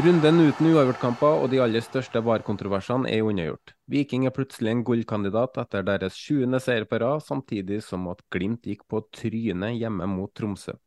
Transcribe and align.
Runden 0.00 0.38
uten 0.40 0.68
uavgjortkamper 0.70 1.42
og 1.42 1.50
de 1.52 1.58
aller 1.60 1.82
største 1.84 2.22
VAR-kontroversene 2.24 3.10
er 3.12 3.26
unnagjort. 3.26 3.74
Viking 3.90 4.22
er 4.24 4.32
plutselig 4.32 4.70
en 4.72 4.84
gullkandidat 4.86 5.58
etter 5.60 5.84
deres 5.84 6.16
20. 6.16 6.56
seier 6.64 6.86
på 6.88 7.00
rad, 7.02 7.20
samtidig 7.26 7.82
som 7.84 8.06
at 8.08 8.22
Glimt 8.32 8.64
gikk 8.64 8.86
på 8.88 9.02
trynet 9.12 9.76
hjemme 9.76 10.08
mot 10.08 10.32
Tromsø. 10.32 10.78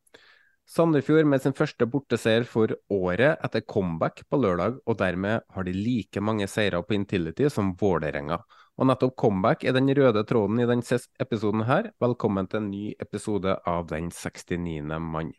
Sandefjord 0.66 1.30
med 1.30 1.44
sin 1.44 1.54
første 1.54 1.86
borteseier 1.86 2.48
for 2.50 2.74
året 2.90 3.38
etter 3.46 3.62
comeback 3.76 4.24
på 4.26 4.42
lørdag, 4.42 4.82
og 4.88 4.98
dermed 5.04 5.46
har 5.46 5.70
de 5.70 5.78
like 5.78 6.24
mange 6.24 6.50
seire 6.50 6.82
på 6.82 6.98
Intility 6.98 7.52
som 7.54 7.76
Vålerenga. 7.78 8.42
Og 8.80 8.90
nettopp 8.90 9.18
comeback 9.20 9.68
er 9.68 9.78
den 9.78 9.94
røde 9.94 10.26
tråden 10.26 10.64
i 10.64 10.70
denne 10.70 11.02
episoden 11.22 11.68
her. 11.70 11.94
Velkommen 12.02 12.50
til 12.50 12.64
en 12.64 12.74
ny 12.74 12.86
episode 12.98 13.60
av 13.62 13.92
Den 13.94 14.10
69. 14.10 14.88
mann. 14.98 15.36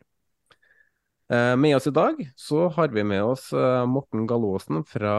Eh, 1.29 1.55
Med 1.57 1.75
oss 1.75 1.87
i 1.87 1.91
dag 1.91 2.31
så 2.35 2.67
har 2.69 2.87
vi 2.87 3.03
med 3.03 3.23
oss 3.23 3.53
eh, 3.53 3.85
Morten 3.85 4.27
Gallåsen 4.27 4.83
fra 4.85 5.09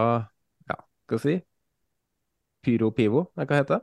ja, 0.69 0.77
skal 1.07 1.19
vi 1.19 1.23
si 1.23 1.41
Pyro 2.67 2.91
Pivo, 2.99 3.23
hva 3.39 3.49
heter 3.57 3.75
det? 3.79 3.83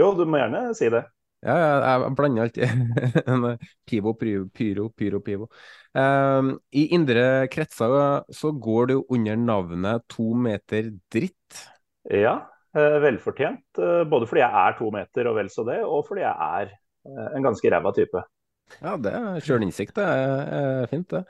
Jo, 0.00 0.06
du 0.20 0.24
må 0.34 0.40
gjerne 0.40 0.62
si 0.80 0.90
det. 0.96 1.04
Ja, 1.46 1.54
jeg 1.54 2.14
blander 2.18 2.48
alltid 2.48 2.64
Pivo, 3.86 4.12
Pyro, 4.18 4.48
Pyro, 4.50 4.88
Pyro 4.90 5.20
Pivo. 5.22 5.46
Um, 5.94 6.56
I 6.74 6.88
indre 6.96 7.46
kretser 7.52 7.94
så 8.34 8.50
går 8.58 8.90
du 8.90 8.96
under 9.08 9.38
navnet 9.38 10.02
To 10.16 10.32
meter 10.34 10.90
dritt. 11.14 11.62
Ja, 12.10 12.50
eh, 12.76 12.98
velfortjent. 13.00 13.78
eh, 13.78 14.04
Både 14.04 14.26
fordi 14.26 14.40
jeg 14.40 14.66
er 14.68 14.76
to 14.78 14.90
meter 14.90 15.28
og 15.30 15.36
vel 15.36 15.50
så 15.52 15.64
det, 15.68 15.78
og 15.84 16.06
fordi 16.08 16.20
jeg 16.24 16.36
er 16.60 16.72
eh, 16.72 17.28
en 17.36 17.42
ganske 17.46 17.70
ræva 17.74 17.92
type. 17.96 18.22
Ja, 18.82 18.96
det 19.00 19.14
er 19.14 19.40
sjølinnsikt, 19.44 19.96
det 19.98 20.04
er, 20.04 20.42
er 20.58 20.90
fint, 20.90 21.08
det. 21.14 21.24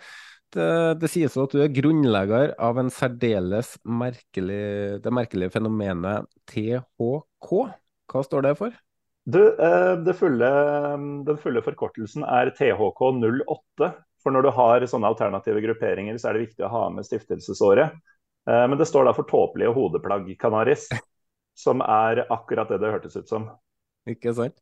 Det, 0.54 0.66
det 1.02 1.10
sies 1.12 1.34
at 1.36 1.52
du 1.52 1.60
er 1.60 1.72
grunnlegger 1.76 2.54
av 2.64 2.78
en 2.80 2.88
særdeles 2.92 3.74
merkelig, 3.84 4.60
det 5.04 5.12
merkelige 5.12 5.52
fenomenet 5.52 6.28
THK. 6.48 7.50
Hva 8.08 8.22
står 8.24 8.46
det 8.46 8.54
for? 8.56 8.76
Du, 9.28 9.42
eh, 9.44 9.94
det 10.06 10.14
fulle, 10.16 10.48
den 11.28 11.40
fulle 11.40 11.60
forkortelsen 11.64 12.24
er 12.24 12.54
THK08. 12.56 13.90
For 14.24 14.34
når 14.34 14.46
du 14.46 14.50
har 14.56 14.86
sånne 14.88 15.10
alternative 15.12 15.60
grupperinger, 15.62 16.16
så 16.18 16.30
er 16.30 16.38
det 16.38 16.46
viktig 16.46 16.64
å 16.64 16.72
ha 16.72 16.86
med 16.90 17.06
stiftelsesåret. 17.06 17.92
Eh, 18.48 18.64
Men 18.72 18.78
det 18.80 18.88
står 18.88 19.04
da 19.04 19.12
for 19.16 19.28
tåpelige 19.28 19.74
hodeplagg, 19.76 20.32
Canaris. 20.40 20.88
Som 21.58 21.82
er 21.82 22.22
akkurat 22.30 22.70
det 22.72 22.80
det 22.80 22.92
hørtes 22.94 23.18
ut 23.18 23.28
som. 23.28 23.48
Ikke 24.08 24.32
sant? 24.32 24.56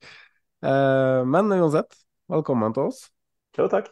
Eh, 0.65 1.23
men 1.29 1.53
uansett, 1.53 1.95
velkommen 2.31 2.75
til 2.75 2.91
oss. 2.91 3.05
Jo, 3.57 3.69
takk. 3.73 3.91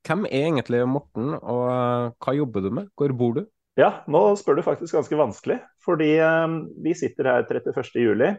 Hvem 0.00 0.24
er 0.28 0.46
egentlig 0.48 0.80
Morten, 0.88 1.34
og 1.36 1.66
eh, 1.68 2.06
hva 2.24 2.34
jobber 2.36 2.64
du 2.64 2.70
med? 2.78 2.88
Hvor 2.96 3.12
bor 3.16 3.36
du? 3.36 3.42
Ja, 3.80 4.02
nå 4.10 4.24
spør 4.40 4.58
du 4.58 4.64
faktisk 4.64 4.96
ganske 4.96 5.18
vanskelig. 5.18 5.58
Fordi 5.84 6.14
eh, 6.16 6.56
vi 6.84 6.94
sitter 6.96 7.28
her 7.28 7.44
31. 7.44 7.92
juli, 8.00 8.30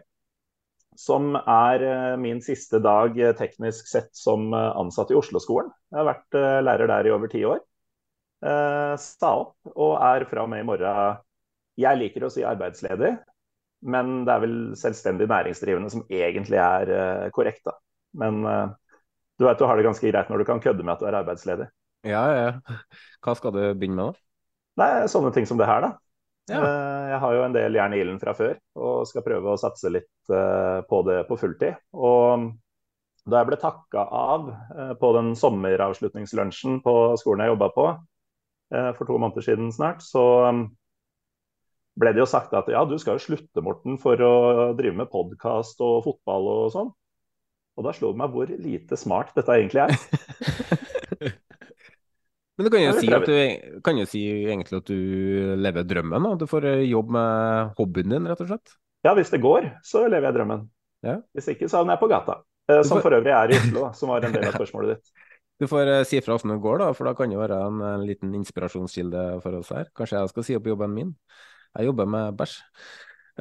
som 0.98 1.34
er 1.38 1.86
eh, 1.86 2.16
min 2.20 2.42
siste 2.44 2.82
dag 2.82 3.16
teknisk 3.38 3.90
sett 3.90 4.10
som 4.18 4.50
ansatt 4.54 5.14
i 5.14 5.18
Oslo-skolen. 5.18 5.70
Jeg 5.92 6.00
har 6.00 6.10
vært 6.10 6.40
lærer 6.66 6.90
der 6.90 7.08
i 7.08 7.14
over 7.14 7.30
ti 7.30 7.46
år. 7.48 7.62
Sta 9.00 9.28
opp 9.40 9.70
og 9.72 9.94
er 10.04 10.26
fra 10.28 10.42
og 10.42 10.50
med 10.52 10.60
i 10.60 10.66
morgen 10.68 11.22
Jeg 11.80 11.96
liker 11.96 12.26
å 12.26 12.28
si 12.28 12.42
arbeidsledig, 12.44 13.14
men 13.88 14.10
det 14.26 14.34
er 14.34 14.42
vel 14.42 14.56
selvstendig 14.76 15.30
næringsdrivende 15.30 15.88
som 15.94 16.02
egentlig 16.12 16.60
er 16.60 17.30
korrekt, 17.32 17.62
da. 17.64 17.78
Men 18.20 18.44
du 19.38 19.46
vet 19.46 19.58
du 19.58 19.66
har 19.66 19.78
det 19.78 19.86
ganske 19.86 20.10
greit 20.10 20.30
når 20.30 20.42
du 20.42 20.48
kan 20.48 20.62
kødde 20.62 20.84
med 20.84 20.94
at 20.94 21.02
du 21.02 21.08
er 21.08 21.18
arbeidsledig. 21.20 21.68
Ja, 22.04 22.24
ja. 22.36 22.78
Hva 23.24 23.34
skal 23.38 23.54
du 23.54 23.62
begynne 23.74 23.96
med, 23.96 24.12
da? 24.12 24.24
Nei, 24.82 24.90
sånne 25.10 25.30
ting 25.34 25.46
som 25.48 25.60
det 25.60 25.68
her, 25.70 25.86
da. 25.86 25.92
Ja. 26.50 26.60
Eh, 26.60 27.04
Jeg 27.14 27.20
har 27.22 27.34
jo 27.36 27.44
en 27.46 27.54
del 27.56 27.78
jern 27.78 27.94
i 27.96 28.00
ilden 28.02 28.20
fra 28.20 28.34
før 28.36 28.58
og 28.76 29.06
skal 29.08 29.24
prøve 29.24 29.54
å 29.54 29.60
satse 29.60 29.92
litt 29.92 30.32
eh, 30.34 30.80
på 30.88 31.00
det 31.08 31.22
på 31.28 31.38
fulltid. 31.40 31.78
Og 31.96 32.50
da 33.24 33.40
jeg 33.40 33.48
ble 33.48 33.58
takka 33.60 34.04
av 34.04 34.50
eh, 34.52 34.94
på 35.00 35.12
den 35.16 35.32
sommeravslutningslunsjen 35.40 36.82
på 36.84 36.96
skolen 37.20 37.46
jeg 37.46 37.54
jobba 37.54 37.70
på 37.76 37.92
for 38.74 39.06
to 39.06 39.18
måneder 39.20 39.44
siden 39.44 39.68
snart, 39.70 40.00
så 40.02 40.20
um, 40.48 40.62
ble 42.00 42.10
det 42.10 42.22
jo 42.22 42.26
sagt 42.26 42.54
at 42.58 42.66
ja, 42.72 42.80
du 42.88 42.96
skal 42.98 43.20
jo 43.20 43.22
slutte, 43.22 43.62
Morten, 43.62 44.00
for 44.02 44.18
å 44.18 44.32
drive 44.74 44.96
med 44.98 45.10
podkast 45.12 45.78
og 45.84 46.00
fotball 46.06 46.48
og 46.50 46.72
sånn. 46.74 46.88
Og 47.74 47.86
da 47.86 47.92
slo 47.96 48.12
det 48.12 48.20
meg 48.20 48.34
hvor 48.34 48.50
lite 48.50 48.98
smart 48.98 49.34
dette 49.34 49.56
egentlig 49.56 49.82
er. 49.86 49.94
Men 52.54 52.68
du 52.68 52.70
kan 52.70 52.84
jo, 52.84 52.92
si 53.00 53.08
at 53.10 53.26
du, 53.26 53.34
kan 53.82 53.98
jo 53.98 54.06
si 54.06 54.20
egentlig 54.46 54.78
at 54.78 54.86
du 54.86 54.98
lever 55.58 55.86
drømmen. 55.90 56.22
Da. 56.28 56.36
Du 56.38 56.46
får 56.46 56.68
jobb 56.86 57.10
med 57.16 57.72
hobbyen 57.80 58.14
din, 58.14 58.28
rett 58.30 58.42
og 58.44 58.50
slett. 58.52 58.76
Ja, 59.04 59.14
hvis 59.18 59.32
det 59.34 59.42
går, 59.42 59.66
så 59.82 60.04
lever 60.06 60.30
jeg 60.30 60.36
drømmen. 60.38 60.62
Ja. 61.04 61.18
Hvis 61.34 61.50
ikke, 61.50 61.66
så 61.68 61.80
havner 61.80 61.96
jeg 61.96 62.02
på 62.04 62.10
gata. 62.14 62.38
Eh, 62.70 62.80
Som 62.86 63.02
for 63.04 63.12
øvrig 63.12 63.34
er 63.34 63.52
i 63.52 63.58
Oslo, 63.58 63.88
som 63.98 64.12
var 64.14 64.24
en 64.24 64.36
del 64.36 64.46
av 64.48 64.54
spørsmålet 64.54 64.94
ditt. 64.94 65.10
Du 65.60 65.66
får 65.70 65.90
eh, 65.90 66.04
si 66.08 66.20
fra 66.24 66.38
åssen 66.38 66.54
det 66.54 66.60
går, 66.62 66.80
da, 66.80 66.92
for 66.96 67.10
da 67.10 67.14
kan 67.18 67.30
det 67.30 67.40
være 67.42 67.58
en, 67.66 67.82
en 67.90 68.06
liten 68.06 68.32
inspirasjonskilde 68.38 69.26
for 69.42 69.58
oss 69.58 69.74
her. 69.74 69.90
Kanskje 69.96 70.22
jeg 70.22 70.32
skal 70.32 70.46
si 70.46 70.56
opp 70.58 70.70
jobben 70.70 70.94
min. 70.94 71.10
Jeg 71.74 71.90
jobber 71.90 72.08
med 72.10 72.38
bæsj. 72.38 72.54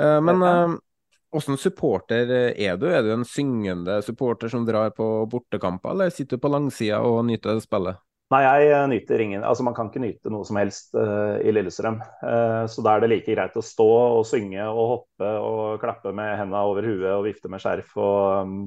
Eh, 0.02 0.20
Men 0.26 0.44
eh, 0.50 0.76
åssen 1.36 1.60
supporter 1.60 2.30
er 2.54 2.80
du? 2.80 2.88
Er 2.90 3.04
du 3.06 3.12
en 3.14 3.28
syngende 3.28 4.00
supporter 4.06 4.52
som 4.52 4.66
drar 4.68 4.94
på 4.96 5.08
bortekamper, 5.32 5.94
eller 5.94 6.14
sitter 6.14 6.38
du 6.40 6.44
på 6.44 6.52
langsida 6.54 7.02
og 7.06 7.24
nyter 7.28 7.62
spillet? 7.64 8.02
Nei, 8.34 8.40
jeg 8.42 8.70
eh, 8.72 8.84
nyter 8.90 9.22
ingen 9.22 9.44
Altså, 9.46 9.66
man 9.68 9.76
kan 9.78 9.92
ikke 9.92 10.02
nyte 10.02 10.32
noe 10.34 10.46
som 10.48 10.58
helst 10.58 10.96
uh, 10.98 11.38
i 11.44 11.52
Lillestrøm. 11.54 12.00
Uh, 12.24 12.64
så 12.72 12.82
da 12.82 12.96
er 12.96 13.04
det 13.04 13.12
like 13.12 13.36
greit 13.36 13.58
å 13.60 13.66
stå 13.66 13.88
og 14.20 14.24
synge 14.26 14.64
og 14.72 14.90
hoppe 14.94 15.30
og 15.44 15.78
klappe 15.84 16.14
med 16.16 16.38
henda 16.40 16.64
over 16.66 16.88
huet 16.88 17.12
og 17.12 17.28
vifte 17.28 17.52
med 17.52 17.62
skjerf 17.62 17.94
og 18.00 18.48
um, 18.48 18.58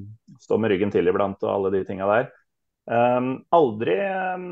stå 0.42 0.60
med 0.60 0.70
ryggen 0.74 0.94
til 0.94 1.10
iblant 1.10 1.42
og 1.42 1.50
alle 1.50 1.74
de 1.74 1.82
tinga 1.88 2.06
der. 2.12 2.30
Um, 2.86 3.32
aldri 3.50 3.96
um, 3.98 4.50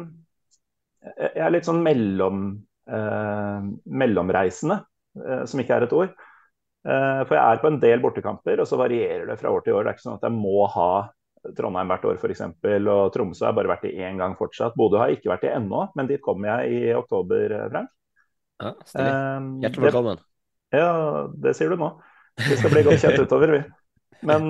Jeg 1.05 1.45
er 1.47 1.53
litt 1.55 1.69
sånn 1.69 1.85
mellom 1.85 2.49
uh, 2.91 3.61
mellomreisende, 3.85 4.81
eh, 5.21 5.45
som 5.47 5.61
ikke 5.61 5.79
er 5.79 5.87
et 5.87 5.97
ord. 5.97 6.15
Eh, 6.85 7.21
for 7.25 7.33
jeg 7.39 7.41
er 7.41 7.61
på 7.63 7.69
en 7.71 7.79
del 7.81 8.03
bortekamper, 8.03 8.61
og 8.61 8.69
så 8.69 8.77
varierer 8.77 9.25
det 9.31 9.39
fra 9.41 9.53
år 9.55 9.65
til 9.65 9.77
år. 9.77 9.87
Det 9.87 9.93
er 9.93 9.97
ikke 9.97 10.05
sånn 10.05 10.19
at 10.19 10.27
jeg 10.29 10.37
må 10.37 10.67
ha 10.75 10.89
Trondheim 11.57 11.91
hvert 11.93 12.05
år 12.09 12.21
f.eks. 12.21 12.43
Og 12.45 13.05
Tromsø 13.13 13.49
har 13.49 13.57
bare 13.57 13.73
vært 13.73 13.87
i 13.89 13.95
én 14.05 14.21
gang 14.21 14.37
fortsatt. 14.37 14.77
Bodø 14.77 15.01
har 15.01 15.13
ikke 15.13 15.33
vært 15.33 15.47
i 15.49 15.53
ennå, 15.53 15.87
men 15.97 16.09
dit 16.09 16.23
kommer 16.25 16.61
jeg 16.61 16.77
i 16.77 16.95
oktober, 16.97 17.57
Frank. 17.73 17.93
Ja. 18.63 18.71
Um, 18.71 19.49
Hjertelig 19.65 19.81
det, 19.81 19.89
velkommen. 19.89 20.23
Ja, 20.75 20.93
det 21.45 21.53
sier 21.59 21.73
du 21.73 21.81
nå. 21.81 21.91
Vi 22.39 22.57
skal 22.59 22.73
bli 22.73 22.85
godt 22.87 23.03
kjent 23.03 23.21
utover, 23.25 23.53
vi. 23.57 23.61
Men 24.25 24.49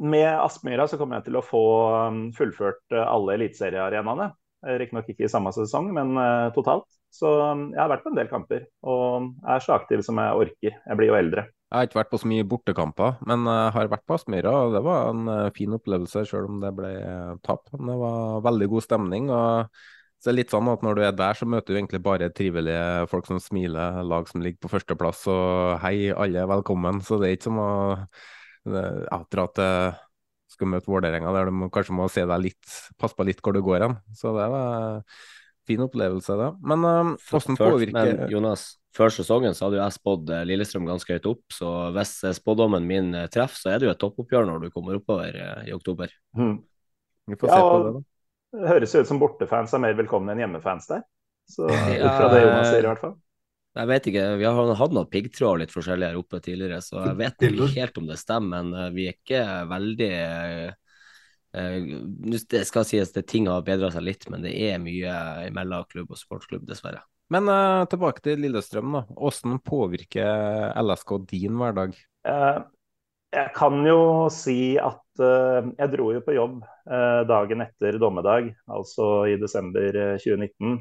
med 0.00 0.28
Aspmyra 0.28 0.86
så 0.88 0.98
kommer 1.00 1.18
jeg 1.18 1.28
til 1.28 1.38
å 1.40 1.44
få 1.44 1.62
fullført 2.36 2.96
alle 3.00 3.38
eliteseriearenaene. 3.38 4.28
Riktignok 4.80 5.08
ikke 5.12 5.24
i 5.24 5.32
samme 5.32 5.52
sesong, 5.56 5.88
men 5.96 6.12
totalt. 6.56 6.99
Så 7.10 7.30
um, 7.42 7.68
jeg 7.74 7.80
har 7.82 7.90
vært 7.90 8.04
på 8.04 8.12
en 8.12 8.18
del 8.18 8.28
kamper 8.30 8.66
og 8.86 9.30
er 9.50 9.62
så 9.64 9.74
aktiv 9.76 10.02
som 10.06 10.20
jeg 10.22 10.42
orker. 10.44 10.76
Jeg 10.78 10.98
blir 10.98 11.10
jo 11.10 11.18
eldre. 11.18 11.46
Jeg 11.70 11.76
har 11.76 11.86
ikke 11.86 12.00
vært 12.00 12.10
på 12.10 12.18
så 12.18 12.28
mye 12.30 12.46
bortekamper, 12.50 13.16
men 13.30 13.46
jeg 13.46 13.72
har 13.76 13.90
vært 13.92 14.06
på 14.06 14.16
Aspmyra, 14.16 14.52
og 14.66 14.72
det 14.74 14.80
var 14.82 15.12
en 15.12 15.28
fin 15.54 15.76
opplevelse, 15.76 16.24
selv 16.26 16.50
om 16.50 16.56
det 16.62 16.72
ble 16.74 16.90
tap. 17.46 17.70
Det 17.70 17.98
var 18.00 18.42
veldig 18.42 18.68
god 18.72 18.86
stemning. 18.88 19.28
og 19.30 19.70
så 20.20 20.28
det 20.28 20.32
er 20.34 20.38
litt 20.42 20.52
sånn 20.52 20.68
at 20.68 20.82
når 20.84 20.98
du 20.98 21.00
er 21.06 21.14
der, 21.16 21.36
så 21.38 21.46
møter 21.48 21.72
du 21.72 21.78
egentlig 21.78 22.02
bare 22.04 22.26
trivelige 22.36 23.06
folk 23.08 23.24
som 23.24 23.38
smiler, 23.40 24.02
lag 24.04 24.26
som 24.28 24.42
ligger 24.44 24.66
på 24.66 24.70
førsteplass 24.74 25.22
og 25.32 25.78
hei, 25.80 26.10
alle 26.12 26.42
er 26.42 26.50
velkommen. 26.50 26.98
Så 27.06 27.16
det 27.22 27.30
er 27.30 27.38
ikke 27.38 27.46
som 27.46 27.60
å 27.62 27.70
ja, 28.68 29.20
dra 29.32 29.46
til 29.56 29.94
skal 30.50 30.68
møte 30.68 30.90
Vålerenga, 30.92 31.32
der 31.32 31.48
du 31.48 31.70
kanskje 31.72 31.96
må 31.96 32.10
se 32.12 32.26
deg 32.28 32.44
litt, 32.44 32.74
passe 33.00 33.16
på 33.16 33.24
litt 33.24 33.40
hvor 33.40 33.56
du 33.56 33.62
går 33.64 33.86
hen. 33.86 33.96
Så 34.12 34.34
det 34.36 34.50
var 34.52 35.00
fin 35.70 35.84
opplevelse, 35.86 36.36
det. 36.36 36.50
Men 36.66 36.84
uh, 36.86 37.14
hvordan 37.30 37.58
påvirker 37.60 37.96
Men 37.96 38.34
Jonas, 38.34 38.66
før 38.96 39.14
sesongen 39.14 39.56
så 39.56 39.66
hadde 39.66 39.78
jo 39.78 39.84
jeg 39.84 39.96
spådd 39.96 40.34
eh, 40.34 40.44
Lillestrøm 40.50 40.88
ganske 40.88 41.14
høyt 41.14 41.30
opp, 41.30 41.44
så 41.54 41.70
hvis 41.94 42.16
eh, 42.26 42.34
spådommen 42.34 42.88
min 42.88 43.14
treffer, 43.30 43.62
så 43.62 43.72
er 43.72 43.78
det 43.78 43.86
jo 43.86 43.94
et 43.94 44.02
toppoppgjør 44.02 44.48
når 44.48 44.66
du 44.66 44.74
kommer 44.74 44.98
oppover 44.98 45.38
i 45.62 45.74
oktober. 45.76 46.12
Mm. 46.34 46.56
Vi 47.30 47.38
får 47.38 47.54
se 47.54 47.62
på 47.62 47.80
det, 47.84 47.94
da. 47.94 48.04
Det 48.50 48.66
høres 48.66 48.94
ut 48.98 49.06
som 49.06 49.22
bortefans 49.22 49.72
er 49.76 49.82
mer 49.84 49.94
velkomne 49.94 50.34
enn 50.34 50.42
hjemmefans 50.42 50.90
der. 50.90 51.04
Så 51.50 51.70
ut 51.70 52.06
fra 52.18 52.30
det 52.34 52.42
Jonas 52.42 52.72
sier, 52.72 52.82
i 52.82 52.90
hvert 52.90 53.04
fall. 53.06 53.18
Jeg 53.78 53.86
vet 53.86 54.06
ikke, 54.10 54.22
Vi 54.40 54.46
har 54.46 54.72
hatt 54.80 54.94
noen 54.94 55.10
piggtråd 55.10 55.62
litt 55.62 55.72
forskjellig 55.74 56.08
her 56.08 56.18
oppe 56.18 56.40
tidligere, 56.42 56.80
så 56.82 57.04
jeg 57.04 57.18
vet 57.20 57.44
ikke 57.46 57.68
helt 57.76 58.00
om 58.00 58.08
det 58.08 58.18
stemmer. 58.18 58.64
Men 58.64 58.74
eh, 58.74 58.92
vi 58.96 59.06
er 59.06 59.14
ikke 59.14 59.42
veldig 59.70 60.10
uh, 60.10 60.72
Det 61.50 62.60
skal 62.68 62.84
sies 62.86 63.10
at 63.10 63.26
ting 63.26 63.48
har 63.50 63.64
bedra 63.66 63.88
seg 63.90 64.04
litt, 64.06 64.28
men 64.30 64.44
det 64.44 64.52
er 64.68 64.76
mye 64.82 65.48
mellom 65.54 65.88
klubb 65.90 66.12
og 66.14 66.20
sportsklubb, 66.20 66.62
dessverre. 66.68 67.02
Men 67.30 67.46
uh, 67.50 67.86
tilbake 67.90 68.22
til 68.22 68.42
Lillestrøm. 68.42 68.94
da. 68.98 69.02
Hvordan 69.14 69.58
påvirker 69.66 70.70
LSK 70.78 71.16
din 71.30 71.58
hverdag? 71.58 71.98
Uh, 72.26 72.62
jeg 73.30 73.52
kan 73.54 73.84
jo 73.86 74.26
si 74.34 74.74
at 74.82 75.22
uh, 75.22 75.62
jeg 75.78 75.92
dro 75.92 76.08
jo 76.16 76.22
på 76.26 76.34
jobb 76.34 76.62
uh, 76.90 77.22
dagen 77.28 77.62
etter 77.62 77.98
dommedag, 78.02 78.50
altså 78.70 79.28
i 79.30 79.36
desember 79.38 79.94
2019, 80.18 80.50
eh, 80.50 80.80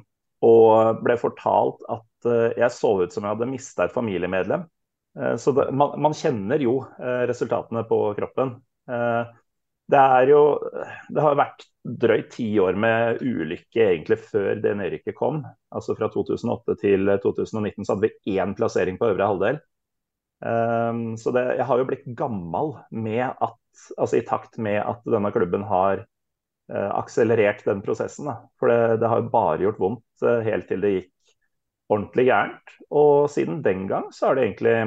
og 0.50 1.04
ble 1.06 1.18
fortalt 1.22 1.84
at 1.92 2.30
uh, 2.30 2.50
jeg 2.58 2.74
så 2.74 2.96
ut 3.04 3.14
som 3.14 3.28
jeg 3.28 3.36
hadde 3.36 3.50
mista 3.52 3.86
et 3.86 3.94
familiemedlem. 3.94 4.66
så 5.42 5.52
det, 5.52 5.66
man, 5.74 5.96
man, 6.00 6.14
kjenner 6.16 6.62
jo 6.62 6.74
resultatene 7.28 7.82
på 7.90 7.98
kroppen. 8.16 8.52
Det 9.90 10.00
er 10.00 10.30
jo 10.30 10.42
Det 11.10 11.24
har 11.24 11.38
vært 11.40 11.66
drøyt 12.00 12.30
ti 12.36 12.48
år 12.62 12.78
med 12.78 13.22
ulykke 13.24 13.86
egentlig 13.86 14.20
før 14.22 14.60
det 14.62 14.76
nedrykket 14.78 15.16
kom. 15.18 15.42
Altså 15.74 15.96
fra 15.98 16.10
2008 16.14 16.76
til 16.82 17.10
2019 17.24 17.86
så 17.86 17.96
hadde 17.96 18.10
vi 18.10 18.38
én 18.38 18.54
plassering 18.58 19.00
på 19.00 19.10
øvre 19.14 19.30
halvdel. 19.32 19.60
Um, 20.40 21.18
så 21.20 21.34
det, 21.36 21.44
jeg 21.58 21.68
har 21.68 21.80
jo 21.80 21.88
blitt 21.88 22.06
gammel 22.20 22.76
med 22.96 23.26
at, 23.28 23.58
altså 23.98 24.20
i 24.20 24.26
takt 24.28 24.60
med 24.62 24.80
at 24.80 25.02
denne 25.08 25.32
klubben 25.36 25.66
har 25.68 26.04
uh, 26.04 26.92
akselerert 27.00 27.66
den 27.68 27.82
prosessen. 27.84 28.30
Da. 28.30 28.38
For 28.60 28.72
det, 28.72 29.00
det, 29.02 29.10
har 29.12 29.32
bare 29.34 29.64
gjort 29.66 29.82
vondt 29.82 30.28
uh, 30.28 30.40
helt 30.46 30.70
til 30.70 30.86
det 30.86 30.94
gikk 30.96 31.36
ordentlig 31.90 32.28
gærent. 32.30 32.76
Og 32.94 33.30
siden 33.34 33.64
den 33.66 33.88
gang 33.90 34.12
så 34.14 34.30
har 34.30 34.38
det 34.38 34.50
egentlig 34.50 34.78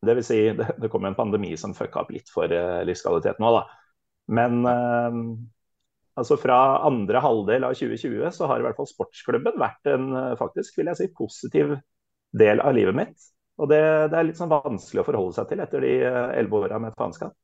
Det 0.00 0.14
vil 0.16 0.24
si, 0.24 0.38
det, 0.56 0.70
det 0.80 0.88
kom 0.88 1.04
en 1.04 1.18
pandemi 1.18 1.52
som 1.60 1.76
fucka 1.76 2.06
opp 2.06 2.14
litt 2.14 2.30
for 2.32 2.48
uh, 2.48 2.80
livskvaliteten 2.88 3.44
òg, 3.44 3.60
da. 3.60 3.79
Men 4.28 4.60
altså 6.18 6.36
fra 6.38 6.58
andre 6.86 7.22
halvdel 7.24 7.64
av 7.66 7.74
2020 7.78 8.28
så 8.36 8.46
har 8.50 8.60
i 8.60 8.66
hvert 8.66 8.78
fall 8.78 8.88
sportsklubben 8.90 9.56
vært 9.58 9.90
en 9.90 10.10
faktisk, 10.38 10.76
vil 10.78 10.90
jeg 10.92 10.98
si, 11.00 11.08
positiv 11.16 11.72
del 12.36 12.62
av 12.62 12.76
livet 12.76 12.94
mitt. 12.94 13.30
Og 13.60 13.68
det, 13.68 13.80
det, 14.12 14.16
er 14.16 14.28
litt 14.28 14.38
sånn 14.40 14.52
vanskelig 14.52 15.02
å 15.02 15.06
forholde 15.08 15.36
seg 15.36 15.50
til 15.50 15.64
etter 15.64 15.84
de 15.84 15.96
eh, 16.06 16.30
elleve 16.40 16.62
åra 16.64 16.78
med 16.80 16.94
faenskap. 16.96 17.34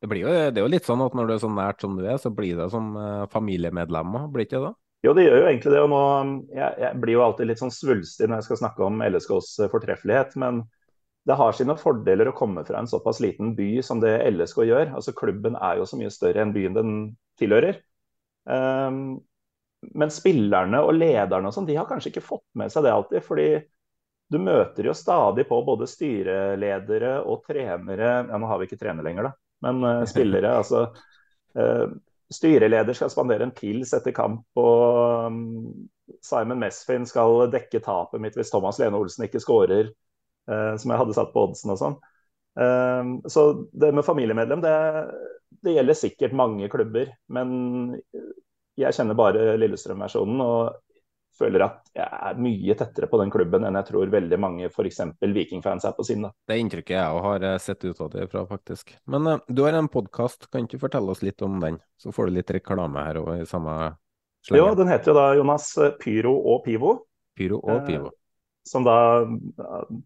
Det, 0.00 0.08
blir 0.10 0.22
jo, 0.22 0.30
det 0.30 0.60
er 0.60 0.64
jo 0.64 0.70
litt 0.70 0.86
sånn 0.86 1.02
at 1.04 1.16
når 1.16 1.26
du 1.26 1.34
er 1.34 1.42
så 1.42 1.50
nært 1.52 1.82
som 1.82 1.96
du 1.98 2.04
er, 2.06 2.20
så 2.20 2.30
blir 2.32 2.60
det 2.60 2.70
som 2.72 2.94
familiemedlemmer, 3.32 4.28
blir 4.32 4.46
ikke 4.46 4.62
det? 4.62 4.74
Jo, 5.04 5.14
det 5.16 5.24
gjør 5.24 5.38
jo 5.38 5.48
egentlig 5.48 5.72
det. 5.72 5.80
og 5.80 5.90
nå, 5.92 6.02
jeg, 6.52 6.72
jeg, 6.82 7.00
blir 7.00 7.16
jo 7.16 7.24
alltid 7.24 7.48
litt 7.48 7.60
sånn 7.60 7.72
svulstig 7.72 8.28
når 8.28 8.40
jeg 8.40 8.48
skal 8.50 8.60
snakke 8.60 8.84
om 8.84 9.00
LSKs 9.06 9.50
eh, 9.64 9.70
fortreffelighet. 9.72 10.36
Men 10.40 10.62
det 11.28 11.36
har 11.36 11.52
sine 11.52 11.76
fordeler 11.76 12.30
å 12.30 12.36
komme 12.36 12.64
fra 12.64 12.80
en 12.80 12.88
såpass 12.88 13.20
liten 13.20 13.52
by 13.56 13.82
som 13.84 14.00
det 14.00 14.14
LSK 14.30 14.62
gjør. 14.64 14.94
Altså 14.96 15.12
Klubben 15.16 15.58
er 15.58 15.80
jo 15.80 15.88
så 15.88 15.98
mye 16.00 16.12
større 16.12 16.44
enn 16.44 16.54
byen 16.54 16.76
den 16.76 16.94
tilhører. 17.40 17.82
Um, 18.48 19.20
men 19.96 20.12
spillerne 20.12 20.80
og 20.84 20.94
lederne 20.96 21.50
og 21.50 21.56
sånn, 21.56 21.68
de 21.68 21.76
har 21.76 21.88
kanskje 21.88 22.14
ikke 22.14 22.24
fått 22.24 22.46
med 22.56 22.72
seg 22.72 22.84
det 22.86 22.94
alltid. 22.94 23.24
fordi 23.24 23.50
du 24.30 24.38
møter 24.38 24.86
jo 24.86 24.94
stadig 24.94 25.46
på 25.48 25.58
både 25.66 25.88
styreledere 25.90 27.16
og 27.26 27.42
trenere 27.48 28.10
Ja, 28.28 28.38
nå 28.38 28.46
har 28.46 28.60
vi 28.60 28.68
ikke 28.68 28.78
trener 28.80 29.04
lenger, 29.04 29.30
da, 29.30 29.32
men 29.66 29.84
uh, 29.84 30.04
spillere. 30.12 30.54
altså 30.62 30.86
uh, 31.58 31.88
Styreleder 32.30 32.94
skal 32.94 33.10
spandere 33.10 33.42
en 33.42 33.54
pils 33.54 33.90
etter 33.96 34.14
kamp, 34.14 34.44
og 34.60 35.26
um, 35.26 35.88
Simon 36.22 36.60
Mesfin 36.62 37.08
skal 37.08 37.48
dekke 37.50 37.82
tapet 37.82 38.22
mitt 38.22 38.38
hvis 38.38 38.52
Thomas 38.52 38.78
Lene 38.78 39.00
Olsen 39.00 39.26
ikke 39.26 39.42
skårer, 39.42 39.90
som 40.50 40.90
jeg 40.92 40.98
hadde 40.98 41.14
satt 41.14 41.30
på 41.34 41.44
oddsen 41.46 41.70
og 41.74 41.78
sånn. 41.78 41.94
så 43.30 43.42
det 43.70 43.92
med 43.94 44.04
familiemedlem, 44.04 44.64
det, 44.64 44.72
det 45.62 45.76
gjelder 45.76 45.98
sikkert 45.98 46.34
mange 46.36 46.66
klubber. 46.72 47.12
Men 47.30 47.52
jeg 48.80 48.96
kjenner 48.96 49.18
bare 49.18 49.54
Lillestrøm-versjonen. 49.60 50.42
og 50.42 50.90
føler 51.40 51.64
at 51.64 51.90
jeg 51.96 52.06
er 52.06 52.40
mye 52.42 52.76
tettere 52.78 53.08
på 53.10 53.20
den 53.20 53.32
klubben 53.32 53.64
enn 53.66 53.78
jeg 53.80 53.88
tror 53.90 54.12
veldig 54.12 54.38
mange 54.40 54.68
f.eks. 54.68 55.00
Viking-fans 55.20 55.86
er 55.88 55.96
på 55.96 56.06
sin. 56.06 56.26
Da. 56.26 56.32
Det 56.48 56.58
inntrykket 56.60 56.96
jeg 56.96 57.24
har 57.26 57.46
eh, 57.48 57.58
sett 57.62 57.86
ut 57.86 58.00
av 58.04 58.12
det 58.14 58.26
fra, 58.32 58.44
faktisk. 58.48 58.94
Men 59.10 59.28
uh, 59.28 59.36
du 59.48 59.64
har 59.64 59.76
en 59.78 59.90
podkast, 59.92 60.50
kan 60.52 60.66
ikke 60.66 60.82
fortelle 60.84 61.14
oss 61.14 61.24
litt 61.26 61.42
om 61.46 61.60
den? 61.62 61.80
Så 62.00 62.14
får 62.16 62.28
du 62.28 62.38
litt 62.38 62.54
reklame 62.56 63.06
her 63.06 63.20
òg 63.22 63.44
i 63.44 63.48
samme 63.48 63.76
slenge. 64.46 64.60
Jo, 64.60 64.72
den 64.78 64.92
heter 64.92 65.12
jo 65.12 65.18
da 65.18 65.28
Jonas 65.38 65.70
eh, 65.78 65.94
Pyro 66.02 66.34
og 66.54 66.64
Pivo. 66.66 66.96
Pyro 67.38 67.62
og 67.62 67.86
Pivo. 67.88 68.12
Eh, 68.60 68.68
som 68.68 68.84
da 68.84 69.24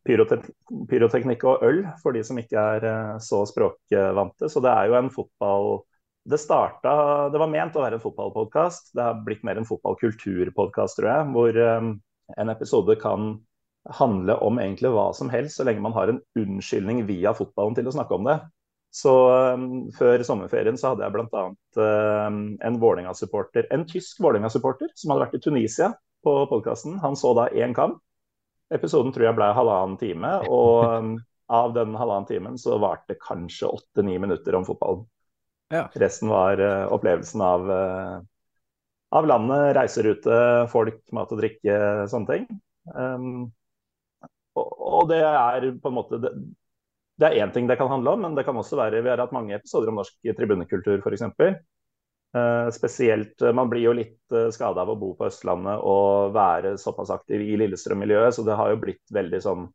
pyrotek 0.06 0.46
pyroteknikk 0.88 1.44
og 1.44 1.62
øl, 1.66 1.82
for 2.02 2.12
de 2.14 2.22
som 2.24 2.38
ikke 2.38 2.56
er 2.56 2.84
uh, 2.86 3.18
så 3.18 3.44
språkvante. 3.46 4.48
Så 4.48 4.62
det 4.62 4.70
er 4.70 4.88
jo 4.88 4.98
en 4.98 5.10
fotball 5.10 5.84
det 6.24 6.38
starta 6.40 7.28
Det 7.28 7.36
var 7.36 7.50
ment 7.52 7.74
å 7.76 7.82
være 7.82 7.98
en 7.98 8.02
fotballpodkast. 8.02 8.94
Det 8.96 9.02
har 9.02 9.18
blitt 9.26 9.42
mer 9.44 9.58
en 9.60 9.66
fotballkulturpodkast, 9.68 10.96
tror 10.96 11.10
jeg. 11.10 11.26
Hvor 11.34 11.58
um, 11.60 11.90
en 12.40 12.52
episode 12.52 12.96
kan 12.96 13.34
handle 13.92 14.38
om 14.40 14.56
egentlig 14.62 14.94
hva 14.94 15.10
som 15.12 15.28
helst, 15.28 15.58
så 15.58 15.66
lenge 15.68 15.84
man 15.84 15.92
har 15.92 16.08
en 16.08 16.22
unnskyldning 16.40 17.02
via 17.10 17.34
fotballen 17.36 17.76
til 17.76 17.90
å 17.90 17.92
snakke 17.92 18.16
om 18.16 18.24
det. 18.30 18.38
Så 18.94 19.12
um, 19.52 19.90
Før 19.98 20.22
sommerferien 20.24 20.78
så 20.80 20.94
hadde 20.94 21.04
jeg 21.04 21.12
bl.a. 21.12 21.44
Um, 21.76 22.40
en 22.64 22.80
Vålinga-supporter, 22.80 23.68
en 23.74 23.84
tysk 23.90 24.22
Vålinga-supporter 24.24 24.94
som 24.96 25.12
hadde 25.12 25.26
vært 25.26 25.36
i 25.36 25.44
Tunisia 25.44 25.92
på 26.24 26.38
podkasten. 26.48 26.96
Han 27.04 27.20
så 27.20 27.34
da 27.36 27.50
én 27.52 27.76
kamp. 27.76 28.00
Episoden 28.74 29.14
tror 29.14 29.28
jeg 29.28 29.36
ble 29.38 29.48
halvannen 29.56 29.96
time. 30.00 30.30
Og 30.50 30.84
um, 30.84 31.16
av 31.52 31.74
den 31.76 31.94
halvannen 31.98 32.28
timen 32.28 32.60
så 32.60 32.78
varte 32.82 33.18
kanskje 33.20 33.70
åtte-ni 33.70 34.18
minutter 34.18 34.56
om 34.58 34.66
fotballen. 34.66 35.04
Ja. 35.72 35.88
Resten 36.00 36.30
var 36.32 36.60
uh, 36.60 36.92
opplevelsen 36.94 37.42
av, 37.44 37.70
uh, 37.70 38.16
av, 39.16 39.28
landet, 39.30 39.74
reiserute, 39.78 40.40
folk, 40.72 41.00
mat 41.16 41.32
og 41.32 41.40
drikke, 41.40 41.78
sånne 42.10 42.30
ting. 42.30 42.48
Um, 42.94 43.46
og, 44.54 44.68
og, 44.74 45.08
det 45.10 45.22
er 45.24 45.70
på 45.82 45.90
en 45.90 45.96
måte 45.96 46.20
det, 46.22 46.30
det 47.18 47.30
er 47.30 47.40
én 47.42 47.52
ting 47.54 47.66
det 47.66 47.78
kan 47.80 47.90
handle 47.90 48.12
om, 48.14 48.26
men 48.26 48.36
det 48.36 48.44
kan 48.46 48.58
også 48.60 48.76
være 48.76 49.00
Vi 49.02 49.10
har 49.10 49.22
hatt 49.22 49.32
mange 49.34 49.54
episoder 49.56 49.90
om 49.90 49.98
norsk 49.98 50.34
tribunekultur, 50.36 51.00
f.eks. 51.00 51.24
Uh, 52.34 52.66
spesielt 52.74 53.38
Man 53.54 53.68
blir 53.70 53.84
jo 53.84 53.92
litt 53.94 54.32
uh, 54.34 54.48
skada 54.50 54.82
av 54.82 54.88
å 54.90 54.96
bo 54.98 55.12
på 55.14 55.28
Østlandet 55.28 55.84
og 55.86 56.32
være 56.34 56.72
såpass 56.82 57.12
aktiv 57.14 57.44
i 57.44 57.54
Lillestrøm-miljøet, 57.60 58.34
så 58.34 58.42
det 58.42 58.56
har 58.58 58.72
jo 58.72 58.80
blitt 58.82 59.12
veldig 59.14 59.38
sånn 59.44 59.68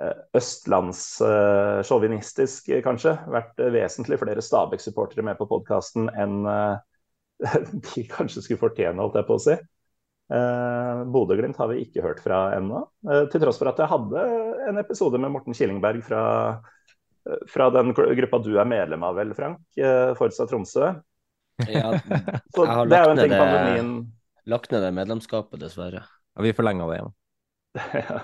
Eh, 0.00 0.16
østlandssjåvinistisk, 0.38 2.68
eh, 2.72 2.80
kanskje. 2.84 3.12
Vært 3.28 3.58
eh, 3.60 3.72
vesentlig 3.74 4.18
flere 4.22 4.40
Stabæk-supportere 4.40 5.22
med 5.26 5.36
på 5.36 5.48
podkasten 5.50 6.08
enn 6.16 6.36
de 7.84 8.04
kanskje 8.08 8.42
skulle 8.44 8.62
fortjene, 8.62 9.02
holdt 9.02 9.16
jeg 9.20 9.26
på 9.28 9.36
å 9.36 9.44
si. 9.44 9.56
Uh, 10.30 11.02
Bodø-Glimt 11.10 11.58
har 11.58 11.68
vi 11.72 11.82
ikke 11.82 12.04
hørt 12.04 12.20
fra 12.22 12.54
ennå. 12.54 12.84
Til 13.32 13.40
tross 13.42 13.58
for 13.58 13.66
at 13.72 13.80
jeg 13.82 13.90
hadde 13.90 14.20
en 14.70 14.78
episode 14.78 15.18
med 15.18 15.32
Morten 15.34 15.54
Killingberg 15.56 16.00
fra, 16.06 16.22
fra 17.50 17.66
den 17.74 17.90
gruppa 17.96 18.38
du 18.44 18.52
er 18.54 18.70
medlem 18.70 19.02
av, 19.08 19.18
vel, 19.18 19.34
Frank? 19.34 19.58
Uh, 19.74 20.14
Forsa 20.20 20.46
Tromsø. 20.46 20.86
Ja, 21.68 21.92
Så 22.54 22.66
det 22.88 22.96
er 22.96 23.04
jo 23.04 23.12
en 23.12 23.20
ting 23.20 23.34
pandemien 23.36 23.92
Lagt 24.50 24.72
ned 24.72 24.82
det 24.82 24.90
medlemskapet, 24.96 25.60
dessverre. 25.60 26.00
Ja, 26.34 26.42
vi 26.42 26.54
forlenga 26.56 26.86
det 26.88 27.00
igjen. 27.00 27.16
Ja. 28.08 28.20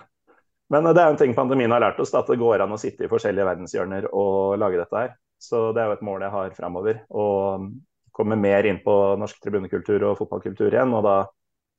Men 0.72 0.88
det 0.88 0.98
er 0.98 1.12
en 1.12 1.18
ting 1.20 1.34
pandemien 1.36 1.70
har 1.70 1.82
lært 1.84 2.00
oss, 2.02 2.10
at 2.18 2.26
det 2.26 2.40
går 2.40 2.64
an 2.64 2.74
å 2.74 2.78
sitte 2.80 3.06
i 3.06 3.10
forskjellige 3.10 3.46
verdenshjørner 3.46 4.08
og 4.10 4.56
lage 4.58 4.80
dette 4.80 4.98
her. 4.98 5.12
Så 5.38 5.68
det 5.76 5.82
er 5.82 5.92
jo 5.92 5.98
et 5.98 6.02
mål 6.08 6.24
jeg 6.26 6.34
har 6.34 6.56
framover. 6.56 6.98
Å 7.06 7.26
komme 8.16 8.38
mer 8.40 8.66
inn 8.66 8.80
på 8.82 8.94
norsk 9.20 9.38
tribunekultur 9.44 10.08
og 10.08 10.16
fotballkultur 10.18 10.72
igjen. 10.72 10.94
Og 10.96 11.04
da 11.06 11.16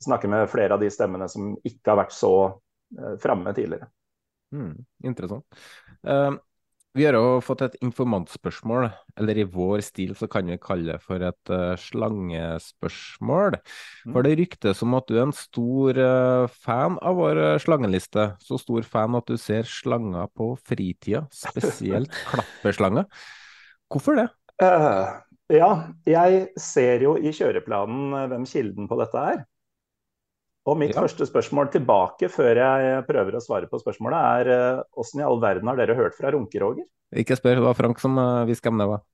snakke 0.06 0.30
med 0.32 0.48
flere 0.52 0.78
av 0.78 0.84
de 0.84 0.92
stemmene 0.94 1.28
som 1.32 1.56
ikke 1.66 1.92
har 1.92 2.00
vært 2.04 2.16
så 2.16 2.34
uh, 2.48 3.16
framme 3.20 3.54
tidligere. 3.58 3.90
Mm, 4.56 4.76
interessant. 5.10 5.44
Uh, 6.08 6.38
vi 6.98 7.06
har 7.06 7.16
jo 7.18 7.38
fått 7.46 7.62
et 7.66 7.76
informantspørsmål, 7.86 8.88
eller 9.22 9.40
i 9.40 9.46
vår 9.48 9.84
stil 9.86 10.16
så 10.18 10.28
kan 10.32 10.50
vi 10.50 10.58
kalle 10.62 10.96
det 10.96 10.98
for 11.04 11.22
et 11.24 11.52
uh, 11.54 11.76
slangespørsmål. 11.80 13.60
Mm. 13.60 14.16
For 14.16 14.26
det 14.26 14.34
ryktes 14.42 14.82
om 14.86 14.98
at 14.98 15.08
du 15.10 15.18
er 15.18 15.28
en 15.28 15.36
stor 15.36 16.02
uh, 16.02 16.56
fan 16.66 16.98
av 17.06 17.20
vår 17.22 17.42
uh, 17.44 17.52
slangeliste. 17.62 18.30
Så 18.44 18.60
stor 18.62 18.88
fan 18.88 19.18
at 19.20 19.30
du 19.30 19.38
ser 19.42 19.70
slanger 19.70 20.30
på 20.38 20.52
fritida, 20.68 21.26
spesielt 21.34 22.14
klapperslanger. 22.32 23.08
Hvorfor 23.94 24.20
det? 24.24 24.30
ja, 25.54 25.68
jeg 26.10 26.40
ser 26.58 27.04
jo 27.06 27.12
i 27.22 27.30
kjøreplanen 27.30 28.16
hvem 28.32 28.48
kilden 28.50 28.90
på 28.90 28.98
dette 28.98 29.22
er. 29.36 29.44
Og 30.68 30.76
mitt 30.76 30.92
ja. 30.92 31.04
første 31.04 31.28
spørsmål 31.30 31.70
tilbake 31.72 32.28
før 32.32 32.60
jeg 32.60 33.04
prøver 33.08 33.38
å 33.38 33.44
svare 33.44 33.70
på 33.72 33.80
spørsmålet, 33.80 34.18
er 34.20 34.82
åssen 35.00 35.22
eh, 35.22 35.24
i 35.24 35.28
all 35.28 35.40
verden 35.40 35.70
har 35.72 35.80
dere 35.80 35.96
hørt 35.96 36.18
fra 36.18 36.34
Runke-Roger? 36.36 36.84
Ikke 37.16 37.38
spør, 37.40 37.62
det 37.62 37.64
var 37.64 37.78
Frank 37.78 38.02
som 38.04 38.20
uh, 38.20 38.44
hviska 38.48 38.74
om 38.74 38.82
det 38.82 38.90
var. 38.90 39.06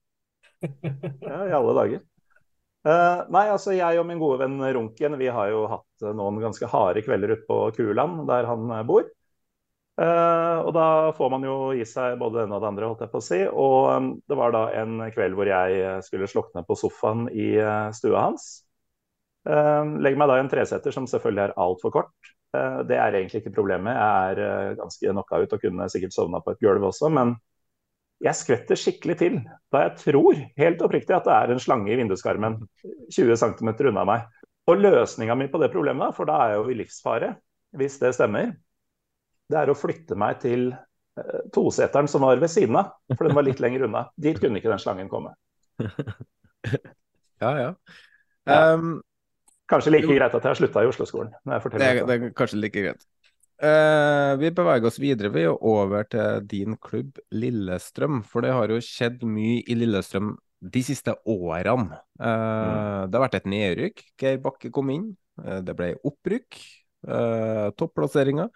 ja, 0.63 1.43
i 1.45 1.53
alle 1.53 1.75
dager. 1.77 2.01
Uh, 2.83 3.22
nei, 3.31 3.45
altså 3.53 3.75
jeg 3.77 4.00
og 4.01 4.07
min 4.10 4.19
gode 4.19 4.41
venn 4.41 4.57
Runken 4.75 5.15
vi 5.19 5.29
har 5.31 5.51
jo 5.53 5.62
hatt 5.72 6.07
noen 6.17 6.41
ganske 6.41 6.67
harde 6.67 7.03
kvelder 7.05 7.36
ute 7.36 7.45
på 7.48 7.60
Kuland, 7.77 8.25
der 8.31 8.50
han 8.50 8.74
bor. 8.89 9.05
Uh, 9.93 10.65
og 10.65 10.74
da 10.74 10.88
får 11.13 11.29
man 11.36 11.45
jo 11.45 11.55
i 11.77 11.86
seg 11.86 12.17
både 12.17 12.39
det 12.39 12.48
ene 12.48 12.57
og 12.57 12.65
det 12.65 12.72
andre, 12.72 12.89
holdt 12.89 13.05
jeg 13.05 13.13
på 13.13 13.22
å 13.22 13.27
si. 13.29 13.43
Og 13.45 13.77
um, 13.93 14.12
det 14.25 14.41
var 14.41 14.57
da 14.57 14.65
en 14.81 15.05
kveld 15.13 15.38
hvor 15.38 15.53
jeg 15.53 16.01
skulle 16.10 16.33
slukne 16.33 16.65
på 16.65 16.81
sofaen 16.81 17.27
i 17.29 17.51
stua 17.93 18.31
hans. 18.31 18.63
Ehm, 19.44 19.98
legger 20.00 20.20
meg 20.22 20.30
da 20.32 20.38
i 20.38 20.42
en 20.46 20.52
treseter 20.52 20.94
som 20.96 21.08
selvfølgelig 21.10 21.44
er 21.44 21.56
altfor 21.60 21.92
kort. 21.92 22.30
Eh, 22.56 22.80
det 22.88 22.96
er 23.00 23.18
egentlig 23.18 23.42
ikke 23.42 23.58
problemet. 23.58 23.96
Jeg 23.98 24.36
er 24.36 24.44
eh, 24.44 24.76
ganske 24.80 25.10
knocka 25.10 25.42
ut 25.44 25.56
og 25.58 25.66
kunne 25.66 25.90
sikkert 25.92 26.16
sovna 26.16 26.40
på 26.44 26.54
et 26.54 26.64
gulv 26.64 26.88
også, 26.88 27.12
men 27.12 27.36
jeg 28.24 28.40
skvetter 28.40 28.80
skikkelig 28.80 29.18
til 29.20 29.42
da 29.74 29.82
jeg 29.84 29.98
tror 30.00 30.40
helt 30.56 30.84
oppriktig 30.86 31.16
at 31.18 31.26
det 31.28 31.34
er 31.36 31.52
en 31.52 31.60
slange 31.60 31.92
i 31.92 31.98
vinduskarmen 32.00 32.56
20 33.12 33.36
cm 33.42 33.74
unna 33.90 34.08
meg. 34.08 34.30
Og 34.72 34.80
løsninga 34.80 35.36
mi 35.36 35.50
på 35.52 35.60
det 35.60 35.74
problemet, 35.74 36.16
for 36.16 36.30
da 36.30 36.40
er 36.40 36.54
jeg 36.54 36.62
jo 36.62 36.72
i 36.72 36.80
livsfare, 36.80 37.34
hvis 37.76 38.00
det 38.00 38.14
stemmer, 38.16 38.54
det 39.52 39.60
er 39.60 39.68
å 39.68 39.76
flytte 39.76 40.16
meg 40.16 40.40
til 40.40 40.70
eh, 40.72 41.40
toseteren 41.52 42.08
som 42.08 42.24
var 42.24 42.40
ved 42.40 42.54
siden 42.54 42.80
av, 42.80 42.94
for 43.12 43.28
den 43.28 43.36
var 43.36 43.44
litt 43.44 43.60
lenger 43.60 43.90
unna. 43.90 44.06
Dit 44.16 44.40
kunne 44.40 44.62
ikke 44.62 44.72
den 44.72 44.80
slangen 44.80 45.12
komme. 45.12 45.36
ja, 47.44 47.52
ja. 47.60 47.74
Um, 48.48 49.02
Kanskje 49.74 49.94
like 49.96 50.10
greit 50.10 50.30
at 50.30 50.39
jeg 50.39 50.51
har 50.51 50.60
slutta 50.60 50.84
i 50.84 50.89
Oslo-skolen. 50.89 51.34
Det, 51.50 51.92
det, 52.06 52.15
er 52.15 52.34
kanskje 52.38 52.62
like 52.62 52.86
greit. 52.86 53.06
Uh, 53.63 54.34
vi 54.42 54.50
beveger 54.51 54.89
oss 54.89 55.00
videre 55.00 55.30
vi 55.32 55.46
er 55.48 55.53
over 55.56 56.03
til 56.10 56.46
din 56.50 56.77
klubb 56.82 57.20
Lillestrøm. 57.34 58.22
For 58.27 58.46
det 58.46 58.53
har 58.53 58.74
jo 58.74 58.82
skjedd 58.84 59.24
mye 59.25 59.62
i 59.65 59.77
Lillestrøm 59.77 60.36
de 60.63 60.84
siste 60.86 61.15
årene. 61.30 62.00
Uh, 62.20 62.27
mm. 62.27 63.10
Det 63.10 63.18
har 63.18 63.25
vært 63.25 63.39
et 63.42 63.51
nedrykk. 63.53 64.06
Geir 64.20 64.39
Bakke 64.44 64.72
kom 64.74 64.94
inn. 64.94 65.12
Uh, 65.42 65.60
det 65.65 65.75
ble 65.80 65.94
opprykk. 66.06 66.62
Uh, 67.08 67.70
Topplasseringer. 67.80 68.51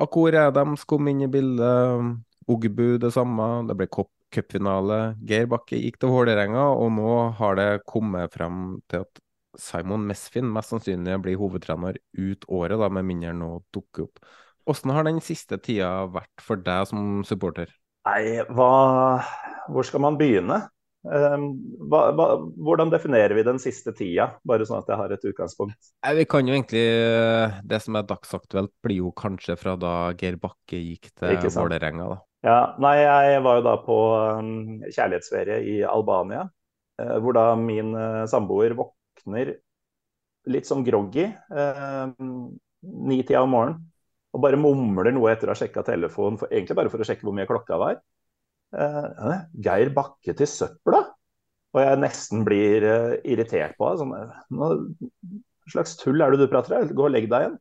Akor 0.00 0.34
Adams 0.40 0.86
kom 0.88 1.10
inn 1.10 1.26
i 1.26 1.30
bildet. 1.30 2.16
Ogbu 2.50 2.96
det 3.02 3.12
samme. 3.14 3.50
Det 3.68 3.76
ble 3.78 3.90
cupfinale. 4.30 5.00
Geir 5.26 5.50
Bakke 5.50 5.78
gikk 5.78 6.00
til 6.00 6.14
Vålerenga, 6.14 6.70
og 6.78 6.94
nå 6.96 7.16
har 7.38 7.58
det 7.58 7.70
kommet 7.88 8.32
frem 8.34 8.78
til 8.90 9.04
at 9.04 9.22
Simon 9.58 10.06
Mesfin 10.06 10.48
mest 10.52 10.74
sannsynlig 10.74 11.16
blir 11.24 11.38
hovedtrener 11.40 11.98
ut 12.18 12.46
året, 12.48 12.78
da, 12.78 12.88
med 12.92 13.08
mindre 13.08 13.34
nå 13.36 13.50
dukker 13.74 14.06
opp. 14.06 14.22
Hvordan 14.68 14.94
har 14.94 15.06
den 15.08 15.22
siste 15.24 15.58
tida 15.58 16.04
vært 16.12 16.44
for 16.44 16.60
deg 16.62 16.90
som 16.90 17.22
supporter? 17.26 17.72
Nei, 18.08 18.40
hva, 18.48 18.68
Hvor 19.70 19.86
skal 19.86 20.04
man 20.04 20.18
begynne? 20.20 20.62
Um, 21.00 21.54
hva, 21.88 22.10
hva, 22.12 22.26
hvordan 22.60 22.90
definerer 22.92 23.32
vi 23.32 23.44
den 23.46 23.56
siste 23.60 23.94
tida, 23.96 24.26
bare 24.44 24.66
sånn 24.68 24.82
at 24.82 24.90
jeg 24.92 25.00
har 25.00 25.14
et 25.14 25.24
utgangspunkt? 25.30 25.92
Nei, 26.04 26.12
vi 26.18 26.26
kan 26.28 26.48
jo 26.48 26.54
egentlig, 26.54 26.84
Det 27.64 27.80
som 27.80 27.96
er 27.96 28.08
dagsaktuelt, 28.08 28.72
blir 28.84 29.00
jo 29.00 29.12
kanskje 29.16 29.56
fra 29.60 29.78
da 29.80 29.94
Geir 30.20 30.36
Bakke 30.40 30.80
gikk 30.80 31.10
til 31.16 31.48
Vålerenga. 31.56 32.20
Ja, 32.44 32.60
nei, 32.80 32.94
jeg 33.00 33.40
var 33.44 33.58
jo 33.58 33.66
da 33.66 33.74
på 33.84 33.98
um, 34.38 34.52
kjærlighetsferie 34.86 35.60
i 35.72 35.76
Albania, 35.88 36.46
uh, 37.00 37.16
hvor 37.20 37.36
da 37.36 37.50
min 37.56 37.92
uh, 37.96 38.28
samboer 38.28 38.76
våknet 38.76 38.99
våkner 39.20 39.54
litt 40.50 40.66
sånn 40.66 40.84
groggy 40.84 41.26
eh, 41.28 42.12
ni-tida 42.80 43.42
om 43.44 43.54
morgenen 43.54 43.86
og 44.30 44.42
bare 44.44 44.58
mumler 44.60 45.10
noe 45.10 45.32
etter 45.32 45.50
å 45.50 45.54
ha 45.54 45.58
sjekka 45.58 45.82
telefonen, 45.82 46.38
for, 46.38 46.50
egentlig 46.52 46.76
bare 46.78 46.90
for 46.92 47.02
å 47.02 47.06
sjekke 47.06 47.26
hvor 47.26 47.34
mye 47.34 47.48
klokka 47.50 47.78
var. 47.80 47.96
Eh, 48.70 49.32
Geir 49.58 49.90
Bakke 49.90 50.36
til 50.38 50.46
søpla? 50.46 51.00
Og 51.74 51.80
jeg 51.82 51.98
nesten 51.98 52.44
blir 52.46 52.86
eh, 52.86 53.16
irritert 53.26 53.74
på 53.78 53.88
henne. 53.90 54.20
Sånn, 54.46 54.84
hva 55.64 55.72
slags 55.74 55.96
tull 55.98 56.22
er 56.22 56.30
det 56.30 56.44
du 56.44 56.52
prater 56.52 56.76
om? 56.78 56.92
Gå 56.94 57.08
og 57.08 57.10
legg 57.10 57.26
deg 57.30 57.42
igjen. 57.42 57.58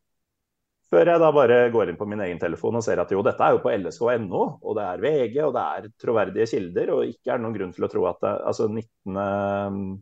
Før 0.94 1.10
jeg 1.10 1.22
da 1.22 1.32
bare 1.34 1.58
går 1.74 1.90
inn 1.90 1.98
på 1.98 2.06
min 2.10 2.22
egen 2.26 2.38
telefon 2.42 2.78
og 2.78 2.86
ser 2.86 3.02
at 3.02 3.10
jo, 3.14 3.24
dette 3.26 3.46
er 3.46 3.58
jo 3.58 3.64
på 3.66 3.74
lsk.no, 3.74 4.44
og 4.62 4.78
det 4.78 4.86
er 4.86 5.04
VG, 5.04 5.36
og 5.46 5.58
det 5.58 5.66
er 5.66 5.90
troverdige 6.02 6.48
kilder, 6.54 6.94
og 6.94 7.10
ikke 7.10 7.34
er 7.34 7.42
det 7.42 7.46
noen 7.46 7.58
grunn 7.58 7.74
til 7.74 7.86
å 7.86 7.90
tro 7.90 8.06
at 8.10 8.22
det, 8.26 8.32
altså 8.50 8.70
19. 8.70 10.00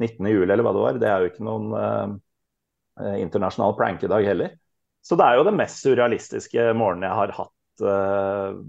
19. 0.00 0.26
juli 0.30 0.48
eller 0.48 0.64
hva 0.64 0.74
det 0.74 0.84
var. 0.84 0.98
Det 1.00 1.08
er 1.08 1.22
jo 1.22 1.30
ikke 1.32 1.46
noen 1.46 1.72
eh, 1.78 3.16
internasjonal 3.22 3.74
prank-dag 3.78 4.26
heller. 4.26 4.54
Så 5.02 5.18
det 5.18 5.26
er 5.26 5.38
jo 5.38 5.46
det 5.48 5.56
mest 5.58 5.82
surrealistiske 5.82 6.68
morgenen 6.78 7.08
jeg 7.08 7.18
har 7.18 7.34
hatt 7.40 7.84
eh, 7.92 8.60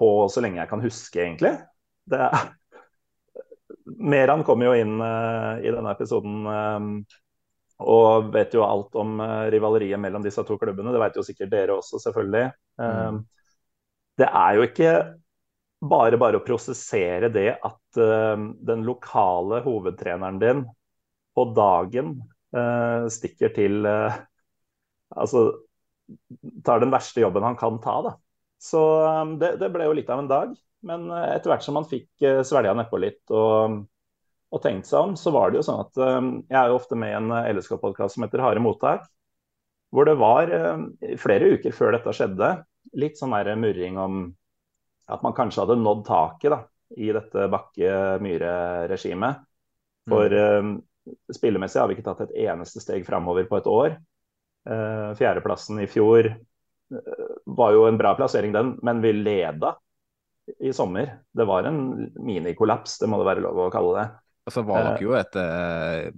på 0.00 0.10
så 0.32 0.42
lenge 0.44 0.62
jeg 0.62 0.72
kan 0.72 0.84
huske, 0.84 1.20
egentlig. 1.22 1.54
Det 2.10 2.22
er... 2.30 2.48
Meran 4.00 4.44
kommer 4.46 4.70
jo 4.70 4.76
inn 4.78 5.00
eh, 5.02 5.66
i 5.66 5.72
denne 5.74 5.92
episoden 5.92 6.46
og 7.80 8.28
vet 8.34 8.52
jo 8.52 8.60
alt 8.60 8.96
om 9.00 9.22
rivaleriet 9.48 10.00
mellom 10.00 10.20
disse 10.24 10.42
to 10.44 10.58
klubbene. 10.60 10.92
Det 10.92 11.00
vet 11.00 11.14
jo 11.16 11.24
sikkert 11.24 11.52
dere 11.54 11.78
også, 11.80 11.96
selvfølgelig. 12.02 12.50
Mm. 12.76 13.22
Det 14.20 14.28
er 14.28 14.58
jo 14.58 14.66
ikke 14.66 14.90
bare 15.80 16.18
bare 16.20 16.38
å 16.38 16.44
prosessere 16.44 17.30
det 17.32 17.54
at 17.56 18.00
uh, 18.00 18.36
den 18.68 18.84
lokale 18.84 19.62
hovedtreneren 19.64 20.40
din 20.42 20.64
på 21.36 21.46
dagen 21.56 22.18
uh, 22.56 23.06
stikker 23.10 23.54
til 23.56 23.86
uh, 23.86 24.18
Altså 25.10 25.48
tar 26.62 26.78
den 26.82 26.92
verste 26.92 27.22
jobben 27.22 27.42
han 27.42 27.56
kan 27.58 27.80
ta, 27.82 27.96
da. 28.02 28.12
Så 28.62 28.78
um, 29.02 29.32
det, 29.40 29.56
det, 29.58 29.72
ble 29.74 29.88
jo 29.88 29.94
litt 29.98 30.10
av 30.10 30.20
en 30.22 30.28
dag. 30.30 30.52
Men 30.86 31.08
etter 31.10 31.50
hvert 31.50 31.64
som 31.66 31.74
man 31.74 31.86
fikk 31.90 32.06
uh, 32.22 32.44
svelga 32.46 32.76
nedpå 32.78 33.00
litt 33.02 33.32
og, 33.34 33.80
og 34.54 34.62
tenkt 34.62 34.86
seg 34.86 35.08
om, 35.08 35.16
så 35.18 35.32
var 35.34 35.50
det 35.50 35.58
jo 35.58 35.64
sånn 35.66 35.82
at 35.82 35.98
jeg 35.98 36.58
er 36.60 36.70
jo 36.70 36.78
ofte 36.78 36.98
med 36.98 37.10
i 37.10 37.18
en 37.18 37.34
LSK-podkast 37.56 38.14
som 38.14 38.26
heter 38.26 38.42
Harde 38.42 38.62
mottak. 38.62 39.08
Hvor 39.90 40.06
det 40.06 40.14
var 40.22 40.50
flere 41.18 41.50
uker 41.56 41.74
før 41.74 41.96
dette 41.96 42.14
skjedde, 42.14 42.52
litt 43.02 43.18
sånn 43.18 43.34
der 43.34 43.58
murring 43.58 43.98
om 43.98 44.22
at 45.10 45.22
man 45.24 45.34
kanskje 45.36 45.64
hadde 45.64 45.78
nådd 45.80 46.04
taket 46.06 46.54
da, 46.54 46.60
i 46.96 47.10
dette 47.14 47.48
Bakke-Myhre-regimet. 47.52 49.42
For 50.10 50.32
mm. 50.32 50.70
uh, 50.76 51.34
spillemessig 51.34 51.80
har 51.80 51.90
vi 51.90 51.94
ikke 51.98 52.06
tatt 52.08 52.24
et 52.26 52.36
eneste 52.46 52.82
steg 52.82 53.06
framover 53.06 53.44
på 53.50 53.60
et 53.60 53.68
år. 53.70 53.90
Uh, 54.68 55.10
fjerdeplassen 55.18 55.80
i 55.82 55.88
fjor 55.90 56.30
uh, 56.30 57.30
var 57.46 57.76
jo 57.76 57.86
en 57.88 58.00
bra 58.00 58.14
plassering, 58.18 58.52
den, 58.56 58.74
men 58.86 59.02
vi 59.04 59.12
leda 59.16 59.74
i 60.58 60.72
sommer. 60.74 61.20
Det 61.30 61.46
var 61.46 61.68
en 61.68 62.10
minikollaps, 62.18 62.98
det 62.98 63.08
må 63.10 63.20
det 63.20 63.28
være 63.28 63.44
lov 63.46 63.66
å 63.66 63.70
kalle 63.72 63.96
det. 63.98 64.08
Altså 64.50 64.64
var 64.66 64.82
det 64.88 65.04
jo 65.04 65.12
etter 65.14 66.14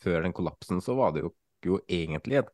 Før 0.00 0.24
den 0.24 0.32
kollapsen 0.34 0.80
så 0.84 0.96
var 0.96 1.12
det 1.14 1.22
jo, 1.22 1.30
jo 1.64 1.78
egentlig 1.88 2.40
et 2.40 2.50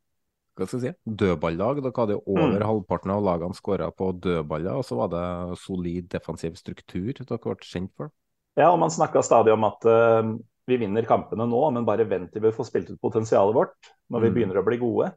hva 0.60 0.68
skal 0.68 0.84
jeg 0.84 0.94
si, 0.94 1.14
dødballag. 1.22 1.80
Dere 1.84 1.96
hadde 1.96 2.16
jo 2.18 2.22
over 2.34 2.58
mm. 2.58 2.66
halvparten 2.68 3.12
av 3.14 3.24
lagene 3.24 3.56
skåra 3.56 3.88
på 3.94 4.10
dødballer, 4.22 4.80
og 4.80 4.86
så 4.86 4.98
var 4.98 5.10
det 5.12 5.24
solid 5.62 6.10
defensiv 6.12 6.58
struktur 6.58 7.10
dere 7.16 7.40
ble 7.40 7.56
kjent 7.64 7.92
for. 7.96 8.12
Ja, 8.58 8.68
og 8.70 8.80
man 8.82 8.92
snakka 8.92 9.22
stadig 9.24 9.54
om 9.54 9.64
at 9.68 9.86
uh, 9.88 10.34
vi 10.68 10.78
vinner 10.80 11.08
kampene 11.08 11.46
nå, 11.48 11.62
men 11.74 11.86
bare 11.88 12.08
vent 12.08 12.32
til 12.34 12.44
vi 12.44 12.52
får 12.54 12.68
spilt 12.68 12.92
ut 12.92 13.00
potensialet 13.00 13.56
vårt 13.56 13.90
når 14.12 14.26
vi 14.26 14.30
mm. 14.30 14.36
begynner 14.36 14.60
å 14.60 14.66
bli 14.66 14.80
gode. 14.82 15.10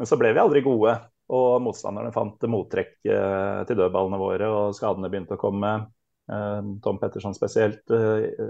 Men 0.00 0.08
så 0.08 0.18
ble 0.20 0.32
vi 0.34 0.42
aldri 0.42 0.64
gode, 0.64 0.96
og 1.30 1.48
motstanderne 1.62 2.12
fant 2.14 2.50
mottrekk 2.50 2.96
uh, 3.06 3.62
til 3.68 3.78
dødballene 3.78 4.20
våre, 4.20 4.50
og 4.50 4.76
skadene 4.76 5.12
begynte 5.12 5.38
å 5.38 5.42
komme. 5.42 5.72
Uh, 6.30 6.76
Tom 6.82 6.98
Petterson 7.02 7.36
spesielt 7.36 7.90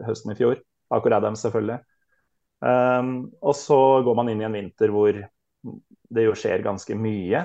høsten 0.07 0.33
i 0.33 0.39
fjor. 0.39 0.61
Akkurat 0.91 1.23
dem, 1.23 1.37
selvfølgelig. 1.39 1.83
Um, 2.61 3.31
og 3.41 3.55
så 3.57 3.77
går 4.05 4.17
man 4.19 4.29
inn 4.29 4.43
i 4.43 4.45
en 4.45 4.53
vinter 4.53 4.91
hvor 4.93 5.17
det 6.11 6.25
jo 6.25 6.35
skjer 6.39 6.65
ganske 6.65 6.97
mye. 6.99 7.43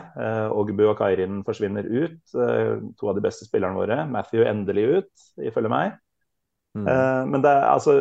Ogbu 0.56 0.84
og 0.88 0.98
Kairin 1.00 1.42
forsvinner 1.46 1.86
ut. 1.86 2.22
Uh, 2.34 2.82
to 2.98 3.12
av 3.12 3.18
de 3.18 3.24
beste 3.26 3.48
spillerne 3.48 3.78
våre. 3.78 4.00
Matthew 4.10 4.46
endelig 4.48 4.86
ut, 4.98 5.26
ifølge 5.44 5.72
meg. 5.72 5.98
Mm. 6.78 6.88
Uh, 6.88 7.22
men 7.32 7.44
det 7.46 7.52
er 7.54 7.70
altså 7.72 7.94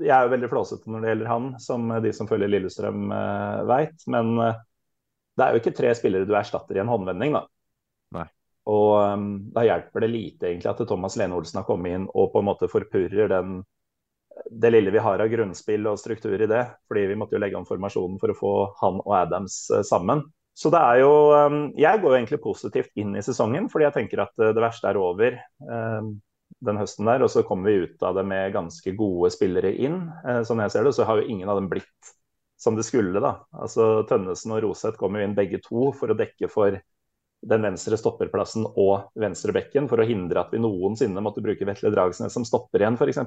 Jeg 0.00 0.10
er 0.16 0.24
jo 0.26 0.32
veldig 0.32 0.48
flåsete 0.50 0.90
når 0.90 1.02
det 1.02 1.10
gjelder 1.12 1.28
han, 1.30 1.48
som 1.60 1.90
de 2.02 2.12
som 2.16 2.28
følger 2.30 2.50
Lillestrøm 2.50 3.10
uh, 3.12 3.62
veit. 3.68 4.06
Men 4.10 4.36
det 4.40 5.44
er 5.44 5.54
jo 5.54 5.60
ikke 5.60 5.76
tre 5.76 5.92
spillere 5.98 6.28
du 6.28 6.36
erstatter 6.38 6.78
i 6.78 6.82
en 6.82 6.90
håndvending, 6.90 7.36
da. 7.36 7.44
Nei. 8.16 8.28
Og 8.70 8.94
um, 9.00 9.28
da 9.54 9.64
hjelper 9.66 10.04
det 10.04 10.10
lite 10.12 10.48
egentlig 10.50 10.70
at 10.70 10.80
Thomas 10.88 11.16
Lene 11.18 11.36
Olsen 11.36 11.60
har 11.60 11.68
kommet 11.68 11.96
inn 11.96 12.08
og 12.08 12.32
på 12.32 12.42
en 12.42 12.48
måte 12.50 12.68
forpurrer 12.70 13.30
den 13.32 13.60
det 14.50 14.70
lille 14.70 14.92
vi 14.94 15.02
har 15.02 15.22
av 15.22 15.30
grunnspill 15.30 15.88
og 15.90 15.98
struktur 16.00 16.40
i 16.40 16.48
det. 16.50 16.64
Fordi 16.88 17.06
vi 17.10 17.16
måtte 17.18 17.36
jo 17.36 17.42
legge 17.42 17.58
om 17.58 17.66
formasjonen 17.68 18.20
for 18.22 18.32
å 18.32 18.38
få 18.38 18.54
han 18.82 19.00
og 19.04 19.16
Adams 19.16 19.62
eh, 19.74 19.84
sammen. 19.86 20.24
Så 20.56 20.72
det 20.72 20.80
er 20.82 20.98
jo 21.00 21.12
um, 21.32 21.60
Jeg 21.78 22.00
går 22.02 22.10
jo 22.10 22.16
egentlig 22.18 22.40
positivt 22.42 22.90
inn 23.00 23.14
i 23.16 23.22
sesongen, 23.24 23.70
fordi 23.70 23.86
jeg 23.86 23.96
tenker 23.96 24.24
at 24.26 24.42
eh, 24.42 24.52
det 24.56 24.64
verste 24.64 24.90
er 24.90 25.00
over 25.00 25.38
um, 25.64 26.14
den 26.66 26.80
høsten 26.80 27.08
der. 27.08 27.24
Og 27.24 27.32
så 27.32 27.44
kommer 27.46 27.70
vi 27.70 27.86
ut 27.86 28.06
av 28.06 28.18
det 28.18 28.26
med 28.28 28.54
ganske 28.56 28.94
gode 28.98 29.32
spillere 29.34 29.72
inn. 29.72 30.02
Sånn 30.44 30.62
jeg 30.64 30.74
ser 30.74 30.88
det, 30.88 30.96
så 30.96 31.06
har 31.08 31.20
jo 31.20 31.28
ingen 31.30 31.48
av 31.48 31.60
dem 31.60 31.70
blitt 31.72 32.14
som 32.60 32.76
det 32.76 32.84
skulle, 32.84 33.22
da. 33.24 33.38
Altså 33.56 34.02
Tønnesen 34.08 34.52
og 34.52 34.64
Roseth 34.66 34.98
kommer 35.00 35.22
jo 35.22 35.30
inn 35.30 35.36
begge 35.38 35.62
to 35.64 35.94
for 35.96 36.12
å 36.12 36.16
dekke 36.18 36.50
for 36.52 36.76
den 37.40 37.64
venstre 37.64 37.96
stopperplassen 37.96 38.66
og 38.68 39.08
venstrebekken 39.20 39.88
for 39.88 40.02
å 40.02 40.06
hindre 40.06 40.42
at 40.42 40.52
vi 40.52 40.60
noensinne 40.60 41.22
måtte 41.24 41.40
bruke 41.44 41.64
Vetle 41.64 41.92
Dragsnes 41.94 42.34
som 42.36 42.44
stopper 42.44 42.82
igjen, 42.82 42.98
f.eks. 43.00 43.22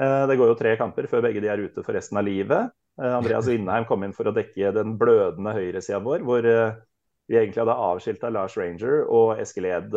Eh, 0.00 0.26
det 0.28 0.36
går 0.40 0.52
jo 0.52 0.58
tre 0.58 0.76
kamper 0.80 1.08
før 1.10 1.26
begge 1.26 1.42
de 1.44 1.50
er 1.52 1.60
ute 1.60 1.84
for 1.84 1.96
resten 1.96 2.20
av 2.20 2.24
livet. 2.24 2.72
Eh, 3.00 3.14
Andreas 3.18 3.48
Vindheim 3.50 3.86
kom 3.88 4.04
inn 4.06 4.14
for 4.16 4.30
å 4.30 4.34
dekke 4.36 4.72
den 4.76 4.94
blødende 5.00 5.52
høyresida 5.56 6.00
vår, 6.04 6.24
hvor 6.24 6.46
eh, 6.48 6.78
vi 7.30 7.36
egentlig 7.36 7.62
hadde 7.62 7.80
avskilta 7.90 8.30
Lars 8.32 8.56
Ranger, 8.58 9.04
og 9.06 9.36
Eskil 9.42 9.68
Ed 9.68 9.92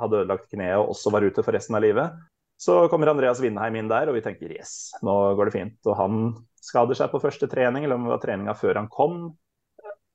hadde 0.00 0.22
ødelagt 0.24 0.48
kneet 0.50 0.80
og 0.80 0.96
også 0.96 1.12
var 1.14 1.22
ute 1.22 1.44
for 1.46 1.54
resten 1.54 1.76
av 1.78 1.84
livet. 1.84 2.16
Så 2.58 2.80
kommer 2.90 3.10
Andreas 3.10 3.38
Vindheim 3.42 3.76
inn 3.78 3.90
der, 3.90 4.08
og 4.10 4.16
vi 4.16 4.22
tenker 4.24 4.50
yes, 4.56 4.94
nå 5.06 5.14
går 5.38 5.50
det 5.50 5.54
fint. 5.54 5.78
Og 5.86 5.94
han 5.98 6.24
skader 6.64 6.98
seg 6.98 7.12
på 7.12 7.20
første 7.22 7.46
trening, 7.50 7.86
eller 7.86 8.00
om 8.00 8.08
det 8.08 8.14
var 8.16 8.22
treninga 8.24 8.56
før 8.58 8.80
han 8.80 8.90
kom. 8.90 9.20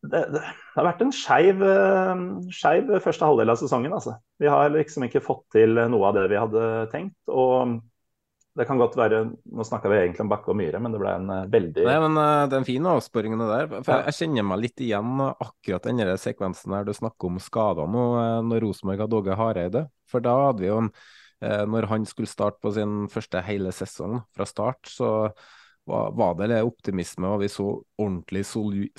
Det, 0.03 0.25
det 0.34 0.43
har 0.75 0.88
vært 0.88 1.05
en 1.05 1.15
skeiv 1.15 1.63
første 3.03 3.27
halvdel 3.27 3.53
av 3.53 3.62
sesongen. 3.62 3.96
Altså. 3.96 4.17
Vi 4.43 4.51
har 4.51 4.75
liksom 4.75 5.08
ikke 5.08 5.24
fått 5.24 5.46
til 5.55 5.79
noe 5.79 6.12
av 6.12 6.19
det 6.19 6.27
vi 6.34 6.41
hadde 6.41 6.65
tenkt. 6.91 7.19
Og 7.31 7.79
det 8.58 8.65
kan 8.68 8.79
godt 8.82 8.98
være 8.98 9.22
Nå 9.29 9.65
snakka 9.68 9.91
vi 9.91 10.00
egentlig 10.00 10.24
om 10.25 10.32
Bakke 10.32 10.51
og 10.51 10.58
Myhre, 10.58 10.82
men 10.82 10.96
det 10.96 11.01
ble 11.01 11.13
en 11.20 11.29
uh, 11.32 11.46
veldig 11.51 11.86
Nei, 11.86 12.00
men 12.06 12.18
uh, 12.20 12.48
Den 12.51 12.65
er 12.65 12.89
avsporingen 12.96 13.44
der. 13.46 13.70
For 13.77 13.94
jeg, 13.94 14.08
jeg, 14.10 14.18
kjenner 14.24 14.50
meg 14.50 14.63
litt 14.63 14.84
igjen 14.84 15.24
akkurat 15.29 15.88
den 15.88 16.18
sekvensen 16.20 16.75
der 16.75 16.88
du 16.88 16.94
snakker 16.96 17.29
om 17.29 17.39
skader 17.44 17.89
nå, 17.89 18.03
uh, 18.18 18.39
når 18.48 18.65
Rosenborg 18.65 19.06
hadde 19.06 19.20
Åge 19.22 19.39
Hareide. 19.39 19.86
For 20.10 20.25
da 20.25 20.36
hadde 20.48 20.65
vi 20.65 20.72
jo 20.72 20.84
en 20.84 20.94
Når 21.39 21.86
han 21.88 22.03
skulle 22.03 22.27
starte 22.27 22.60
på 22.60 22.74
sin 22.75 23.06
første 23.08 23.39
hele 23.48 23.72
sesong 23.72 24.18
fra 24.36 24.44
start, 24.44 24.89
så 24.91 25.29
var, 25.88 26.10
var 26.12 26.34
det 26.36 26.50
litt 26.51 26.68
optimisme, 26.68 27.29
og 27.29 27.39
vi 27.39 27.48
så 27.48 27.70
ordentlig 27.96 28.44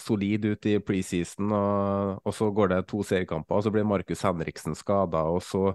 solid 0.00 0.46
ut 0.48 0.68
i 0.70 0.78
preseason. 0.80 1.52
Og, 1.52 2.22
og 2.24 2.36
så 2.38 2.48
går 2.56 2.72
det 2.72 2.78
to 2.88 3.02
seriekamper, 3.04 3.58
og 3.58 3.66
så 3.66 3.74
blir 3.74 3.84
Markus 3.84 4.24
Henriksen 4.24 4.78
skada, 4.78 5.26
og 5.28 5.44
så 5.44 5.74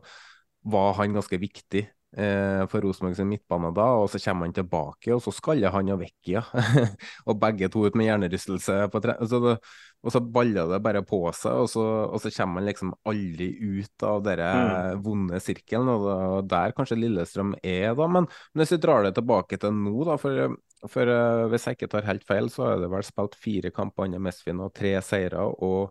var 0.65 0.97
han 0.97 1.13
ganske 1.13 1.37
viktig 1.37 1.83
eh, 1.85 1.94
for 2.15 2.85
Rosenborg 2.85 3.17
sin 3.17 3.27
midtbane 3.27 3.73
da, 3.75 3.89
og 3.99 4.05
så 4.11 4.21
kommer 4.23 4.47
han 4.47 4.55
tilbake, 4.55 5.11
og 5.11 5.19
så 5.25 5.33
skaller 5.35 5.73
han 5.73 5.89
og 5.91 5.99
vekk, 5.99 6.31
ja. 6.31 6.43
og 7.27 7.41
begge 7.41 7.67
to 7.73 7.83
ut 7.85 7.97
med 7.99 8.07
hjernerystelse. 8.07 8.77
Så 8.87 9.41
det, 9.43 9.57
og 10.05 10.13
så 10.13 10.21
baller 10.21 10.69
det 10.69 10.77
bare 10.85 11.01
på 11.05 11.19
seg, 11.33 11.63
og 11.63 11.69
så, 11.71 11.83
og 12.05 12.19
så 12.21 12.29
kommer 12.35 12.61
han 12.61 12.69
liksom 12.69 12.91
aldri 13.09 13.47
ut 13.57 14.05
av 14.05 14.19
den 14.27 14.43
mm. 14.43 14.99
vonde 15.05 15.39
sirkelen. 15.41 15.89
Og, 15.89 16.45
der 16.49 16.75
kanskje 16.77 16.99
Lillestrøm 16.99 17.55
er, 17.63 17.95
da. 17.97 18.05
Men, 18.05 18.29
men 18.53 18.61
hvis 18.61 18.75
vi 18.75 18.81
drar 18.83 19.05
det 19.05 19.15
tilbake 19.17 19.57
til 19.61 19.73
nå, 19.73 19.95
da, 20.05 20.19
for, 20.21 20.53
for 20.91 21.09
uh, 21.09 21.47
hvis 21.49 21.65
jeg 21.65 21.79
ikke 21.79 21.89
tar 21.95 22.05
helt 22.11 22.27
feil, 22.27 22.51
så 22.53 22.67
har 22.67 22.83
det 22.83 22.91
vel 22.93 23.07
spilt 23.07 23.39
fire 23.41 23.73
kamper 23.73 24.05
under 24.05 24.21
Mesfin 24.27 24.61
og 24.61 24.75
tre 24.77 24.93
seire. 25.05 25.41
og 25.41 25.89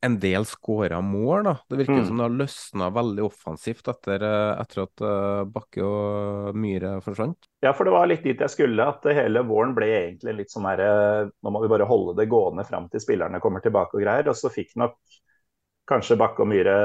en 0.00 0.18
del 0.20 0.46
skåra 0.46 1.00
mål. 1.00 1.44
da. 1.44 1.56
Det 1.68 1.76
virker 1.76 1.92
mm. 1.92 2.06
som 2.06 2.16
det 2.16 2.24
har 2.24 2.36
løsna 2.36 2.90
veldig 2.90 3.24
offensivt 3.24 3.88
etter, 3.88 4.22
eh, 4.24 4.60
etter 4.62 4.82
at 4.84 5.02
uh, 5.04 5.44
Bakke 5.44 5.84
og 5.84 6.56
Myhre 6.56 6.94
forsvant. 7.04 7.48
Ja, 7.60 7.74
for 7.76 7.84
det 7.84 7.94
var 7.94 8.08
litt 8.08 8.24
dit 8.24 8.40
jeg 8.40 8.52
skulle. 8.52 8.86
At 8.86 9.04
hele 9.16 9.44
våren 9.48 9.74
ble 9.76 9.90
egentlig 9.98 10.36
litt 10.38 10.54
sånn 10.54 10.68
her 10.70 10.84
eh, 10.84 11.26
Nå 11.28 11.52
må 11.52 11.60
vi 11.64 11.72
bare 11.72 11.88
holde 11.88 12.16
det 12.20 12.30
gående 12.32 12.64
fram 12.68 12.88
til 12.92 13.02
spillerne 13.04 13.42
kommer 13.44 13.64
tilbake 13.64 13.98
og 13.98 14.04
greier. 14.04 14.32
Og 14.32 14.38
så 14.40 14.52
fikk 14.52 14.72
nok 14.80 14.96
kanskje 15.90 16.16
Bakke 16.20 16.46
og 16.46 16.48
Myhre 16.48 16.78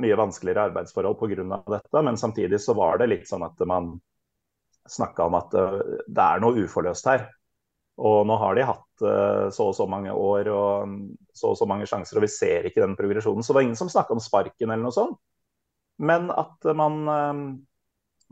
mye 0.00 0.18
vanskeligere 0.18 0.70
arbeidsforhold 0.70 1.20
pga. 1.20 1.60
dette. 1.76 2.06
Men 2.08 2.16
samtidig 2.16 2.62
så 2.64 2.76
var 2.78 3.02
det 3.02 3.12
litt 3.12 3.28
sånn 3.28 3.44
at 3.44 3.60
man 3.68 3.92
snakka 4.88 5.28
om 5.28 5.36
at 5.38 5.52
det 5.52 6.24
er 6.24 6.40
noe 6.42 6.64
uforløst 6.64 7.06
her. 7.06 7.28
Og 8.02 8.24
nå 8.26 8.36
har 8.40 8.56
de 8.58 8.64
hatt 8.66 9.04
uh, 9.04 9.48
så 9.54 9.68
og 9.70 9.76
så 9.78 9.86
mange 9.90 10.10
år 10.10 10.50
og 10.50 10.88
um, 10.88 10.96
så 11.34 11.52
og 11.52 11.58
så 11.58 11.68
mange 11.70 11.86
sjanser, 11.88 12.18
og 12.18 12.26
vi 12.26 12.32
ser 12.32 12.66
ikke 12.66 12.82
den 12.82 12.96
progresjonen. 12.98 13.44
Så 13.44 13.52
det 13.52 13.60
var 13.60 13.66
ingen 13.68 13.78
som 13.78 13.90
snakka 13.92 14.16
om 14.16 14.22
sparken 14.22 14.70
eller 14.70 14.82
noe 14.82 14.96
sånt. 14.96 15.20
Men 16.02 16.30
at 16.34 16.66
man, 16.74 16.98
um, 17.06 17.44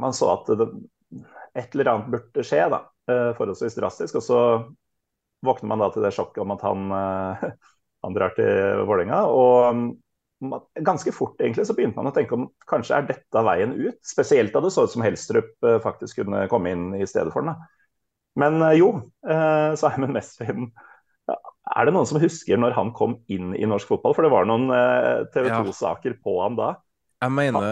man 0.01 0.17
så 0.17 0.33
at 0.35 0.51
det, 0.59 0.67
et 1.55 1.75
eller 1.75 1.93
annet 1.93 2.11
burde 2.11 2.47
skje, 2.47 2.65
da, 2.73 2.83
uh, 3.13 3.31
forholdsvis 3.39 3.79
drastisk. 3.79 4.19
Og 4.19 4.27
så 4.27 4.43
våkner 5.47 5.71
man 5.71 5.85
da 5.85 5.91
til 5.95 6.05
det 6.05 6.15
sjokket 6.17 6.43
om 6.43 6.55
at 6.57 6.67
han, 6.67 6.95
han 8.05 8.17
drar 8.17 8.35
til 8.37 8.83
Vålerenga. 8.91 9.23
Og 9.31 9.71
um, 9.71 9.89
ganske 10.83 11.15
fort 11.15 11.39
egentlig 11.41 11.69
så 11.69 11.77
begynte 11.79 12.01
man 12.01 12.11
å 12.11 12.17
tenke 12.17 12.35
om 12.35 12.51
kanskje 12.69 12.99
er 12.99 13.07
dette 13.13 13.45
veien 13.47 13.77
ut. 13.79 14.01
Spesielt 14.03 14.57
da 14.57 14.65
det 14.65 14.75
så 14.75 14.89
ut 14.89 14.93
som 14.93 15.05
Helstrup 15.07 15.71
faktisk 15.85 16.25
kunne 16.25 16.49
komme 16.51 16.75
inn 16.75 16.91
i 16.99 17.07
stedet 17.07 17.31
for 17.31 17.47
den. 17.47 17.55
da. 17.55 17.80
Men 18.41 18.61
eh, 18.65 18.77
jo, 18.81 18.93
eh, 19.29 19.73
Simon 19.81 20.15
Mesfin 20.17 20.71
Er 21.31 21.87
det 21.87 21.95
noen 21.95 22.09
som 22.09 22.21
husker 22.23 22.61
når 22.61 22.77
han 22.77 22.95
kom 22.97 23.21
inn 23.31 23.55
i 23.55 23.67
norsk 23.69 23.91
fotball? 23.93 24.17
For 24.17 24.27
det 24.27 24.33
var 24.33 24.49
noen 24.49 24.71
eh, 24.75 25.27
TV 25.35 25.51
2-saker 25.53 26.21
på 26.25 26.41
han 26.43 26.59
da. 26.59 26.77
Jeg 27.21 27.35
mener, 27.37 27.67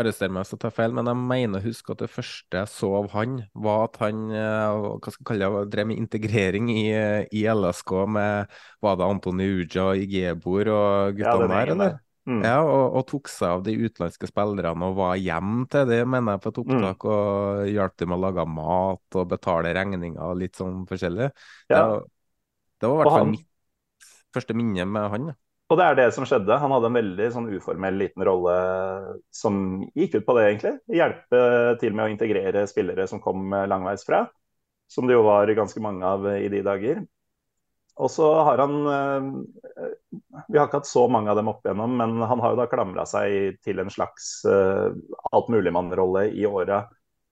arrester 0.00 0.30
meg 0.32 0.46
hvis 0.46 0.54
jeg 0.54 0.60
tar 0.62 0.72
feil, 0.72 0.94
men 0.96 1.04
jeg 1.10 1.18
mener 1.20 1.60
å 1.60 1.66
huske 1.66 1.92
at 1.92 2.00
det 2.00 2.08
første 2.08 2.62
jeg 2.62 2.70
så 2.72 2.88
av 2.96 3.10
han, 3.12 3.34
var 3.52 3.82
at 3.90 3.98
han 4.00 4.22
hva 4.32 4.96
skal 5.02 5.18
jeg 5.20 5.26
kalle 5.28 5.50
det, 5.52 5.66
drev 5.74 5.90
med 5.90 6.00
integrering 6.00 6.70
i, 6.72 6.86
i 7.28 7.42
LSK 7.52 7.92
med 8.16 8.56
Var 8.80 8.96
det 8.96 9.10
Antoni 9.10 9.50
Uja, 9.58 9.90
Igebor 10.00 10.72
og 10.72 11.20
guttene 11.20 11.44
ja, 11.44 11.50
der, 11.52 11.74
eller? 11.74 11.98
Mm. 12.26 12.40
Ja, 12.42 12.58
og, 12.66 12.96
og, 12.98 13.04
tok 13.06 13.30
seg 13.30 13.52
av 13.54 13.60
de 13.62 13.76
utenlandske 13.78 14.26
spillerne 14.26 14.88
og 14.88 14.98
var 14.98 15.14
hjem 15.20 15.62
til 15.70 15.86
det, 15.86 16.00
mener 16.10 16.34
jeg, 16.34 16.42
på 16.42 16.52
et 16.52 16.60
opptak. 16.64 17.06
Mm. 17.06 17.10
Og 17.14 17.70
hjalp 17.70 17.96
dem 18.02 18.10
med 18.10 18.18
å 18.18 18.24
lage 18.24 18.46
mat 18.50 19.18
og 19.20 19.28
betale 19.30 19.74
regninger 19.76 20.22
og 20.26 20.38
litt 20.42 20.58
sånn 20.58 20.80
forskjellig. 20.90 21.30
Ja. 21.70 21.82
Det, 21.82 22.00
det, 22.82 22.90
var 22.90 22.96
i 22.96 23.00
hvert 23.04 23.14
fall 23.14 23.34
mitt 23.36 24.08
første 24.34 24.56
minne 24.58 24.88
med 24.90 25.10
han. 25.14 25.34
Og 25.66 25.78
det 25.80 25.86
er 25.86 25.96
det 25.98 26.10
som 26.14 26.26
skjedde. 26.26 26.58
Han 26.62 26.74
hadde 26.74 26.90
en 26.90 26.98
veldig 26.98 27.28
sånn 27.34 27.48
uformell 27.50 27.96
liten 27.98 28.22
rolle 28.26 28.56
som 29.34 29.56
gikk 29.98 30.20
ut 30.20 30.26
på 30.26 30.36
det, 30.36 30.44
egentlig. 30.50 30.74
Hjelpe 30.98 31.40
til 31.80 31.94
med 31.94 32.06
å 32.06 32.12
integrere 32.12 32.66
spillere 32.70 33.06
som 33.10 33.22
kom 33.22 33.54
langveisfra. 33.70 34.26
Som 34.90 35.08
det 35.08 35.16
jo 35.16 35.24
var 35.26 35.50
ganske 35.58 35.82
mange 35.82 36.06
av 36.06 36.26
i 36.36 36.50
de 36.50 36.62
dager. 36.62 37.02
Og 37.96 38.10
så 38.12 38.26
har 38.44 38.60
han 38.60 38.74
eh, 38.86 39.28
Vi 40.48 40.58
har 40.58 40.68
ikke 40.68 40.82
hatt 40.82 40.88
så 40.88 41.06
mange 41.08 41.32
av 41.32 41.38
dem 41.38 41.48
opp 41.48 41.64
igjennom, 41.64 41.96
men 41.96 42.18
han 42.20 42.42
har 42.42 42.52
jo 42.52 42.60
da 42.60 42.68
klamra 42.68 43.06
seg 43.08 43.56
til 43.64 43.80
en 43.80 43.92
slags 43.92 44.44
uh, 44.48 44.92
altmuligmann-rolle 45.32 46.26
i 46.36 46.44
åra 46.48 46.84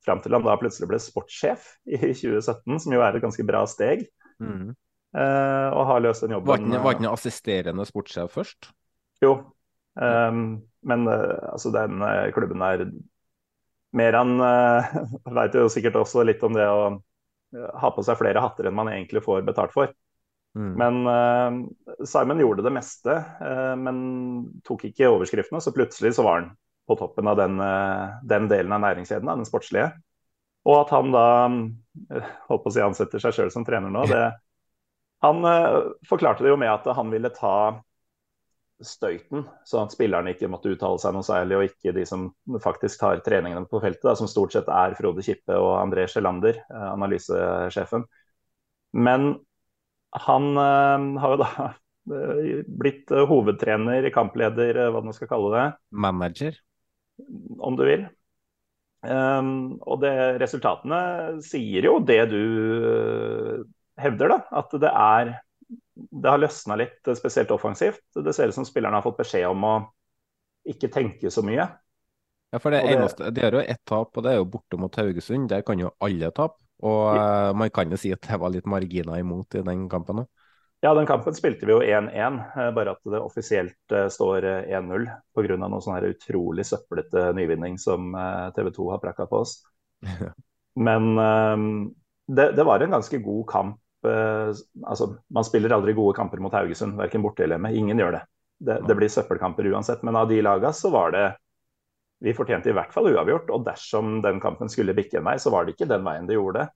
fram 0.04 0.20
til 0.24 0.36
han 0.36 0.44
da 0.44 0.56
plutselig 0.60 0.88
ble 0.90 1.00
sportssjef 1.00 1.68
i 1.88 1.98
2017, 2.22 2.80
som 2.84 2.96
jo 2.96 3.04
er 3.04 3.16
et 3.16 3.24
ganske 3.24 3.46
bra 3.46 3.64
steg. 3.70 4.06
Mm. 4.42 4.72
Uh, 5.14 5.68
og 5.70 5.84
har 5.92 6.04
løst 6.04 6.24
den 6.24 6.34
jobben. 6.34 6.72
Var 6.74 6.96
ikke 6.96 7.04
han 7.04 7.12
assisterende 7.12 7.86
sportssjef 7.88 8.32
først? 8.34 8.70
Jo, 9.22 9.36
um, 9.94 10.46
men 10.84 11.08
uh, 11.08 11.52
altså 11.52 11.70
den 11.74 12.02
klubben 12.34 12.64
er 12.66 12.88
mer 13.94 14.18
enn 14.18 14.40
uh, 14.42 14.96
Veit 15.38 15.54
jo 15.54 15.68
sikkert 15.70 16.00
også 16.02 16.24
litt 16.26 16.42
om 16.44 16.56
det 16.56 16.66
å 16.66 16.96
ha 17.54 17.90
på 17.94 18.02
seg 18.02 18.18
flere 18.18 18.42
hatter 18.42 18.66
enn 18.66 18.74
man 18.74 18.90
egentlig 18.90 19.22
får 19.22 19.44
betalt 19.46 19.70
for. 19.76 19.92
Mm. 20.54 20.72
Men 20.78 21.06
uh, 21.06 22.06
Simon 22.06 22.40
gjorde 22.40 22.62
det 22.62 22.72
meste, 22.74 23.14
uh, 23.42 23.74
men 23.78 23.96
tok 24.66 24.86
ikke 24.90 25.10
overskriftene. 25.10 25.62
Så 25.62 25.74
plutselig 25.74 26.14
så 26.14 26.26
var 26.26 26.40
han 26.40 26.52
på 26.88 26.96
toppen 27.00 27.28
av 27.30 27.38
den, 27.40 27.58
uh, 27.60 28.20
den 28.22 28.48
delen 28.50 28.74
av 28.76 28.84
næringskjeden, 28.84 29.30
den 29.30 29.48
sportslige. 29.48 29.90
Og 30.64 30.78
at 30.78 30.92
han 30.94 31.10
da 31.12 31.26
holdt 32.48 32.62
på 32.64 32.70
å 32.70 32.72
si 32.72 32.80
ansetter 32.80 33.20
seg 33.20 33.34
sjøl 33.36 33.50
som 33.52 33.66
trener 33.66 33.92
nå, 33.92 34.06
det, 34.08 34.30
Han 35.20 35.44
forklarte 36.08 36.44
det 36.44 36.54
jo 36.54 36.56
med 36.60 36.70
at 36.72 36.88
han 36.96 37.12
ville 37.12 37.28
ta 37.32 37.82
støyten, 38.84 39.44
sånn 39.68 39.86
at 39.86 39.92
spillerne 39.92 40.32
ikke 40.32 40.48
måtte 40.52 40.72
uttale 40.72 41.00
seg 41.00 41.12
noe 41.12 41.24
særlig, 41.24 41.58
og 41.58 41.66
ikke 41.68 41.92
de 41.96 42.06
som 42.08 42.26
faktisk 42.64 43.00
tar 43.00 43.20
treningene 43.24 43.68
på 43.68 43.80
feltet, 43.80 44.06
da, 44.08 44.16
som 44.16 44.28
stort 44.28 44.56
sett 44.56 44.68
er 44.72 44.96
Frode 44.96 45.24
Kippe 45.24 45.56
og 45.60 45.76
André 45.82 46.06
Sjelander, 46.08 46.62
analysesjefen. 46.72 48.08
Men 48.96 49.34
Han 50.14 50.52
uh, 50.56 51.20
har 51.22 51.34
jo 51.34 51.40
da 51.42 51.72
blitt 52.04 53.08
hovedtrener, 53.08 54.04
kampleder, 54.12 54.76
hva 54.92 55.00
man 55.00 55.16
skal 55.16 55.30
kalle 55.30 55.54
det. 55.54 55.64
Manager? 56.04 56.58
Om 57.58 57.78
du 57.78 57.84
vil. 57.88 58.04
Um, 59.04 59.76
og 59.84 60.00
det, 60.00 60.12
resultatene 60.40 61.40
sier 61.44 61.84
jo 61.84 61.98
det 62.04 62.22
du 62.32 62.42
hevder, 64.00 64.32
da. 64.32 64.38
At 64.60 64.72
det 64.80 64.90
er 64.90 65.34
Det 65.94 66.28
har 66.28 66.40
løsna 66.40 66.76
litt, 66.76 67.00
spesielt 67.16 67.52
offensivt. 67.54 68.04
Det 68.16 68.34
ser 68.34 68.50
ut 68.50 68.56
som 68.56 68.66
spillerne 68.66 68.98
har 68.98 69.04
fått 69.04 69.20
beskjed 69.20 69.46
om 69.48 69.64
å 69.64 69.74
ikke 70.68 70.90
tenke 70.92 71.30
så 71.30 71.44
mye. 71.44 71.68
Ja, 72.52 72.60
for 72.60 72.74
det, 72.74 72.82
det 72.84 72.96
eneste, 72.96 73.30
De 73.34 73.42
har 73.44 73.56
jo 73.56 73.62
ett 73.62 73.82
tap, 73.88 74.16
og 74.16 74.24
det 74.24 74.32
er 74.32 74.40
jo 74.40 74.50
borte 74.50 74.78
mot 74.80 74.96
Haugesund. 75.00 75.48
Der 75.50 75.64
kan 75.66 75.80
jo 75.80 75.92
alle 76.04 76.30
tape. 76.34 76.63
Og 76.82 77.16
ja. 77.16 77.50
uh, 77.50 77.56
man 77.56 77.70
kan 77.74 77.92
jo 77.92 77.98
si 78.00 78.12
at 78.14 78.24
det 78.26 78.38
var 78.40 78.52
litt 78.52 78.66
marginer 78.68 79.20
imot 79.20 79.58
i 79.58 79.62
den 79.66 79.86
kampen 79.92 80.24
òg. 80.24 80.30
Ja, 80.84 80.90
den 80.92 81.06
kampen 81.08 81.32
spilte 81.32 81.64
vi 81.64 81.72
jo 81.72 81.78
1-1, 81.80 82.34
eh, 82.60 82.66
bare 82.76 82.92
at 82.92 83.06
det 83.08 83.16
offisielt 83.24 83.92
eh, 83.96 84.10
står 84.12 84.44
1-0 84.68 85.06
pga. 85.32 85.56
noe 85.62 85.80
sånn 85.80 85.94
her 85.96 86.10
utrolig 86.10 86.66
søplete 86.68 87.30
nyvinning 87.38 87.78
som 87.80 88.12
TV 88.52 88.68
2 88.68 88.90
har 88.92 89.00
prakka 89.00 89.24
på 89.30 89.40
oss. 89.46 89.54
Men 90.86 91.16
det, 91.16 92.50
det, 92.58 92.66
var 92.68 92.84
en 92.84 92.98
ganske 92.98 93.22
god 93.24 93.46
kamp. 93.48 93.80
Altså, 94.04 95.08
man 95.32 95.48
spiller 95.48 95.72
aldri 95.72 95.96
gode 95.96 96.18
kamper 96.18 96.42
mot 96.44 96.52
Haugesund, 96.52 96.98
verken 97.00 97.24
borte 97.24 97.46
eller 97.46 97.56
hjemme. 97.56 97.72
Ingen 97.80 98.04
gjør 98.04 98.18
det. 98.18 98.22
det. 98.68 98.78
Det, 98.84 98.98
blir 98.98 99.14
søppelkamper 99.14 99.70
uansett. 99.72 100.04
Men 100.04 100.20
av 100.20 100.28
de 100.28 100.42
laga 100.44 100.74
så 100.76 100.92
var 100.92 101.16
det 101.16 101.24
Vi 102.22 102.34
fortjente 102.36 102.70
i 102.70 102.76
hvert 102.76 102.92
fall 102.94 103.10
uavgjort. 103.10 103.50
Og 103.54 103.64
dersom 103.66 104.20
den 104.24 104.40
kampen 104.42 104.70
skulle 104.72 104.96
bikke 104.96 105.20
en 105.20 105.26
vei, 105.26 105.38
så 105.42 105.52
var 105.54 105.66
det 105.66 105.74
ikke 105.74 105.90
den 105.90 106.04
veien 106.06 106.28
det 106.28 106.38
gjorde. 106.38 106.68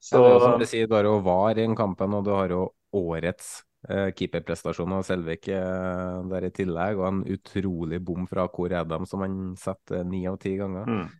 Så, 0.00 0.16
ja, 0.16 0.22
det 0.24 0.36
er 0.36 0.44
som 0.44 0.60
du 0.60 0.68
sier, 0.68 0.86
du 0.88 0.94
har 0.96 1.08
jo 1.08 1.18
VAR 1.24 1.58
i 1.60 1.66
kampen, 1.76 2.14
og 2.16 2.24
du 2.24 2.30
har 2.32 2.52
jo 2.54 2.62
årets 2.96 3.50
eh, 3.88 4.08
keeperprestasjon 4.16 4.94
av 4.96 5.04
Selvik 5.04 5.50
eh, 5.52 6.14
der 6.30 6.46
i 6.48 6.52
tillegg, 6.56 7.00
og 7.00 7.08
en 7.10 7.20
utrolig 7.34 8.00
bom 8.04 8.24
fra 8.30 8.46
Kor 8.52 8.72
Edam 8.80 9.04
som 9.08 9.26
han 9.26 9.36
setter 9.60 10.06
ni 10.08 10.22
av 10.30 10.40
ti 10.40 10.54
ganger. 10.60 10.88
Mm. 10.88 11.10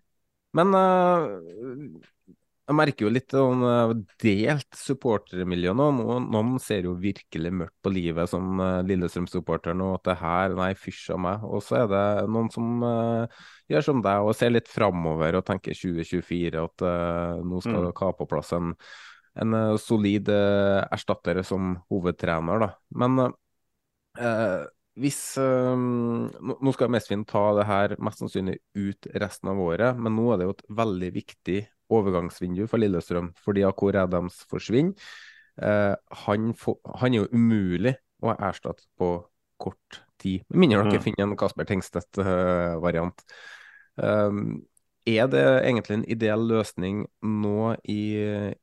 Men 0.56 0.74
uh, 0.74 1.26
jeg 2.70 2.76
merker 2.78 3.06
jo 3.06 3.10
litt 3.10 3.32
sånn 3.34 3.64
delt 4.22 4.76
supportermiljø 4.78 5.72
nå. 5.74 5.86
Noen 6.30 6.52
ser 6.62 6.86
jo 6.86 6.92
virkelig 7.02 7.50
mørkt 7.50 7.76
på 7.82 7.90
livet 7.90 8.30
som 8.30 8.60
uh, 8.62 8.78
Lillestrøm-supporter 8.86 9.74
nå, 9.74 9.88
at 9.96 10.04
det 10.06 10.14
her, 10.20 10.54
nei, 10.54 10.68
fysj 10.78 11.08
av 11.16 11.22
meg. 11.24 11.46
Og 11.50 11.64
så 11.66 11.80
er 11.80 11.88
det 11.90 12.02
noen 12.30 12.50
som 12.54 12.84
uh, 12.86 13.40
gjør 13.72 13.86
som 13.88 14.02
deg 14.04 14.26
og 14.26 14.36
ser 14.38 14.54
litt 14.54 14.70
framover 14.70 15.40
og 15.40 15.46
tenker 15.48 15.74
2024, 15.74 16.62
at 16.62 16.84
uh, 16.86 17.40
nå 17.42 17.62
skal 17.64 17.88
mm. 17.88 17.96
ha 18.04 18.12
på 18.20 18.28
plass 18.30 18.54
en 18.58 18.74
en 19.40 19.54
uh, 19.54 19.76
solid 19.78 20.26
erstatter 20.30 21.38
som 21.46 21.76
hovedtrener, 21.90 22.64
da. 22.64 22.70
Men 22.98 23.30
hvis 25.00 25.20
Nå 25.38 26.72
skal 26.74 26.90
Mesvin 26.90 27.22
ta 27.24 27.44
det 27.56 27.66
her 27.68 27.94
mest 28.02 28.18
sannsynlig 28.20 28.56
ut 28.74 29.06
resten 29.22 29.52
av 29.52 29.62
året, 29.62 29.94
men 30.02 30.18
nå 30.18 30.26
er 30.32 30.40
det 30.40 30.48
jo 30.48 30.56
et 30.56 30.66
veldig 30.82 31.12
viktig 31.14 31.60
overgangsvindu 31.90 32.64
for 32.70 32.82
Lillestrøm, 32.82 33.32
fordi 33.44 33.66
Akor 33.66 33.98
Adams 34.00 34.44
forsvinner. 34.50 34.94
Han, 35.60 36.52
han, 36.54 37.10
er 37.10 37.18
jo 37.18 37.26
umulig 37.34 37.92
å 38.24 38.32
erstatte 38.32 38.86
på 38.96 39.10
kort 39.60 40.00
tid, 40.20 40.44
med 40.48 40.62
mindre 40.62 40.84
dere 40.86 41.00
mm. 41.00 41.04
finner 41.04 41.26
en 41.26 41.36
Kasper 41.38 41.68
Tengstedt-variant. 41.68 43.24
Um, 44.00 44.60
er 45.08 45.28
det 45.32 45.44
egentlig 45.64 45.96
en 45.96 46.06
ideell 46.12 46.42
løsning 46.48 47.02
nå 47.24 47.74
i, 47.88 48.04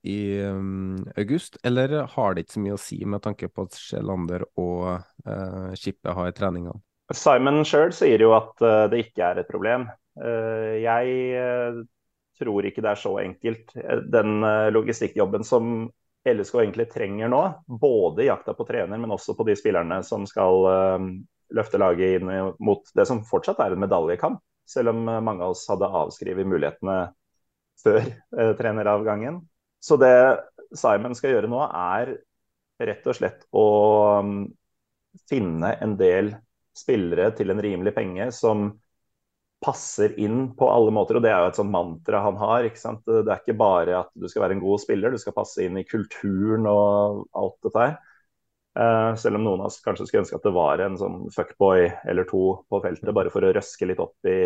i 0.05 0.19
um, 0.45 0.97
august, 1.17 1.57
eller 1.65 1.99
har 2.13 2.35
det 2.35 2.45
ikke 2.45 2.57
så 2.57 2.63
mye 2.65 2.77
å 2.77 2.81
si 2.81 2.99
med 3.09 3.23
tanke 3.25 3.49
på 3.49 3.65
at 3.67 3.77
Sjelander 3.77 4.45
og 4.61 5.01
uh, 5.27 5.73
Skippe 5.77 6.13
har 6.13 6.35
treningene? 6.37 6.77
Simon 7.15 7.63
sjøl 7.65 7.93
sier 7.95 8.21
jo 8.21 8.33
at 8.37 8.53
uh, 8.61 8.85
det 8.91 9.07
ikke 9.07 9.31
er 9.31 9.41
et 9.41 9.49
problem. 9.49 9.87
Uh, 10.19 10.77
jeg 10.83 11.17
uh, 11.39 11.81
tror 12.39 12.67
ikke 12.67 12.83
det 12.85 12.91
er 12.93 13.01
så 13.01 13.13
enkelt. 13.21 13.73
Den 14.13 14.41
logistikkjobben 14.73 15.45
som 15.47 15.87
LSK 16.27 16.59
egentlig 16.61 16.87
trenger 16.91 17.31
nå, 17.31 17.41
både 17.67 18.25
i 18.25 18.29
jakta 18.29 18.55
på 18.57 18.65
trener, 18.67 18.99
men 18.99 19.13
også 19.15 19.35
på 19.37 19.45
de 19.47 19.55
spillerne 19.59 20.01
som 20.05 20.25
skal 20.29 20.67
løfte 21.55 21.79
laget 21.79 22.19
inn 22.19 22.31
mot 22.59 22.89
det 22.95 23.05
som 23.07 23.23
fortsatt 23.25 23.61
er 23.63 23.75
en 23.75 23.83
medaljekamp 23.85 24.41
selv 24.67 24.89
om 24.89 25.07
eh, 25.07 25.21
mange 25.21 25.43
av 25.43 25.55
oss 25.55 25.65
hadde 25.69 25.89
avskrevet 26.01 26.47
mulighetene 26.47 26.97
før 27.83 28.01
eh, 28.03 28.53
treneravgangen. 28.59 29.41
Så 29.79 29.97
det 30.01 30.13
Simon 30.75 31.15
skal 31.15 31.35
gjøre 31.35 31.51
nå, 31.51 31.61
er 31.63 32.17
rett 32.87 33.07
og 33.07 33.15
slett 33.17 33.45
å 33.55 33.67
um, 34.19 34.41
finne 35.29 35.71
en 35.81 35.95
del 35.97 36.33
spillere 36.77 37.31
til 37.37 37.53
en 37.53 37.61
rimelig 37.63 37.93
penge 37.95 38.27
som 38.35 38.67
passer 39.63 40.13
inn 40.21 40.51
på 40.57 40.67
alle 40.69 40.91
måter. 40.93 41.17
og 41.17 41.23
Det 41.25 41.31
er 41.31 41.41
jo 41.41 41.51
et 41.51 41.59
sånt 41.59 41.73
mantra 41.73 42.21
han 42.25 42.37
har. 42.41 42.67
ikke 42.67 42.81
sant? 42.81 43.03
Det 43.05 43.25
er 43.25 43.41
ikke 43.41 43.57
bare 43.57 44.01
at 44.03 44.11
du 44.13 44.27
skal 44.29 44.45
være 44.45 44.57
en 44.57 44.63
god 44.63 44.83
spiller, 44.83 45.11
du 45.11 45.21
skal 45.21 45.35
passe 45.37 45.63
inn 45.65 45.79
i 45.79 45.87
kulturen 45.87 46.67
og 46.69 47.25
alt 47.37 47.57
dette 47.65 47.85
her. 47.85 47.97
Uh, 48.77 49.15
selv 49.17 49.39
om 49.39 49.45
noen 49.47 49.63
av 49.63 49.71
oss 49.71 49.79
kanskje 49.81 50.05
skulle 50.05 50.21
ønske 50.21 50.37
at 50.37 50.43
det 50.45 50.53
var 50.53 50.81
en 50.85 50.97
sånn 50.99 51.23
fuckboy 51.33 51.87
eller 52.11 52.27
to 52.29 52.41
på 52.69 52.79
feltet, 52.83 53.09
bare 53.15 53.31
for 53.33 53.41
å 53.41 53.49
røske 53.55 53.87
litt 53.89 54.01
opp 54.03 54.29
i, 54.29 54.37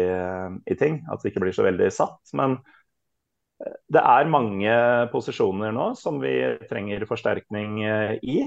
i 0.72 0.78
ting. 0.80 1.02
At 1.12 1.20
det 1.20 1.34
ikke 1.34 1.44
blir 1.44 1.58
så 1.58 1.66
veldig 1.68 1.90
satt. 1.92 2.32
Men 2.40 2.56
uh, 2.62 3.76
det 3.92 4.06
er 4.14 4.32
mange 4.32 4.78
posisjoner 5.12 5.76
nå 5.76 5.92
som 6.00 6.24
vi 6.24 6.38
trenger 6.72 7.04
forsterkning 7.10 7.82
uh, 7.84 8.16
i. 8.24 8.40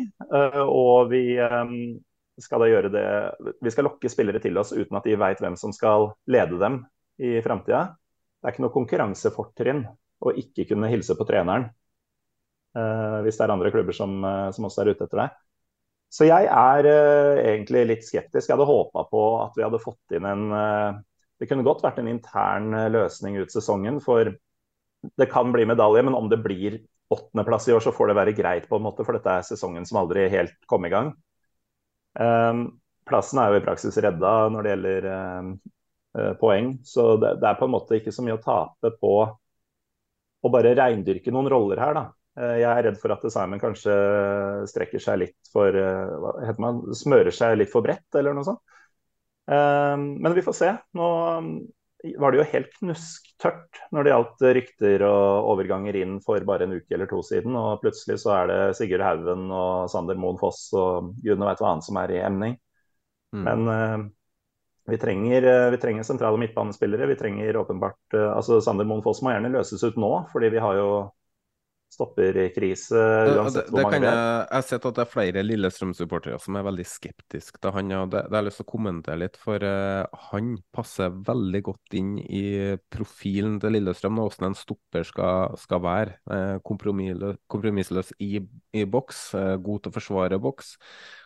og 0.65 1.13
vi 1.13 1.25
skal 2.43 2.65
da 2.65 2.67
gjøre 2.67 2.91
det 2.91 3.05
Vi 3.63 3.71
skal 3.71 3.87
lokke 3.87 4.11
spillere 4.11 4.41
til 4.43 4.59
oss 4.59 4.73
uten 4.75 4.99
at 4.99 5.07
de 5.07 5.15
veit 5.21 5.43
hvem 5.43 5.55
som 5.61 5.75
skal 5.75 6.11
lede 6.27 6.59
dem 6.59 6.81
i 7.23 7.37
framtida. 7.45 7.87
Det 8.41 8.49
er 8.49 8.55
ikke 8.55 8.65
noe 8.65 8.75
konkurransefortrinn 8.75 9.85
å 10.25 10.33
ikke 10.41 10.67
kunne 10.73 10.91
hilse 10.91 11.15
på 11.15 11.27
treneren. 11.29 11.69
hvis 12.75 13.37
det 13.39 13.45
er 13.45 13.53
andre 13.55 13.71
klubber 13.71 13.95
som, 13.95 14.19
som 14.51 14.67
også 14.67 14.83
er 14.83 14.89
ute 14.95 15.07
etter 15.07 15.21
deg. 15.21 15.37
Så 16.15 16.29
jeg 16.29 16.47
er 16.47 16.87
uh, 16.87 17.41
egentlig 17.43 17.85
litt 17.89 18.07
skeptisk. 18.07 18.47
Jeg 18.47 18.55
hadde 18.55 18.69
håpa 18.69 19.07
på 19.11 19.23
at 19.43 19.57
vi 19.59 19.65
hadde 19.67 19.83
fått 19.83 20.15
inn 20.15 20.29
en 20.29 20.47
uh, 20.55 21.03
Det 21.41 21.49
kunne 21.51 21.67
godt 21.67 21.83
vært 21.83 21.99
en 21.99 22.11
intern 22.11 22.71
uh, 22.77 22.91
løsning 22.93 23.41
ut 23.41 23.51
sesongen, 23.53 23.99
for 24.05 24.31
det 25.19 25.31
kan 25.33 25.51
bli 25.55 25.67
medalje. 25.67 26.05
Men 26.07 26.15
om 26.19 26.31
det 26.31 26.39
blir 26.45 26.79
åttendeplass 27.15 27.67
i 27.69 27.75
år, 27.75 27.83
så 27.83 27.93
får 27.95 28.13
det 28.13 28.19
være 28.21 28.37
greit, 28.39 28.69
på 28.71 28.79
en 28.79 28.87
måte, 28.87 29.07
for 29.07 29.19
dette 29.19 29.41
er 29.41 29.47
sesongen 29.47 29.87
som 29.89 30.01
aldri 30.05 30.29
helt 30.33 30.55
kom 30.71 30.87
i 30.87 30.93
gang. 30.93 31.11
Um, 32.15 32.67
plassen 33.09 33.41
er 33.43 33.53
jo 33.53 33.61
i 33.61 33.65
praksis 33.65 33.99
redda 34.01 34.35
når 34.53 34.65
det 34.65 34.75
gjelder 34.75 35.09
poeng, 36.39 36.77
så 36.87 37.17
det, 37.19 37.33
er 37.43 37.57
på 37.59 37.67
en 37.67 37.73
måte 37.75 37.99
ikke 37.99 38.13
så 38.15 38.23
mye 38.23 38.37
å 38.37 38.43
tape 38.43 38.93
på 39.01 39.15
å 40.45 40.53
bare 40.53 40.75
reindyrke 40.79 41.33
noen 41.35 41.49
roller 41.51 41.81
her, 41.83 41.97
da. 41.97 42.05
Eh, 42.41 42.57
jeg 42.61 42.69
er 42.69 42.83
redd 42.89 42.99
for 42.99 43.15
at 43.15 43.25
Simon 43.31 43.63
kanskje 43.63 43.95
strekker 44.71 45.03
seg 45.03 45.21
litt 45.23 45.53
for 45.55 45.77
eh, 45.79 46.15
hva 46.21 46.35
heter 46.43 46.65
man, 46.65 46.81
Smører 46.97 47.35
seg 47.35 47.59
litt 47.61 47.71
for 47.73 47.87
bredt, 47.87 48.09
eller 48.19 48.37
noe 48.37 48.47
sånt. 48.47 48.63
Eh, 49.51 49.95
men 49.97 50.37
vi 50.37 50.45
får 50.45 50.59
se. 50.59 50.73
Nå 50.99 51.09
var 52.21 52.33
det 52.33 52.41
jo 52.41 52.49
helt 52.51 52.75
knusktørt 52.79 53.79
når 53.95 54.05
det 54.05 54.13
gjaldt 54.13 54.45
rykter 54.59 55.05
og 55.09 55.49
overganger 55.55 55.97
inn 56.01 56.19
for 56.25 56.45
bare 56.47 56.67
en 56.67 56.77
uke 56.77 56.97
eller 56.97 57.09
to 57.11 57.23
siden. 57.25 57.57
Og 57.57 57.81
plutselig 57.85 58.19
så 58.23 58.35
er 58.39 58.51
det 58.51 58.59
Sigurd 58.79 59.05
Haugen 59.07 59.47
og 59.49 59.89
Sander 59.93 60.19
Moen 60.21 60.41
Foss 60.41 60.67
og 60.77 61.15
gudene 61.23 61.49
veit 61.49 61.63
hva 61.63 61.73
annet 61.73 61.89
som 61.89 62.01
er 62.03 62.13
i 62.13 62.21
emning. 62.25 62.59
Mm. 63.35 63.49
Men 63.49 64.13
vi 64.91 65.01
trenger, 65.01 65.49
vi 65.73 65.81
trenger, 65.81 66.05
sentrale 66.05 66.39
midtbanespillere. 66.43 67.09
Vi 67.09 67.17
trenger 67.17 67.57
åpenbart 67.63 68.19
altså 68.21 68.61
Sander 68.65 68.89
Moen 68.89 69.05
Foss 69.05 69.23
må 69.25 69.33
gjerne 69.33 69.53
løses 69.55 69.83
ut 69.87 69.97
nå, 70.01 70.13
fordi 70.33 70.53
vi 70.53 70.63
har 70.63 70.81
jo 70.81 70.89
stopperkrise 71.95 73.01
uansett 73.35 73.71
hvor 73.71 73.87
mange 73.87 74.01
det 74.03 74.11
er. 74.11 74.21
Jeg 74.45 74.59
har 74.59 74.67
sett 74.69 74.89
at 74.89 74.99
det 74.99 75.05
er 75.05 75.11
flere 75.11 75.45
Lillestrøm-supportere 75.47 76.39
som 76.43 76.59
er 76.59 76.67
veldig 76.67 76.87
skeptiske 76.89 77.63
til 77.63 77.75
han. 77.77 77.93
og 77.99 78.13
det, 78.13 78.25
det 78.29 78.37
har 78.37 78.43
jeg 78.43 78.49
lyst 78.51 78.61
til 78.63 78.67
å 78.67 78.73
kommentere 78.75 79.21
litt, 79.23 79.41
for 79.41 79.67
uh, 79.67 80.21
han 80.31 80.55
passer 80.75 81.15
veldig 81.31 81.63
godt 81.71 81.99
inn 82.01 82.15
i 82.23 82.45
profilen 82.93 83.59
til 83.63 83.77
Lillestrøm 83.79 84.21
og 84.21 84.31
hvordan 84.31 84.51
en 84.53 84.59
stopper 84.59 85.07
skal, 85.09 85.59
skal 85.61 85.85
være. 85.85 86.19
Uh, 86.31 86.57
kompromissløs 86.67 88.15
i, 88.25 88.39
i 88.75 88.87
boks, 88.89 89.27
uh, 89.39 89.55
god 89.63 89.85
til 89.85 89.95
å 89.95 89.99
forsvare 89.99 90.43
boks 90.43 90.75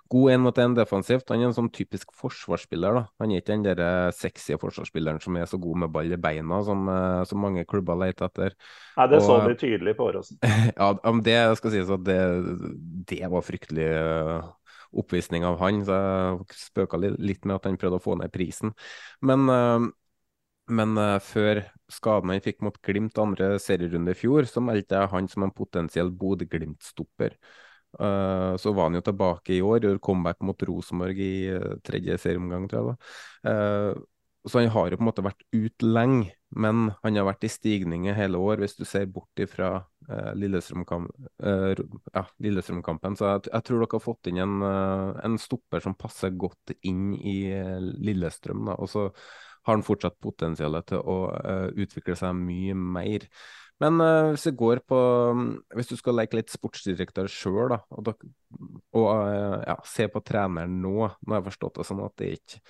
god 0.09 0.31
én 0.33 0.40
mot 0.40 0.59
én 0.59 0.75
defensivt. 0.75 1.29
Han 1.29 1.42
er 1.42 1.51
en 1.51 1.57
sånn 1.57 1.71
typisk 1.73 2.12
forsvarsspiller. 2.16 2.97
da. 2.97 3.03
Han 3.21 3.33
er 3.33 3.42
ikke 3.42 3.53
den 3.53 3.66
der 3.66 3.83
eh, 3.85 4.12
sexy 4.16 4.57
forsvarsspilleren 4.61 5.21
som 5.21 5.37
er 5.37 5.49
så 5.51 5.61
god 5.61 5.85
med 5.85 5.92
ball 5.92 6.12
i 6.12 6.16
beina, 6.21 6.62
som, 6.64 6.88
eh, 6.88 7.25
som 7.29 7.42
mange 7.44 7.66
klubber 7.68 7.99
leter 8.01 8.29
etter. 8.29 8.57
Nei, 8.97 9.09
Det 9.12 9.21
så 9.23 9.38
vi 9.44 9.55
tydelig 9.61 9.97
på 9.99 10.09
Åråsen. 10.09 10.40
ja, 10.81 10.90
om 11.05 11.23
det 11.23 11.37
skal 11.61 11.75
sies 11.77 11.92
at 11.92 12.05
det, 12.09 12.18
det 13.12 13.21
var 13.29 13.44
fryktelig 13.44 13.88
eh, 13.92 14.51
oppvisning 14.97 15.44
av 15.44 15.61
han. 15.61 15.85
så 15.85 16.01
Jeg 16.01 16.61
spøka 16.64 17.01
litt 17.05 17.44
med 17.44 17.59
at 17.59 17.68
han 17.68 17.77
prøvde 17.77 18.01
å 18.01 18.07
få 18.09 18.16
ned 18.16 18.33
prisen. 18.33 18.73
Men, 19.21 19.44
men 20.73 21.01
før 21.21 21.66
skaden 21.92 22.33
han 22.33 22.40
fikk 22.44 22.62
mot 22.64 22.81
Glimt 22.81 23.21
andre 23.21 23.59
serierunde 23.61 24.16
i 24.16 24.16
fjor, 24.16 24.49
så 24.49 24.64
meldte 24.64 24.97
jeg 24.97 25.12
han 25.12 25.29
som 25.29 25.44
en 25.44 25.53
potensiell 25.53 26.09
Bodø-Glimt-stopper. 26.09 27.37
Uh, 27.96 28.53
så 28.61 28.68
var 28.77 28.85
han 28.90 28.98
jo 28.98 29.07
tilbake 29.07 29.55
i 29.57 29.62
år, 29.64 29.79
gjorde 29.81 30.03
comeback 30.05 30.42
mot 30.44 30.61
Rosenborg 30.68 31.16
i 31.24 31.48
uh, 31.57 31.72
tredje 31.85 32.18
serieomgang, 32.20 32.66
tror 32.68 32.81
jeg. 32.81 32.87
da. 32.88 32.94
Uh, 33.48 33.92
så 34.48 34.59
han 34.61 34.68
har 34.72 34.87
jo 34.88 34.96
på 34.98 35.03
en 35.03 35.09
måte 35.09 35.24
vært 35.24 35.42
ute 35.53 35.87
lenge, 35.88 36.33
men 36.57 36.90
han 37.03 37.16
har 37.18 37.27
vært 37.27 37.44
i 37.44 37.51
stigninger 37.53 38.14
hele 38.16 38.38
år, 38.40 38.57
hvis 38.62 38.77
du 38.79 38.85
ser 38.88 39.07
bort 39.12 39.40
ifra 39.42 39.68
Lillestrøm-kampen. 40.38 43.14
Så 43.18 43.24
jeg, 43.29 43.62
tror 43.66 43.79
dere 43.83 43.92
har 43.92 44.01
fått 44.01 44.27
inn 44.31 44.38
en, 44.40 44.62
en, 44.64 45.37
stopper 45.42 45.81
som 45.85 45.98
passer 45.98 46.31
godt 46.33 46.72
inn 46.81 47.12
i 47.18 47.53
Lillestrøm. 48.09 48.64
Da. 48.70 48.74
Og 48.81 48.88
så 48.88 49.11
har 49.11 49.72
han 49.74 49.85
fortsatt 49.85 50.16
potensial 50.22 50.81
til 50.88 51.01
å 51.03 51.29
utvikle 51.77 52.16
seg 52.16 52.33
mye 52.40 52.74
mer. 52.79 53.20
Men 53.83 54.01
uh, 54.03 54.35
hvis, 54.35 54.47
på, 54.88 55.01
hvis 55.79 55.91
du 55.91 55.97
skal 55.99 56.19
leke 56.19 56.38
litt 56.38 56.51
sportsdirektør 56.51 57.31
sjøl, 57.31 57.77
og, 57.79 58.12
og 58.99 59.09
uh, 59.09 59.59
ja, 59.62 59.77
se 59.87 60.09
på 60.11 60.23
treneren 60.27 60.81
nå 60.83 60.95
Nå 60.99 61.35
har 61.35 61.41
jeg 61.41 61.51
forstått 61.53 61.79
det 61.79 61.87
sånn 61.87 62.07
at 62.07 62.17
det 62.19 62.33
ikke 62.41 62.62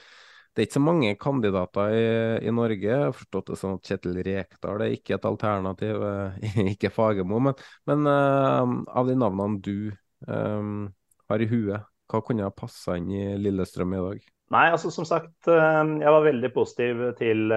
det 0.57 0.65
er 0.65 0.67
ikke 0.67 0.75
så 0.75 0.81
mange 0.83 1.11
kandidater 1.21 1.93
i, 1.95 2.07
i 2.49 2.51
Norge. 2.51 2.83
Jeg 2.83 3.03
har 3.05 3.13
forstått 3.15 3.53
det 3.53 3.59
sånn 3.61 3.77
at 3.77 3.85
Kjetil 3.87 4.17
Rekdal 4.27 4.83
er 4.83 4.95
ikke 4.97 5.15
et 5.15 5.29
alternativ, 5.29 6.01
uh, 6.03 6.49
ikke 6.73 6.91
Fagermo. 6.91 7.39
Men, 7.47 7.61
men 7.87 8.09
av 8.11 9.07
de 9.07 9.15
navnene 9.15 9.61
du 9.63 9.93
um, 10.27 10.89
har 11.31 11.45
i 11.45 11.47
huet, 11.53 11.87
hva 12.11 12.23
kunne 12.27 12.49
ha 12.49 12.51
passa 12.51 12.97
inn 12.99 13.07
i 13.15 13.23
Lillestrøm 13.39 13.95
i 13.95 14.03
dag? 14.03 14.27
Nei, 14.57 14.65
altså 14.73 14.91
som 14.91 15.07
sagt, 15.07 15.47
jeg 15.47 16.15
var 16.17 16.27
veldig 16.27 16.51
positiv 16.57 17.05
til 17.21 17.55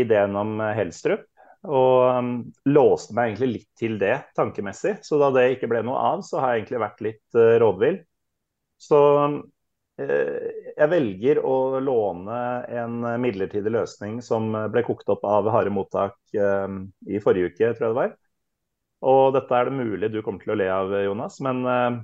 ideen 0.00 0.40
om 0.42 0.58
Helstrup. 0.74 1.28
Og 1.66 2.18
um, 2.18 2.30
låste 2.70 3.16
meg 3.16 3.32
egentlig 3.32 3.48
litt 3.52 3.68
til 3.78 3.98
det 4.00 4.14
tankemessig. 4.38 4.98
Så 5.06 5.18
da 5.20 5.32
det 5.34 5.48
ikke 5.56 5.70
ble 5.70 5.82
noe 5.86 5.98
av, 6.12 6.24
så 6.26 6.40
har 6.42 6.54
jeg 6.54 6.64
egentlig 6.64 6.82
vært 6.84 7.04
litt 7.06 7.38
uh, 7.38 7.56
rådvill. 7.62 8.00
Så 8.82 9.02
um, 9.24 9.38
jeg 9.96 10.90
velger 10.92 11.38
å 11.40 11.78
låne 11.80 12.38
en 12.68 12.98
midlertidig 13.22 13.70
løsning 13.72 14.18
som 14.20 14.50
ble 14.68 14.82
kokt 14.84 15.08
opp 15.08 15.22
av 15.24 15.48
Harde 15.48 15.72
mottak 15.72 16.18
um, 16.36 16.82
i 17.08 17.16
forrige 17.24 17.54
uke, 17.54 17.70
tror 17.70 17.86
jeg 17.86 17.94
det 17.94 18.00
var. 18.02 18.12
Og 19.08 19.30
dette 19.38 19.56
er 19.56 19.70
det 19.70 19.78
mulig 19.78 20.10
du 20.12 20.20
kommer 20.20 20.44
til 20.44 20.52
å 20.52 20.58
le 20.60 20.68
av, 20.72 20.92
Jonas. 21.00 21.40
Men 21.44 21.64
uh, 21.64 21.96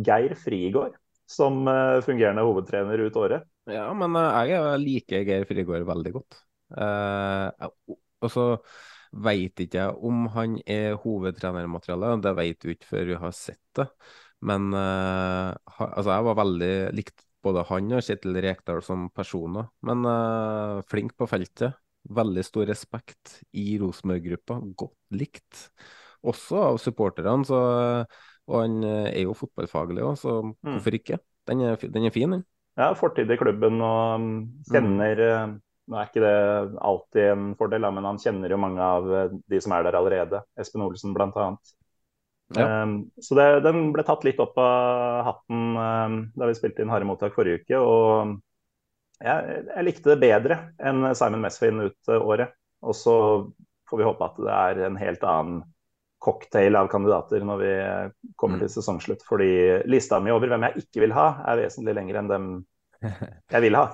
Geir 0.00 0.32
Frigård 0.40 0.96
som 1.26 1.68
uh, 1.68 2.00
fungerende 2.04 2.44
hovedtrener 2.44 2.98
ut 2.98 3.16
året. 3.16 3.46
Ja, 3.70 3.86
men 3.96 4.16
uh, 4.18 4.40
jeg 4.48 4.80
liker 4.82 5.28
Geir 5.28 5.46
Frigård 5.48 5.86
veldig 5.88 6.12
godt. 6.18 6.40
Uh, 6.74 7.48
og 8.24 8.32
så 8.32 8.46
veit 9.24 9.60
ikke 9.62 9.78
jeg 9.78 9.98
om 10.08 10.24
han 10.34 10.56
er 10.66 10.96
hovedtrenermateriale, 10.98 12.16
det 12.24 12.34
vet 12.38 12.64
du 12.64 12.72
ikke 12.72 12.90
før 12.90 13.10
du 13.12 13.14
har 13.22 13.36
sett 13.36 13.62
det. 13.78 13.86
Men 14.44 14.74
uh, 14.74 15.54
altså 15.78 16.10
jeg 16.10 16.26
var 16.26 16.40
veldig 16.42 16.74
likt 16.98 17.24
både 17.44 17.64
han 17.68 17.92
og 17.96 18.04
Kjetil 18.04 18.38
Rekdal 18.44 18.82
som 18.84 19.08
personer. 19.14 19.68
Men 19.84 20.04
uh, 20.08 20.80
flink 20.90 21.14
på 21.18 21.28
feltet. 21.30 21.76
Veldig 22.04 22.42
stor 22.44 22.68
respekt 22.68 23.38
i 23.56 23.78
Rosenborg-gruppa. 23.80 24.58
Godt 24.76 25.16
likt. 25.16 25.68
Også 26.24 26.60
av 26.60 26.80
supporterne. 26.82 27.46
Så, 27.48 27.60
og 28.44 28.58
han 28.60 28.74
eh, 28.84 29.06
er 29.08 29.22
jo 29.24 29.36
fotballfaglig 29.36 30.04
òg, 30.04 30.18
så 30.20 30.34
mm. 30.44 30.52
hvorfor 30.66 30.98
ikke? 30.98 31.16
Den 31.48 31.62
er, 31.64 31.80
den 31.80 32.04
er 32.04 32.12
fin, 32.12 32.34
den. 32.36 32.44
Ja, 32.76 32.90
fortid 32.98 33.30
i 33.32 33.38
klubben 33.40 33.80
og 33.84 34.20
mm, 34.20 34.36
kjenner 34.68 35.22
mm. 35.22 35.56
Nå 35.84 35.98
er 36.00 36.08
ikke 36.08 36.22
det 36.24 36.36
alltid 36.80 37.26
en 37.28 37.48
fordel, 37.58 37.86
men 37.92 38.06
han 38.08 38.20
kjenner 38.20 38.52
jo 38.52 38.60
mange 38.60 38.84
av 38.84 39.08
eh, 39.12 39.34
de 39.52 39.60
som 39.60 39.74
er 39.76 39.84
der 39.84 39.98
allerede. 39.98 40.40
Espen 40.60 40.84
Olsen 40.84 41.12
bl.a. 41.16 41.48
Ja. 42.54 42.82
Um, 42.84 42.96
så 43.20 43.36
det, 43.36 43.46
den 43.64 43.90
ble 43.92 44.04
tatt 44.06 44.24
litt 44.26 44.40
opp 44.42 44.56
av 44.60 45.24
hatten 45.28 45.76
um, 45.76 46.16
da 46.36 46.48
vi 46.48 46.56
spilte 46.56 46.84
inn 46.84 46.92
Harde 46.92 47.08
mottak 47.08 47.36
forrige 47.36 47.64
uke. 47.64 47.80
Og 47.80 48.34
jeg, 49.24 49.60
jeg, 49.68 49.84
likte 49.86 50.12
det 50.12 50.22
bedre 50.24 50.58
enn 50.80 51.10
Simon 51.16 51.44
Mesfin 51.44 51.84
ut 51.84 52.14
året. 52.16 52.56
Og 52.84 52.96
så 52.96 53.16
får 53.88 54.00
vi 54.00 54.08
håpe 54.08 54.28
at 54.28 54.40
det 54.44 54.56
er 54.56 54.82
en 54.88 55.00
helt 55.00 55.24
annen 55.28 55.62
cocktail 56.24 56.76
av 56.80 56.88
kandidater 56.88 57.44
når 57.44 57.60
vi 57.60 57.72
kommer 58.40 58.62
til 58.62 58.70
mm. 58.70 58.74
sesongslutt. 58.76 59.24
Fordi 59.28 59.84
lista 59.90 60.20
mi 60.20 60.32
over 60.32 60.52
hvem 60.52 60.68
jeg 60.68 60.86
ikke 60.86 61.04
vil 61.04 61.16
ha, 61.16 61.28
er 61.48 61.64
vesentlig 61.64 61.96
lengre 61.96 62.22
enn 62.22 62.32
dem 62.32 62.48
jeg 63.52 63.64
vil 63.66 63.76
ha. 63.80 63.88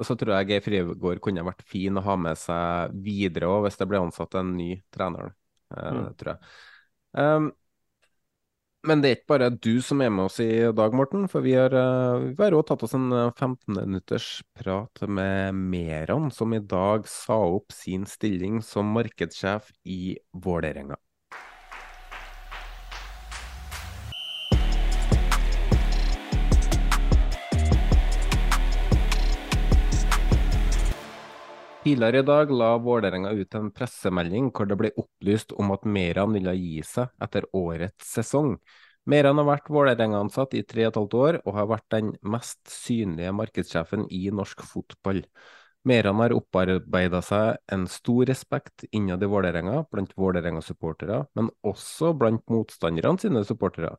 Og 0.00 0.08
så 0.08 0.16
tror 0.18 0.36
jeg 0.38 0.48
Geir 0.48 0.64
Frigård 0.64 1.20
kunne 1.22 1.44
vært 1.46 1.64
fin 1.68 1.98
å 2.00 2.04
ha 2.04 2.18
med 2.18 2.38
seg 2.40 2.94
videre 3.04 3.50
òg, 3.50 3.66
hvis 3.66 3.80
det 3.80 3.88
ble 3.90 4.00
ansatt 4.00 4.38
en 4.40 4.54
ny 4.56 4.70
trener. 4.94 5.34
Uh, 5.72 5.82
mm. 5.82 6.06
tror 6.20 6.32
jeg. 6.32 6.54
Um, 7.12 7.50
men 8.88 9.02
det 9.02 9.10
er 9.10 9.18
ikke 9.20 9.30
bare 9.30 9.50
du 9.62 9.76
som 9.84 10.00
er 10.02 10.10
med 10.10 10.26
oss 10.26 10.40
i 10.42 10.48
dag, 10.74 10.94
Morten. 10.98 11.28
For 11.30 11.44
vi 11.44 11.52
har, 11.54 11.70
vi 12.24 12.34
har 12.40 12.56
også 12.56 12.72
tatt 12.72 12.82
oss 12.88 12.96
en 12.98 13.12
15 13.12 13.54
eh, 13.54 13.84
minutters 13.84 14.30
prat 14.58 15.04
med 15.06 15.54
Meran, 15.54 16.32
som 16.34 16.56
i 16.56 16.58
dag 16.58 17.06
sa 17.06 17.38
opp 17.46 17.70
sin 17.74 18.08
stilling 18.10 18.58
som 18.66 18.90
markedssjef 18.96 19.70
i 19.86 20.16
Vålerenga. 20.34 20.98
Tidligere 31.82 32.18
i 32.18 32.22
dag 32.22 32.50
la 32.54 32.76
Vålerenga 32.78 33.32
ut 33.34 33.54
en 33.58 33.72
pressemelding 33.74 34.52
hvor 34.54 34.68
det 34.70 34.76
ble 34.78 34.92
opplyst 35.02 35.50
om 35.58 35.72
at 35.74 35.82
Meran 35.82 36.30
ville 36.36 36.52
gi 36.54 36.76
seg 36.86 37.10
etter 37.26 37.48
årets 37.58 38.06
sesong. 38.06 38.52
Meran 39.10 39.40
har 39.40 39.48
vært 39.48 39.72
Vålerenga-ansatt 39.74 40.54
i 40.54 40.62
tre 40.62 40.84
og 40.86 40.92
et 40.92 41.00
halvt 41.00 41.16
år, 41.18 41.40
og 41.42 41.56
har 41.58 41.66
vært 41.72 41.88
den 41.90 42.12
mest 42.22 42.60
synlige 42.70 43.32
markedssjefen 43.34 44.06
i 44.14 44.28
norsk 44.30 44.62
fotball. 44.62 45.24
Meran 45.90 46.22
har 46.22 46.36
opparbeida 46.36 47.18
seg 47.26 47.58
en 47.74 47.88
stor 47.90 48.30
respekt 48.30 48.86
innad 48.94 49.26
i 49.26 49.32
Vålerenga 49.34 49.82
blant 49.90 50.14
Vålerenga-supportere, 50.14 51.24
men 51.34 51.50
også 51.66 52.12
blant 52.14 52.46
motstanderne 52.46 53.18
sine 53.18 53.42
supportere. 53.48 53.96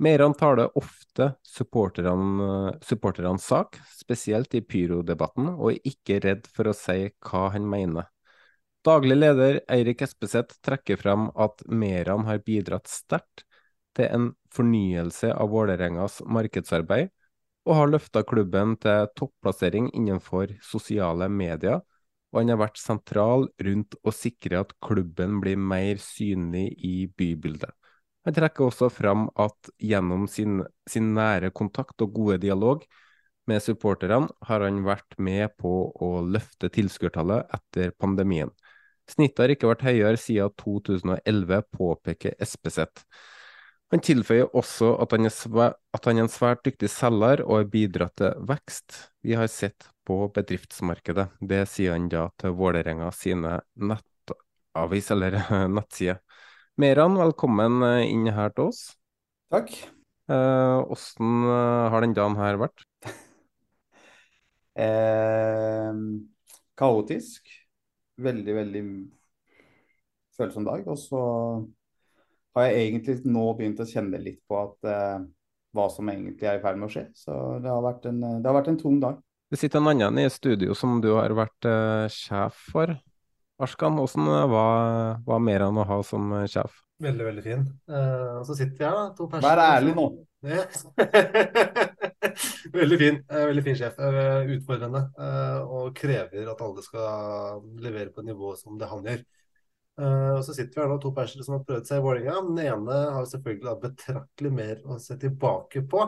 Meran 0.00 0.32
taler 0.34 0.70
ofte 0.78 1.34
supporternes 1.44 3.44
sak, 3.44 3.76
spesielt 3.92 4.54
i 4.56 4.62
pyrodebatten, 4.64 5.50
og 5.58 5.74
er 5.74 5.90
ikke 5.90 6.22
redd 6.24 6.46
for 6.48 6.70
å 6.70 6.76
si 6.76 7.10
hva 7.20 7.50
han 7.52 7.66
mener. 7.68 8.06
Daglig 8.80 9.18
leder 9.18 9.58
Eirik 9.68 10.00
Espeseth 10.06 10.56
trekker 10.64 10.96
frem 10.96 11.26
at 11.36 11.60
Meran 11.68 12.24
har 12.24 12.40
bidratt 12.46 12.88
sterkt 12.88 13.44
til 13.92 14.08
en 14.08 14.30
fornyelse 14.56 15.34
av 15.34 15.52
Vålerengas 15.52 16.22
markedsarbeid, 16.24 17.10
og 17.68 17.76
har 17.76 17.92
løfta 17.92 18.22
klubben 18.24 18.78
til 18.80 19.04
topplassering 19.20 19.90
innenfor 19.92 20.54
sosiale 20.64 21.28
medier, 21.28 21.82
og 22.32 22.40
han 22.40 22.54
har 22.54 22.62
vært 22.62 22.80
sentral 22.80 23.50
rundt 23.66 23.98
å 24.00 24.16
sikre 24.16 24.64
at 24.64 24.72
klubben 24.80 25.42
blir 25.44 25.60
mer 25.60 26.00
synlig 26.00 26.70
i 26.88 26.94
bybildet. 27.20 27.76
Han 28.28 28.36
trekker 28.36 28.66
også 28.66 28.90
fram 28.92 29.28
at 29.40 29.70
gjennom 29.80 30.26
sin, 30.28 30.60
sin 30.88 31.14
nære 31.16 31.52
kontakt 31.56 32.02
og 32.04 32.12
gode 32.16 32.40
dialog 32.42 32.84
med 33.48 33.62
supporterne 33.64 34.28
har 34.46 34.64
han 34.64 34.82
vært 34.84 35.16
med 35.18 35.56
på 35.58 35.72
å 35.90 36.10
løfte 36.22 36.70
tilskuertallet 36.72 37.48
etter 37.56 37.94
pandemien. 37.98 38.52
Snittet 39.10 39.42
har 39.42 39.54
ikke 39.54 39.70
vært 39.72 39.86
høyere 39.88 40.20
siden 40.20 40.52
2011, 40.60 41.62
påpeker 41.74 42.36
Espeseth. 42.38 43.06
Han 43.90 44.02
tilføyer 44.06 44.52
også 44.54 44.92
at 45.02 45.16
han, 45.16 45.26
at 45.26 46.04
han, 46.06 46.20
er 46.20 46.22
en 46.22 46.30
svært 46.30 46.62
dyktig 46.66 46.92
selger 46.92 47.42
og 47.42 47.56
har 47.56 47.70
bidratt 47.72 48.14
til 48.20 48.44
vekst 48.46 49.00
vi 49.26 49.34
har 49.34 49.50
sett 49.50 49.88
på 50.06 50.28
bedriftsmarkedet. 50.36 51.26
Det 51.42 51.64
sier 51.68 51.96
han 51.96 52.06
da 52.12 52.28
til 52.38 52.54
Vålerenga 52.58 53.10
sine 53.14 53.56
nettavis, 53.74 55.10
eller 55.10 55.40
nettsider. 55.76 56.22
Meran, 56.80 57.18
velkommen 57.18 57.82
eh, 57.84 58.08
inn 58.08 58.28
her 58.32 58.52
til 58.56 58.70
oss. 58.70 58.78
Takk. 59.52 59.72
Åssen 60.30 61.42
eh, 61.44 61.50
eh, 61.52 61.88
har 61.92 62.04
den 62.04 62.14
dagen 62.16 62.38
her 62.38 62.56
vært? 62.62 62.84
eh, 64.86 65.98
kaotisk. 66.80 67.50
Veldig, 68.20 68.54
veldig 68.62 68.82
følsom 70.38 70.70
dag. 70.70 70.88
Og 70.88 70.96
så 71.02 71.20
har 72.56 72.70
jeg 72.70 72.86
egentlig 72.86 73.18
nå 73.28 73.44
begynt 73.58 73.84
å 73.84 73.88
kjenne 73.90 74.22
litt 74.22 74.40
på 74.48 74.62
at 74.62 74.88
eh, 74.88 75.28
hva 75.76 75.88
som 75.92 76.08
egentlig 76.08 76.48
er 76.48 76.62
i 76.62 76.64
ferd 76.64 76.80
med 76.80 76.88
å 76.88 76.94
skje. 76.96 77.04
Så 77.26 77.36
det 77.60 77.74
har 77.74 77.84
vært 77.84 78.08
en, 78.08 78.24
det 78.24 78.46
har 78.46 78.56
vært 78.56 78.72
en 78.72 78.80
tung 78.80 78.96
dag. 79.04 79.20
Det 79.52 79.60
sitter 79.60 79.82
en 79.82 79.92
annen 79.92 80.24
i 80.24 80.30
studio 80.32 80.72
som 80.78 80.96
du 81.04 81.12
har 81.18 81.36
vært 81.36 81.68
eh, 81.68 82.08
sjef 82.14 82.70
for. 82.72 82.96
Arskan, 83.60 83.98
åssen 84.00 84.24
var, 84.26 85.20
var 85.26 85.38
Meran 85.44 85.80
å 85.80 85.84
ha 85.88 85.98
som 86.06 86.32
eh, 86.38 86.46
sjef? 86.50 86.72
Veldig, 87.00 87.24
veldig 87.30 87.44
fin. 87.44 87.62
Uh, 87.88 88.40
og 88.40 88.44
så 88.48 88.54
sitter 88.58 88.76
vi 88.76 88.84
her, 88.84 88.96
da. 88.96 89.04
To 89.16 89.22
personer. 89.32 89.48
Vær 89.48 89.60
ærlig 89.78 89.92
nå. 89.96 90.06
veldig 92.80 92.98
fin. 93.00 93.16
Uh, 93.30 93.44
veldig 93.50 93.64
fin 93.64 93.78
sjef. 93.80 93.94
Uh, 94.00 94.40
utfordrende. 94.56 95.02
og 95.64 95.84
krever 95.96 96.44
at 96.52 96.64
alle 96.64 96.82
skal 96.84 97.62
levere 97.80 98.12
på 98.12 98.20
nivå 98.26 98.48
som 98.60 98.72
det 98.80 98.88
han 98.90 99.06
gjør. 99.08 99.20
Uh, 100.00 100.38
og 100.38 100.44
så 100.46 100.54
sitter 100.56 100.78
vi 100.78 100.80
her 100.80 100.88
nå, 100.88 100.96
to 101.02 101.10
personer 101.12 101.44
som 101.44 101.58
har 101.58 101.64
prøvd 101.68 101.88
seg 101.88 102.00
i 102.00 102.04
Vålerenga. 102.04 102.36
Den 102.46 102.60
ene 102.62 103.00
har 103.16 103.26
selvfølgelig 103.28 103.66
da 103.66 103.74
betraktelig 103.82 104.52
mer 104.56 104.78
å 104.88 104.96
se 105.02 105.16
tilbake 105.20 105.82
på. 105.90 106.06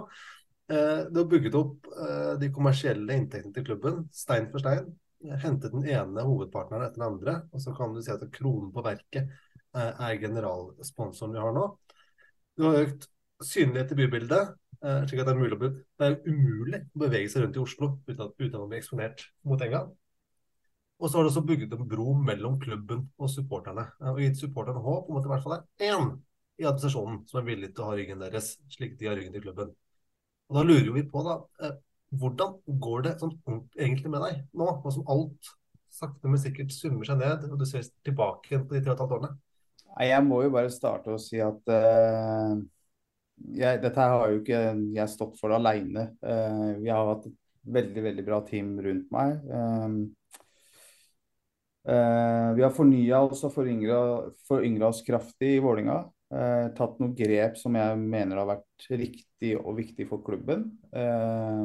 Uh, 0.73 1.03
det 1.11 1.19
har 1.19 1.29
bygget 1.29 1.59
opp 1.59 1.91
uh, 1.99 2.33
de 2.41 2.49
kommersielle 2.55 3.19
inntektene 3.19 3.53
til 3.57 3.67
klubben, 3.67 3.99
stein 4.17 4.49
for 4.53 4.65
stein. 4.65 4.87
Hentet 5.23 5.73
den 5.75 5.87
ene 5.87 6.25
hovedpartneren 6.27 6.87
etter 6.87 7.01
den 7.01 7.09
andre. 7.09 7.37
Og 7.53 7.63
så 7.65 7.75
kan 7.77 7.95
du 7.95 8.03
si 8.03 8.13
at 8.15 8.25
kronen 8.35 8.73
på 8.75 8.85
verket 8.85 9.31
er 9.73 10.19
generalsponsoren 10.21 11.37
vi 11.37 11.43
har 11.43 11.55
nå. 11.57 11.69
Du 12.59 12.67
har 12.67 12.83
økt 12.83 13.09
synlighet 13.43 13.95
i 13.95 13.99
bybildet, 14.03 14.53
slik 15.09 15.23
at 15.23 15.31
det 15.31 15.33
er, 15.33 15.39
mulig, 15.39 15.71
det 15.99 16.09
er 16.09 16.19
umulig 16.27 16.81
å 16.85 17.03
bevege 17.05 17.31
seg 17.33 17.47
rundt 17.47 17.57
i 17.57 17.63
Oslo 17.63 17.89
uten, 18.07 18.35
uten 18.37 18.59
å 18.61 18.69
bli 18.69 18.79
eksponert 18.83 19.25
mot 19.49 19.63
Enga. 19.65 19.87
Og 21.03 21.11
så 21.11 21.19
har 21.19 21.25
du 21.25 21.33
også 21.33 21.43
bygget 21.47 21.73
en 21.75 21.89
bro 21.89 22.13
mellom 22.15 22.59
klubben 22.63 23.07
og 23.19 23.31
supporterne. 23.33 23.89
Og 24.13 24.21
gitt 24.23 24.39
supporterne 24.39 24.83
håp 24.85 25.09
om 25.11 25.19
at 25.19 25.25
det 25.25 25.31
i 25.31 25.33
hvert 25.33 25.47
fall 25.47 25.57
er 25.57 25.89
én 25.89 26.13
i 26.61 26.67
administrasjonen 26.69 27.23
som 27.31 27.41
er 27.41 27.49
villig 27.49 27.73
til 27.73 27.83
å 27.83 27.89
ha 27.89 27.97
ryggen 27.99 28.23
deres, 28.23 28.53
slik 28.71 28.95
de 29.01 29.09
har 29.09 29.19
ryggen 29.19 29.35
til 29.35 29.43
klubben. 29.49 29.73
Og 30.51 30.59
Da 30.59 30.63
lurer 30.69 30.93
vi 30.95 31.03
på, 31.09 31.25
da, 31.27 31.39
eh, 31.67 31.75
hvordan 32.21 32.59
går 32.83 33.05
det 33.07 33.15
sånn 33.21 33.35
egentlig 33.79 34.13
med 34.13 34.25
deg 34.25 34.43
nå, 34.53 34.69
nå 34.85 34.93
som 34.95 35.09
alt 35.13 35.53
sakte, 35.93 36.29
men 36.29 36.41
sikkert 36.41 36.73
summer 36.75 37.09
seg 37.09 37.21
ned, 37.21 37.47
og 37.49 37.59
du 37.61 37.67
ser 37.69 37.85
tilbake 38.05 38.61
på 38.61 38.77
de 38.77 38.81
tre 38.81 38.93
og 38.93 38.97
et 38.97 39.03
halvt 39.05 39.17
årene? 39.19 39.33
Jeg 40.01 40.25
må 40.25 40.41
jo 40.45 40.53
bare 40.55 40.73
starte 40.73 41.13
å 41.13 41.21
si 41.21 41.41
at 41.45 41.69
uh, 41.69 42.57
jeg, 43.53 43.83
dette 43.83 44.01
her 44.01 44.15
har 44.15 44.33
jo 44.33 44.41
ikke 44.41 44.63
jeg 44.97 45.13
stått 45.13 45.37
for 45.41 45.53
alene. 45.53 46.09
Uh, 46.25 46.81
vi 46.81 46.89
har 46.89 47.11
hatt 47.11 47.29
et 47.29 47.37
veldig, 47.77 48.07
veldig 48.09 48.25
bra 48.25 48.41
team 48.49 48.73
rundt 48.85 49.13
meg. 49.13 49.37
Uh, 49.53 50.41
uh, 51.93 52.49
vi 52.57 52.65
har 52.65 52.73
fornya 52.73 53.21
oss 53.29 53.45
og 53.49 53.53
foryngra 53.53 54.89
oss 54.89 55.05
kraftig 55.05 55.59
i 55.59 55.63
Vålinga. 55.65 56.01
Eh, 56.33 56.67
tatt 56.73 56.97
noen 57.01 57.13
grep 57.17 57.59
som 57.61 57.75
jeg 57.77 57.97
mener 58.01 58.39
har 58.41 58.49
vært 58.49 58.87
riktig 58.89 59.53
og 59.59 59.77
viktig 59.77 60.07
for 60.09 60.25
klubben. 60.25 60.65
Eh, 60.97 61.65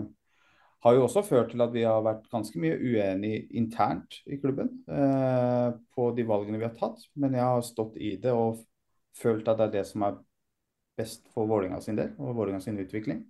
har 0.85 0.95
jo 0.95 1.05
også 1.07 1.23
ført 1.25 1.51
til 1.51 1.63
at 1.65 1.73
vi 1.73 1.83
har 1.87 2.03
vært 2.05 2.27
ganske 2.31 2.59
mye 2.61 2.77
uenige 2.77 3.47
internt 3.57 4.19
i 4.29 4.37
klubben 4.41 4.69
eh, 4.87 5.71
på 5.95 6.11
de 6.17 6.25
valgene 6.27 6.59
vi 6.61 6.67
har 6.67 6.75
tatt. 6.77 7.01
Men 7.15 7.37
jeg 7.37 7.45
har 7.45 7.65
stått 7.65 7.97
i 7.97 8.15
det 8.21 8.33
og 8.35 8.61
følt 9.17 9.49
at 9.49 9.57
det 9.59 9.67
er 9.67 9.75
det 9.79 9.87
som 9.89 10.05
er 10.05 10.21
best 10.97 11.27
for 11.33 11.49
Vålinga 11.49 11.81
sin 11.81 11.97
del 11.97 12.13
og 12.21 12.37
Vålinga 12.37 12.61
sin 12.63 12.77
utvikling. 12.81 13.25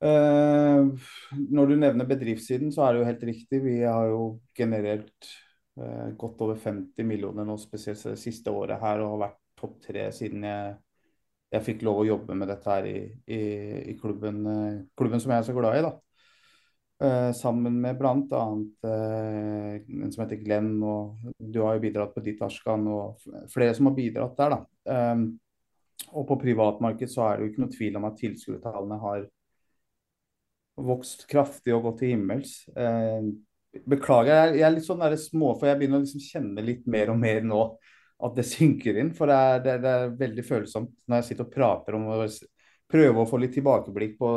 Eh, 0.00 1.10
når 1.50 1.70
du 1.70 1.76
nevner 1.76 2.08
bedriftssiden, 2.08 2.70
så 2.72 2.86
er 2.86 2.94
det 2.94 3.02
jo 3.02 3.10
helt 3.10 3.28
riktig. 3.34 3.62
Vi 3.66 3.78
har 3.82 4.08
jo 4.12 4.24
generert 4.56 5.32
Eh, 5.80 6.10
godt 6.16 6.40
over 6.40 6.56
50 6.56 7.06
millioner 7.06 7.46
nå, 7.46 7.56
spesielt 7.58 8.02
det 8.04 8.18
siste 8.20 8.52
året 8.52 8.80
her, 8.82 9.00
og 9.00 9.14
har 9.14 9.20
vært 9.24 9.38
topp 9.60 9.76
tre 9.84 10.08
siden 10.12 10.44
jeg, 10.44 10.74
jeg, 11.54 11.64
fikk 11.68 11.84
lov 11.86 12.02
å 12.02 12.08
jobbe 12.08 12.36
med 12.36 12.50
dette 12.50 12.74
her 12.74 12.88
i, 12.90 12.98
i, 13.30 13.40
i 13.92 13.94
klubben, 14.00 14.40
eh, 14.50 14.80
klubben, 14.98 15.22
som 15.22 15.32
jeg 15.32 15.44
er 15.44 15.46
så 15.48 15.54
glad 15.56 15.78
i. 15.78 15.84
da. 15.86 15.94
Uh, 17.00 17.32
sammen 17.32 17.78
med 17.80 17.96
bl.a. 17.96 18.14
Uh, 18.84 19.76
en 19.80 20.10
som 20.12 20.24
heter 20.24 20.40
Glenn, 20.44 20.74
og 20.84 21.16
du 21.40 21.62
har 21.64 21.78
jo 21.78 21.84
bidratt 21.86 22.12
på 22.12 22.22
ditt 22.24 22.42
Arskan, 22.44 22.84
og 22.92 23.22
flere 23.52 23.72
som 23.76 23.88
har 23.88 23.96
bidratt 23.96 24.36
der. 24.36 24.56
da. 24.56 25.12
Um, 25.12 25.22
og 26.10 26.26
på 26.28 26.36
privatmarked 26.42 27.08
så 27.12 27.24
er 27.26 27.38
det 27.38 27.46
jo 27.46 27.52
ikke 27.52 27.62
noe 27.64 27.72
tvil 27.72 27.96
om 28.00 28.08
at 28.08 28.18
tilskuertallene 28.20 28.98
har 29.00 29.24
vokst 30.80 31.26
kraftig 31.30 31.72
og 31.76 31.86
gått 31.88 32.02
til 32.02 32.14
himmels. 32.14 32.58
Uh, 32.76 33.32
Beklager, 33.86 34.56
jeg 34.58 34.66
er 34.66 34.72
litt 34.74 34.84
sånn 34.84 35.04
små, 35.22 35.54
for 35.56 35.70
jeg 35.70 35.78
begynner 35.78 36.00
å 36.00 36.04
liksom 36.04 36.22
kjenne 36.24 36.64
litt 36.66 36.88
mer 36.90 37.12
og 37.12 37.20
mer 37.22 37.44
nå 37.46 37.62
at 38.20 38.36
det 38.36 38.44
synker 38.48 38.98
inn. 39.00 39.12
For 39.16 39.30
det 39.30 39.36
er, 39.40 39.62
det, 39.64 39.76
det 39.84 39.92
er 39.94 40.16
veldig 40.20 40.44
følsomt 40.46 40.92
når 41.06 41.20
jeg 41.20 41.28
sitter 41.30 41.46
og 41.46 41.54
prater 41.54 41.96
om 41.96 42.08
å 42.10 42.20
prøve 42.90 43.22
å 43.22 43.28
få 43.30 43.38
litt 43.40 43.54
tilbakeblikk 43.56 44.16
på 44.18 44.30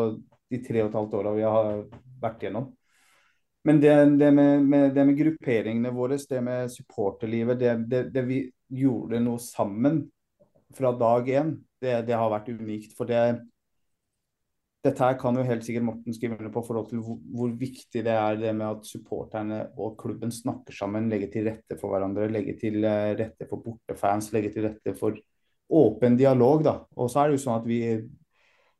de 0.53 0.59
tre 0.63 0.83
og 0.83 0.91
et 0.91 0.99
halvt 0.99 1.15
åra 1.17 1.33
vi 1.33 1.47
har 1.47 1.81
vært 2.23 2.47
gjennom. 2.47 2.71
Men 3.63 3.79
det, 3.79 3.93
det, 4.19 4.31
med, 4.35 4.65
med, 4.67 4.89
det, 4.95 5.05
med, 5.07 5.17
grupperingene 5.17 5.93
våre, 5.95 6.17
det 6.29 6.41
med 6.43 6.71
supporterlivet, 6.71 7.59
det, 7.59 8.01
det, 8.11 8.23
vi 8.27 8.41
gjorde 8.75 9.21
noe 9.23 9.39
sammen 9.39 10.01
fra 10.75 10.91
dag 10.99 11.29
én, 11.31 11.53
det, 11.83 12.11
har 12.11 12.31
vært 12.33 12.49
unikt. 12.51 12.95
For 12.97 13.07
det, 13.07 13.21
dette 14.83 15.05
her 15.05 15.15
kan 15.19 15.39
jo 15.39 15.45
helt 15.47 15.63
sikkert 15.63 15.85
Morten 15.87 16.15
skrive 16.15 16.35
under 16.35 16.51
på 16.51 16.63
forhold 16.67 16.89
til 16.89 17.03
hvor, 17.05 17.21
hvor, 17.31 17.53
viktig 17.59 18.03
det 18.03 18.15
er 18.17 18.41
det 18.41 18.51
med 18.57 18.67
at 18.67 18.89
supporterne 18.89 19.61
og 19.79 19.95
klubben 20.01 20.33
snakker 20.33 20.75
sammen, 20.75 21.07
legger 21.11 21.31
til 21.31 21.47
rette 21.47 21.77
for 21.79 21.93
hverandre, 21.93 22.27
legger 22.33 22.59
til 22.59 22.83
eh, 22.83 23.13
rette 23.19 23.47
for 23.47 23.63
bortefans, 23.63 24.33
legger 24.35 24.51
til 24.51 24.67
rette 24.67 24.95
for 24.99 25.15
åpen 25.71 26.19
dialog. 26.19 26.65
da. 26.67 26.75
Og 26.99 27.07
så 27.07 27.23
er 27.23 27.31
det 27.31 27.39
jo 27.39 27.45
sånn 27.45 27.61
at 27.61 27.69
vi 27.69 27.79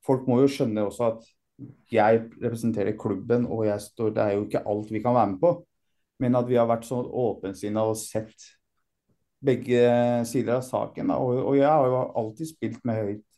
Folk 0.03 0.25
må 0.27 0.41
jo 0.41 0.49
skjønne 0.51 0.82
også 0.84 1.06
at 1.13 1.27
jeg 1.92 2.24
representerer 2.42 2.98
klubben, 3.00 3.46
og 3.46 3.68
står, 3.82 4.16
det 4.16 4.24
er 4.24 4.36
jo 4.38 4.48
ikke 4.48 4.66
alt 4.70 4.92
vi 4.92 5.02
kan 5.04 5.16
være 5.16 5.32
med 5.36 5.39
på. 5.44 5.54
Men 6.20 6.36
at 6.39 6.48
vi 6.50 6.58
har 6.60 6.70
vært 6.70 6.88
så 6.88 7.02
åpensinna 7.04 7.84
og 7.89 7.98
sett 8.00 8.50
begge 9.44 9.84
sider 10.30 10.58
av 10.58 10.66
saken. 10.66 11.12
Da. 11.12 11.20
Og, 11.20 11.39
og 11.52 11.58
jeg 11.60 11.70
har 11.70 11.88
jo 11.89 12.02
alltid 12.22 12.52
spilt 12.54 12.84
med 12.88 13.02
høyt 13.02 13.30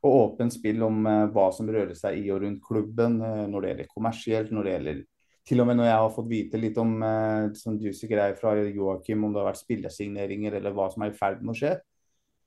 og 0.00 0.14
åpent 0.16 0.54
spill 0.54 0.80
om 0.86 1.02
uh, 1.04 1.26
hva 1.32 1.50
som 1.52 1.68
rører 1.68 1.96
seg 1.98 2.22
i 2.22 2.30
og 2.32 2.40
rundt 2.44 2.62
klubben 2.64 3.18
uh, 3.20 3.44
når 3.50 3.60
det 3.60 3.72
gjelder 3.72 3.90
kommersielt, 3.90 4.52
når 4.54 4.66
det 4.66 4.74
gjelder 4.76 5.02
til 5.50 5.62
og 5.62 5.66
med 5.68 5.76
når 5.80 5.88
jeg 5.88 6.00
har 6.00 6.14
fått 6.14 6.30
vite 6.30 6.60
litt 6.60 6.78
om 6.80 6.94
uh, 7.02 7.50
sånn 7.56 7.76
juicy 7.82 8.08
greier 8.08 8.36
fra 8.38 8.54
Joakim, 8.60 9.26
om 9.26 9.34
det 9.34 9.42
har 9.42 9.50
vært 9.50 9.60
spillesigneringer 9.60 10.56
eller 10.56 10.76
hva 10.76 10.88
som 10.92 11.04
er 11.04 11.12
i 11.12 11.18
ferd 11.18 11.42
med 11.44 11.52
å 11.52 11.58
skje, 11.60 11.74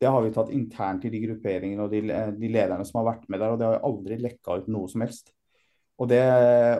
det 0.03 0.11
har 0.11 0.25
vi 0.25 0.33
tatt 0.35 0.51
internt 0.51 1.07
i 1.07 1.13
de 1.13 1.23
grupperingene 1.23 1.85
og 1.85 1.93
de, 1.93 2.03
de 2.35 2.51
lederne 2.51 2.83
som 2.87 2.99
har 2.99 3.13
vært 3.13 3.23
med 3.31 3.39
der. 3.39 3.55
og 3.55 3.61
Det 3.61 3.69
har 3.69 3.87
aldri 3.87 4.19
lekka 4.19 4.59
ut 4.59 4.67
noe 4.71 4.91
som 4.91 5.05
helst. 5.05 5.31
Og 6.01 6.09
det, 6.09 6.23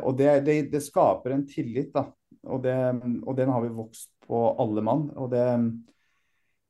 og 0.04 0.18
det, 0.20 0.30
det, 0.44 0.58
det 0.74 0.84
skaper 0.84 1.36
en 1.36 1.48
tillit, 1.48 1.94
da. 1.96 2.10
Og, 2.52 2.66
og, 2.68 3.34
den 3.38 3.52
har 3.54 3.64
vi 3.64 3.72
vokst 3.72 4.10
på 4.28 4.44
alle 4.60 4.84
mann. 4.84 5.08
og 5.16 5.32
det 5.32 5.46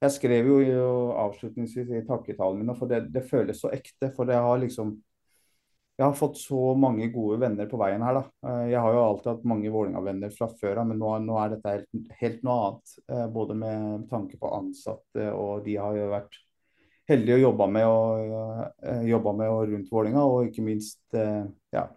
jeg 0.03 0.11
skrev 0.17 0.49
jo 0.49 0.85
avslutningsvis 1.15 1.91
i 1.95 2.03
takketalen 2.07 2.59
min, 2.59 2.75
for 2.75 2.91
det, 2.91 3.05
det, 3.13 3.23
føles 3.29 3.61
så 3.63 3.71
ekte. 3.71 4.11
For 4.15 4.29
jeg 4.29 4.45
har 4.49 4.61
liksom 4.61 4.97
Jeg 5.93 6.07
har 6.07 6.15
fått 6.17 6.39
så 6.41 6.71
mange 6.73 7.05
gode 7.13 7.35
venner 7.37 7.67
på 7.69 7.77
veien 7.77 8.01
her, 8.01 8.15
da. 8.17 8.21
Eh, 8.49 8.71
jeg 8.71 8.79
har 8.81 8.95
jo 8.95 9.01
alltid 9.03 9.27
hatt 9.29 9.43
mange 9.45 9.69
Vålerenga-venner 9.69 10.31
fra 10.33 10.47
før 10.57 10.79
av, 10.81 10.87
men 10.89 10.97
nå, 10.97 11.11
nå, 11.21 11.35
er 11.37 11.51
dette 11.51 11.73
helt, 11.75 12.07
helt, 12.17 12.39
noe 12.41 12.55
annet. 12.63 12.93
Eh, 13.13 13.27
både 13.35 13.57
med 13.59 14.07
tanke 14.09 14.39
på 14.41 14.49
ansatte, 14.57 15.27
og 15.37 15.61
de 15.67 15.75
har 15.77 15.99
jo 15.99 16.07
vært 16.15 16.39
heldige 17.13 17.39
å 17.39 17.43
jobbe 17.47 17.67
med 17.71 17.89
og, 17.89 18.63
eh, 18.83 19.03
jobba 19.09 19.35
med 19.39 19.53
og 19.53 19.67
rundt 19.71 19.91
Vålinga, 19.93 20.23
og 20.27 20.49
ikke 20.49 20.65
minst 20.65 21.01
ja, 21.13 21.87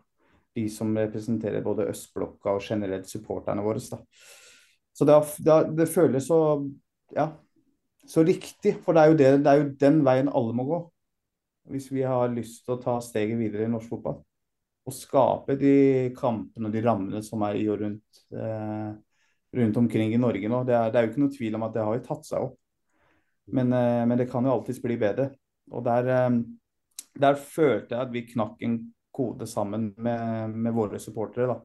de 0.57 0.67
som 0.73 0.93
representerer 0.97 1.65
både 1.65 1.89
østblokka 1.91 2.57
og 2.57 2.65
generelt 2.65 3.09
supporterne 3.11 3.65
våre. 3.65 3.83
Da. 3.91 4.01
Så 4.97 5.05
det, 5.09 5.17
det, 5.45 5.57
det 5.77 5.89
føles 5.93 6.29
så 6.31 6.39
ja, 7.15 7.31
så 8.07 8.25
riktig. 8.25 8.77
For 8.85 8.97
det 8.97 9.03
er, 9.03 9.17
det, 9.19 9.33
det 9.45 9.53
er, 9.53 9.63
jo 9.63 9.73
den 9.81 10.01
veien 10.07 10.31
alle 10.33 10.55
må 10.57 10.67
gå. 10.69 10.81
Hvis 11.73 11.91
vi 11.91 12.05
har 12.07 12.31
lyst 12.33 12.65
til 12.65 12.77
å 12.77 12.83
ta 12.83 12.97
steget 13.03 13.39
videre 13.41 13.67
i 13.67 13.73
norsk 13.73 13.91
fotball. 13.91 14.21
Og 14.87 14.95
skape 14.95 15.57
de 15.59 15.75
kampene 16.19 16.69
og 16.69 16.77
de 16.77 16.83
rammene 16.85 17.23
som 17.27 17.43
er 17.43 17.59
i 17.59 17.65
og 17.73 17.81
rundt, 17.83 18.21
eh, 18.31 18.93
rundt 19.59 19.81
omkring 19.83 20.15
i 20.15 20.23
Norge 20.23 20.51
nå. 20.51 20.63
Det 20.69 20.77
er, 20.79 20.93
det 20.93 21.01
er, 21.01 21.07
jo 21.07 21.13
ikke 21.13 21.25
noe 21.25 21.35
tvil 21.35 21.59
om 21.59 21.67
at 21.67 21.75
det 21.75 21.89
har 21.89 21.99
jo 21.99 22.07
tatt 22.07 22.29
seg 22.29 22.47
opp. 22.47 22.61
Men, 23.47 23.73
eh, 23.73 24.07
men 24.07 24.19
det 24.19 24.27
kan 24.27 24.45
jo 24.45 24.51
alltids 24.51 24.83
bli 24.83 24.97
bedre. 24.99 25.31
Og 25.71 25.85
der, 25.85 26.09
eh, 26.09 26.31
der, 27.15 27.35
følte 27.35 27.95
jeg 27.95 28.03
at 28.03 28.13
vi 28.13 28.27
knakk 28.33 28.63
en 28.63 28.79
kode 29.13 29.47
sammen 29.47 29.95
med, 29.97 30.51
med 30.51 30.75
våre 30.75 30.99
supportere 31.01 31.47
da, 31.47 31.61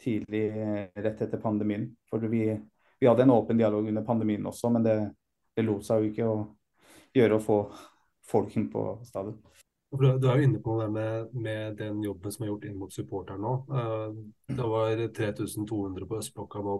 tidlig 0.00 0.44
eh, 0.48 0.84
rett 0.94 1.24
etter 1.26 1.42
pandemien. 1.42 1.88
For 2.10 2.22
vi, 2.30 2.46
vi 3.00 3.08
hadde 3.08 3.26
en 3.26 3.34
åpen 3.34 3.58
dialog 3.58 3.88
under 3.88 4.06
pandemien 4.06 4.46
også, 4.46 4.70
men 4.70 4.86
det, 4.86 4.98
det 5.56 5.66
lot 5.66 5.84
seg 5.86 6.04
jo 6.04 6.12
ikke 6.12 6.30
å 6.30 6.38
gjøre 7.14 7.40
å 7.40 7.42
få 7.42 7.58
folk 8.24 8.54
inn 8.56 8.70
på 8.72 8.86
stadion. 9.04 9.42
Du 9.94 10.08
er 10.26 10.40
jo 10.40 10.46
inne 10.48 10.58
på 10.58 10.72
det 10.80 10.88
med, 10.90 11.34
med, 11.38 11.76
den 11.78 12.00
jobben 12.02 12.32
som 12.34 12.42
er 12.42 12.48
gjort 12.48 12.64
inn 12.66 12.78
mot 12.80 12.90
supporteren 12.90 13.44
nå. 13.44 13.52
Det 14.48 14.70
var 14.72 15.02
3200 15.14 16.08
på 16.10 16.18
Østblokka 16.18 16.62
nå 16.66 16.74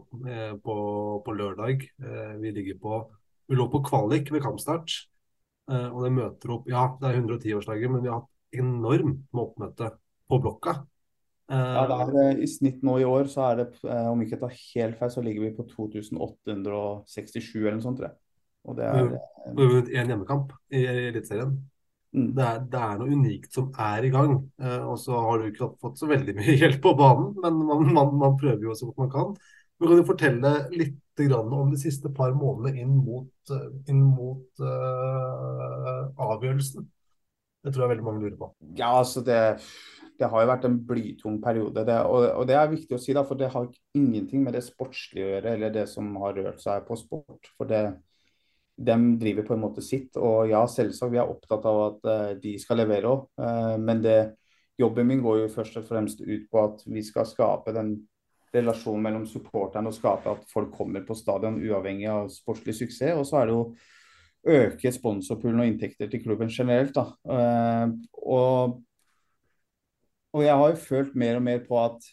på, 0.64 0.74
på, 1.22 1.35
lørdag. 1.39 1.85
Vi 2.43 2.51
ligger 2.57 2.81
på 2.83 2.99
Vi 3.49 3.59
lå 3.59 3.66
på 3.72 3.82
kvalik 3.86 4.32
ved 4.32 4.45
kampstart. 4.45 4.95
Og 5.68 6.01
det 6.05 6.11
møter 6.12 6.51
opp 6.53 6.66
Ja, 6.68 6.90
det 7.01 7.09
er 7.09 7.22
110-årsdagen, 7.22 7.92
men 7.95 8.03
vi 8.05 8.11
har 8.12 8.18
hatt 8.20 8.59
enormt 8.61 9.22
med 9.32 9.40
oppmøte 9.40 9.88
på 10.28 10.38
blokka. 10.45 10.74
Ja, 11.49 11.84
det 11.88 12.20
er, 12.20 12.40
I 12.40 12.49
snitt 12.49 12.84
nå 12.84 12.99
i 13.01 13.07
år 13.09 13.28
så 13.32 13.47
er 13.51 13.62
det, 13.62 13.66
om 13.84 14.20
ikke 14.24 14.38
tar 14.40 14.53
helt 14.53 15.01
feil, 15.01 15.12
så 15.12 15.24
ligger 15.24 15.47
vi 15.47 15.55
på 15.57 15.64
2867 15.70 17.49
eller 17.62 17.78
noe 17.78 17.84
sånt, 17.84 18.01
tror 18.01 18.11
jeg. 18.11 18.18
Og 18.64 18.78
det 18.78 18.88
er 18.88 20.01
én 20.01 20.12
hjemmekamp 20.12 20.53
i 20.72 20.84
Eliteserien. 20.88 21.57
Mm. 22.14 22.30
Det, 22.36 22.45
er, 22.47 22.62
det 22.70 22.80
er 22.80 23.01
noe 23.01 23.16
unikt 23.18 23.57
som 23.57 23.72
er 23.80 24.07
i 24.07 24.12
gang. 24.14 24.36
Eh, 24.62 24.82
og 24.86 24.97
så 25.03 25.18
har 25.18 25.40
du 25.40 25.49
ikke 25.51 25.72
fått 25.82 25.99
så 25.99 26.09
veldig 26.11 26.36
mye 26.38 26.57
hjelp 26.62 26.80
på 26.84 26.95
banen, 26.99 27.32
men 27.42 27.61
man, 27.70 27.88
man, 27.97 28.14
man 28.22 28.36
prøver 28.40 28.68
jo 28.68 28.76
så 28.78 28.88
godt 28.88 29.03
man 29.05 29.12
kan. 29.12 29.34
Men 29.79 29.91
kan 29.91 30.01
du 30.01 30.07
fortelle 30.07 30.53
litt 30.75 31.01
om 31.14 31.70
de 31.70 31.79
siste 31.79 32.11
par 32.11 32.33
månedene 32.35 32.83
inn 32.83 32.95
mot, 32.99 33.31
eh, 33.55 33.66
inn 33.93 34.01
mot 34.03 34.62
uh, 34.62 36.11
avgjørelsen? 36.18 36.89
Det 37.64 37.72
tror 37.72 37.85
jeg 37.85 37.93
veldig 37.95 38.07
mange 38.07 38.25
lurer 38.25 38.39
på. 38.41 38.49
Ja, 38.77 38.91
altså 38.99 39.22
det, 39.25 39.39
det 40.18 40.29
har 40.31 40.43
jo 40.43 40.51
vært 40.51 40.66
en 40.68 40.81
blytung 40.89 41.39
periode. 41.43 41.85
Det, 41.87 42.01
og, 42.05 42.27
og, 42.33 42.49
det 42.51 42.59
er 42.59 42.72
viktig 42.72 42.99
å 42.99 43.01
si, 43.01 43.14
da, 43.16 43.22
for 43.25 43.41
det 43.41 43.53
har 43.55 43.70
ingenting 43.97 44.43
med 44.45 44.59
det 44.59 44.64
sportslige 44.66 45.29
å 45.29 45.31
gjøre, 45.37 45.55
eller 45.55 45.72
det 45.75 45.87
som 45.93 46.11
har 46.22 46.37
rørt 46.37 46.61
seg 46.64 46.85
på 46.89 46.99
sport. 47.01 47.53
For 47.57 47.70
det, 47.70 47.85
de 48.75 48.97
driver 49.22 49.47
på 49.49 49.57
en 49.57 49.62
måte 49.64 49.85
sitt. 49.87 50.18
Og 50.20 50.51
ja, 50.51 50.64
selvsagt, 50.68 51.14
vi 51.14 51.22
er 51.22 51.31
opptatt 51.31 51.70
av 51.70 51.85
at 51.87 52.11
uh, 52.11 52.33
de 52.43 52.57
skal 52.61 52.83
levere 52.83 53.14
òg. 53.14 53.29
Uh, 53.41 53.77
men 53.81 54.03
det, 54.05 54.18
jobben 54.81 55.09
min 55.09 55.22
går 55.25 55.45
jo 55.45 55.55
først 55.55 55.79
og 55.81 55.87
fremst 55.89 56.20
ut 56.20 56.51
på 56.51 56.66
at 56.66 56.85
vi 56.91 57.05
skal 57.07 57.29
skape 57.31 57.72
den 57.77 57.95
relasjon 58.55 59.02
mellom 59.02 59.26
supporterne 59.28 59.90
og 59.90 59.96
skape 59.96 60.32
at 60.32 60.46
folk 60.50 60.72
kommer 60.74 61.05
på 61.07 61.16
stadion 61.18 61.61
uavhengig 61.61 62.09
av 62.11 62.30
sportslig 62.32 62.76
suksess. 62.78 63.14
Og 63.18 63.26
så 63.28 63.40
er 63.40 63.50
det 63.50 63.57
jo 63.57 63.64
øke 64.55 64.92
sponsorpoolen 64.92 65.62
og 65.64 65.70
inntekter 65.70 66.11
til 66.11 66.22
klubben 66.24 66.52
generelt. 66.52 66.94
Da. 66.96 67.07
Uh, 67.24 67.94
og, 68.22 68.82
og, 70.32 70.44
jeg 70.44 70.59
har 70.61 70.74
jo 70.74 70.82
følt 70.88 71.16
mer 71.16 71.40
og 71.40 71.46
mer 71.46 71.64
på 71.68 71.80
at 71.84 72.11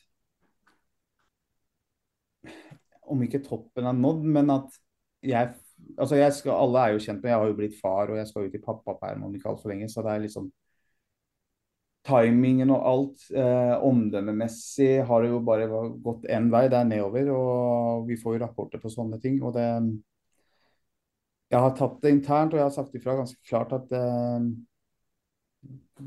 om 3.12 3.22
ikke 3.26 3.44
toppen 3.44 3.86
er 3.86 3.98
nådd, 3.98 4.24
men 4.24 4.50
at 4.54 4.80
jeg 5.22 5.54
altså 5.98 6.16
jeg 6.16 6.34
skal, 6.34 6.52
Alle 6.52 6.80
er 6.80 6.94
jo 6.94 7.02
kjent 7.04 7.24
med 7.24 7.32
Jeg 7.32 7.40
har 7.40 7.48
jo 7.50 7.58
blitt 7.58 7.78
far, 7.82 8.10
og 8.10 8.18
jeg 8.18 8.28
skal 8.28 8.48
ut 8.48 8.56
i 8.56 8.66
pappaperm 8.66 9.24
om 9.28 9.36
ikke 9.36 9.50
altfor 9.50 9.74
lenge. 9.74 9.90
Så 9.90 10.04
det 10.06 10.14
er 10.14 10.24
liksom 10.26 10.52
timingen 12.08 12.72
og 12.74 12.88
alt. 12.92 13.26
Eh, 13.36 13.74
omdømmemessig 13.88 15.04
har 15.08 15.22
det 15.22 15.30
jo 15.32 15.42
bare 15.46 15.68
gått 16.04 16.26
én 16.30 16.50
vei, 16.54 16.66
det 16.72 16.80
er 16.80 16.90
nedover. 16.90 17.32
Og 17.36 18.08
vi 18.10 18.18
får 18.22 18.38
jo 18.38 18.44
rapporter 18.46 18.82
på 18.82 18.92
sånne 18.94 19.22
ting. 19.22 19.42
og 19.44 19.54
det 19.58 19.68
Jeg 21.52 21.60
har 21.60 21.74
tatt 21.76 22.02
det 22.02 22.12
internt, 22.16 22.54
og 22.54 22.60
jeg 22.60 22.64
har 22.64 22.76
sagt 22.76 22.96
ifra 22.96 23.18
ganske 23.18 23.42
klart 23.48 23.74
at 23.76 23.92
eh, 23.92 24.46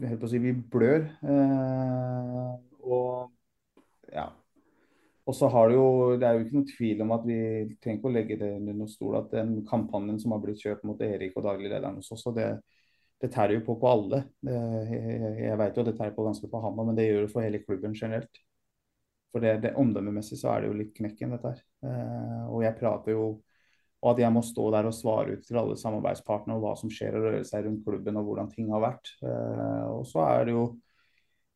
helt 0.08 0.20
på 0.20 0.26
å 0.26 0.32
si, 0.32 0.40
vi 0.40 0.54
blør. 0.54 1.04
Eh, 1.22 2.54
og 2.84 3.30
ja. 4.14 4.30
Og 5.24 5.32
så 5.32 5.48
har 5.48 5.70
det 5.70 5.76
jo 5.78 6.16
Det 6.20 6.26
er 6.26 6.34
jo 6.34 6.44
ikke 6.44 6.58
noe 6.58 6.68
tvil 6.68 6.98
om 7.00 7.12
at 7.16 7.22
vi 7.24 7.36
trenger 7.80 7.98
ikke 7.98 8.08
å 8.10 8.12
legge 8.14 8.36
det 8.40 8.50
under 8.58 8.76
noen 8.76 8.90
stol 8.92 9.16
at 9.16 9.30
den 9.32 9.54
kampanjen 9.68 10.18
som 10.20 10.34
har 10.34 10.42
blitt 10.42 10.60
kjørt 10.60 10.84
mot 10.84 11.00
Erik 11.00 11.36
og 11.38 11.46
daglig 11.46 11.70
lederen 11.70 11.96
hos 12.00 12.12
oss, 12.12 12.26
det, 12.36 12.50
det 13.22 13.30
tærer 13.32 13.54
jo 13.56 13.62
på 13.66 13.76
på 13.80 13.88
alle. 13.88 14.24
Jeg, 14.44 15.54
vet 15.60 15.76
jo 15.76 15.84
at 15.84 15.88
det 15.90 15.96
tærer 15.98 16.16
på 16.16 16.26
ganske 16.26 16.50
på 16.50 16.60
han 16.60 16.76
men 16.80 16.96
det 16.98 17.06
gjør 17.08 17.24
det 17.24 17.32
for 17.32 17.46
hele 17.46 17.62
klubben 17.62 17.94
generelt. 17.94 18.42
For 19.32 19.42
det, 19.42 19.56
det 19.64 19.74
omdømmemessig 19.80 20.38
så 20.38 20.52
er 20.52 20.62
det 20.62 20.70
jo 20.70 20.78
litt 20.78 20.92
knekken, 20.94 21.32
dette 21.34 21.50
her. 21.54 21.62
Eh, 21.88 22.44
og 22.50 22.62
jeg 22.62 22.78
prater 22.78 23.16
jo 23.16 23.24
og 24.04 24.10
at 24.12 24.20
jeg 24.20 24.34
må 24.34 24.42
stå 24.44 24.66
der 24.74 24.84
og 24.84 24.92
svare 24.92 25.38
ut 25.38 25.46
til 25.46 25.56
alle 25.56 25.76
samarbeidspartnere 25.80 26.58
og 26.58 26.64
hva 26.66 26.74
som 26.76 26.90
skjer 26.92 27.14
og 27.16 27.22
rører 27.24 27.46
seg 27.48 27.64
rundt 27.64 27.86
klubben 27.86 28.18
og 28.20 28.26
hvordan 28.28 28.50
ting 28.52 28.68
har 28.74 28.82
vært. 28.84 29.14
Eh, 29.24 29.86
og 29.88 30.04
så 30.08 30.26
er 30.28 30.50
det 30.50 30.58
jo 30.58 30.64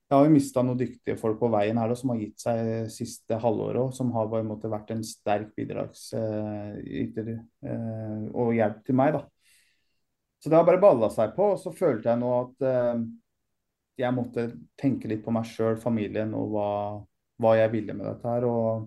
Jeg 0.09 0.17
har 0.17 0.25
jo 0.25 0.33
mista 0.33 0.63
noen 0.65 0.79
dyktige 0.81 1.19
folk 1.21 1.37
på 1.37 1.51
veien 1.53 1.77
her 1.77 1.91
da, 1.93 1.97
som 2.01 2.15
har 2.15 2.21
gitt 2.23 2.41
seg 2.41 2.87
siste 2.89 3.37
halvåret 3.43 3.83
òg, 3.83 3.91
som 3.93 4.09
har 4.15 4.31
på 4.33 4.39
en 4.39 4.47
måte 4.49 4.71
vært 4.73 4.95
en 4.95 5.03
sterk 5.05 5.51
bidragsyter 5.53 7.29
eh, 7.35 8.23
og 8.33 8.55
hjelp 8.57 8.81
til 8.87 8.97
meg. 8.97 9.19
da. 9.19 9.27
Så 10.39 10.51
det 10.51 10.59
har 10.59 10.67
bare 10.67 10.81
balla 10.83 11.11
seg 11.11 11.35
på. 11.37 11.53
Og 11.55 11.63
så 11.63 11.73
følte 11.75 12.13
jeg 12.13 12.21
nå 12.21 12.33
at 12.37 12.67
eh, 12.69 13.01
jeg 13.99 14.15
måtte 14.15 14.49
tenke 14.79 15.11
litt 15.11 15.25
på 15.25 15.35
meg 15.35 15.49
sjøl, 15.51 15.79
familien, 15.83 16.35
og 16.39 16.53
hva, 16.55 16.69
hva, 17.43 17.57
jeg 17.59 17.73
ville 17.75 17.97
med 17.99 18.07
dette 18.07 18.35
her. 18.37 18.47
Og 18.49 18.87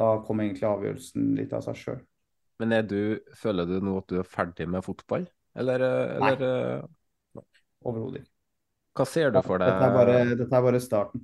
da 0.00 0.14
kom 0.26 0.40
egentlig 0.44 0.68
avgjørelsen 0.70 1.34
litt 1.38 1.52
av 1.56 1.66
seg 1.66 1.82
sjøl. 1.82 2.00
Men 2.60 2.76
du, 2.88 3.20
føler 3.40 3.68
du 3.68 3.78
nå 3.84 4.00
at 4.02 4.12
du 4.12 4.18
er 4.20 4.28
ferdig 4.28 4.66
med 4.68 4.84
fotball, 4.84 5.24
eller? 5.56 5.84
eller 5.84 6.40
Nei. 6.44 6.76
Eh, 6.80 6.88
Overhodet 7.80 8.20
ikke. 8.20 8.34
Hva 8.98 9.06
ser 9.08 9.30
du 9.32 9.38
for 9.46 9.62
deg? 9.62 9.70
Dette 9.70 9.86
er 9.86 9.94
bare, 9.94 10.16
dette 10.36 10.56
er 10.58 10.64
bare 10.66 10.80
starten. 10.82 11.22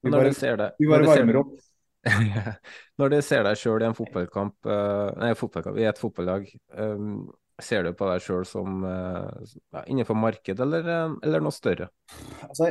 Vi 0.00 0.12
bare, 0.12 0.32
det, 0.32 0.70
vi 0.80 0.88
bare 0.88 1.06
varmer 1.08 1.38
opp. 1.42 1.54
når 3.00 3.12
du 3.12 3.16
ser 3.24 3.44
deg 3.44 3.58
sjøl 3.60 3.84
i 3.84 3.88
en 3.88 3.96
fotballkamp, 3.96 4.56
uh, 4.68 5.10
nei, 5.20 5.32
fotballkamp, 5.36 5.78
i 5.80 5.86
et 5.88 6.00
fotballag, 6.00 6.48
um, 6.76 7.28
Ser 7.64 7.84
du 7.84 7.92
på 7.96 8.08
deg 8.08 8.22
sjøl 8.24 8.46
som 8.48 8.84
ja, 8.84 9.84
innenfor 9.86 10.18
marked, 10.18 10.60
eller, 10.64 10.86
eh, 10.86 11.18
eller, 11.26 11.44
noe 11.44 11.54
større? 11.54 11.90
Altså, 12.46 12.70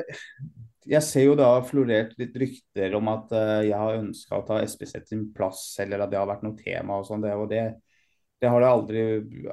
jeg 0.89 1.05
ser 1.05 1.27
jo 1.27 1.35
det 1.37 1.47
har 1.47 1.67
florert 1.67 2.15
litt 2.19 2.37
rykter 2.39 2.95
om 2.97 3.11
at 3.11 3.33
uh, 3.35 3.59
jeg 3.65 3.77
har 3.77 3.99
ønska 3.99 4.39
å 4.39 4.45
ta 4.47 4.59
SPZ 4.63 5.03
sin 5.11 5.27
plass, 5.35 5.63
eller 5.83 6.03
at 6.03 6.11
det 6.11 6.19
har 6.19 6.29
vært 6.29 6.45
noe 6.45 6.57
tema 6.57 6.99
og 6.99 7.05
sånn. 7.07 7.25
Det, 7.25 7.35
det, 7.51 7.65
det, 8.41 8.49
har 8.49 8.63
det 8.63 8.71
aldri, 8.71 9.03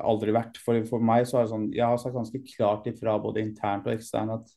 aldri 0.01 0.37
vært. 0.37 0.61
For, 0.62 0.80
for, 0.89 1.05
meg 1.05 1.26
så 1.28 1.41
er 1.41 1.47
det 1.47 1.53
sånn 1.53 1.68
Jeg 1.74 1.84
har 1.84 2.01
sagt 2.01 2.16
ganske 2.16 2.43
klart 2.55 2.89
ifra 2.89 3.18
både 3.22 3.45
internt 3.45 3.89
og 3.89 3.97
eksternt 3.97 4.39
at 4.39 4.57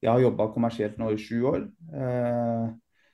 jeg 0.00 0.08
har 0.08 0.22
jobba 0.22 0.48
kommersielt 0.52 1.00
nå 1.00 1.10
i 1.12 1.20
sju 1.20 1.40
år. 1.48 1.64
Uh, 1.92 2.68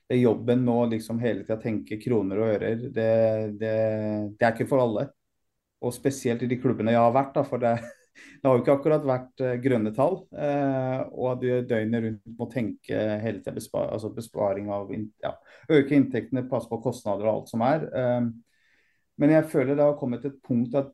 det 0.06 0.20
jobben 0.20 0.60
nå 0.62 0.84
liksom 0.92 1.18
hele 1.18 1.42
tida 1.42 1.58
tenke 1.58 1.98
kroner 1.98 2.38
og 2.38 2.50
ører, 2.54 2.82
det, 2.94 3.12
det, 3.58 3.76
det 4.38 4.46
er 4.46 4.52
ikke 4.52 4.68
for 4.70 4.84
alle 4.84 5.08
og 5.84 5.94
spesielt 5.94 6.42
i 6.42 6.48
de 6.50 6.58
klubbene 6.60 6.94
jeg 6.94 7.02
har 7.02 7.14
vært. 7.14 7.34
Da, 7.36 7.44
for 7.46 7.62
det, 7.62 7.74
det 8.40 8.48
har 8.48 8.56
jo 8.56 8.64
ikke 8.64 8.76
akkurat 8.78 9.06
vært 9.06 9.44
uh, 9.44 9.52
grønne 9.62 9.92
tall. 9.96 10.18
Eh, 10.32 11.02
og 11.12 11.42
du 11.42 11.48
døgnet 11.68 12.06
rundt 12.06 12.36
må 12.38 12.48
tenke 12.52 13.04
hele 13.22 13.42
tiden 13.42 13.58
bespar, 13.58 13.90
altså 13.92 14.12
besparing 14.14 14.72
av 14.72 14.92
ja, 14.94 15.36
Øke 15.72 15.96
inntektene, 15.98 16.46
passe 16.50 16.70
på 16.70 16.80
kostnader 16.84 17.28
og 17.28 17.34
alt 17.34 17.52
som 17.52 17.64
er. 17.66 17.88
Eh, 17.92 18.20
men 19.16 19.32
jeg 19.32 19.48
føler 19.52 19.76
det 19.76 19.88
har 19.88 19.98
kommet 20.00 20.24
til 20.24 20.34
et 20.34 20.44
punkt 20.44 20.76
at 20.76 20.92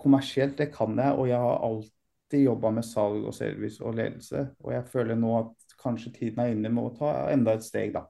kommersielt, 0.00 0.56
det 0.58 0.72
kan 0.74 0.96
jeg. 0.98 1.16
Og 1.16 1.28
jeg 1.30 1.40
har 1.40 1.64
alltid 1.64 2.46
jobba 2.46 2.72
med 2.78 2.84
salg 2.84 3.24
og 3.28 3.34
service 3.36 3.82
og 3.84 3.96
ledelse. 3.96 4.48
Og 4.64 4.72
jeg 4.72 4.88
føler 4.92 5.18
nå 5.20 5.32
at 5.40 5.76
kanskje 5.80 6.12
tiden 6.14 6.40
er 6.42 6.52
inne 6.52 6.72
med 6.72 6.88
å 6.88 6.94
ta 6.96 7.10
enda 7.30 7.54
et 7.54 7.64
steg, 7.64 7.92
da. 7.94 8.06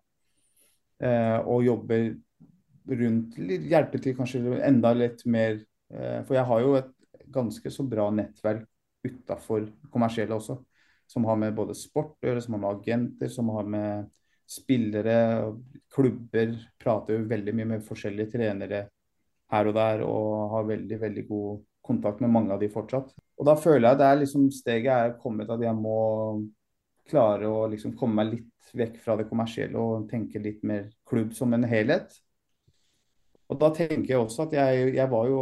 og 1.43 1.67
jobbe 1.67 1.99
rundt 2.87 3.35
Hjelpe 3.37 3.99
til 3.99 4.15
kanskje 4.17 4.61
enda 4.65 4.93
litt 4.95 5.25
mer 5.27 5.59
Eh, 5.59 5.76
for 5.89 6.35
jeg 6.35 6.47
har 6.49 6.63
jo 6.65 6.73
et 6.79 6.93
ganske 7.33 7.71
så 7.71 7.85
bra 7.87 8.09
nettverk 8.15 8.67
utafor 9.07 9.69
kommersielle 9.93 10.35
også. 10.35 10.59
Som 11.07 11.25
har 11.29 11.39
med 11.39 11.55
både 11.55 11.77
sport 11.79 12.17
å 12.19 12.31
gjøre, 12.31 12.43
som 12.43 12.57
har 12.57 12.63
med 12.65 12.81
agenter, 12.81 13.31
som 13.31 13.51
har 13.55 13.69
med 13.71 14.09
spillere, 14.47 15.53
klubber. 15.95 16.57
Prater 16.83 17.19
jo 17.19 17.31
veldig 17.31 17.55
mye 17.55 17.71
med 17.77 17.87
forskjellige 17.87 18.33
trenere 18.35 18.87
her 19.53 19.71
og 19.71 19.77
der, 19.77 20.03
og 20.03 20.51
har 20.57 20.69
veldig, 20.73 21.01
veldig 21.01 21.27
god 21.29 21.65
kontakt 21.87 22.23
med 22.23 22.33
mange 22.35 22.55
av 22.55 22.63
de 22.63 22.71
fortsatt. 22.73 23.13
Og 23.39 23.47
da 23.47 23.55
føler 23.59 23.93
jeg 23.93 24.01
det 24.01 24.07
er 24.11 24.21
liksom 24.23 24.51
steget 24.55 24.93
er 24.93 25.19
kommet 25.23 25.51
at 25.53 25.63
jeg 25.63 25.79
må 25.79 25.99
klare 27.07 27.47
å 27.47 27.67
liksom 27.71 27.95
komme 27.99 28.19
meg 28.25 28.33
litt 28.33 28.73
vekk 28.77 28.97
fra 29.05 29.15
det 29.21 29.29
kommersielle 29.31 29.79
og 29.79 30.09
tenke 30.11 30.43
litt 30.43 30.65
mer 30.67 30.89
klubb 31.07 31.35
som 31.37 31.55
en 31.55 31.67
helhet. 31.71 32.11
Og 33.47 33.61
da 33.61 33.71
tenker 33.75 34.17
jeg 34.17 34.19
også 34.25 34.49
at 34.49 34.57
jeg, 34.57 34.89
jeg 34.97 35.11
var 35.13 35.29
jo 35.31 35.41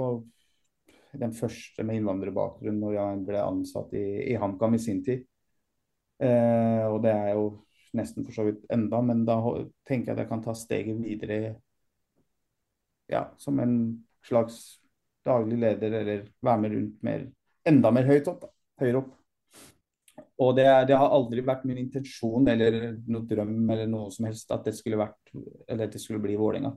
den 1.20 1.34
første 1.36 1.84
med 1.86 2.00
innvandrerbakgrunn 2.00 2.80
når 2.80 2.96
jeg 2.96 3.22
ble 3.28 3.42
ansatt 3.42 3.94
i, 3.98 4.06
i 4.32 4.38
HamKam 4.40 4.76
i 4.76 4.82
sin 4.82 5.02
tid. 5.04 5.24
Eh, 6.22 6.84
og 6.88 7.00
det 7.04 7.12
er 7.12 7.34
jo 7.34 7.46
nesten 7.94 8.26
for 8.26 8.34
så 8.36 8.46
vidt 8.48 8.64
enda, 8.74 9.00
men 9.06 9.22
da 9.26 9.38
tenker 9.86 10.10
jeg 10.10 10.16
at 10.16 10.24
jeg 10.24 10.30
kan 10.30 10.42
ta 10.42 10.54
steget 10.58 10.98
videre 10.98 11.38
ja, 13.10 13.28
som 13.38 13.60
en 13.60 13.76
slags 14.24 14.80
daglig 15.24 15.58
leder, 15.60 15.92
eller 16.00 16.24
være 16.44 16.62
med 16.62 16.74
rundt 16.76 17.04
mer, 17.04 17.28
enda 17.68 17.92
mer 17.94 18.08
høyt 18.08 18.28
opp. 18.32 18.48
Høyere 18.80 19.02
opp. 19.02 19.12
Og 20.42 20.56
det, 20.58 20.66
det, 20.88 20.96
har 20.98 21.12
aldri 21.14 21.44
vært 21.46 21.66
min 21.68 21.78
intensjon 21.78 22.48
eller 22.50 22.96
noe 23.06 23.26
drøm 23.28 23.70
eller 23.70 23.86
noe 23.90 24.10
som 24.14 24.26
helst 24.26 24.50
at 24.54 24.66
det 24.66 24.74
skulle 24.74 24.98
vært, 24.98 25.30
det 25.68 26.00
skulle 26.02 26.22
bli 26.22 26.34
Vålerenga. 26.38 26.72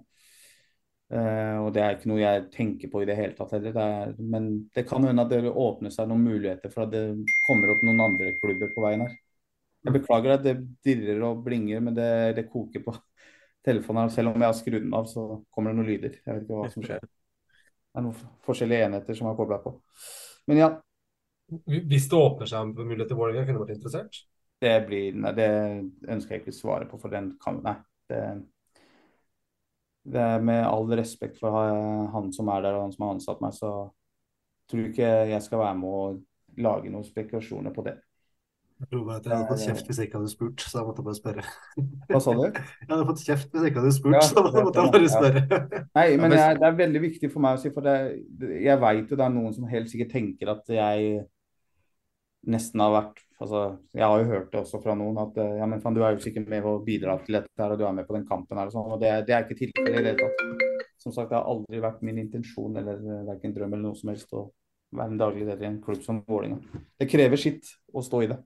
Uh, 1.08 1.64
og 1.64 1.70
Det 1.72 1.80
er 1.84 1.94
ikke 1.96 2.10
noe 2.12 2.20
jeg 2.20 2.48
tenker 2.52 2.90
på 2.92 3.00
i 3.00 3.08
det 3.08 3.16
hele 3.16 3.36
tatt 3.38 3.54
heller. 3.56 3.76
Det 3.76 3.84
er, 3.84 4.16
men 4.34 4.50
det 4.76 4.84
kan 4.90 5.06
hende 5.08 5.24
at 5.24 5.32
det 5.32 5.54
åpner 5.54 5.94
seg 5.94 6.10
noen 6.10 6.26
muligheter 6.26 6.74
for 6.74 6.84
at 6.84 6.92
det 6.92 7.04
kommer 7.48 7.72
opp 7.72 7.86
noen 7.88 8.04
andre 8.04 8.34
klubber 8.42 8.74
på 8.74 8.84
veien 8.84 9.06
her. 9.06 9.14
Jeg 9.88 9.96
beklager 9.96 10.34
at 10.36 10.44
det 10.44 10.58
dirrer 10.84 11.22
og 11.30 11.46
blinger, 11.46 11.80
men 11.84 11.96
det, 11.96 12.10
det 12.36 12.50
koker 12.52 12.84
på 12.84 12.96
telefonen. 13.68 14.04
her. 14.04 14.16
Selv 14.18 14.34
om 14.34 14.42
jeg 14.42 14.52
har 14.52 14.58
skrudd 14.58 14.84
den 14.84 14.98
av, 14.98 15.08
så 15.08 15.30
kommer 15.54 15.72
det 15.72 15.80
noen 15.80 15.92
lyder. 15.94 16.20
Jeg 16.26 16.34
vet 16.34 16.44
ikke 16.44 16.60
hva 16.60 16.74
som 16.74 16.88
skjer. 16.90 17.06
Det 17.08 18.02
er 18.02 18.06
noen 18.06 18.28
forskjellige 18.46 18.90
enheter 18.90 19.18
som 19.18 19.32
er 19.32 19.40
kobla 19.40 19.62
på. 19.64 19.78
Men 20.52 20.64
ja. 20.64 20.74
Hvis 21.48 22.10
det 22.12 22.20
åpner 22.20 22.50
seg 22.52 22.66
en 22.66 22.74
mulighet 22.76 23.08
til 23.08 23.18
Vålerenga, 23.22 23.48
kunne 23.48 23.62
du 23.62 23.64
vært 23.64 23.78
interessert? 23.78 24.20
Det, 24.60 24.74
blir, 24.90 25.16
nei, 25.16 25.32
det 25.38 25.48
ønsker 26.12 26.36
jeg 26.36 26.44
ikke 26.44 26.52
å 26.52 26.58
svare 26.58 26.88
på, 26.90 27.00
for 27.00 27.14
den 27.14 27.32
kan 27.40 27.62
Nei. 27.64 27.78
det 28.12 28.22
med 30.08 30.64
all 30.64 30.88
respekt 30.96 31.40
for 31.42 31.52
han 32.14 32.32
som 32.36 32.50
er 32.54 32.64
der 32.64 32.78
og 32.78 32.88
han 32.88 32.94
som 32.96 33.06
har 33.06 33.16
ansatt 33.18 33.42
meg, 33.44 33.56
så 33.56 33.72
tror 34.68 34.84
jeg 34.84 34.94
ikke 34.94 35.14
jeg 35.32 35.46
skal 35.46 35.64
være 35.64 35.80
med 35.80 35.96
å 35.96 36.04
lage 36.64 36.92
noen 36.92 37.06
spekulasjoner 37.08 37.74
på 37.76 37.86
det. 37.88 37.98
Jeg 38.78 38.92
tror 38.92 39.06
bare 39.08 39.18
at 39.18 39.26
jeg 39.26 39.34
hadde 39.34 39.50
fått 39.50 39.64
kjeft 39.66 39.88
hvis 39.90 40.00
jeg 40.00 40.08
ikke 40.08 40.20
hadde 40.20 40.32
spurt, 40.32 40.62
så 40.62 40.78
jeg 40.78 40.86
måtte 40.86 41.04
bare 41.06 41.18
spørre. 41.18 41.46
Hva 42.12 42.20
sa 42.22 42.34
du? 42.38 42.44
Jeg 42.84 42.90
hadde 42.92 43.08
fått 43.08 43.24
kjeft 43.26 43.48
hvis 43.50 43.64
jeg 43.64 43.72
ikke 43.72 43.82
hadde 43.82 43.94
spurt, 43.96 44.18
Ja, 44.18 44.26
så 44.28 44.44
da 44.46 44.64
måtte 44.68 44.84
jeg 44.84 44.92
bare 44.94 45.08
ja. 45.08 45.14
spørre. 45.16 45.80
Nei, 45.98 46.06
men 46.22 46.36
jeg, 46.36 46.60
det 46.60 46.68
er 46.68 46.76
veldig 46.84 47.02
viktig 47.08 47.32
for 47.34 47.44
meg 47.44 47.58
å 47.58 47.62
si, 47.64 47.72
for 47.74 47.88
det, 47.88 47.96
jeg 48.68 48.82
veit 48.84 49.10
jo 49.10 49.18
det 49.18 49.26
er 49.26 49.34
noen 49.34 49.56
som 49.56 49.72
helt 49.72 49.90
sikkert 49.90 50.14
tenker 50.14 50.52
at 50.54 50.70
jeg 50.78 51.08
nesten 52.54 52.84
har 52.86 52.94
vært 52.94 53.24
altså, 53.42 53.62
Jeg 53.94 54.06
har 54.06 54.20
jo 54.20 54.30
hørt 54.32 54.52
det 54.52 54.60
også 54.62 54.82
fra 54.84 54.96
noen 54.98 55.18
at 55.22 55.40
eh, 55.42 55.56
ja, 55.60 55.68
men 55.70 55.82
fan, 55.84 55.96
du 55.96 56.04
er 56.04 56.16
jo 56.16 56.24
sikkert 56.24 56.50
med 56.52 56.66
å 56.68 56.78
bidra 56.86 57.18
til 57.24 57.40
dette 57.40 57.64
her, 57.64 57.74
og 57.74 57.80
du 57.80 57.86
er 57.88 57.96
med 57.98 58.08
på 58.08 58.18
den 58.18 58.28
kampen 58.30 58.60
her 58.60 58.70
og 58.70 58.76
sånn. 58.76 58.94
Og 58.96 59.02
det, 59.02 59.14
det 59.28 59.36
er 59.36 59.46
ikke 59.46 59.60
tilfellet 59.62 59.90
i 59.90 59.96
det 59.96 60.14
hele 60.14 60.20
tatt. 60.22 60.86
Som 61.02 61.14
sagt, 61.14 61.32
det 61.32 61.40
har 61.40 61.50
aldri 61.50 61.82
vært 61.84 62.06
min 62.06 62.22
intensjon 62.24 62.78
eller 62.82 63.02
eh, 63.02 63.26
verken 63.32 63.56
drøm 63.56 63.74
eller 63.74 63.90
noe 63.90 64.00
som 64.00 64.14
helst 64.14 64.38
å 64.38 64.48
være 64.98 65.14
en 65.14 65.20
daglig 65.20 65.44
leder 65.48 65.66
i 65.66 65.72
en 65.72 65.82
klubb 65.84 66.00
som 66.04 66.22
Vålerenga. 66.28 66.84
Det 66.98 67.10
krever 67.12 67.42
sitt 67.42 67.74
å 67.94 68.04
stå 68.06 68.24
i 68.24 68.32
det. 68.32 68.38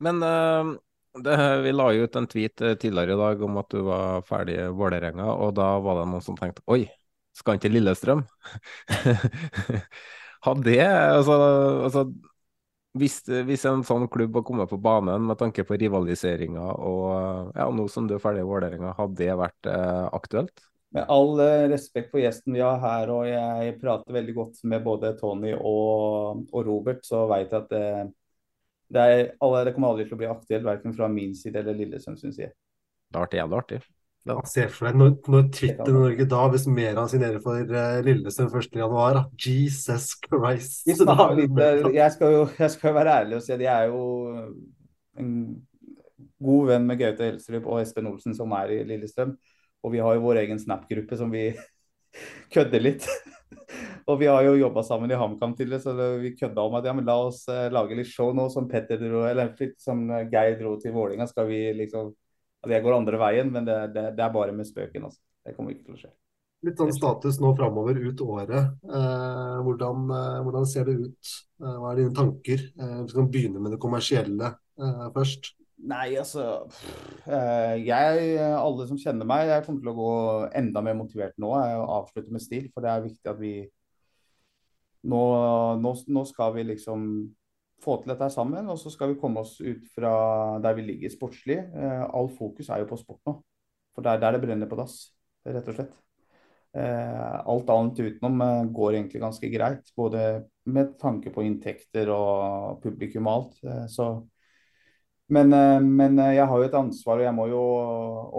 Men 0.00 0.22
uh, 0.22 0.70
det, 1.18 1.36
vi 1.66 1.74
la 1.74 1.88
jo 1.92 2.06
ut 2.06 2.16
en 2.16 2.28
tweet 2.30 2.62
tidligere 2.80 3.16
i 3.16 3.20
dag 3.20 3.42
om 3.44 3.58
at 3.60 3.74
du 3.74 3.82
var 3.88 4.22
ferdig 4.28 4.54
i 4.62 4.70
Vålerenga, 4.78 5.26
og 5.34 5.52
da 5.58 5.72
var 5.82 5.98
det 5.98 6.06
noen 6.12 6.24
som 6.24 6.38
tenkte 6.38 6.62
oi, 6.70 6.84
skal 7.36 7.56
han 7.56 7.62
til 7.64 7.74
Lillestrøm? 7.74 8.22
Hadde 10.46 10.64
det 10.64 10.86
altså, 10.86 11.34
altså 11.84 12.04
hvis, 12.98 13.20
hvis 13.46 13.64
en 13.70 13.84
sånn 13.86 14.08
klubb 14.10 14.34
har 14.40 14.44
kommet 14.46 14.70
på 14.70 14.78
banen 14.82 15.28
med 15.28 15.38
tanke 15.38 15.62
på 15.66 15.78
rivaliseringa, 15.78 16.72
og 16.82 17.52
ja, 17.54 17.68
nå 17.70 17.86
som 17.92 18.08
du 18.10 18.16
er 18.16 18.22
ferdig 18.22 18.42
i 18.42 18.48
Vålerenga, 18.48 18.96
hadde 18.98 19.18
det 19.20 19.36
vært 19.38 19.70
eh, 19.70 20.06
aktuelt? 20.16 20.64
Med 20.96 21.06
all 21.14 21.38
eh, 21.44 21.68
respekt 21.70 22.10
for 22.10 22.22
gjesten 22.22 22.56
vi 22.56 22.64
har 22.64 22.80
her, 22.82 23.12
og 23.14 23.28
jeg 23.28 23.76
prater 23.82 24.16
veldig 24.16 24.34
godt 24.40 24.64
med 24.72 24.82
både 24.86 25.12
Tony 25.20 25.52
og, 25.54 26.42
og 26.50 26.66
Robert, 26.66 27.04
så 27.06 27.28
vet 27.30 27.54
jeg 27.54 27.60
at 27.60 27.70
det, 27.70 27.84
det, 28.90 29.06
er, 29.06 29.22
det 29.38 29.76
kommer 29.76 29.92
aldri 29.92 30.08
til 30.08 30.18
å 30.18 30.22
bli 30.24 30.32
aktuelt, 30.32 30.66
verken 30.66 30.96
fra 30.96 31.10
min 31.12 31.36
side 31.38 31.62
eller 31.62 31.78
Lillesund 31.78 32.18
sin 32.18 32.34
side. 32.34 32.50
Det 33.10 33.18
har 33.18 33.28
vært 33.28 33.38
jævlig 33.38 33.60
artig. 33.62 33.82
Ja, 34.28 34.36
Se 34.44 34.66
for 34.68 34.90
deg 34.90 34.98
når, 35.00 35.12
når 35.32 35.46
Twitter-Norge 35.56 36.26
da, 36.28 36.40
hvis 36.52 36.66
Meran 36.68 37.08
signerer 37.08 37.40
for 37.40 37.56
uh, 37.56 38.00
Lillestrøm 38.04 38.50
1.1. 38.52 39.16
da. 39.16 39.22
Jesus 39.40 40.12
Christ. 40.26 40.82
Vi 40.84 40.96
snakker 40.98 41.38
litt, 41.38 41.56
eh, 41.64 41.88
jeg, 41.96 42.12
skal 42.16 42.36
jo, 42.36 42.44
jeg 42.58 42.74
skal 42.74 42.94
være 42.98 43.16
ærlig 43.22 43.38
og 43.38 43.46
si 43.46 43.54
at 43.56 43.64
jeg 43.64 43.72
er 43.72 43.88
jo 43.88 44.04
en 45.20 45.32
god 46.40 46.68
venn 46.68 46.86
med 46.88 47.00
Gaute 47.00 47.30
Helstrup 47.30 47.66
og 47.72 47.80
Espen 47.80 48.12
Olsen, 48.12 48.36
som 48.36 48.52
er 48.60 48.76
i 48.76 48.78
Lillestrøm. 48.92 49.34
Og 49.80 49.96
vi 49.96 50.04
har 50.04 50.16
jo 50.16 50.24
vår 50.28 50.44
egen 50.44 50.60
Snap-gruppe 50.60 51.16
som 51.16 51.32
vi 51.32 51.48
kødder 52.54 52.84
litt. 52.84 53.08
og 54.10 54.20
vi 54.20 54.28
har 54.28 54.44
jo 54.44 54.58
jobba 54.60 54.84
sammen 54.84 55.10
i 55.12 55.16
HamKam 55.16 55.56
tidligere, 55.56 55.80
så 55.86 56.10
vi 56.20 56.36
kødda 56.36 56.68
om 56.68 56.76
at 56.76 56.88
ja, 56.88 56.92
men 56.96 57.08
la 57.08 57.16
oss 57.24 57.46
eh, 57.48 57.70
lage 57.72 57.96
litt 57.96 58.12
show 58.12 58.34
nå, 58.36 58.50
som 58.52 58.68
Petter 58.68 59.00
dro, 59.00 59.24
eller 59.32 59.56
som 59.80 60.04
Geir 60.28 60.60
dro 60.60 60.76
til 60.82 60.92
Vålinga, 60.92 61.24
Skal 61.30 61.48
vi 61.48 61.70
liksom 61.80 62.12
at 62.60 62.72
jeg 62.74 62.84
går 62.84 62.96
andre 62.96 63.20
veien, 63.20 63.52
men 63.52 63.68
det, 63.68 63.76
det, 63.94 64.10
det 64.16 64.24
er 64.24 64.34
bare 64.34 64.52
med 64.56 64.68
spøken. 64.68 65.06
altså. 65.08 65.20
Det 65.46 65.54
kommer 65.56 65.72
ikke 65.72 65.86
til 65.88 65.96
å 65.96 66.00
skje. 66.02 66.10
Litt 66.68 66.76
sånn 66.76 66.92
status 66.92 67.38
nå 67.40 67.54
framover 67.56 67.96
ut 67.96 68.20
året. 68.20 68.74
Eh, 68.84 69.54
hvordan, 69.64 70.02
eh, 70.12 70.40
hvordan 70.44 70.66
ser 70.68 70.90
det 70.90 70.98
ut? 71.06 71.30
Eh, 71.62 71.78
hva 71.80 71.94
er 71.94 72.02
dine 72.02 72.12
tanker? 72.18 72.66
Eh, 72.76 72.98
vi 73.06 73.16
kan 73.16 73.30
begynne 73.32 73.62
med 73.64 73.72
det 73.72 73.80
kommersielle 73.80 74.52
eh, 74.76 75.06
først. 75.14 75.54
Nei, 75.80 76.10
altså 76.20 76.42
eh, 77.24 77.78
Jeg, 77.80 78.34
alle 78.52 78.84
som 78.90 78.98
kjenner 79.00 79.24
meg, 79.24 79.46
jeg 79.48 79.64
kommer 79.64 79.80
til 79.80 79.92
å 79.94 79.96
gå 79.96 80.12
enda 80.60 80.82
mer 80.84 80.98
motivert 80.98 81.38
nå. 81.40 81.54
Jeg 81.64 81.80
avslutter 81.96 82.36
med 82.36 82.44
stil, 82.44 82.68
for 82.74 82.84
det 82.84 82.92
er 82.92 83.06
viktig 83.06 83.32
at 83.32 83.40
vi 83.40 83.54
nå, 85.08 85.22
nå, 85.80 85.94
nå 86.12 86.24
skal 86.28 86.52
vi 86.58 86.66
liksom 86.74 87.08
få 87.82 88.00
til 88.02 88.12
dette 88.12 88.28
sammen, 88.32 88.68
og 88.68 88.78
så 88.80 88.92
skal 88.92 89.12
vi 89.12 89.20
komme 89.20 89.44
oss 89.44 89.56
ut 89.60 89.86
fra 89.94 90.12
der 90.62 90.76
vi 90.78 90.86
ligger 90.88 91.12
sportslig. 91.12 91.58
Eh, 91.58 92.04
all 92.06 92.30
fokus 92.36 92.68
er 92.70 92.84
jo 92.84 92.90
på 92.92 93.00
sport 93.00 93.24
nå. 93.28 93.40
For 93.94 94.04
det 94.04 94.14
er 94.14 94.22
der 94.22 94.36
det 94.36 94.44
brenner 94.44 94.70
på 94.70 94.78
dass, 94.78 95.02
rett 95.48 95.68
og 95.68 95.76
slett. 95.76 95.98
Eh, 96.72 97.46
alt 97.46 97.70
annet 97.70 97.98
utenom 97.98 98.40
eh, 98.40 98.64
går 98.64 98.94
egentlig 98.94 99.20
ganske 99.20 99.48
greit, 99.50 99.88
både 99.96 100.44
med 100.70 100.92
tanke 101.00 101.32
på 101.34 101.42
inntekter 101.42 102.12
og 102.14 102.78
publikum 102.82 103.26
og 103.26 103.32
alt. 103.32 103.56
Eh, 103.64 103.86
så 103.90 104.10
men, 105.30 105.54
men 105.94 106.16
jeg 106.34 106.42
har 106.42 106.58
jo 106.58 106.66
et 106.66 106.74
ansvar, 106.74 107.20
og 107.20 107.22
jeg 107.22 107.34
må 107.36 107.44
jo 107.46 107.58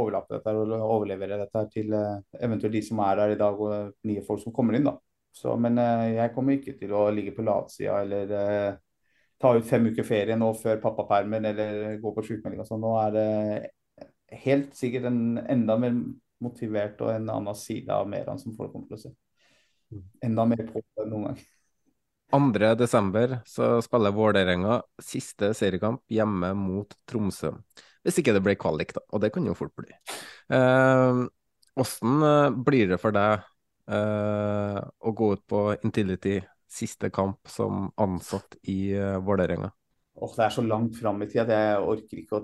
overlappe 0.01 0.35
dette 0.35 0.51
og 0.51 0.73
overlevere 0.75 1.37
dette 1.39 1.61
til 1.71 1.93
eventuelt 1.95 2.75
de 2.75 2.81
som 2.83 2.99
er 2.99 3.21
her 3.23 3.31
i 3.31 3.37
dag, 3.39 3.61
og 3.63 3.93
nye 4.09 4.23
folk 4.27 4.41
som 4.41 4.51
kommer 4.51 4.75
inn. 4.75 4.89
da. 4.89 4.97
Så, 5.31 5.53
men 5.55 5.79
jeg 5.79 6.33
kommer 6.35 6.57
ikke 6.57 6.75
til 6.75 6.91
å 6.91 7.05
ligge 7.15 7.31
på 7.37 7.45
latsida 7.47 8.01
eller 8.03 8.75
ta 9.41 9.53
ut 9.57 9.67
fem 9.67 9.87
uker 9.91 10.05
ferie 10.07 10.37
nå 10.37 10.51
før 10.57 10.81
pappapermen 10.83 11.47
eller 11.49 11.97
gå 12.01 12.13
på 12.15 12.25
sjukmelding 12.27 12.61
og 12.63 12.69
sånn. 12.69 12.83
Nå 12.83 12.93
er 13.01 13.15
det 13.15 14.41
helt 14.43 14.75
sikkert 14.77 15.09
en 15.09 15.41
enda 15.41 15.77
mer 15.81 15.97
motivert 16.41 17.01
og 17.03 17.13
en 17.13 17.29
annen 17.29 17.57
side 17.57 17.91
av 17.93 18.07
Meran 18.09 18.39
som 18.41 18.55
folk 18.57 18.73
kommer 18.73 18.89
til 18.89 18.99
å 18.99 19.03
se. 19.05 19.13
Enda 20.23 20.45
mer 20.47 20.63
på 20.69 20.81
enn 21.01 21.11
noen 21.11 21.31
gang. 21.31 21.41
2. 22.31 22.75
desember 22.79 23.41
så 23.49 23.73
spiller 23.83 24.13
Vålerenga 24.15 24.77
siste 25.03 25.51
seriekamp 25.57 26.05
hjemme 26.07 26.53
mot 26.55 26.95
Tromsø. 27.09 27.51
Hvis 28.05 28.21
ikke 28.21 28.33
det 28.33 28.43
blir 28.45 28.57
kvalik, 28.57 28.93
da. 28.95 29.03
Og 29.11 29.21
det 29.21 29.33
kan 29.35 29.45
jo 29.45 29.57
fort 29.57 29.73
bli. 29.77 29.91
Åssen 30.51 31.27
Hvordan 31.75 32.23
eh, 32.27 32.63
blir 32.67 32.89
det 32.91 32.97
for 32.99 33.15
deg 33.15 33.43
eh, 33.91 34.79
å 34.79 35.13
gå 35.15 35.33
ut 35.35 35.43
på 35.47 35.67
Intility 35.83 36.39
siste 36.71 37.11
kamp 37.13 37.47
som 37.51 37.89
ansatt 38.01 38.57
i 38.71 38.93
eh, 38.95 39.17
Vålerenga? 39.23 39.71
Åh, 40.21 40.33
det 40.35 40.43
er 40.43 40.53
så 40.53 40.61
langt 40.61 40.97
fram 40.99 41.21
i 41.23 41.27
tid 41.31 41.41
at 41.45 41.51
jeg 41.55 41.83
orker 41.87 42.19
ikke 42.19 42.37
å 42.37 42.41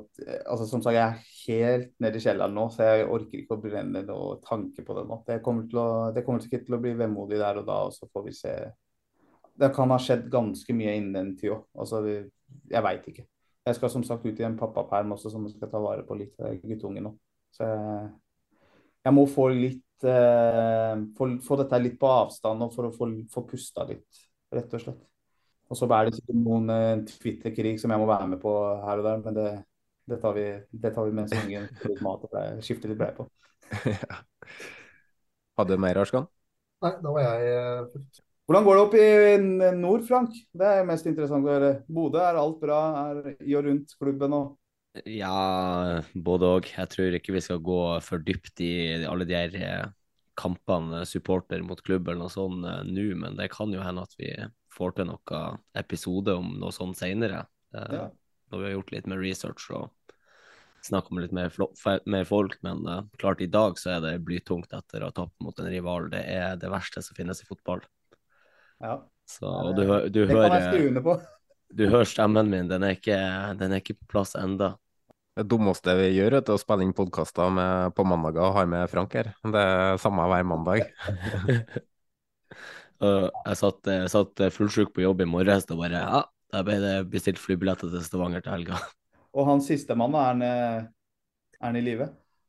altså 0.49 0.65
Som 0.69 0.81
sagt, 0.81 0.95
jeg 0.95 1.03
er 1.03 1.19
helt 1.43 1.91
nede 2.01 2.17
i 2.17 2.23
kjelleren 2.23 2.55
nå, 2.55 2.67
så 2.73 2.87
jeg 2.87 3.07
orker 3.11 3.41
ikke 3.41 3.57
å 3.57 3.61
brenne 3.61 4.03
noen 4.07 4.41
tanke 4.45 4.85
på 4.87 4.95
det 4.97 5.03
nå. 5.09 5.19
Det 5.27 5.39
kommer, 5.45 5.67
til 5.69 5.81
å, 5.83 5.87
det 6.15 6.23
kommer 6.25 6.43
sikkert 6.43 6.65
til 6.67 6.77
å 6.77 6.81
bli 6.83 6.95
vemodig 6.97 7.41
der 7.41 7.59
og 7.61 7.67
da, 7.67 7.79
og 7.89 7.95
så 7.95 8.07
får 8.11 8.25
vi 8.25 8.35
se. 8.37 8.53
Det 9.57 9.71
kan 9.75 9.91
ha 9.93 9.99
skjedd 10.01 10.29
ganske 10.31 10.77
mye 10.77 10.95
innen 10.97 11.17
den 11.19 11.33
tid 11.37 11.53
òg. 11.57 11.67
Altså, 11.83 12.01
jeg 12.07 12.85
veit 12.87 13.11
ikke. 13.11 13.27
Jeg 13.67 13.75
skal 13.75 13.91
som 13.91 14.05
sagt 14.07 14.25
ut 14.25 14.39
i 14.39 14.47
en 14.47 14.57
pappaperm 14.57 15.11
også, 15.17 15.33
som 15.33 15.43
jeg 15.45 15.57
skal 15.57 15.71
ta 15.71 15.81
vare 15.83 16.07
på 16.07 16.15
litt 16.17 16.39
eh, 16.39 16.57
guttunge 16.63 17.03
nå. 17.03 17.11
Så 17.51 17.67
jeg, 17.67 18.09
jeg 19.07 19.15
må 19.15 19.23
få 19.31 19.47
litt 19.53 20.07
eh, 20.07 20.95
få, 21.17 21.29
få 21.43 21.59
dette 21.61 21.79
litt 21.83 21.97
på 22.01 22.09
avstand 22.11 22.65
og 22.65 22.73
for 22.75 22.89
å 22.89 22.93
få, 22.95 23.09
få 23.33 23.45
pusta 23.49 23.85
litt, 23.87 24.23
rett 24.53 24.73
og 24.75 24.83
slett. 24.83 25.03
Og 25.67 25.75
så 25.79 25.87
er 25.97 26.11
det 26.11 26.35
noen 26.35 26.71
eh, 26.71 26.93
Twitter-krig 27.09 27.79
som 27.81 27.91
jeg 27.93 28.01
må 28.01 28.07
være 28.09 28.29
med 28.33 28.41
på 28.43 28.53
her 28.83 29.01
og 29.01 29.07
der, 29.07 29.23
men 29.25 29.37
det, 29.37 29.47
det, 30.07 30.19
tar, 30.23 30.37
vi, 30.37 30.47
det 30.71 30.93
tar 30.95 31.07
vi 31.09 31.17
mens 31.17 31.35
ungen 31.35 31.67
får 31.81 31.93
litt 31.93 32.05
mat 32.05 32.27
og 32.27 32.33
ble- 32.33 32.63
skifter 32.67 32.93
litt 32.93 33.01
brei 33.01 33.11
på. 33.17 33.27
Hadde 35.57 35.75
du 35.75 35.81
mer, 35.81 35.99
Arskan? 36.03 36.27
Nei, 36.85 36.93
da 37.01 37.11
var 37.13 37.25
jeg 37.25 37.51
eh, 37.57 38.23
Hvordan 38.47 38.63
går 38.63 38.77
det 38.77 38.83
opp 38.85 38.93
i 38.95 39.71
nord, 39.75 40.05
Frank? 40.07 40.35
Det 40.55 40.67
er 40.77 40.85
mest 40.87 41.07
interessant 41.09 41.43
å 41.43 41.51
høre. 41.51 41.71
Bodø, 41.91 42.21
er 42.23 42.37
alt 42.39 42.61
bra 42.61 42.77
er 43.09 43.33
i 43.43 43.57
og 43.59 43.65
rundt 43.67 43.91
klubben? 43.99 44.35
og 44.37 44.53
Ja, 45.05 46.01
både 46.13 46.49
òg. 46.57 46.69
Jeg 46.73 46.89
tror 46.89 47.15
ikke 47.17 47.35
vi 47.35 47.41
skal 47.43 47.61
gå 47.61 47.79
for 48.05 48.23
dypt 48.23 48.61
i 48.65 48.71
alle 49.05 49.27
de 49.29 49.35
her 49.37 49.57
eh, 49.59 49.89
kampene, 50.37 51.03
supporter 51.05 51.61
mot 51.65 51.81
klubb 51.85 52.07
eller 52.07 52.23
noe 52.23 52.33
sånt 52.33 52.65
eh, 52.65 52.81
nå, 52.87 53.11
men 53.19 53.37
det 53.37 53.51
kan 53.53 53.73
jo 53.73 53.83
hende 53.83 54.05
at 54.07 54.15
vi 54.17 54.31
får 54.73 54.95
til 54.97 55.09
noen 55.11 55.59
episode 55.77 56.33
om 56.37 56.55
noe 56.61 56.73
sånt 56.73 56.97
senere. 56.99 57.45
Eh, 57.75 57.93
Ja. 57.99 58.07
Når 58.47 58.61
vi 58.61 58.63
har 58.63 58.75
gjort 58.77 58.91
litt 58.95 59.07
mer 59.11 59.19
research 59.19 59.63
og 59.75 60.13
snakket 60.87 61.11
med 61.11 61.25
litt 61.25 61.33
mer, 61.35 61.51
mer 62.07 62.23
folk. 62.23 62.53
Men 62.63 62.85
klart, 63.19 63.41
i 63.43 63.49
dag 63.51 63.75
så 63.75 63.97
er 63.97 64.05
det 64.05 64.13
blytungt 64.23 64.71
etter 64.71 65.03
å 65.03 65.09
ha 65.09 65.15
tapt 65.17 65.35
mot 65.43 65.59
en 65.59 65.67
rival. 65.67 66.07
Det 66.13 66.21
er 66.31 66.55
det 66.55 66.69
verste 66.71 67.03
som 67.03 67.17
finnes 67.17 67.43
i 67.43 67.47
fotball. 67.49 67.83
Ja. 68.79 69.01
Så, 69.27 69.51
og 69.51 69.75
du, 69.75 69.83
du 69.83 70.21
det 70.21 70.31
kan 70.31 70.55
jeg 70.55 70.69
skrive 70.69 70.93
under 70.93 71.03
på. 71.09 71.17
Du 71.73 71.87
hører 71.87 72.07
stemmen 72.07 72.51
min, 72.51 72.69
den 72.69 72.85
er 72.85 72.95
ikke, 72.95 73.17
den 73.59 73.73
er 73.73 73.81
ikke 73.81 73.97
på 73.97 74.11
plass 74.15 74.35
enda. 74.39 74.75
Det 75.37 75.45
dummeste 75.51 75.93
vi 75.99 76.07
gjør, 76.15 76.39
er 76.39 76.49
å 76.49 76.57
spille 76.57 76.85
inn 76.85 76.95
podkaster 76.97 77.91
på 77.93 78.05
mandager 78.09 78.47
og 78.47 78.55
ha 78.57 78.63
med 78.69 78.89
Frank 78.89 79.13
her. 79.19 79.29
Det 79.45 79.61
er 79.61 79.99
samme 80.01 80.25
hver 80.31 80.47
mandag. 80.47 80.87
Jeg 82.97 83.57
satt, 83.59 83.85
jeg 83.85 84.09
satt 84.09 84.41
fullsjuk 84.55 84.89
på 84.95 85.03
jobb 85.03 85.19
i 85.21 85.27
morges 85.29 85.67
og 85.69 85.83
bare 85.83 85.99
ja, 86.01 86.21
da 86.49 86.63
ble 86.65 86.79
det 86.81 86.93
bestilt 87.11 87.37
flybilletter 87.37 87.91
til 87.93 88.01
Stavanger 88.01 88.41
til 88.41 88.55
helga. 88.55 88.79
Og 89.37 89.45
han 89.45 89.61
sistemann, 89.61 90.15
er 90.17 90.31
han 90.31 90.41
eh, 90.41 90.87
er 91.59 91.67
han 91.67 91.77
i 91.77 91.83
live? 91.85 92.07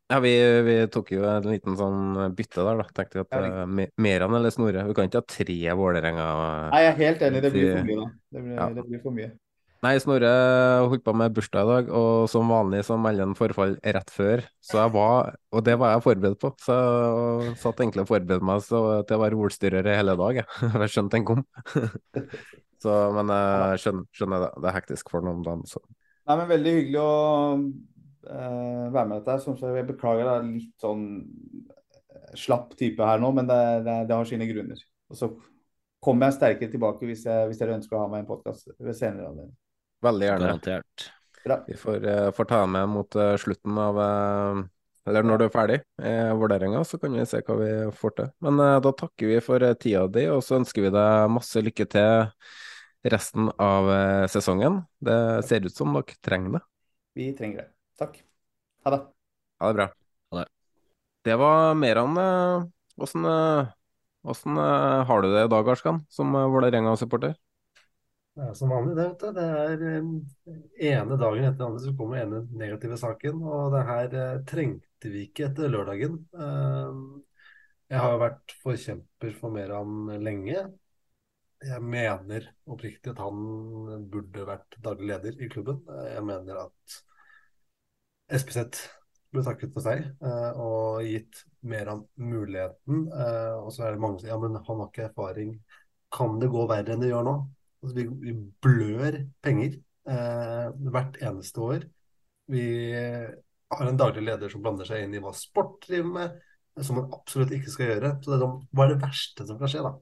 Ja, 0.09 0.19
vi, 0.25 0.31
vi 0.65 0.77
tok 0.89 1.11
jo 1.13 1.25
en 1.29 1.45
liten 1.51 1.75
sånn 1.77 2.15
bytte 2.37 2.63
der, 2.65 2.79
da. 2.81 2.87
Tenkte 2.97 3.25
at 3.27 3.35
Ja, 3.37 3.67
uh, 3.67 3.83
Meran 4.01 4.37
eller 4.39 4.55
Snorre. 4.55 4.87
Vi 4.89 4.97
kan 4.97 5.11
ikke 5.11 5.21
ha 5.21 5.27
tre 5.29 5.59
Vålerenga. 5.77 6.29
Nei, 6.73 6.81
jeg 6.87 6.95
er 6.95 7.03
helt 7.03 7.27
enig, 7.29 7.43
det 7.45 7.51
blir 7.53 7.69
for 7.75 7.85
mye 7.91 7.99
da. 8.01 8.09
Det 8.33 8.45
blir, 8.47 8.55
Ja. 8.57 8.69
det 8.79 8.85
blir 8.89 9.03
for 9.05 9.17
mye. 9.19 9.29
Nei, 9.85 9.93
Snorre 10.03 10.31
holdt 10.91 11.05
på 11.07 11.13
med 11.15 11.35
bursdag 11.37 11.63
i 11.63 11.69
dag, 11.71 11.91
og 11.95 12.25
som 12.33 12.49
vanlig 12.51 12.81
så 12.89 12.97
melder 12.99 13.29
han 13.29 13.37
forfall 13.39 13.77
rett 13.85 14.09
før. 14.11 14.41
Så 14.65 14.81
jeg 14.81 14.91
var, 14.97 15.37
og 15.55 15.63
det 15.69 15.77
var 15.79 15.93
jeg 15.93 16.03
forberedt 16.09 16.41
på, 16.43 16.51
så 16.65 16.79
jeg 17.45 17.53
satt 17.61 17.85
egentlig 17.85 18.03
og 18.03 18.11
forberedte 18.11 18.49
meg 18.49 18.65
så 18.67 18.81
til 19.07 19.19
å 19.19 19.23
være 19.23 19.39
ordstyrer 19.45 19.87
hele 19.93 20.17
dag, 20.19 20.41
jeg. 20.41 20.49
Jeg 20.83 20.95
skjønte 20.97 21.15
den 21.21 21.29
kom. 21.29 21.45
Så, 22.79 22.93
men 23.11 23.27
jeg 23.35 23.79
skjønner, 23.83 24.05
skjønner 24.15 24.43
det, 24.45 24.49
det 24.63 24.69
er 24.71 24.75
hektisk 24.77 25.09
for 25.11 25.25
noen 25.27 25.41
dager, 25.43 25.65
så. 25.67 25.81
Nei, 26.31 26.37
men 26.39 26.47
Veldig 26.47 26.75
hyggelig 26.77 27.01
å 27.03 27.15
være 28.29 29.07
med 29.09 29.19
dette. 29.19 29.39
Som 29.43 29.57
sagt, 29.57 29.77
jeg 29.77 29.89
beklager 29.89 30.29
det 30.29 30.35
er 30.37 30.49
litt 30.49 30.85
sånn 30.85 31.05
slapp 32.37 32.75
type 32.79 33.05
her 33.05 33.21
nå, 33.23 33.31
men 33.37 33.49
det, 33.49 33.61
det, 33.87 33.97
det 34.09 34.17
har 34.17 34.29
sine 34.29 34.49
grunner. 34.51 34.81
Og 35.09 35.17
så 35.19 35.31
kommer 36.05 36.29
jeg 36.29 36.39
sterkere 36.39 36.73
tilbake 36.73 37.09
hvis, 37.09 37.25
jeg, 37.27 37.51
hvis 37.51 37.61
dere 37.61 37.77
ønsker 37.79 37.97
å 37.97 38.05
ha 38.05 38.11
meg 38.11 38.23
i 38.23 38.27
en 38.27 38.31
podkast 38.31 38.71
ved 38.77 38.97
senere 38.97 39.31
anledning. 39.31 39.55
Veldig 40.05 40.29
gjerne. 40.29 40.51
Garantert. 40.51 41.07
Bra. 41.45 41.61
Vi 41.67 41.77
får, 41.79 42.05
uh, 42.05 42.31
får 42.35 42.51
ta 42.51 42.65
med 42.67 42.91
mot 42.93 43.17
uh, 43.19 43.35
slutten 43.41 43.79
av 43.81 43.99
uh, 43.99 44.61
Eller 45.09 45.25
når 45.25 45.41
du 45.41 45.45
er 45.47 45.53
ferdig 45.55 45.79
i 46.05 46.15
vurderinga, 46.37 46.83
så 46.85 46.99
kan 47.01 47.15
vi 47.17 47.25
se 47.27 47.41
hva 47.47 47.55
vi 47.57 47.71
får 47.97 48.15
til. 48.19 48.27
Men 48.45 48.61
da 48.85 48.91
takker 48.93 49.31
vi 49.31 49.39
for 49.41 49.65
tida 49.81 50.03
di, 50.13 50.27
og 50.29 50.43
så 50.45 50.59
ønsker 50.59 50.85
vi 50.85 50.91
deg 50.93 51.33
masse 51.33 51.63
lykke 51.65 51.87
til 51.89 52.29
resten 53.09 53.49
av 53.57 53.89
sesongen. 54.29 54.83
Det 55.01 55.17
ser 55.49 55.65
ut 55.65 55.73
som 55.73 55.97
dere 55.97 56.21
trenger 56.21 56.59
det. 56.59 56.63
Vi 57.17 57.31
trenger 57.39 57.63
det. 57.63 57.71
Takk. 57.99 58.21
Ha 58.85 58.95
det. 58.95 59.01
Ha 59.59 59.71
det 59.71 59.79
bra. 59.81 59.89
Ha 60.31 60.41
det. 60.41 60.47
Det 61.27 61.37
var 61.41 61.75
Meran. 61.75 62.19
Åssen 62.99 64.57
har 64.57 65.23
du 65.23 65.29
det 65.35 65.45
i 65.45 65.53
dag, 65.53 65.69
Arskan, 65.69 66.05
som 66.09 66.33
Vålerenga-supporter? 66.33 67.37
Det 68.39 68.47
er 68.47 68.55
som 68.55 68.71
vanlig, 68.71 68.95
det. 68.95 69.05
vet 69.09 69.23
du. 69.23 69.31
Det 69.35 69.45
er 69.61 69.81
eh, 69.89 70.91
ene 70.93 71.17
dagen 71.19 71.47
etter 71.49 71.67
andre 71.67 71.81
så 71.83 71.95
kommer 71.99 72.21
ene 72.21 72.45
negative 72.61 72.99
saken. 73.01 73.41
Og 73.43 73.73
det 73.75 73.81
her 73.89 74.15
eh, 74.15 74.43
trengte 74.47 75.11
vi 75.11 75.25
ikke 75.27 75.49
etter 75.49 75.73
lørdagen. 75.73 76.21
Eh, 76.39 77.01
jeg 77.91 78.05
har 78.05 78.15
jo 78.15 78.21
vært 78.23 78.55
forkjemper 78.63 79.35
for 79.41 79.55
Meran 79.57 80.13
lenge. 80.23 80.63
Jeg 81.67 81.83
mener 81.83 82.47
oppriktig 82.71 83.11
at 83.11 83.25
han 83.25 84.07
burde 84.13 84.47
vært 84.47 84.79
daglig 84.87 85.11
leder 85.11 85.43
i 85.43 85.51
klubben. 85.51 85.83
Jeg 86.07 86.23
mener 86.29 86.61
at 86.69 86.99
SPZ 88.29 88.81
ble 89.33 89.45
takket 89.45 89.75
for 89.75 89.85
seg 89.85 90.07
og 90.61 91.05
gitt 91.05 91.43
mer 91.69 91.91
av 91.93 92.01
muligheten. 92.17 93.07
Og 93.61 93.69
så 93.75 93.85
er 93.85 93.95
det 93.95 94.03
mange 94.03 94.19
som 94.19 94.25
sier 94.25 94.33
ja, 94.33 94.41
men 94.41 94.57
han 94.57 94.81
har 94.83 94.89
ikke 94.89 95.07
erfaring. 95.09 95.55
Kan 96.13 96.39
det 96.41 96.49
gå 96.53 96.65
verre 96.71 96.95
enn 96.95 97.05
det 97.05 97.11
gjør 97.11 97.27
nå? 97.27 97.35
Altså, 97.83 98.07
vi, 98.25 98.33
blør 98.65 99.21
penger 99.45 99.77
eh, 100.11 100.71
hvert 100.95 101.19
eneste 101.23 101.63
år. 101.63 101.85
Vi 102.51 102.65
har 103.71 103.87
en 103.87 104.01
daglig 104.01 104.25
leder 104.25 104.53
som 104.53 104.65
blander 104.65 104.89
seg 104.89 105.05
inn 105.05 105.15
i 105.15 105.23
hva 105.23 105.35
sport 105.37 105.85
driver 105.87 106.11
med, 106.17 106.39
som 106.81 106.99
man 106.99 107.13
absolutt 107.15 107.53
ikke 107.55 107.75
skal 107.75 107.93
gjøre. 107.93 108.13
Så 108.25 108.33
det 108.33 108.39
er, 108.41 108.57
hva 108.73 108.87
er 108.87 108.95
det 108.95 109.03
verste 109.05 109.47
som 109.49 109.61
kan 109.61 109.73
skje, 109.73 109.85
da? 109.85 109.95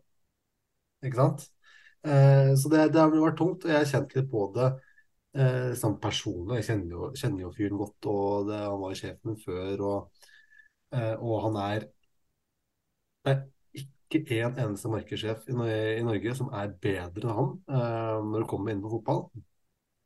Ikke 1.06 1.20
sant? 1.20 1.46
Eh, 2.06 2.52
så 2.56 2.72
det, 2.72 2.86
det, 2.94 3.02
har 3.02 3.12
vært 3.12 3.38
tungt, 3.40 3.66
og 3.66 3.72
jeg 3.72 3.82
har 3.82 3.90
kjent 3.90 4.16
litt 4.16 4.30
på 4.32 4.46
det 4.56 4.70
eh, 5.42 5.72
sånn 5.78 5.98
personlig. 6.02 6.60
Jeg 6.60 6.68
kjenner 6.70 6.94
jo, 6.96 7.10
kjenner 7.18 7.46
jo 7.46 7.52
fyren 7.56 7.82
godt, 7.82 8.08
og 8.12 8.48
det, 8.50 8.62
han 8.62 8.80
var 8.82 8.94
jo 8.94 9.00
sjefen 9.02 9.36
før, 9.42 9.84
og, 9.90 10.24
eh, 10.96 11.14
og 11.16 11.44
han 11.48 11.60
er 11.66 11.90
Nei, 13.26 13.32
ikke 14.14 14.36
én 14.36 14.58
eneste 14.62 14.90
markedssjef 14.92 15.48
i, 15.50 15.54
Norge 16.06 16.34
som 16.38 16.52
er 16.54 16.70
bedre 16.82 17.26
enn 17.26 17.38
han 17.40 17.48
eh, 17.74 18.18
når 18.22 18.44
det 18.44 18.48
kommer 18.52 18.70
inn 18.72 18.82
på 18.84 18.92
fotball. 18.92 19.24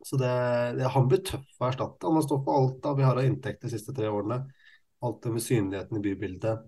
Så 0.04 0.16
det, 0.16 0.32
det, 0.78 0.88
Han 0.94 1.08
blir 1.08 1.20
tøff 1.26 1.60
å 1.60 1.68
erstatte. 1.68 2.08
Han 2.08 2.16
har 2.16 2.24
stått 2.24 2.44
på 2.46 2.56
alt 2.56 2.78
da 2.84 2.94
vi 2.96 3.04
har 3.04 3.20
av 3.20 3.26
inntekt 3.28 3.64
de 3.64 3.72
siste 3.72 3.92
tre 3.96 4.08
årene. 4.08 4.42
Alt 5.04 5.22
det 5.24 5.32
med 5.34 5.44
synligheten 5.44 5.98
i 5.98 6.04
bybildet. 6.04 6.62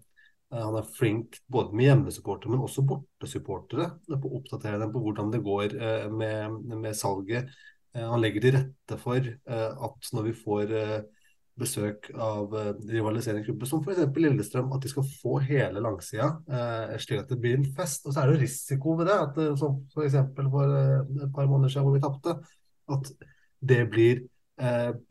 Uh, 0.53 0.61
han 0.61 0.77
er 0.77 0.91
flink 0.99 1.39
både 1.53 1.77
med 1.77 1.89
hjemmesupportere, 1.89 2.53
men 2.53 2.65
også 2.67 2.85
bortesupportere. 2.89 3.89
På 4.13 4.29
å 4.29 4.41
oppdatere 4.41 4.81
dem 4.83 4.93
på 4.93 5.01
hvordan 5.07 5.33
det 5.33 5.41
går 5.47 5.77
uh, 5.81 6.09
med, 6.13 6.59
med, 6.75 6.93
salget. 6.97 7.49
Han 7.95 8.23
legger 8.23 8.45
til 8.45 8.55
rette 8.57 8.97
for 9.01 9.27
at 9.53 10.13
når 10.15 10.29
vi 10.29 10.33
får 10.37 10.73
besøk 11.61 12.09
av 12.17 12.55
rivaliserende 12.89 13.45
klubber, 13.45 13.69
som 13.69 13.83
f.eks. 13.85 14.07
Lillestrøm, 14.17 14.71
at 14.73 14.85
de 14.85 14.91
skal 14.93 15.05
få 15.21 15.37
hele 15.45 15.83
langsida, 15.85 16.31
slik 17.03 17.21
at 17.21 17.33
det 17.33 17.39
blir 17.43 17.59
en 17.59 17.69
fest. 17.77 18.07
Og 18.09 18.15
så 18.15 18.23
er 18.23 18.33
det 18.33 18.41
risiko 18.47 18.97
ved 18.97 19.11
det, 19.11 19.19
at, 19.27 19.41
som 19.61 19.83
f.eks. 19.93 20.17
for, 20.39 20.77
et 21.27 21.35
par 21.35 21.51
måneder 21.51 21.75
siden 21.75 21.85
hvor 21.87 21.99
vi 21.99 22.05
tapte, 22.05 22.37
at 22.97 23.13
det 23.73 23.83
blir 23.93 24.25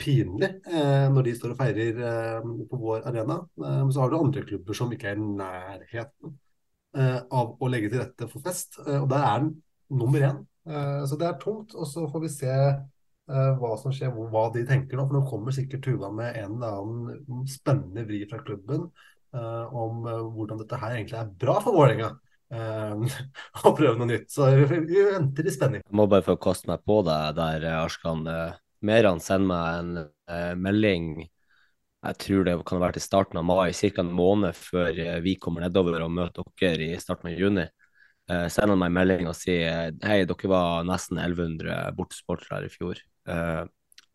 pinlig 0.02 0.50
når 1.12 1.26
de 1.26 1.36
står 1.36 1.54
og 1.54 1.60
feirer 1.60 2.44
på 2.44 2.78
vår 2.80 3.08
arena. 3.10 3.42
Men 3.58 3.94
så 3.94 4.04
har 4.04 4.12
du 4.12 4.20
andre 4.20 4.46
klubber 4.48 4.78
som 4.78 4.94
ikke 4.94 5.14
er 5.14 5.22
i 5.22 5.32
nærheten 5.42 6.38
av 6.98 7.54
å 7.62 7.70
legge 7.72 7.92
til 7.92 8.02
rette 8.02 8.28
for 8.32 8.44
fest, 8.46 8.82
og 8.82 9.08
der 9.12 9.28
er 9.28 9.46
den 9.46 9.54
nummer 9.94 10.26
én. 10.26 10.42
Så 10.62 11.18
det 11.18 11.26
er 11.26 11.40
tungt, 11.42 11.74
og 11.74 11.88
så 11.90 12.04
får 12.12 12.22
vi 12.22 12.30
se 12.30 12.56
Eh, 13.32 13.52
hva 13.62 13.76
som 13.80 13.94
skjer, 13.96 14.12
hva 14.12 14.48
de 14.54 14.66
tenker 14.68 15.00
nå. 15.00 15.06
For 15.08 15.20
nå 15.20 15.24
kommer 15.30 15.56
sikkert 15.56 15.86
Tuva 15.86 16.12
med 16.14 16.36
en 16.42 16.58
eller 16.58 16.82
annen 16.82 17.48
spennende 17.50 18.06
vri 18.08 18.24
fra 18.30 18.42
klubben 18.44 18.90
uh, 19.36 19.66
om 19.72 20.02
hvordan 20.36 20.60
dette 20.60 20.80
her 20.82 20.98
egentlig 20.98 21.20
er 21.20 21.32
bra 21.44 21.60
for 21.64 21.78
Vålerenga. 21.78 22.12
Å 22.52 23.72
prøve 23.78 23.96
noe 23.96 24.10
nytt. 24.10 24.28
Så 24.34 24.50
vi 24.52 24.66
venter 24.68 25.48
i 25.48 25.54
spenning. 25.54 25.86
Jeg 25.86 25.96
må 25.96 26.10
bare 26.12 26.26
få 26.26 26.36
kaste 26.42 26.68
meg 26.68 26.84
på 26.84 27.00
deg 27.08 27.38
der, 27.38 27.68
Arskan. 27.80 28.26
Meran 28.84 29.22
sender 29.24 29.48
meg 29.54 29.78
en 29.78 30.60
melding 30.60 31.14
jeg 32.02 32.18
tror 32.18 32.48
det 32.48 32.56
kan 32.66 32.80
være 32.82 32.98
til 32.98 33.04
starten 33.06 33.38
av 33.38 33.46
mai, 33.46 33.70
ca. 33.78 34.02
en 34.02 34.08
måned 34.18 34.58
før 34.58 34.98
vi 35.22 35.36
kommer 35.38 35.62
nedover 35.62 36.02
og 36.02 36.10
møter 36.10 36.48
dere 36.58 36.88
i 36.90 37.00
starten 37.00 37.30
av 37.30 37.38
juni. 37.38 37.68
Uh, 38.32 38.48
sender 38.48 38.76
han 38.76 38.80
meg 38.80 38.92
en 38.92 38.96
melding 38.96 39.28
og 39.28 39.36
sier 39.36 39.92
hei, 40.08 40.22
dere 40.30 40.50
var 40.52 40.86
nesten 40.88 41.20
1100 41.20 41.92
bortesportere 41.98 42.70
i 42.70 42.72
fjor. 42.72 43.00
Uh, 43.28 43.66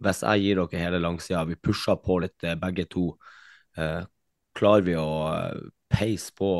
hvis 0.01 0.23
jeg 0.25 0.45
gir 0.45 0.61
dere 0.63 0.85
hele 0.85 1.01
langsida, 1.03 1.43
vi 1.49 1.59
pusher 1.61 1.99
på 2.01 2.21
litt 2.25 2.45
begge 2.61 2.85
to, 2.93 3.11
klarer 4.57 4.85
vi 4.85 4.93
å 4.97 5.07
peise 5.89 6.35
på 6.37 6.51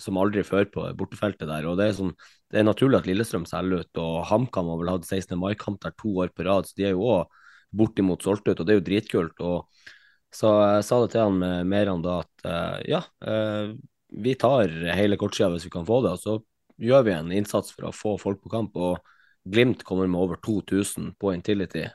som 0.00 0.18
aldri 0.20 0.42
før 0.44 0.68
på 0.72 0.84
bortefeltet 0.98 1.48
der. 1.48 1.64
og 1.68 1.78
Det 1.80 1.86
er, 1.86 1.94
sånn, 1.96 2.12
det 2.52 2.60
er 2.60 2.66
naturlig 2.68 2.98
at 3.00 3.08
Lillestrøm 3.08 3.46
selger 3.48 3.80
ut, 3.80 4.00
og 4.04 4.18
HamKam 4.28 4.68
har 4.72 4.82
vel 4.82 4.92
hatt 4.92 5.08
16. 5.08 5.38
mai-kamp 5.40 5.80
der 5.80 5.96
to 5.96 6.12
år 6.20 6.34
på 6.36 6.44
rad, 6.44 6.68
så 6.68 6.76
de 6.76 6.90
er 6.90 6.92
jo 6.92 7.08
òg 7.14 7.40
bortimot 7.80 8.28
solgt 8.28 8.52
ut, 8.52 8.60
og 8.60 8.68
det 8.68 8.76
er 8.76 8.80
jo 8.82 8.86
dritkult. 8.90 9.40
og 9.40 9.88
Så 10.36 10.52
jeg 10.60 10.84
sa 10.90 11.00
det 11.00 11.10
til 11.16 11.24
han 11.24 11.40
med 11.40 11.72
Meran 11.72 12.04
da 12.04 12.20
at 12.26 12.84
ja, 12.92 13.00
vi 14.28 14.36
tar 14.36 14.76
hele 15.00 15.16
kortsida 15.16 15.48
hvis 15.54 15.64
vi 15.70 15.72
kan 15.72 15.88
få 15.88 16.02
det. 16.04 16.12
og 16.12 16.20
så 16.20 16.38
gjør 16.80 17.04
vi 17.06 17.14
en 17.14 17.32
innsats 17.34 17.74
for 17.74 17.88
å 17.88 17.94
få 17.94 18.14
folk 18.20 18.42
på 18.44 18.52
kamp. 18.52 18.76
og 18.76 19.00
Glimt 19.50 19.84
kommer 19.88 20.08
med 20.10 20.20
over 20.20 20.40
2000 20.44 21.14
på 21.20 21.34
Intility, 21.34 21.86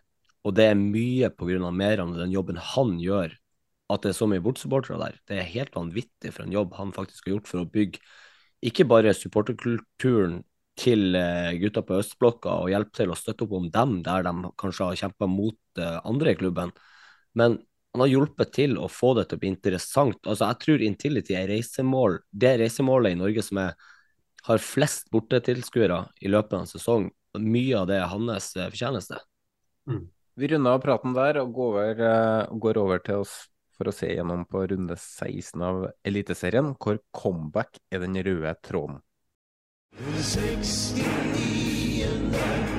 og 0.45 0.55
det 0.57 0.69
er 0.71 0.79
mye 0.79 1.29
pga. 1.33 1.71
Meran 1.71 2.13
og 2.13 2.21
den 2.21 2.33
jobben 2.33 2.57
han 2.57 2.95
gjør, 3.01 3.35
at 3.89 4.01
det 4.01 4.11
er 4.11 4.17
så 4.17 4.27
mye 4.29 4.41
bortsupportere 4.41 4.97
der. 5.01 5.19
Det 5.29 5.37
er 5.37 5.53
helt 5.53 5.75
vanvittig 5.75 6.33
for 6.33 6.45
en 6.45 6.55
jobb 6.55 6.73
han 6.77 6.93
faktisk 6.93 7.27
har 7.27 7.35
gjort 7.35 7.49
for 7.51 7.61
å 7.61 7.69
bygge 7.69 8.01
ikke 8.65 8.87
bare 8.89 9.13
supporterkulturen 9.13 10.39
til 10.79 11.15
eh, 11.15 11.53
gutta 11.61 11.83
på 11.85 11.99
østblokka 12.01 12.57
og 12.63 12.71
hjelpe 12.71 12.97
til 12.97 13.11
å 13.11 13.17
støtte 13.19 13.45
opp 13.45 13.53
om 13.59 13.69
dem 13.71 13.99
der 14.03 14.25
de 14.25 14.33
kanskje 14.59 14.89
har 14.89 14.99
kjempa 15.05 15.27
mot 15.29 15.57
uh, 15.79 16.01
andre 16.07 16.33
i 16.33 16.39
klubben, 16.39 16.73
men 17.37 17.59
han 17.95 18.03
har 18.03 18.11
hjulpet 18.11 18.51
til 18.57 18.75
å 18.75 18.89
få 18.91 19.13
det 19.15 19.29
til 19.29 19.37
å 19.37 19.41
bli 19.43 19.49
interessant. 19.53 20.17
Altså, 20.27 20.49
jeg 20.49 20.59
tror 20.65 20.81
Intility 20.83 21.37
er 21.39 21.47
reisemål, 21.47 22.17
det 22.27 22.57
reisemålet 22.59 23.15
i 23.15 23.19
Norge 23.21 23.43
som 23.45 23.61
er, 23.61 23.77
har 24.45 24.61
flest 24.61 25.09
bortetilskuere 25.13 26.03
i 26.21 26.29
løpet 26.31 26.53
av 26.53 26.63
en 26.63 26.69
sesong 26.69 27.09
mye 27.41 27.79
av 27.79 27.87
det 27.89 27.97
er 27.99 28.11
hans 28.11 28.55
eh, 28.55 28.69
fortjeneste. 28.71 29.17
Mm. 29.89 30.05
Vi 30.35 30.47
runder 30.51 30.71
av 30.75 30.81
praten 30.83 31.13
der 31.15 31.39
og 31.41 31.53
går 31.55 31.69
over, 31.71 31.93
uh, 32.03 32.57
går 32.59 32.75
over, 32.81 32.97
til 33.03 33.15
oss 33.23 33.33
for 33.75 33.85
å 33.87 33.95
se 33.95 34.07
gjennom 34.11 34.45
på 34.47 34.67
runde 34.71 34.95
16 34.99 35.61
av 35.63 35.75
Eliteserien, 36.07 36.73
hvor 36.79 36.97
comeback 37.15 37.71
er 37.91 37.99
den 38.03 38.15
røde 38.19 38.55
tråden. 38.63 38.97
69. 39.95 42.74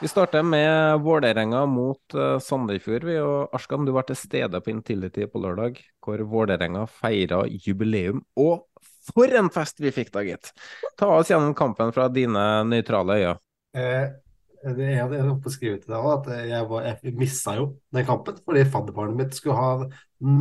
Vi 0.00 0.08
starter 0.08 0.42
med 0.42 1.00
Vålerenga 1.00 1.66
mot 1.66 2.14
uh, 2.14 2.38
Sandefjord. 2.38 3.04
Vi 3.04 3.16
og 3.18 3.54
Arskan, 3.54 3.82
du 3.82 3.90
var 3.96 4.06
til 4.06 4.14
stede 4.16 4.60
på 4.62 4.70
Intility 4.70 5.26
på 5.26 5.40
lørdag, 5.42 5.80
hvor 6.04 6.22
Vålerenga 6.30 6.84
feira 6.86 7.40
jubileum. 7.50 8.20
Og 8.38 8.62
for 9.08 9.34
en 9.34 9.50
fest 9.50 9.82
vi 9.82 9.90
fikk 9.94 10.12
da, 10.14 10.22
gitt! 10.22 10.52
Ta 11.00 11.08
oss 11.16 11.32
gjennom 11.32 11.56
kampen 11.58 11.90
fra 11.96 12.06
dine 12.14 12.44
nøytrale 12.70 13.18
øyne. 13.18 13.34
Eh, 13.74 14.06
det 14.68 14.86
er 14.86 14.94
jeg 15.00 15.24
holdt 15.24 15.42
på 15.42 15.50
å 15.50 15.56
skrive 15.56 15.80
til 15.82 15.90
deg 15.90 15.98
òg, 15.98 16.28
at 16.30 16.46
jeg, 16.52 16.68
var, 16.70 16.86
jeg 16.92 17.16
missa 17.18 17.56
jo 17.58 17.66
den 17.98 18.06
kampen. 18.06 18.38
Fordi 18.46 18.64
fadderbarnet 18.70 19.18
mitt 19.18 19.34
skulle 19.34 19.58
ha 19.58 19.90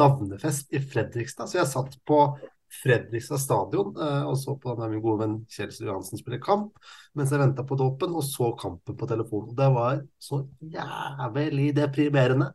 navnefest 0.04 0.70
i 0.70 0.84
Fredrikstad. 0.86 1.50
Så 1.50 1.64
jeg 1.64 1.72
satt 1.74 1.98
på 2.06 2.22
Fredrikstad 2.68 3.40
stadion 3.40 3.94
eh, 3.96 4.24
og 4.28 4.36
så 4.40 4.58
på 4.60 4.74
min 4.82 5.00
gode 5.00 5.22
venn 5.22 5.36
Kjelsrud 5.52 5.88
Johansen 5.88 6.20
spille 6.20 6.40
kamp 6.44 6.76
mens 7.16 7.32
jeg 7.32 7.40
venta 7.40 7.64
på 7.66 7.78
dåpen, 7.80 8.12
og 8.14 8.26
så 8.28 8.52
kampen 8.60 8.98
på 9.00 9.08
telefonen. 9.10 9.56
Det 9.58 9.68
var 9.74 10.02
så 10.22 10.42
jævlig 10.60 11.72
deprimerende 11.78 12.52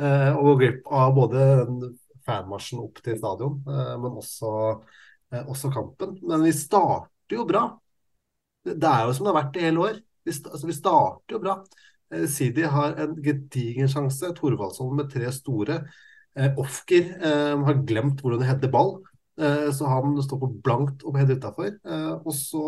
eh, 0.00 0.30
å 0.30 0.44
gå 0.46 0.54
glipp 0.62 0.86
av 0.94 1.10
både 1.16 1.42
fanmarsjen 2.26 2.80
opp 2.82 3.02
til 3.04 3.18
stadion, 3.20 3.60
men 3.66 4.16
også, 4.18 4.48
også 5.44 5.68
kampen. 5.70 6.16
Men 6.26 6.42
vi 6.42 6.50
starter 6.56 7.36
jo 7.36 7.44
bra. 7.46 7.68
Det 8.66 8.88
er 8.90 9.04
jo 9.06 9.12
som 9.14 9.28
det 9.28 9.30
har 9.30 9.36
vært 9.44 9.58
i 9.60 9.62
hele 9.62 9.84
år. 9.84 10.00
Vi, 10.26 10.34
altså, 10.34 10.64
vi 10.66 10.74
starter 10.74 11.36
jo 11.36 11.42
bra. 11.44 11.54
Sidi 12.32 12.66
har 12.66 12.98
en 13.04 13.14
gedigen 13.22 13.86
sjanse. 13.92 14.32
Thorvaldsson 14.34 14.90
med 14.98 15.12
tre 15.12 15.30
store. 15.36 15.78
Ofker 16.58 17.12
har 17.22 17.78
glemt 17.86 18.24
hvordan 18.24 18.42
de 18.42 18.50
header 18.50 18.74
ball. 18.74 18.96
Eh, 19.40 19.70
så 19.72 19.86
han 19.86 20.22
står 20.22 20.40
på 20.40 20.48
blankt 20.64 21.04
og 21.04 21.18
helt 21.20 21.36
utafor. 21.36 21.68
Eh, 21.84 22.12
og 22.16 22.32
så, 22.34 22.62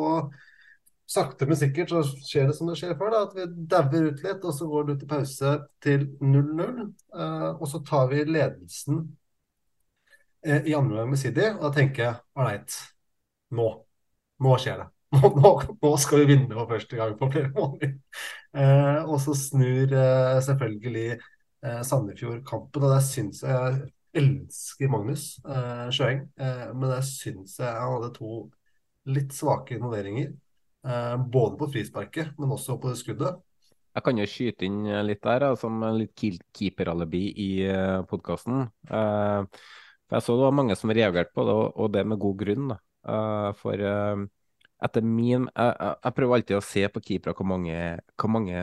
sakte, 1.08 1.48
men 1.48 1.56
sikkert, 1.56 1.94
så 1.94 2.02
skjer 2.04 2.50
det 2.50 2.56
som 2.58 2.68
det 2.68 2.76
skjer 2.80 2.96
før, 2.98 3.14
da, 3.14 3.22
at 3.24 3.36
vi 3.36 3.46
dauer 3.70 4.10
ut 4.10 4.22
litt. 4.24 4.44
Og 4.44 4.54
så 4.56 4.68
går 4.68 4.84
det 4.88 4.98
ut 4.98 5.06
i 5.06 5.10
pause 5.14 5.54
til 5.84 6.06
0-0. 6.20 6.84
Eh, 7.16 7.48
og 7.54 7.66
så 7.70 7.82
tar 7.86 8.12
vi 8.12 8.26
ledelsen 8.28 9.06
i 10.48 10.72
andre 10.72 11.00
omgang 11.00 11.08
med 11.10 11.18
Sidi, 11.18 11.42
og 11.50 11.64
da 11.64 11.68
tenker 11.74 12.02
jeg 12.04 12.18
ålreit, 12.38 12.74
nå. 13.58 13.64
Nå 14.38 14.52
skjer 14.62 14.84
det. 14.84 14.86
Nå, 15.18 15.28
nå, 15.34 15.50
nå, 15.82 15.90
skal 15.98 16.20
vi 16.20 16.28
vinne 16.28 16.52
for 16.52 16.68
første 16.70 16.96
gang 16.98 17.14
på 17.18 17.26
flere 17.32 17.50
måneder. 17.56 17.94
Eh, 18.54 18.98
og 19.02 19.18
så 19.24 19.34
snur 19.36 19.94
selvfølgelig 20.46 21.18
Sandefjord 21.88 22.44
kampen, 22.46 22.84
og 22.86 22.92
der 22.92 23.02
syns 23.02 23.40
jeg 23.42 23.80
elsker 24.16 24.90
Magnus 24.90 25.24
eh, 25.44 25.88
Sjøeng, 25.94 26.22
eh, 26.40 26.68
men 26.74 26.94
jeg 26.96 27.08
syns 27.10 27.58
jeg 27.60 27.72
han 27.72 27.96
hadde 27.98 28.12
to 28.16 28.38
litt 29.08 29.34
svake 29.36 29.76
involveringer. 29.76 30.32
Eh, 30.86 31.16
både 31.16 31.58
på 31.60 31.68
frisparket, 31.74 32.32
men 32.38 32.54
også 32.54 32.78
på 32.80 32.92
det 32.92 33.00
skuddet. 33.00 33.42
Jeg 33.96 34.04
kan 34.06 34.20
jo 34.20 34.28
skyte 34.30 34.66
inn 34.68 34.82
litt 35.08 35.24
der, 35.24 35.48
som 35.58 35.82
litt 35.96 36.14
keeperalibi 36.54 37.24
i 37.42 37.50
eh, 37.66 37.98
podkasten. 38.06 38.68
Uh, 38.86 39.42
jeg 40.12 40.22
så 40.22 40.36
det 40.38 40.44
var 40.44 40.54
mange 40.54 40.76
som 40.78 40.92
reagerte 40.94 41.34
på 41.34 41.44
det, 41.48 41.56
og 41.74 41.88
det 41.92 42.04
med 42.06 42.20
god 42.22 42.36
grunn. 42.44 42.74
Uh, 43.08 43.50
for 43.58 43.80
etter 44.78 45.02
min 45.02 45.48
jeg, 45.48 45.72
jeg, 46.04 46.14
prøver 46.14 46.36
alltid 46.36 46.58
å 46.58 46.62
se 46.62 46.84
på 46.92 47.02
keepere 47.02 47.34
hvor 47.34 47.48
mange, 47.50 47.74
hvor 48.20 48.30
mange 48.30 48.60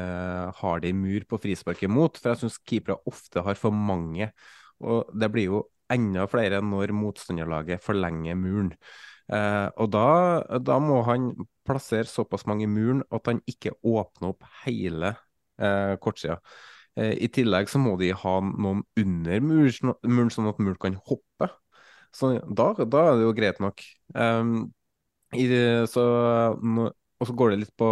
har 0.59 0.83
de 0.83 0.93
mur 0.95 1.25
på 1.27 1.39
frisparket 1.43 1.91
mot. 1.91 2.15
For 2.15 2.31
jeg 2.31 2.45
syns 2.45 2.61
keepere 2.63 3.01
ofte 3.11 3.43
har 3.43 3.59
for 3.59 3.75
mange. 3.75 4.29
Og 4.83 5.11
det 5.15 5.31
blir 5.33 5.49
jo 5.51 5.63
enda 5.91 6.25
flere 6.29 6.61
når 6.65 6.93
motstanderlaget 6.97 7.83
forlenger 7.83 8.37
muren. 8.39 8.71
Eh, 9.33 9.67
og 9.81 9.89
da, 9.93 10.07
da, 10.61 10.77
må 10.81 11.01
han 11.07 11.31
plassere 11.65 12.05
såpass 12.09 12.45
mange 12.49 12.67
i 12.67 12.69
muren 12.69 13.01
at 13.13 13.25
han 13.31 13.41
ikke 13.49 13.73
åpner 13.81 14.33
opp 14.33 14.45
hele 14.65 15.15
eh, 15.57 15.95
kortsida. 16.01 16.39
Eh, 16.95 17.15
I 17.25 17.29
tillegg 17.33 17.69
så 17.71 17.81
må 17.81 17.95
de 18.01 18.11
ha 18.15 18.35
noen 18.45 18.83
under 19.01 19.45
muren, 19.45 20.33
sånn 20.33 20.51
at 20.51 20.61
muren 20.61 20.81
kan 20.81 20.99
hoppe. 21.09 21.49
Så 22.15 22.35
da, 22.47 22.71
da 22.85 23.07
er 23.09 23.17
det 23.17 23.25
jo 23.25 23.35
greit 23.35 23.57
nok. 23.63 23.81
Um, 24.15 24.69
i, 25.35 25.49
så 25.91 26.03
og 27.19 27.29
så 27.29 27.35
går 27.37 27.53
det 27.53 27.59
litt 27.61 27.73
på, 27.79 27.89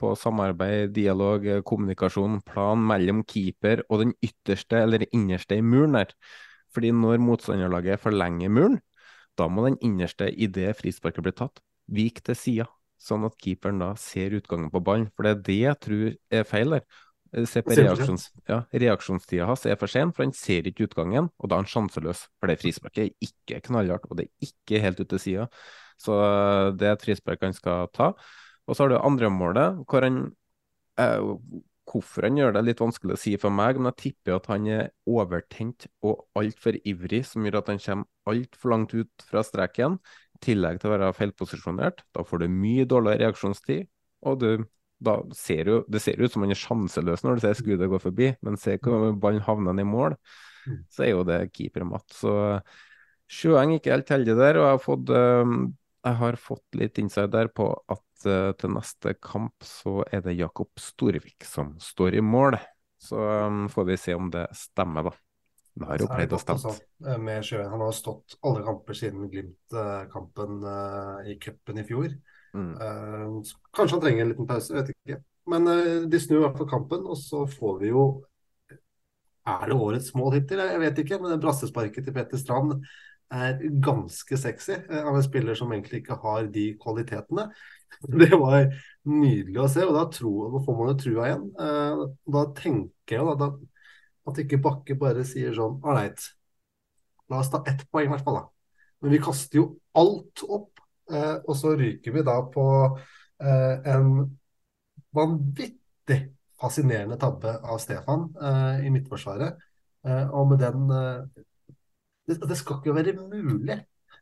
på, 0.00 0.12
samarbeid, 0.18 0.90
dialog, 0.96 1.44
kommunikasjon, 1.66 2.40
plan 2.46 2.80
mellom 2.82 3.22
keeper 3.28 3.84
og 3.88 4.02
den 4.02 4.14
ytterste 4.26 4.80
eller 4.82 5.06
innerste 5.14 5.60
i 5.60 5.62
muren 5.62 5.94
der. 6.00 6.14
Fordi 6.74 6.90
når 6.94 7.22
motstanderlaget 7.22 8.02
forlenger 8.02 8.50
muren, 8.50 8.80
da 9.38 9.46
må 9.46 9.68
den 9.68 9.78
innerste 9.86 10.28
i 10.30 10.48
det 10.50 10.72
frisparket 10.80 11.24
blir 11.24 11.36
tatt, 11.38 11.62
vike 11.90 12.24
til 12.26 12.38
sida. 12.38 12.66
Sånn 13.00 13.24
at 13.24 13.38
keeperen 13.40 13.78
da 13.80 13.94
ser 13.96 14.34
utgangen 14.36 14.68
på 14.72 14.82
ballen. 14.84 15.08
For 15.14 15.24
det 15.24 15.30
er 15.32 15.46
det 15.46 15.60
jeg 15.60 15.80
tror 15.86 16.10
er 16.40 16.44
feil 16.48 16.76
der. 16.76 16.84
Se 17.46 17.62
på 17.62 17.76
reaksjons, 17.78 18.24
ja, 18.50 18.64
reaksjonstida 18.74 19.46
hans 19.46 19.62
er 19.70 19.76
for 19.78 19.90
sen, 19.90 20.10
for 20.10 20.26
han 20.26 20.32
ser 20.34 20.66
ikke 20.66 20.88
utgangen, 20.88 21.28
og 21.38 21.46
da 21.46 21.56
er 21.56 21.62
han 21.62 21.70
sjanseløs. 21.70 22.24
For 22.42 22.50
det 22.50 22.58
frisparket 22.58 23.04
er 23.04 23.28
ikke 23.28 23.60
knallhardt, 23.68 24.08
og 24.10 24.18
det 24.18 24.26
er 24.26 24.48
ikke 24.50 24.82
helt 24.82 24.98
ute 24.98 25.12
til 25.14 25.22
sida. 25.22 25.46
Så 26.00 26.16
det 26.74 26.88
er 26.88 26.96
et 26.96 27.04
frispark 27.06 27.46
han 27.46 27.54
skal 27.54 27.86
ta. 27.94 28.10
Og 28.70 28.76
så 28.76 28.84
har 28.84 28.92
du 28.92 29.00
andre 29.00 29.32
målet, 29.34 29.82
hvor 29.90 30.06
han 30.06 30.22
eh, 31.00 31.32
Hvorfor 31.90 32.22
han 32.22 32.36
gjør 32.38 32.52
det 32.54 32.60
litt 32.62 32.78
vanskelig 32.78 33.16
å 33.16 33.18
si 33.18 33.32
for 33.40 33.50
meg, 33.50 33.80
men 33.80 33.88
jeg 33.90 33.98
tipper 33.98 34.36
at 34.36 34.44
han 34.46 34.66
er 34.70 34.90
overtent 35.10 35.88
og 36.06 36.20
altfor 36.38 36.76
ivrig, 36.86 37.24
som 37.26 37.42
gjør 37.42 37.56
at 37.58 37.70
han 37.72 37.80
kommer 37.82 38.30
altfor 38.30 38.70
langt 38.70 38.94
ut 38.94 39.24
fra 39.26 39.42
streken. 39.42 39.96
I 40.38 40.42
tillegg 40.44 40.78
til 40.78 40.86
å 40.86 40.92
være 40.92 41.08
feilposisjonert. 41.18 42.04
Da 42.14 42.22
får 42.22 42.44
du 42.44 42.52
mye 42.52 42.84
dårligere 42.86 43.24
reaksjonstid, 43.24 43.88
og 44.22 44.38
du, 44.38 44.68
da 45.02 45.16
ser 45.34 45.72
jo, 45.72 45.80
det 45.90 46.04
ser 46.04 46.22
ut 46.22 46.30
som 46.30 46.46
han 46.46 46.54
er 46.54 46.62
sjanseløs 46.62 47.26
når 47.26 47.40
du 47.40 47.44
ser 47.48 47.58
skuddet 47.58 47.90
gå 47.90 48.00
forbi, 48.06 48.30
men 48.46 48.60
se 48.60 48.76
hvor 48.84 49.10
ballen 49.18 49.42
havner 49.48 49.82
i 49.82 49.88
mål, 49.88 50.14
mm. 50.68 50.78
så 50.94 51.08
er 51.08 51.14
jo 51.16 51.26
det 51.26 51.40
keepermatt. 51.56 52.06
Så 52.14 52.36
Sjøeng 53.30 53.74
ikke 53.76 53.96
helt 53.96 54.14
heldig 54.14 54.38
der, 54.38 54.60
og 54.60 54.68
jeg 54.68 54.76
har 54.76 54.80
fått, 54.82 55.10
uh, 55.10 55.58
jeg 56.00 56.16
har 56.20 56.36
fått 56.40 56.78
litt 56.78 56.96
der 56.96 57.48
på 57.52 57.66
at 57.92 58.26
uh, 58.26 58.52
til 58.56 58.72
neste 58.72 59.14
kamp 59.20 59.64
så 59.64 60.00
er 60.10 60.22
det 60.24 60.38
Jakob 60.38 60.70
Storvik 60.80 61.44
som 61.44 61.74
står 61.80 62.16
i 62.16 62.22
mål. 62.24 62.56
Så 63.00 63.16
um, 63.16 63.66
får 63.72 63.84
vi 63.88 63.96
se 63.96 64.14
om 64.14 64.30
det 64.32 64.46
stemmer, 64.56 65.08
da. 65.08 65.12
Det 65.80 65.86
har 65.86 66.02
jo 66.02 66.08
pleid 66.10 66.32
å 66.34 66.40
stemme. 66.40 66.72
Sjøen. 67.46 67.68
Han 67.72 67.84
har 67.84 67.92
stått 67.96 68.36
alle 68.44 68.64
kamper 68.66 68.96
siden 68.96 69.28
Glimt-kampen 69.32 70.64
uh, 70.64 71.20
i 71.24 71.36
cupen 71.40 71.80
i 71.80 71.86
fjor. 71.88 72.16
Mm. 72.56 72.72
Uh, 72.80 73.52
kanskje 73.76 73.96
han 73.96 74.02
trenger 74.04 74.24
en 74.24 74.32
liten 74.32 74.48
pause, 74.48 74.74
vet 74.76 74.92
ikke. 74.92 75.20
Men 75.50 75.64
de 76.12 76.18
snur 76.20 76.42
i 76.42 76.42
hvert 76.44 76.58
fall 76.60 76.68
kampen, 76.68 77.06
og 77.08 77.16
så 77.18 77.46
får 77.48 77.78
vi 77.80 77.88
jo 77.90 78.02
Er 79.48 79.70
det 79.70 79.78
årets 79.80 80.12
mål 80.14 80.36
hittil? 80.36 80.60
Jeg 80.62 80.82
vet 80.82 81.00
ikke, 81.00 81.18
men 81.22 81.40
brassesparket 81.42 82.04
til 82.06 82.14
Petter 82.14 82.38
Strand 82.38 82.84
er 83.30 83.60
ganske 83.82 84.38
sexy 84.38 84.76
av 84.90 85.14
en 85.14 85.22
spiller 85.24 85.58
som 85.58 85.70
egentlig 85.70 86.02
ikke 86.02 86.18
har 86.22 86.48
de 86.52 86.66
kvalitetene. 86.80 87.46
Det 88.22 88.30
var 88.32 88.70
nydelig 89.10 89.60
å 89.60 89.68
se, 89.70 89.84
og 89.86 89.94
da, 89.96 90.06
tro, 90.12 90.32
da 90.54 90.62
får 90.64 90.78
man 90.78 90.90
jo 90.92 90.96
trua 91.04 91.28
igjen. 91.28 91.46
Uh, 91.58 92.04
da 92.36 92.44
tenker 92.56 93.18
jeg 93.18 93.38
da, 93.42 93.50
at 94.30 94.42
ikke 94.42 94.60
Bakke 94.62 94.96
bare 94.98 95.26
sier 95.26 95.54
sånn 95.56 95.78
Ålreit, 95.86 96.26
la 97.30 97.42
oss 97.42 97.52
ta 97.52 97.62
ett 97.70 97.86
poeng 97.90 98.10
i 98.10 98.12
hvert 98.14 98.26
fall, 98.26 98.40
da. 98.42 98.74
Men 99.00 99.14
vi 99.14 99.22
kaster 99.22 99.62
jo 99.62 99.66
alt 99.98 100.44
opp, 100.46 100.82
uh, 101.12 101.38
og 101.44 101.54
så 101.58 101.74
ryker 101.78 102.18
vi 102.18 102.26
da 102.26 102.40
på 102.50 102.66
en 103.40 104.08
vanvittig 105.16 106.18
fascinerende 106.60 107.16
tabbe 107.16 107.54
av 107.64 107.78
Stefan 107.80 108.26
i 108.84 108.90
Midtforsvaret. 108.92 109.62
og 110.04 110.50
med 110.50 110.60
den 110.60 110.82
det, 112.30 112.38
det 112.48 112.58
skal 112.58 112.78
ikke 112.78 112.94
være 112.96 113.16
mulig 113.18 113.80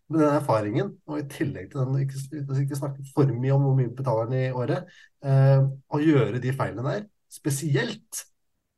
med 0.09 0.23
den 0.23 0.33
erfaringen, 0.33 0.91
og 1.07 1.21
i 1.21 1.29
tillegg 1.29 1.71
til 1.71 1.83
den, 1.83 2.01
ikke, 2.01 2.63
ikke 2.63 2.79
snakke 2.79 3.05
for 3.13 3.29
mye 3.29 3.55
om 3.55 3.67
hvor 3.67 3.77
mye 3.77 3.93
betaler 3.95 4.31
den 4.31 4.39
i 4.41 4.51
året, 4.57 4.89
eh, 5.25 5.61
å 5.65 6.01
gjøre 6.01 6.41
de 6.43 6.53
feilene 6.57 6.87
der. 6.87 7.09
Spesielt 7.33 8.23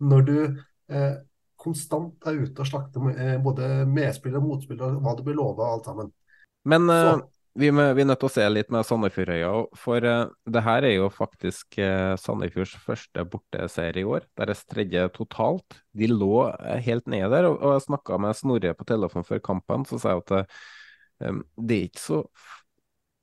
når 0.03 0.24
du 0.26 0.37
eh, 0.91 1.12
konstant 1.61 2.26
er 2.26 2.41
ute 2.41 2.64
og 2.64 2.68
slakter 2.68 3.12
eh, 3.12 3.37
både 3.43 3.85
medspillere 3.87 4.43
og 4.43 4.49
motspillere, 4.49 4.99
hva 5.05 5.14
du 5.14 5.22
blir 5.26 5.39
lova 5.39 5.68
og 5.68 5.76
alt 5.76 5.91
sammen. 5.91 6.11
Men 6.68 6.91
uh, 6.91 7.22
vi, 7.59 7.70
må, 7.74 7.88
vi, 7.96 8.05
er 8.05 8.09
nødt 8.11 8.20
til 8.22 8.28
å 8.28 8.32
se 8.32 8.44
litt 8.51 8.70
med 8.74 8.86
Sandefjordøya, 8.86 9.51
for 9.78 10.07
uh, 10.07 10.30
det 10.46 10.62
her 10.66 10.86
er 10.86 10.94
jo 10.94 11.09
faktisk 11.12 11.80
uh, 11.82 12.14
Sandefjords 12.20 12.76
første 12.84 13.24
borteseier 13.32 14.01
i 14.01 14.07
år. 14.07 14.28
Deres 14.38 14.62
tredje 14.70 15.07
totalt. 15.16 15.80
De 15.96 16.11
lå 16.11 16.46
helt 16.86 17.11
nede 17.11 17.32
der, 17.34 17.51
og, 17.51 17.59
og 17.59 17.76
jeg 17.76 17.86
snakka 17.88 18.20
med 18.22 18.38
Snorre 18.38 18.76
på 18.78 18.86
telefon 18.88 19.26
før 19.26 19.42
kampen, 19.51 19.88
så 19.88 19.98
sa 20.01 20.14
jeg 20.14 20.24
at 20.26 20.53
det 21.20 21.74
er 21.74 21.88
ikke 21.90 22.01
så 22.01 22.18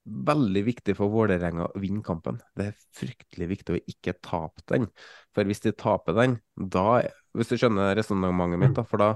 veldig 0.08 0.64
viktig 0.68 0.96
for 0.98 1.12
Vålerenga 1.12 1.68
å 1.68 1.82
vinne 1.82 2.04
kampen. 2.06 2.40
Det 2.56 2.70
er 2.70 2.86
fryktelig 2.96 3.48
viktig 3.52 3.76
å 3.76 3.82
ikke 3.92 4.16
tape 4.24 4.64
den. 4.72 4.88
For 5.36 5.48
hvis 5.48 5.64
de 5.66 5.74
taper 5.76 6.18
den, 6.18 6.38
da 6.56 7.04
Hvis 7.38 7.52
du 7.52 7.58
skjønner 7.60 7.96
resonnementet 7.98 8.62
mitt, 8.62 8.76
da. 8.78 8.84
For 8.88 8.98
da 8.98 9.10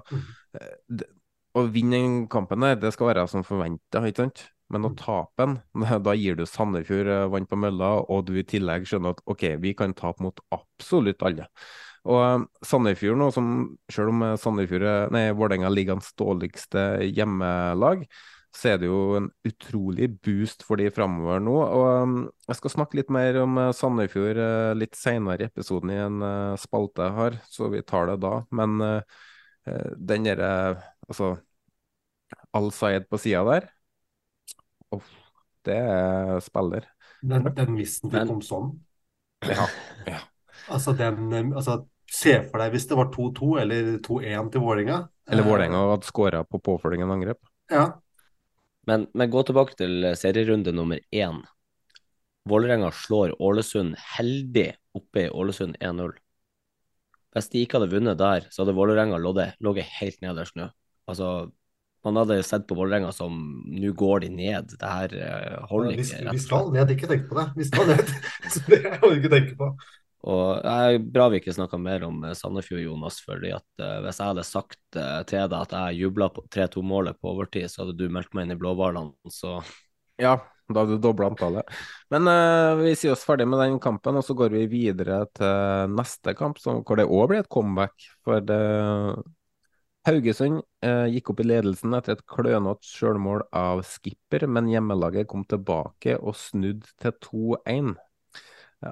eh, 0.59 1.05
Å 1.57 1.64
vinne 1.68 1.97
den 1.97 2.18
kampen 2.32 2.62
der, 2.64 2.78
det 2.80 2.93
skal 2.93 3.12
være 3.12 3.28
som 3.28 3.45
forventa, 3.47 4.03
ikke 4.07 4.26
sant? 4.28 4.43
Men 4.72 4.88
å 4.88 4.93
tape 4.97 5.45
den, 5.45 5.55
da 6.05 6.15
gir 6.17 6.38
du 6.39 6.45
Sandefjord 6.47 7.11
eh, 7.11 7.28
vann 7.34 7.47
på 7.49 7.59
mølla, 7.59 7.93
og 8.07 8.26
du 8.30 8.36
i 8.39 8.47
tillegg 8.47 8.88
skjønner 8.88 9.15
at 9.15 9.24
OK, 9.32 9.47
vi 9.63 9.76
kan 9.78 9.95
tape 9.97 10.24
mot 10.24 10.39
absolutt 10.55 11.24
alle. 11.28 11.47
Og 12.09 12.19
eh, 12.24 12.45
Sandefjord 12.67 13.19
nå, 13.19 13.32
som 13.36 13.49
selv 13.91 14.13
om 14.13 14.28
Sandefjord, 14.41 14.88
nei, 15.15 15.28
Vålerenga 15.36 15.72
ligger 15.74 15.99
hans 15.99 16.13
dårligste 16.19 16.86
hjemmelag, 17.09 18.05
så 18.51 18.74
er 18.74 18.80
det 18.82 18.89
jo 18.89 19.01
en 19.15 19.30
utrolig 19.47 20.09
boost 20.19 20.65
for 20.67 20.80
de 20.80 20.89
framover 20.91 21.39
nå. 21.43 21.53
Og 21.55 22.15
jeg 22.49 22.57
skal 22.59 22.74
snakke 22.74 22.97
litt 22.99 23.11
mer 23.13 23.39
om 23.45 23.55
Sandefjord 23.76 24.41
litt 24.76 24.97
senere 24.99 25.45
i 25.45 25.47
episoden 25.47 25.93
i 25.93 26.01
en 26.03 26.26
spalte 26.59 27.07
jeg 27.07 27.15
har, 27.15 27.38
så 27.47 27.69
vi 27.72 27.80
tar 27.88 28.11
det 28.11 28.17
da. 28.26 28.34
Men 28.51 28.76
den 29.63 30.28
derre 30.28 30.51
Altså, 31.11 31.34
Al-Sayed 32.55 33.07
på 33.11 33.19
sida 33.19 33.41
der, 33.47 33.65
oh, 34.96 35.08
det 35.68 35.78
er 35.78 36.39
spiller. 36.44 36.88
Den, 37.22 37.46
den 37.56 37.74
missen 37.76 38.12
til 38.12 38.28
kom 38.30 38.42
sånn? 38.46 38.74
Ja. 39.46 39.66
ja. 40.10 40.20
Altså 40.72 40.94
den 40.98 41.54
altså 41.54 41.82
se 42.12 42.36
for 42.50 42.62
deg 42.62 42.74
hvis 42.76 42.88
det 42.89 42.98
var 43.00 43.12
2-2 43.14 43.52
eller 43.64 43.92
2-1 44.04 44.52
til 44.54 44.64
Vålerenga. 44.64 44.98
Eller 45.32 45.48
Vålerenga 45.48 45.84
hadde 45.94 46.10
skåra 46.10 46.44
på 46.44 46.60
påfølgende 46.60 47.16
angrep. 47.16 47.39
Ja. 47.72 47.86
Men, 48.89 49.06
men 49.14 49.32
gå 49.32 49.44
tilbake 49.48 49.78
til 49.80 50.10
serierunde 50.20 50.74
nummer 50.76 51.00
én. 51.14 51.39
Vålerenga 52.50 52.89
slår 52.92 53.36
Ålesund 53.39 53.96
heldig 54.18 54.72
oppe 54.98 55.28
i 55.28 55.30
Ålesund 55.30 55.78
1-0. 55.80 56.16
Hvis 57.32 57.50
de 57.54 57.62
ikke 57.64 57.80
hadde 57.80 57.94
vunnet 57.94 58.20
der, 58.20 58.48
så 58.52 58.64
hadde 58.64 58.76
Vålerenga 58.76 59.20
ligget 59.22 59.94
helt 60.02 60.24
nederst 60.26 60.58
nå. 60.60 60.68
Altså, 61.08 61.52
man 62.06 62.18
hadde 62.18 62.41
sett 62.43 62.68
på 62.70 62.76
Vålerenga 62.78 63.12
som 63.14 63.34
nå 63.70 63.93
går 63.97 64.26
de 64.26 64.30
ned. 64.34 64.76
Det 64.80 64.91
her 64.91 65.16
uh, 65.16 65.66
holder 65.70 65.97
ikke. 65.97 66.22
ikke. 66.22 66.36
Vi 66.36 66.43
skal 66.43 66.72
ned, 66.74 66.93
ikke 66.95 67.10
tenk 67.12 67.28
på 67.30 67.38
det. 67.38 67.47
Vi 67.58 67.68
skal 67.70 67.91
ned. 67.91 68.14
så 68.54 68.64
det 68.68 68.80
må 68.86 69.12
du 69.12 69.20
ikke 69.20 69.34
tenkt 69.36 69.58
på. 69.60 69.72
Og 70.22 70.62
det 70.62 70.72
er 70.72 70.99
Bra 71.02 71.28
vi 71.34 71.39
ikke 71.41 71.54
snakka 71.56 71.80
mer 71.82 72.06
om 72.06 72.22
Sandefjord, 72.38 72.84
Jonas. 72.84 73.20
fordi 73.26 73.54
at 73.56 73.68
uh, 73.82 73.99
Hvis 74.06 74.22
jeg 74.22 74.34
hadde 74.34 74.47
sagt 74.47 74.99
uh, 74.99 75.22
til 75.30 75.49
deg 75.49 75.58
at 75.60 75.78
jeg 75.78 76.02
jubla 76.04 76.30
på 76.34 76.45
3-2-målet 76.54 77.22
på 77.22 77.34
overtid, 77.34 77.70
så 77.72 77.84
hadde 77.84 77.97
du 77.97 78.08
meldt 78.10 78.34
meg 78.38 78.47
inn 78.47 78.56
i 78.56 78.60
blåhvalene. 78.62 79.34
Så 79.34 79.60
Ja, 80.22 80.38
da 80.70 80.84
hadde 80.84 80.97
du 80.97 81.04
dobla 81.04 81.32
antallet. 81.32 81.70
Men 82.14 82.30
uh, 82.30 82.78
vi 82.84 82.93
sier 82.97 83.16
oss 83.16 83.26
ferdig 83.28 83.49
med 83.49 83.62
den 83.64 83.80
kampen, 83.82 84.18
og 84.20 84.26
så 84.26 84.38
går 84.38 84.54
vi 84.54 84.68
videre 84.72 85.24
til 85.38 85.95
neste 85.97 86.36
kamp, 86.38 86.62
som, 86.62 86.84
hvor 86.86 87.02
det 87.02 87.10
òg 87.10 87.32
blir 87.32 87.43
et 87.43 87.52
comeback. 87.52 88.10
For 88.26 88.45
det, 88.45 88.62
Haugesund 90.08 90.64
eh, 90.82 91.08
gikk 91.14 91.30
opp 91.30 91.41
i 91.43 91.45
ledelsen 91.45 91.93
etter 91.93 92.16
et 92.16 92.24
klønete 92.30 92.88
sjølmål 92.88 93.43
av 93.54 93.84
skipper, 93.86 94.47
men 94.49 94.70
hjemmelaget 94.72 95.30
kom 95.30 95.43
tilbake 95.45 96.16
og 96.18 96.34
snudde 96.39 96.89
til 97.04 97.14
2-1. 97.28 97.91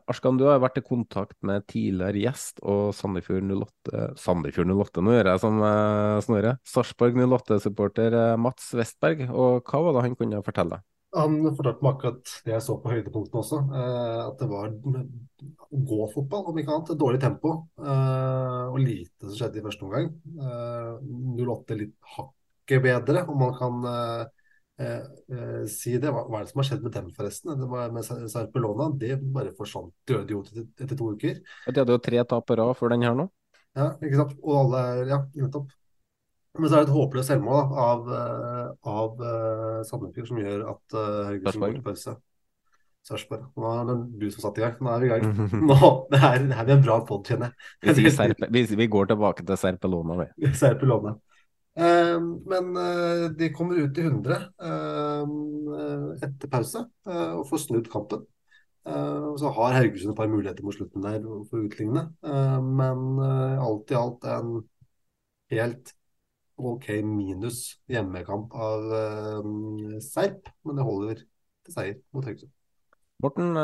Arskan, 0.05 0.37
du 0.37 0.45
har 0.45 0.61
vært 0.61 0.77
i 0.77 0.85
kontakt 0.85 1.33
med 1.41 1.65
tidligere 1.65 2.21
gjest 2.27 2.61
og 2.61 2.91
Sandefjord 2.93 3.41
08 3.49 4.03
Sandefjord 4.21 4.69
08, 4.69 5.01
nå 5.01 5.15
gjør 5.15 5.31
jeg 5.31 5.43
som 5.47 5.57
eh, 5.65 6.19
Snorre. 6.27 6.53
Sarpsborg 6.75 7.17
08-supporter 7.23 8.19
Mats 8.37 8.69
Westberg, 8.77 9.25
og 9.33 9.65
hva 9.65 9.81
var 9.87 9.97
det 9.97 10.05
han 10.05 10.19
kunne 10.19 10.45
fortelle? 10.45 10.83
Han 11.17 11.39
fortalte 11.57 11.81
meg 11.81 11.95
akkurat 11.95 12.31
det 12.45 12.51
jeg 12.53 12.61
så 12.61 12.75
på 12.81 12.91
høydepunktene 12.93 13.41
også. 13.41 13.59
Eh, 13.79 14.19
at 14.27 14.41
det 14.41 14.47
var 14.51 14.73
gå-fotball, 15.89 16.43
om 16.51 16.59
ikke 16.61 16.75
annet. 16.75 16.91
Dårlig 17.01 17.21
tempo. 17.23 17.53
Eh, 17.81 18.65
og 18.69 18.77
lite 18.83 19.25
som 19.25 19.37
skjedde 19.39 19.61
i 19.61 19.63
første 19.65 19.87
omgang. 19.87 20.11
Eh, 20.45 20.91
08 21.39 21.79
litt 21.79 21.95
hakket 22.17 22.85
bedre, 22.85 23.25
om 23.25 23.41
man 23.41 23.57
kan 23.57 23.89
si 25.67 25.97
det. 25.99 26.07
Hva, 26.13 26.21
er 26.37 26.45
det 26.45 26.53
som 26.53 26.61
har 26.61 26.67
skjedd 26.69 26.85
med 26.85 26.93
dem, 26.95 27.09
forresten? 27.17 27.51
Det 27.59 27.67
var 27.67 27.89
med 27.91 28.05
Sarpelona, 28.05 28.91
det 29.01 29.17
bare 29.33 29.51
forsvant 29.57 29.91
døde 30.07 30.31
jo 30.31 30.45
etter, 30.45 30.69
etter 30.85 30.95
to 30.95 31.09
uker. 31.17 31.41
De 31.67 31.81
hadde 31.81 31.97
jo 31.97 32.05
tre 32.05 32.21
tap 32.23 32.47
på 32.47 32.55
rad 32.61 32.77
før 32.79 32.93
den 32.93 33.03
her 33.03 33.17
nå. 33.17 33.25
Ja, 33.75 33.89
ikke 33.97 34.21
sant. 34.21 34.37
Og 34.39 34.55
alle 34.61 34.85
er 34.93 35.11
Ja, 35.11 35.19
nettopp. 35.41 35.73
Men 36.57 36.65
så 36.65 36.79
er 36.79 36.81
det 36.81 36.89
et 36.89 36.95
håpløst 36.95 37.29
selvmål 37.29 37.75
av, 37.77 38.07
av 38.89 39.21
uh, 39.21 39.81
Sandefjord 39.85 40.31
som 40.31 40.39
gjør 40.41 40.63
at 40.71 40.95
uh, 40.97 41.27
Haugesund 41.29 41.61
går 41.61 41.75
til 41.77 41.85
pause. 41.85 42.15
Sarpsborg. 43.07 43.45
Nå 43.57 43.69
er 43.71 43.87
det 43.87 43.95
du 44.21 44.27
som 44.33 44.43
satte 44.43 44.61
i 44.61 44.65
gang. 44.65 44.75
Nå 44.83 44.91
er 44.91 45.03
vi 45.03 45.07
i 45.07 45.11
gang. 45.13 45.25
Nå, 45.69 45.89
det 46.11 46.19
her, 46.21 46.41
det 46.43 46.57
her 46.57 46.67
blir 46.67 46.77
en 46.77 46.85
bra 46.85 46.97
pod, 47.07 47.23
kjenner 47.27 47.53
jeg. 47.53 47.95
Vi, 48.01 48.11
serpe, 48.17 48.49
vi, 48.53 48.63
vi, 48.81 48.89
går 48.91 49.11
tilbake 49.13 49.45
til 49.47 49.59
Serpelona, 49.59 50.17
vi. 50.23 50.51
Serpelona. 50.57 51.15
Uh, 51.79 52.17
men 52.49 52.73
uh, 52.75 53.29
de 53.39 53.51
kommer 53.55 53.79
ut 53.79 53.97
i 54.01 54.03
100 54.03 54.41
uh, 54.65 56.17
etter 56.25 56.51
pause 56.51 56.83
og 57.07 57.45
får 57.47 57.63
snudd 57.63 57.87
kampen. 57.91 58.25
så 59.39 59.51
har 59.53 59.75
Haugesund 59.75 60.11
et 60.11 60.17
par 60.17 60.29
muligheter 60.31 60.65
mot 60.65 60.73
slutten 60.73 61.03
der 61.03 61.19
for 61.21 61.59
å 61.59 61.65
utligne. 61.67 62.07
men 62.23 63.19
alt 63.21 63.91
i 63.91 63.97
alt 63.99 64.25
en 64.25 64.53
helt 65.53 65.91
OK 66.59 66.91
minus 67.07 67.79
hjemmekamp 67.89 68.53
av 68.53 68.85
Serp. 70.03 70.49
Men 70.67 70.79
det 70.79 70.85
holder 70.87 71.21
til 71.23 71.75
seier 71.75 71.99
mot 72.15 72.27
Haugesund. 72.27 72.51
Morten, 73.23 73.59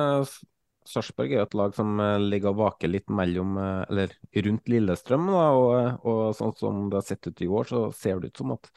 Sarpsborg 0.86 1.32
er 1.32 1.42
jo 1.42 1.48
et 1.48 1.58
lag 1.58 1.76
som 1.76 1.96
ligger 2.24 2.52
og 2.52 2.60
vaker 2.60 2.92
litt 2.92 3.08
mellom, 3.12 3.56
eller 3.58 4.12
rundt 4.48 4.72
Lillestrøm. 4.72 5.30
Da, 5.32 5.46
og, 5.56 6.06
og, 6.06 6.22
sånn 6.38 6.54
som 6.60 6.86
det 6.92 7.00
har 7.00 7.08
sett 7.08 7.30
ut 7.30 7.44
i 7.44 7.50
år, 7.50 7.70
så 7.72 7.84
ser 7.96 8.20
det 8.22 8.34
ut 8.34 8.44
som 8.44 8.54
at 8.56 8.70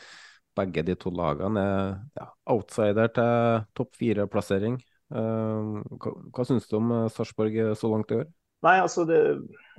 begge 0.59 0.85
de 0.87 0.97
to 0.99 1.12
lagene 1.14 1.62
er 1.62 1.91
ja, 2.19 2.29
outsider 2.55 3.11
til 3.14 3.66
topp 3.79 3.99
fire-plassering. 3.99 4.79
Uh, 5.09 5.81
hva, 5.97 6.12
hva 6.37 6.45
syns 6.45 6.69
du 6.69 6.77
om 6.77 6.93
Sarpsborg 7.12 7.57
så 7.79 7.91
langt 7.93 8.12
i 8.12 8.21
år? 8.21 8.27
Nei, 8.66 8.75
altså 8.83 9.05
De, 9.09 9.19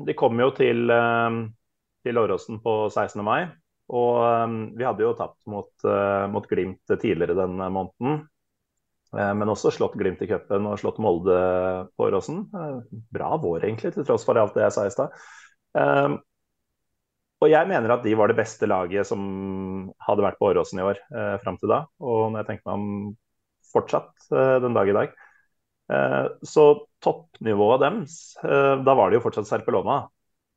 De 0.07 0.15
kom 0.17 0.39
jo 0.39 0.49
til, 0.57 0.87
uh, 0.89 1.43
til 2.05 2.21
Åråsen 2.21 2.61
på 2.63 2.75
16. 2.89 3.21
mai. 3.25 3.43
Og 3.89 4.19
um, 4.21 4.59
vi 4.77 4.85
hadde 4.85 5.05
jo 5.05 5.15
tapt 5.17 5.39
mot, 5.49 5.71
uh, 5.87 6.25
mot 6.31 6.45
Glimt 6.49 6.83
tidligere 6.93 7.37
denne 7.37 7.71
måneden. 7.73 8.27
Men 9.09 9.49
også 9.49 9.71
slått 9.73 9.95
Glimt 9.97 10.19
i 10.21 10.27
cupen 10.29 10.67
og 10.69 10.75
slått 10.77 10.99
Molde 11.01 11.33
på 11.97 12.05
Åråsen. 12.05 12.43
Bra 13.09 13.29
vår, 13.41 13.63
egentlig, 13.65 13.89
til 13.95 14.05
tross 14.05 14.21
for 14.21 14.37
alt 14.37 14.53
det 14.53 14.67
jeg 14.67 14.75
sa 14.75 14.83
i 14.85 14.91
stad. 14.93 15.15
Og 17.39 17.47
jeg 17.49 17.69
mener 17.71 17.93
at 17.95 18.03
de 18.03 18.13
var 18.19 18.29
det 18.29 18.37
beste 18.37 18.67
laget 18.67 19.07
som 19.09 19.23
hadde 20.05 20.25
vært 20.25 20.37
på 20.37 20.51
Åråsen 20.51 20.81
i 20.81 20.85
år 20.91 20.99
eh, 21.09 21.35
fram 21.41 21.57
til 21.57 21.71
da. 21.71 21.79
Og 22.03 22.27
når 22.29 22.41
jeg 22.41 22.49
tenker 22.49 22.69
meg 22.69 22.77
om 22.77 23.17
fortsatt 23.71 24.29
eh, 24.33 24.55
den 24.63 24.75
dag 24.75 24.89
i 24.89 24.95
dag. 24.97 25.13
Eh, 25.93 26.25
så 26.43 26.65
toppnivået 27.03 27.83
deres, 27.85 28.17
eh, 28.43 28.75
da 28.83 28.95
var 28.97 29.09
det 29.09 29.19
jo 29.19 29.25
fortsatt 29.27 29.49
Serpelona. 29.49 30.01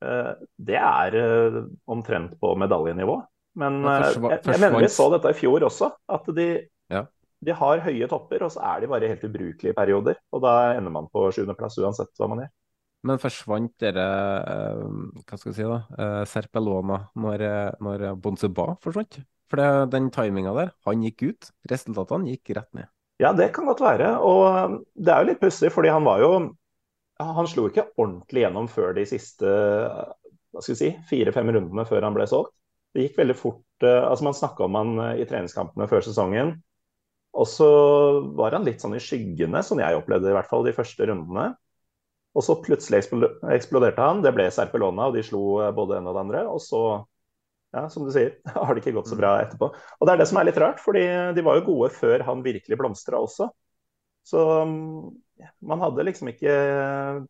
Eh, 0.03 0.31
det 0.59 0.79
er 0.79 1.17
eh, 1.19 1.59
omtrent 1.91 2.35
på 2.41 2.55
medaljenivå. 2.59 3.19
Men 3.61 3.83
jeg, 3.85 4.23
jeg 4.49 4.61
mener 4.63 4.81
vi 4.81 4.89
så 4.89 5.11
dette 5.13 5.35
i 5.35 5.37
fjor 5.37 5.67
også. 5.69 5.91
At 6.17 6.31
de, 6.35 6.49
ja. 6.93 7.03
de 7.45 7.57
har 7.59 7.85
høye 7.85 8.09
topper, 8.09 8.47
og 8.47 8.55
så 8.55 8.63
er 8.71 8.83
de 8.83 8.91
bare 8.93 9.11
helt 9.13 9.27
ubrukelige 9.29 9.77
perioder. 9.77 10.19
Og 10.33 10.45
da 10.45 10.55
ender 10.79 10.95
man 10.95 11.11
på 11.13 11.27
sjuendeplass 11.35 11.77
uansett 11.83 12.15
hva 12.17 12.31
man 12.33 12.45
gjør. 12.45 12.53
Men 13.03 13.19
forsvant 13.19 13.73
dere 13.83 14.03
hva 14.79 15.35
skal 15.35 15.49
jeg 15.51 15.57
si 15.57 15.65
da, 15.67 15.81
Serpelona 16.31 17.01
når, 17.19 17.43
når 17.83 18.05
Bonseba 18.23 18.77
forsvant? 18.85 19.19
For 19.51 19.59
det, 19.59 19.91
den 19.93 20.07
timinga 20.15 20.55
der, 20.57 20.71
han 20.87 21.03
gikk 21.05 21.27
ut. 21.27 21.51
Resultatene 21.69 22.31
gikk 22.31 22.55
rett 22.57 22.71
ned. 22.79 22.89
Ja, 23.21 23.35
det 23.37 23.51
kan 23.55 23.67
godt 23.69 23.83
være. 23.85 24.15
Og 24.25 24.79
det 24.95 25.13
er 25.13 25.21
jo 25.21 25.29
litt 25.29 25.43
pussig, 25.43 25.69
fordi 25.75 25.91
han 25.93 26.07
var 26.07 26.23
jo 26.23 26.31
Han 27.37 27.49
slo 27.51 27.69
ikke 27.69 27.89
ordentlig 27.97 28.45
gjennom 28.45 28.69
før 28.71 28.95
de 28.97 29.07
siste 29.09 29.49
hva 30.53 30.61
skal 30.61 30.75
vi 30.75 30.81
si, 30.81 30.91
fire-fem 31.09 31.49
rundene 31.55 31.87
før 31.89 32.05
han 32.05 32.17
ble 32.17 32.27
solgt. 32.29 32.53
Det 32.93 33.07
gikk 33.07 33.23
veldig 33.23 33.37
fort. 33.39 33.65
altså 33.87 34.27
Man 34.27 34.37
snakka 34.37 34.67
om 34.67 34.77
han 34.77 34.99
i 35.17 35.25
treningskampene 35.29 35.89
før 35.89 36.05
sesongen. 36.05 36.59
Og 37.33 37.49
så 37.49 37.69
var 38.37 38.53
han 38.53 38.67
litt 38.67 38.83
sånn 38.85 38.99
i 38.99 39.01
skyggene, 39.01 39.63
som 39.65 39.81
jeg 39.81 39.97
opplevde 39.97 40.29
i 40.29 40.35
hvert 40.37 40.51
fall 40.51 40.67
de 40.67 40.75
første 40.77 41.09
rundene. 41.09 41.55
Og 42.37 42.45
så 42.45 42.57
plutselig 42.65 43.01
eksploderte 43.53 44.05
han. 44.05 44.21
Det 44.25 44.33
ble 44.37 44.51
Serpelona, 44.53 45.09
og 45.09 45.17
de 45.17 45.25
slo 45.25 45.57
både 45.77 45.99
en 45.99 46.11
og 46.11 46.17
det 46.17 46.23
andre. 46.27 46.45
Og 46.53 46.61
så, 46.65 46.83
ja, 47.77 47.87
som 47.93 48.05
du 48.05 48.13
sier, 48.13 48.37
har 48.57 48.73
det 48.73 48.85
ikke 48.85 48.97
gått 48.99 49.09
så 49.13 49.19
bra 49.21 49.35
etterpå. 49.41 49.73
Og 49.73 50.09
det 50.09 50.15
er 50.15 50.23
det 50.23 50.29
som 50.29 50.41
er 50.41 50.49
litt 50.49 50.61
rart, 50.61 50.81
fordi 50.85 51.07
de 51.37 51.45
var 51.49 51.61
jo 51.61 51.67
gode 51.71 51.93
før 51.97 52.25
han 52.29 52.45
virkelig 52.45 52.81
blomstra 52.81 53.21
også. 53.25 53.49
Så 54.29 54.43
man 55.65 55.83
hadde 55.83 56.05
liksom 56.07 56.31
ikke 56.33 56.55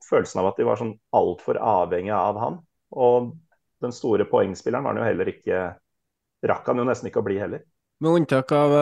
følelsen 0.07 0.43
av 0.43 0.51
at 0.51 0.59
de 0.61 0.67
var 0.69 0.81
sånn 0.81 0.95
altfor 1.17 1.59
avhengig 1.61 2.15
av 2.17 2.41
han. 2.41 2.59
Og 2.93 3.33
den 3.83 3.95
store 3.95 4.27
poengspilleren 4.31 4.85
var 4.85 4.95
han 4.95 5.03
jo 5.03 5.11
heller 5.11 5.33
ikke 5.33 5.63
Rakk 6.43 6.67
han 6.73 6.81
jo 6.81 6.85
nesten 6.89 7.07
ikke 7.07 7.21
å 7.21 7.27
bli 7.27 7.37
heller. 7.39 7.61
Med 8.03 8.17
unntak 8.19 8.51
av, 8.57 8.73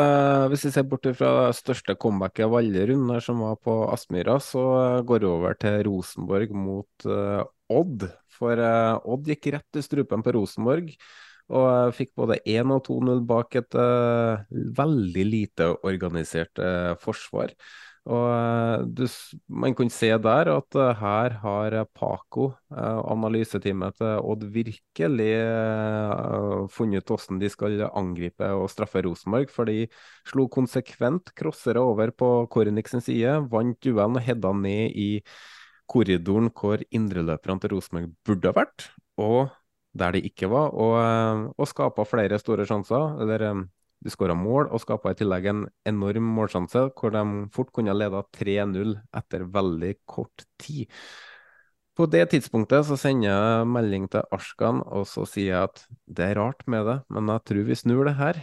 hvis 0.49 0.63
vi 0.65 0.71
ser 0.73 0.87
bort 0.89 1.05
fra 1.13 1.33
det 1.51 1.59
største 1.59 1.93
comebacket 2.01 2.47
av 2.47 2.55
alle 2.57 2.87
runder, 2.89 3.21
som 3.21 3.43
var 3.45 3.59
på 3.61 3.75
Aspmyra, 3.93 4.39
så 4.41 4.63
går 5.05 5.21
det 5.21 5.29
over 5.29 5.59
til 5.61 5.77
Rosenborg 5.85 6.55
mot 6.57 7.05
Odd. 7.05 8.07
For 8.33 8.63
Odd 8.65 9.29
gikk 9.29 9.51
rett 9.53 9.77
i 9.77 9.85
strupen 9.85 10.25
på 10.25 10.33
Rosenborg. 10.39 10.89
Og 11.53 11.93
fikk 11.99 12.15
både 12.17 12.41
1 12.49 12.73
og 12.73 12.81
2-0 12.89 13.21
bak 13.29 13.61
et 13.61 13.77
veldig 14.81 15.29
lite 15.29 15.69
organisert 15.69 16.65
forsvar. 17.05 17.53
Og 18.09 18.87
du, 18.97 19.05
Man 19.49 19.75
kunne 19.77 19.93
se 19.93 20.09
der 20.19 20.49
at 20.49 20.77
her 20.99 21.35
har 21.43 21.77
Paco, 21.93 22.51
analyseteamet 22.73 23.99
til 23.99 24.25
Odd, 24.25 24.47
virkelig 24.55 25.31
funnet 26.73 27.05
ut 27.05 27.13
hvordan 27.13 27.41
de 27.43 27.51
skal 27.53 27.85
angripe 27.91 28.49
og 28.57 28.71
straffe 28.73 29.05
Rosenborg. 29.05 29.53
For 29.53 29.69
de 29.69 29.87
slo 30.27 30.49
konsekvent 30.49 31.35
crossere 31.37 31.81
over 31.81 32.11
på 32.11 32.47
Kornik 32.51 32.89
side, 32.89 33.37
vant 33.53 33.79
duellen 33.85 34.17
og 34.17 34.25
hedda 34.25 34.53
ned 34.53 34.97
i 34.97 35.11
korridoren 35.91 36.51
hvor 36.55 36.81
indreløperne 36.91 37.61
til 37.61 37.75
Rosenborg 37.75 38.15
burde 38.25 38.49
ha 38.49 38.57
vært, 38.63 38.91
og 39.19 39.51
der 39.99 40.15
de 40.15 40.23
ikke 40.23 40.47
var, 40.49 40.71
og, 40.71 41.53
og 41.59 41.69
skapa 41.69 42.05
flere 42.07 42.39
store 42.39 42.65
sjanser. 42.65 43.21
eller 43.21 43.67
de 44.01 44.13
skåra 44.13 44.37
mål 44.37 44.71
og 44.73 44.81
skapa 44.83 45.13
i 45.13 45.19
tillegg 45.19 45.49
en 45.51 45.65
enorm 45.89 46.31
målsjanse, 46.37 46.87
hvor 46.97 47.13
de 47.15 47.25
fort 47.55 47.73
kunne 47.77 47.97
leda 47.97 48.23
3-0 48.37 48.95
etter 49.21 49.45
veldig 49.53 49.93
kort 50.09 50.47
tid. 50.61 50.89
På 51.99 52.07
det 52.09 52.23
tidspunktet 52.33 52.87
så 52.89 52.97
sender 52.97 53.29
jeg 53.29 53.67
melding 53.69 54.07
til 54.09 54.25
Arskan, 54.33 54.81
og 54.87 55.05
så 55.11 55.27
sier 55.29 55.51
jeg 55.51 55.69
at 55.69 55.83
det 56.09 56.31
er 56.31 56.41
rart 56.41 56.65
med 56.71 56.87
det, 56.89 56.97
men 57.13 57.29
jeg 57.35 57.45
tror 57.51 57.67
vi 57.69 57.77
snur 57.77 58.09
det 58.09 58.17
her. 58.17 58.41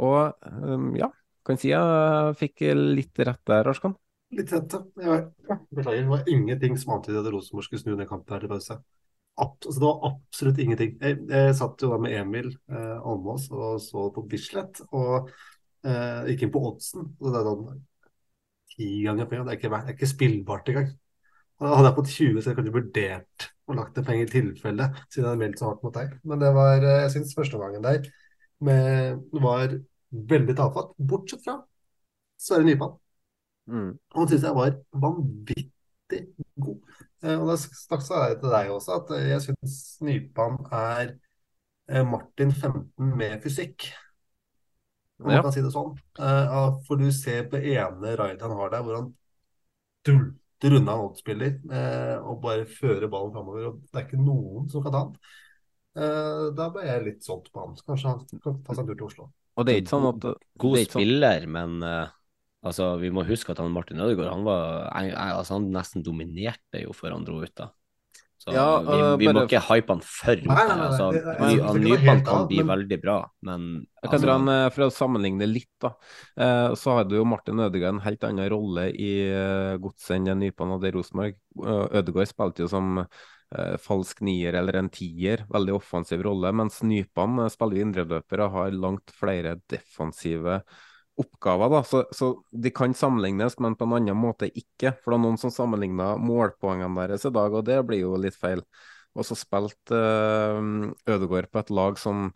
Og 0.00 0.32
um, 0.64 0.94
ja, 0.96 1.10
kan 1.44 1.60
si 1.60 1.74
jeg 1.74 2.38
fikk 2.40 2.64
litt 2.78 3.20
rett 3.20 3.42
der, 3.50 3.68
Arskan. 3.68 3.98
Litt 4.34 4.54
rett, 4.54 4.78
ja. 5.04 5.18
Beklager, 5.68 6.00
det 6.00 6.10
var 6.10 6.30
ingenting 6.30 6.78
som 6.80 6.96
antydet 6.96 7.20
at 7.20 7.28
Rosenborg 7.34 7.68
skulle 7.68 7.82
snu 7.82 7.92
den 7.92 8.08
kampen 8.08 8.34
her 8.34 8.46
til 8.46 8.54
pause. 8.54 8.78
Altså, 9.34 9.80
det 9.80 9.88
var 9.88 10.04
absolutt 10.12 10.60
ingenting. 10.62 10.92
Jeg, 11.02 11.18
jeg 11.30 11.54
satt 11.58 11.82
jo 11.82 11.90
da 11.90 11.98
med 12.02 12.14
Emil 12.14 12.52
eh, 12.70 12.98
Almås 13.00 13.48
og 13.50 13.80
så 13.82 14.06
på 14.14 14.22
Bislett, 14.30 14.78
og 14.94 15.30
eh, 15.86 16.28
gikk 16.30 16.46
inn 16.46 16.52
på 16.54 16.62
oddsen. 16.70 17.08
og 17.18 17.32
det 17.32 17.40
er 17.40 17.48
sånn 17.48 17.80
ti 18.74 18.90
ganger 19.06 19.30
penger. 19.30 19.48
Det 19.48 19.54
er 19.54 19.58
ikke, 19.58 19.72
det 19.74 19.90
er 19.92 19.96
ikke 19.98 20.10
spillbart 20.12 20.70
engang. 20.70 20.92
Hadde 21.62 21.88
jeg 21.88 21.96
fått 21.96 22.12
20, 22.12 22.38
så 22.42 22.50
jeg 22.50 22.58
kunne 22.58 22.74
vurdert 22.74 23.48
å 23.64 23.76
lagt 23.78 23.98
en 23.98 24.06
penger 24.06 24.26
i 24.26 24.32
tilfelle, 24.32 24.88
siden 25.06 25.22
jeg 25.22 25.28
hadde 25.28 25.40
meldt 25.40 25.60
så 25.60 25.68
hardt 25.70 25.84
mot 25.86 25.94
deg. 25.94 26.16
Men 26.28 26.42
det 26.42 26.50
var, 26.56 26.74
jeg 26.82 27.04
jeg 27.04 27.12
syns 27.14 27.36
førsteomgangen 27.38 27.84
der 27.86 28.08
med, 28.64 29.22
var 29.44 29.78
veldig 30.34 30.56
tafatt, 30.58 30.92
bortsett 30.98 31.44
fra 31.46 31.58
Sverre 32.40 32.66
Nypan. 32.68 32.98
Mm. 33.70 33.90
Han 34.16 34.28
syns 34.28 34.44
jeg 34.44 34.58
var 34.58 34.76
vanvittig 35.04 36.20
god. 36.60 36.98
Eh, 37.24 37.36
og 37.40 37.48
da 37.48 37.56
snakket 37.56 38.10
jeg 38.14 38.38
til 38.42 38.52
deg 38.52 38.70
også 38.74 38.96
at 39.00 39.12
jeg 39.24 39.40
syns 39.46 39.76
Nypan 40.04 40.58
er 40.76 41.14
eh, 41.88 42.04
Martin 42.04 42.52
15 42.52 43.14
med 43.16 43.38
fysikk 43.44 43.88
om 45.20 45.28
man 45.30 45.36
Ja. 45.38 45.42
kan 45.46 45.52
si 45.54 45.62
det 45.62 45.70
sånn. 45.72 45.94
Eh, 46.18 46.80
for 46.86 47.00
du 47.00 47.06
ser 47.14 47.46
på 47.48 47.56
ene 47.62 48.16
raidet 48.18 48.42
han 48.44 48.56
har 48.58 48.72
der, 48.74 48.82
hvor 48.82 48.96
han 48.98 49.12
dulter 50.04 50.74
unna 50.76 50.92
en 50.98 51.04
oddspiller 51.06 51.54
eh, 51.72 52.16
og 52.20 52.40
bare 52.42 52.66
fører 52.68 53.08
ballen 53.08 53.32
framover. 53.32 53.68
Og 53.70 53.80
det 53.92 54.00
er 54.00 54.06
ikke 54.08 54.20
noen 54.20 54.68
som 54.72 54.82
kan 54.84 54.92
ta 54.92 55.02
han. 55.04 55.14
Eh, 55.94 56.42
da 56.58 56.66
ble 56.74 56.84
jeg 56.88 57.04
litt 57.06 57.24
solgt 57.24 57.52
på 57.54 57.62
han. 57.62 57.76
Så 57.78 57.86
kanskje 57.88 58.10
han 58.10 58.42
kan 58.42 58.58
ta 58.66 58.74
seg 58.74 58.82
en 58.84 58.90
tur 58.90 58.98
til 58.98 59.06
Oslo. 59.08 59.28
Og 59.54 59.66
det 59.68 59.74
er 59.76 59.80
ikke 59.84 59.94
sånn 59.94 60.08
at 60.10 60.26
God 60.58 60.78
sånn- 60.80 60.90
spiller, 60.90 61.46
men 61.46 61.76
eh, 61.86 62.08
altså, 62.64 62.90
vi 63.00 63.10
må 63.14 63.24
huske 63.28 63.52
at 63.54 63.60
han 63.62 63.72
Martin 63.74 64.00
Ødegaard 64.00 64.32
han 64.32 64.44
var, 64.46 64.90
altså, 64.94 65.58
han 65.58 65.70
nesten 65.74 66.04
dominerte 66.06 66.82
jo 66.84 66.94
før 66.96 67.18
han 67.18 67.24
dro 67.26 67.40
ut. 67.42 67.54
da. 67.56 67.70
Så 68.44 68.52
Ja, 68.52 68.64
vi, 68.84 68.92
øh, 68.92 69.18
vi 69.22 69.28
må 69.32 69.44
ikke 69.46 69.60
hype 69.70 69.88
han 69.94 70.00
for 70.04 70.36
mye. 70.44 70.64
Altså, 70.84 71.04
han 71.64 71.78
Nypan 71.80 72.24
kan 72.26 72.46
bli 72.50 72.58
men- 72.62 72.72
veldig 72.74 72.98
bra, 73.00 73.18
men 73.46 73.62
Jeg 74.02 74.10
kan 74.10 74.18
altså, 74.18 74.26
dra 74.26 74.34
en, 74.34 74.48
eh, 74.52 74.70
For 74.74 74.82
å 74.84 74.90
sammenligne 74.92 75.46
litt, 75.48 75.70
da. 75.80 75.94
eh, 76.36 76.74
Så 76.74 76.92
hadde 76.98 77.16
jo 77.16 77.24
Martin 77.24 77.56
Ødegaard 77.64 77.94
en 77.94 78.00
helt 78.04 78.20
annen 78.24 78.50
rolle 78.50 78.90
i 78.92 79.12
eh, 79.30 79.78
godset 79.78 80.16
enn 80.18 80.24
det 80.28 80.36
Nypan 80.36 80.74
hadde 80.74 80.88
i 80.90 80.92
Rosenborg. 80.98 81.34
Ødegaard 81.64 82.28
spilte 82.28 82.60
jo 82.66 82.68
som 82.68 83.06
falsk 83.78 84.20
nier 84.26 84.52
eller 84.58 84.74
en 84.80 84.88
tier, 84.90 85.44
veldig 85.48 85.76
offensiv 85.76 86.24
rolle, 86.24 86.50
mens 86.52 86.80
Nypan 86.82 87.36
spiller 87.52 87.84
indreløper 87.84 88.40
og 88.42 88.50
har 88.50 88.70
langt 88.72 89.12
flere 89.14 89.60
defensive 89.70 90.56
oppgaver. 91.20 91.70
da, 91.70 91.82
så, 91.86 92.02
så 92.14 92.30
de 92.50 92.72
kan 92.74 92.94
sammenlignes, 92.94 93.58
men 93.62 93.76
på 93.78 93.86
en 93.86 93.96
annen 94.00 94.18
måte 94.18 94.50
ikke. 94.50 94.94
For 95.00 95.12
det 95.12 95.20
er 95.20 95.24
noen 95.26 95.40
som 95.40 95.52
sammenligna 95.54 96.14
målpoengene 96.20 97.04
deres 97.04 97.26
i 97.28 97.32
dag, 97.34 97.54
og 97.54 97.66
det 97.68 97.80
blir 97.88 98.04
jo 98.04 98.18
litt 98.20 98.38
feil. 98.38 98.64
Og 99.14 99.26
så 99.26 99.36
spilte 99.38 99.94
uh, 99.94 100.90
Ødegaard 101.06 101.50
på 101.52 101.62
et 101.62 101.74
lag 101.74 101.98
som 102.02 102.30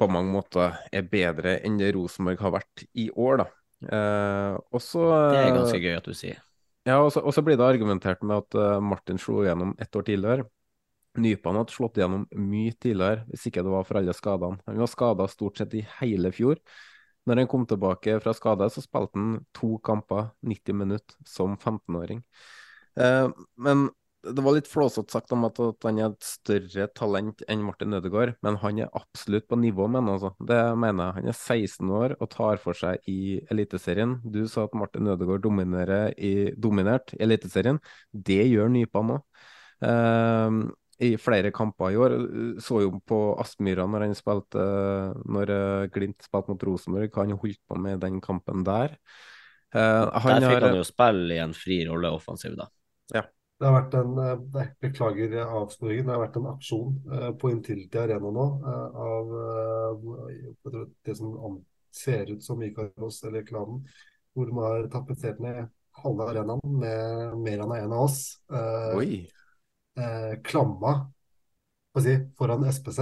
på 0.00 0.08
mange 0.10 0.34
måter 0.34 0.74
er 0.92 1.06
bedre 1.08 1.58
enn 1.64 1.78
det 1.78 1.94
Rosenborg 1.94 2.42
har 2.42 2.58
vært 2.58 2.84
i 2.98 3.08
år, 3.10 3.44
da. 3.44 3.46
Uh, 3.84 4.56
og 4.72 4.82
så 4.82 5.06
det 5.32 5.40
er 5.40 5.56
ganske 5.56 5.80
gøy 5.80 5.96
at 5.96 6.10
du 6.10 6.16
sier. 6.16 6.42
Ja, 6.84 6.98
og 7.00 7.14
så, 7.14 7.42
blir 7.44 7.56
det 7.56 7.64
argumentert 7.64 8.20
med 8.20 8.42
at 8.42 8.56
eh, 8.60 8.80
Martin 8.84 9.16
slo 9.16 9.38
igjennom 9.40 9.70
ett 9.80 9.96
år 9.96 10.04
tidligere. 10.04 10.44
Nypan 11.16 11.56
hadde 11.56 11.72
slått 11.72 11.96
igjennom 11.96 12.26
mye 12.36 12.74
tidligere, 12.76 13.22
hvis 13.30 13.46
ikke 13.48 13.62
det 13.64 13.72
var 13.72 13.86
for 13.88 14.00
alle 14.00 14.12
skadene. 14.12 14.60
Han 14.68 14.82
var 14.82 14.90
skada 14.92 15.28
stort 15.32 15.62
sett 15.62 15.76
i 15.78 15.80
hele 16.02 16.28
fjor. 16.36 16.60
Når 17.24 17.40
han 17.40 17.50
kom 17.50 17.66
tilbake 17.68 18.18
fra 18.20 18.34
skade, 18.36 18.68
så 18.72 18.82
spilte 18.84 19.18
han 19.18 19.36
to 19.56 19.76
kamper, 19.84 20.30
90 20.44 20.80
minutter, 20.84 21.16
som 21.28 21.56
15-åring. 21.56 22.22
Eh, 23.00 23.28
men 23.56 23.86
det 24.24 24.42
var 24.44 24.54
litt 24.56 24.68
flåsete 24.70 25.12
sagt 25.12 25.32
om 25.36 25.44
at, 25.48 25.58
at 25.60 25.84
han 25.84 25.98
er 26.00 26.12
et 26.12 26.24
større 26.26 26.86
talent 26.96 27.42
enn 27.50 27.64
Martin 27.64 27.96
Ødegaard, 27.96 28.34
men 28.44 28.56
han 28.62 28.80
er 28.80 28.92
absolutt 28.96 29.46
på 29.50 29.58
nivå 29.60 29.88
med 29.90 30.00
han, 30.00 30.12
altså. 30.14 30.30
Det 30.40 30.60
mener 30.80 31.10
jeg. 31.10 31.16
Han 31.18 31.32
er 31.32 31.36
16 31.36 31.92
år 31.98 32.16
og 32.18 32.30
tar 32.32 32.62
for 32.62 32.78
seg 32.78 33.10
i 33.10 33.40
Eliteserien. 33.52 34.16
Du 34.24 34.44
sa 34.50 34.64
at 34.68 34.76
Martin 34.78 35.10
Ødegaard 35.12 35.44
dominerer 35.44 36.14
i, 36.16 36.52
dominert 36.56 37.12
Eliteserien. 37.20 37.80
Det 38.12 38.40
gjør 38.48 38.72
Nypan 38.72 39.16
òg. 39.18 39.44
I 41.02 41.16
flere 41.18 41.50
kamper 41.54 41.90
i 41.90 41.96
år. 41.98 42.12
Så 42.62 42.82
jo 42.84 43.00
på 43.06 43.20
Aspmyra 43.42 43.86
når 43.90 44.06
han 44.06 44.14
spilte 44.14 44.64
Når 45.26 45.50
eh, 45.54 45.86
Glimt 45.94 46.22
spilte 46.22 46.52
mot 46.52 46.66
Rosenborg, 46.68 47.10
hva 47.10 47.24
han 47.24 47.38
holdt 47.38 47.62
på 47.66 47.78
med 47.80 47.96
i 47.98 48.02
den 48.06 48.20
kampen 48.22 48.62
der. 48.66 48.94
Eh, 49.74 49.80
Der 49.80 50.20
fikk 50.20 50.44
har- 50.52 50.68
han 50.68 50.76
jo 50.78 50.84
spille 50.86 51.34
i 51.34 51.42
en 51.42 51.54
fri 51.54 51.80
rolle 51.88 52.12
offensiv, 52.14 52.54
da. 52.56 52.68
Ja. 53.12 53.24
Det 53.60 53.68
har 53.70 53.76
vært 53.82 53.94
en 53.94 54.14
det, 54.18 54.30
nei, 54.54 54.64
Beklager 54.82 55.34
avsporingen. 55.46 56.06
Det 56.06 56.14
har 56.14 56.24
vært 56.26 56.36
en 56.40 56.48
aksjon 56.50 56.96
uh, 57.12 57.30
på 57.38 57.50
Intility 57.52 57.98
Arena 57.98 58.32
nå 58.34 58.46
uh, 58.64 58.96
av 59.04 59.30
eh, 60.66 60.82
det 61.06 61.16
som 61.16 61.62
ser 61.94 62.32
ut 62.34 62.42
som 62.42 62.62
Ikaros 62.66 63.22
eller 63.24 63.46
klanen, 63.46 63.84
hvor 64.34 64.50
de 64.50 64.58
har 64.58 64.88
tapetsert 64.90 65.38
ned 65.40 65.68
halve 66.02 66.26
arenaen 66.32 66.74
med 66.80 67.38
mer 67.38 67.62
enn 67.62 67.74
en 67.78 67.92
av 67.94 68.08
oss. 68.08 68.40
Eh, 68.50 68.96
Oi. 68.98 69.10
Eh, 69.96 70.34
klamma 70.46 70.94
si, 72.02 72.14
foran 72.38 72.66
SPZ. 72.70 73.00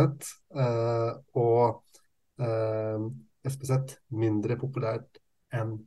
Eh, 0.54 1.12
og 1.40 2.00
eh, 2.42 3.06
SPZ 3.48 3.96
mindre 4.14 4.58
populært 4.60 5.22
enn 5.52 5.78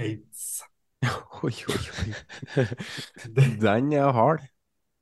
aids. 0.00 0.62
Oi, 1.44 1.52
oi, 1.52 1.82
oi. 2.00 2.14
Den 3.60 3.92
er 3.92 4.14
hard. 4.16 4.46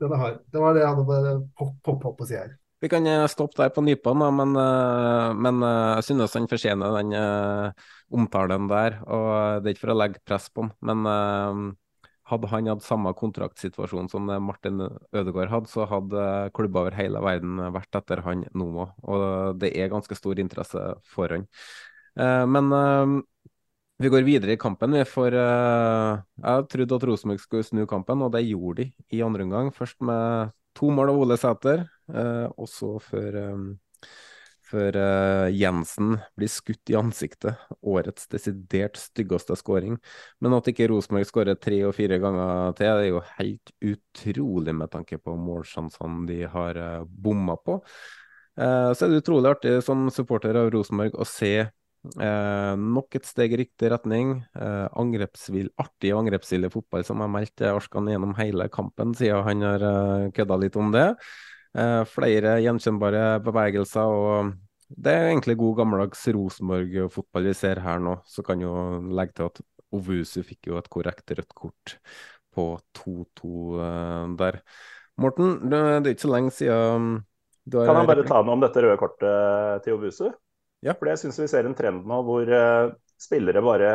Den 0.02 0.12
er 0.16 0.18
hard. 0.18 0.42
Det 0.50 0.60
var 0.62 0.74
det 0.74 0.82
jeg 0.82 0.98
hadde 0.98 1.36
poppa 1.54 2.10
opp 2.10 2.24
og 2.24 2.28
si 2.28 2.34
her. 2.34 2.56
Vi 2.82 2.88
kan 2.90 3.06
eh, 3.06 3.28
stoppe 3.30 3.60
der 3.62 3.70
på 3.70 3.84
nypene, 3.86 4.28
men, 4.34 4.56
eh, 4.58 5.28
men 5.38 5.62
eh, 5.62 5.90
jeg 6.00 6.06
synes 6.08 6.34
han 6.34 6.48
fortjener 6.50 6.96
den 6.98 7.14
omtalen 8.10 8.66
der. 8.70 8.98
og 9.06 9.62
Det 9.62 9.70
er 9.70 9.76
ikke 9.76 9.84
for 9.86 9.94
å 9.94 10.00
legge 10.00 10.22
press 10.26 10.48
på 10.50 10.66
han, 10.66 10.74
men 10.82 11.70
hadde 12.32 12.50
han 12.50 12.70
hatt 12.72 12.84
samme 12.86 13.12
kontraktsituasjon 13.18 14.08
som 14.10 14.26
Martin 14.44 14.80
Ødegaard 15.12 15.52
hadde, 15.52 15.70
så 15.70 15.86
hadde 15.90 16.26
klubber 16.56 16.86
over 16.86 16.96
hele 16.96 17.22
verden 17.22 17.60
vært 17.74 18.00
etter 18.00 18.24
han 18.26 18.46
nå 18.56 18.68
òg. 18.86 18.94
Og 19.04 19.24
det 19.60 19.74
er 19.76 19.92
ganske 19.92 20.16
stor 20.18 20.40
interesse 20.42 20.86
for 21.12 21.36
han. 21.36 21.46
Eh, 22.18 22.46
Men 22.46 22.72
eh, 22.72 23.12
vi 24.02 24.10
går 24.10 24.26
videre 24.26 24.56
i 24.56 24.60
kampen. 24.60 24.96
Får, 25.06 25.36
eh, 25.38 26.22
jeg 26.42 26.68
trodde 26.74 26.98
at 26.98 27.06
Rosenborg 27.08 27.40
skulle 27.40 27.66
snu 27.66 27.84
kampen, 27.86 28.24
og 28.24 28.32
det 28.34 28.46
gjorde 28.48 28.82
de 28.82 29.18
i 29.18 29.22
andre 29.22 29.46
omgang. 29.46 29.72
Først 29.74 30.00
med 30.00 30.52
to 30.74 30.90
mål 30.90 31.12
av 31.12 31.20
Ole 31.20 31.36
Sæter, 31.36 31.86
og 32.56 32.68
så 32.68 32.96
før, 33.00 33.36
eh, 34.72 34.78
før 34.78 34.96
eh, 34.96 35.54
Jensen 35.54 36.16
blir 36.38 36.50
skutt 36.50 36.90
i 36.90 36.96
ansiktet. 36.96 37.60
Årets 37.82 38.28
desidert 38.32 38.96
styggeste 38.96 39.56
skåring. 39.56 39.98
Men 40.40 40.56
at 40.56 40.68
ikke 40.68 40.88
Rosenborg 40.90 41.28
skårer 41.28 41.60
tre 41.60 41.82
og 41.88 41.94
fire 41.96 42.18
ganger 42.22 42.72
til, 42.78 42.86
det 42.86 43.04
er 43.04 43.10
jo 43.10 43.22
helt 43.36 43.74
utrolig 43.92 44.74
med 44.74 44.90
tanke 44.92 45.18
på 45.18 45.36
målsjansene 45.36 46.26
de 46.28 46.42
har 46.50 46.80
uh, 46.80 47.04
bomma 47.04 47.56
på. 47.56 47.80
Uh, 48.58 48.92
så 48.92 49.06
er 49.06 49.12
det 49.12 49.22
utrolig 49.22 49.52
artig 49.52 49.78
som 49.84 50.08
supporter 50.12 50.56
av 50.58 50.72
Rosenborg 50.74 51.16
å 51.16 51.28
se 51.28 51.70
Eh, 52.02 52.74
nok 52.74 53.14
et 53.14 53.26
steg 53.28 53.52
i 53.54 53.60
riktig 53.62 53.92
retning. 53.92 54.34
Eh, 54.58 54.86
angrepsvill, 54.98 55.70
artig 55.78 56.10
og 56.10 56.24
angrepsvillig 56.24 56.72
fotball 56.74 57.06
som 57.06 57.22
har 57.22 57.30
meldt 57.30 57.62
Arskan 57.68 58.10
gjennom 58.10 58.34
hele 58.40 58.66
kampen, 58.74 59.14
siden 59.14 59.44
han 59.46 59.62
har 59.62 59.86
eh, 59.86 60.30
kødda 60.34 60.58
litt 60.64 60.78
om 60.80 60.90
det. 60.94 61.06
Eh, 61.72 62.02
flere 62.04 62.58
gjenkjennbare 62.60 63.40
bevegelser. 63.44 64.04
og 64.04 64.52
Det 64.92 65.12
er 65.12 65.30
egentlig 65.30 65.56
god 65.56 65.76
gammeldags 65.80 66.26
Rosenborg-fotball 66.28 67.48
vi 67.48 67.54
ser 67.56 67.80
her 67.80 67.98
nå. 67.98 68.18
Så 68.28 68.44
kan 68.44 68.60
jo 68.60 69.00
legge 69.08 69.38
til 69.38 69.48
at 69.48 69.62
Ovusu 69.92 70.42
fikk 70.44 70.68
jo 70.68 70.78
et 70.78 70.88
korrekt 70.92 71.30
rødt 71.30 71.54
kort 71.54 71.96
på 72.52 72.76
2-2 72.96 73.80
eh, 73.80 74.36
der. 74.36 74.60
Morten, 75.20 75.58
det, 75.68 75.80
det 76.04 76.10
er 76.10 76.16
ikke 76.16 76.26
så 76.26 76.32
lenge 76.32 76.52
siden 76.56 77.10
du 77.64 77.78
har 77.78 77.86
Kan 77.86 78.00
jeg 78.00 78.10
bare 78.10 78.26
ta 78.26 78.40
noe 78.42 78.56
om 78.56 78.62
dette 78.64 78.82
røde 78.82 78.98
kortet 79.00 79.84
til 79.84 79.96
Ovusu? 79.96 80.30
Ja. 80.82 80.96
For 80.98 81.08
jeg 81.08 81.20
syns 81.20 81.38
vi 81.38 81.48
ser 81.48 81.68
en 81.68 81.76
trend 81.78 82.08
nå 82.10 82.16
hvor 82.26 82.48
uh, 82.48 82.90
spillere 83.20 83.62
bare 83.62 83.90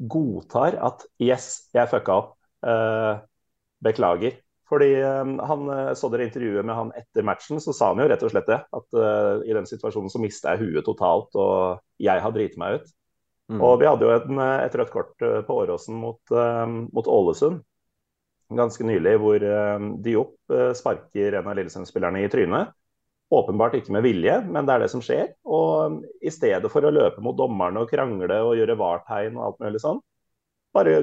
godtar 0.00 0.78
at 0.80 1.04
yes, 1.20 1.68
jeg 1.76 1.90
fucka 1.90 2.14
opp. 2.22 2.30
Beklager. 3.84 4.38
Fordi 4.70 4.90
um, 5.02 5.34
han 5.42 5.66
uh, 5.66 5.92
så 5.98 6.08
dere 6.12 6.28
intervjuet 6.28 6.66
med 6.66 6.76
han 6.78 6.92
etter 6.98 7.26
matchen, 7.26 7.58
så 7.62 7.74
sa 7.74 7.90
han 7.90 8.02
jo 8.02 8.08
rett 8.10 8.22
og 8.26 8.32
slett 8.32 8.48
det. 8.50 8.60
At 8.78 9.00
i 9.44 9.56
den 9.56 9.66
situasjonen 9.66 10.12
så 10.12 10.22
mista 10.22 10.54
jeg 10.54 10.70
huet 10.70 10.86
totalt, 10.86 11.34
og 11.34 11.82
jeg 12.00 12.22
har 12.22 12.34
driti 12.34 12.60
meg 12.60 12.78
ut. 12.78 12.92
Mm. 13.50 13.62
Og 13.66 13.80
vi 13.80 13.88
hadde 13.90 14.06
jo 14.06 14.14
en, 14.14 14.42
et 14.62 14.76
rødt 14.78 14.92
kort 14.94 15.16
på 15.18 15.56
Åråsen 15.64 15.96
mot, 15.98 16.20
mot 16.94 17.08
Ålesund. 17.10 17.64
ganske 18.54 18.86
nylig 18.86 19.16
hvor 19.18 19.42
Diop 20.04 20.54
sparker 20.78 21.34
en 21.40 21.50
av 21.50 21.58
Lillesund-spillerne 21.58 22.22
i 22.22 22.30
trynet. 22.30 22.70
Åpenbart 23.30 23.74
ikke 23.78 23.94
med 23.94 24.02
vilje, 24.06 24.36
men 24.46 24.66
det 24.66 24.74
er 24.74 24.84
det 24.84 24.90
som 24.90 25.02
skjer. 25.02 25.32
Og 25.46 26.00
i 26.22 26.30
stedet 26.34 26.70
for 26.70 26.86
å 26.86 26.94
løpe 26.94 27.22
mot 27.22 27.36
dommerne 27.38 27.82
og 27.82 27.90
krangle 27.90 28.38
og 28.42 28.56
gjøre 28.58 28.78
vartegn 28.78 29.38
og 29.38 29.44
alt 29.48 29.60
mulig 29.62 29.82
sånn, 29.82 30.00
bare 30.74 30.96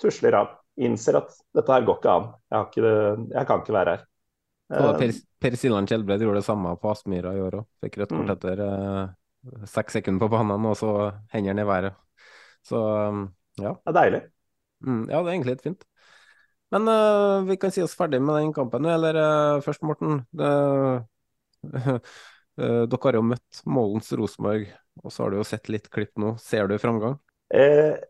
tusler 0.00 0.36
av. 0.36 0.50
Innser 0.80 1.18
at 1.20 1.34
dette 1.52 1.74
her 1.74 1.84
går 1.84 1.98
ikke 2.00 2.16
an. 2.16 2.30
Jeg, 2.52 2.68
ikke, 2.70 2.92
jeg 3.34 3.48
kan 3.48 3.62
ikke 3.62 3.76
være 3.76 3.96
her. 3.96 4.06
Så 4.72 4.92
per, 4.96 5.10
per 5.42 5.56
Siljan 5.60 5.88
Kjelbred 5.88 6.22
gjorde 6.24 6.40
det 6.40 6.46
samme 6.46 6.72
på 6.80 6.92
Aspmyra 6.92 7.34
i 7.36 7.42
år 7.44 7.58
òg. 7.60 7.68
Fikk 7.84 7.98
rødt 8.00 8.14
kort 8.14 8.24
mm. 8.30 8.32
etter 8.36 8.62
uh, 8.64 9.64
seks 9.68 9.98
sekunder 9.98 10.24
på 10.24 10.32
banen, 10.32 10.68
og 10.70 10.76
så 10.80 10.92
hendene 11.34 11.64
i 11.64 11.68
været. 11.68 11.98
Så 12.64 12.80
um, 12.80 13.26
ja. 13.60 13.74
Det 13.82 13.92
er 13.92 13.98
deilig. 13.98 14.22
Mm, 14.86 15.02
ja, 15.10 15.18
det 15.18 15.26
er 15.26 15.32
egentlig 15.34 15.56
litt 15.56 15.66
fint. 15.66 15.88
Men 16.72 16.88
uh, 16.88 17.44
vi 17.44 17.58
kan 17.60 17.74
si 17.74 17.84
oss 17.84 17.96
ferdig 17.98 18.22
med 18.24 18.38
den 18.38 18.54
kampen, 18.56 18.88
eller 18.88 19.18
uh, 19.20 19.62
først, 19.64 19.84
Morten. 19.84 20.22
Det, 20.32 20.52
dere 22.62 23.02
har 23.04 23.18
jo 23.18 23.26
møtt 23.26 23.60
Målens 23.68 24.08
Rosenborg, 24.16 24.72
og 25.02 25.12
så 25.12 25.26
har 25.26 25.32
du 25.32 25.42
jo 25.42 25.48
sett 25.48 25.68
litt 25.72 25.92
klipp 25.92 26.16
nå. 26.20 26.34
Ser 26.40 26.70
du 26.70 26.78
framgang? 26.80 27.18
Eh, 27.52 28.00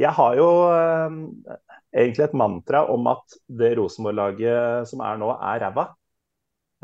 jeg 0.00 0.10
har 0.16 0.36
jo 0.38 0.48
eh, 0.74 1.56
egentlig 1.94 2.26
et 2.26 2.36
mantra 2.36 2.84
om 2.90 3.06
at 3.12 3.36
det 3.46 3.74
Rosenborg-laget 3.78 4.90
som 4.90 5.02
er 5.06 5.20
nå, 5.20 5.30
er 5.36 5.62
ræva. 5.62 5.88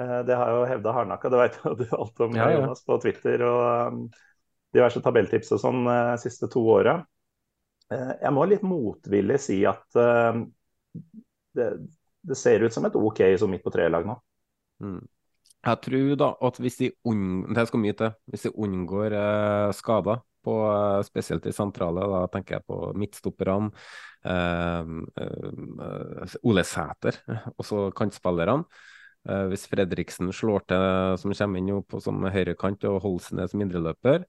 Eh, 0.00 0.18
det 0.28 0.38
har 0.38 0.54
jo 0.54 0.66
hevda 0.70 0.94
hardnakka, 0.94 1.30
det 1.32 1.40
vet 1.42 1.60
du 1.80 1.86
alt 1.96 2.26
om, 2.26 2.36
ja, 2.38 2.50
ja. 2.50 2.60
Jonas, 2.60 2.84
på 2.86 2.98
Twitter 3.02 3.46
og 3.46 3.94
um, 3.94 4.02
diverse 4.74 5.02
tabelltips 5.02 5.50
og 5.56 5.62
sånn 5.62 5.82
uh, 5.90 6.16
siste 6.22 6.50
to 6.52 6.62
åra. 6.76 7.00
Uh, 7.90 8.14
jeg 8.20 8.34
må 8.36 8.46
litt 8.46 8.66
motvillig 8.66 9.40
si 9.42 9.62
at 9.66 9.82
det, 9.90 11.66
det, 12.22 12.36
ser 12.38 12.62
ut 12.62 12.74
som 12.74 12.86
et 12.86 12.94
OK 12.94 13.24
som 13.40 13.50
midt 13.50 13.66
på 13.66 13.72
treet-lag 13.74 14.06
nå. 14.06 14.14
Mm. 14.86 15.00
Jeg 15.60 15.80
tror 15.84 16.12
da 16.16 16.30
at 16.46 16.58
hvis 16.62 16.78
de, 16.80 16.88
det 17.52 17.64
skal 17.68 17.82
mye 17.82 17.96
til. 17.96 18.14
Hvis 18.32 18.46
de 18.46 18.52
unngår 18.64 19.16
eh, 19.16 19.72
skader, 19.76 20.22
på, 20.44 20.54
spesielt 21.06 21.46
i 21.46 21.54
sentrale, 21.54 22.06
da 22.12 22.22
tenker 22.32 22.58
jeg 22.58 22.66
på 22.68 22.78
midtstopperne, 22.98 23.70
eh, 24.24 24.84
Ole 26.42 26.64
Sæter, 26.66 27.20
også 27.56 27.90
kantspillerne. 27.96 28.64
Eh, 29.28 29.46
hvis 29.52 29.66
Fredriksen 29.68 30.32
slår 30.32 30.64
til, 30.70 30.84
som 31.20 31.34
kommer 31.36 31.60
inn 31.60 31.82
på 31.84 32.00
som 32.00 32.22
høyrekant, 32.24 32.86
og 32.88 33.02
Holsnes 33.04 33.52
mindreløper, 33.58 34.24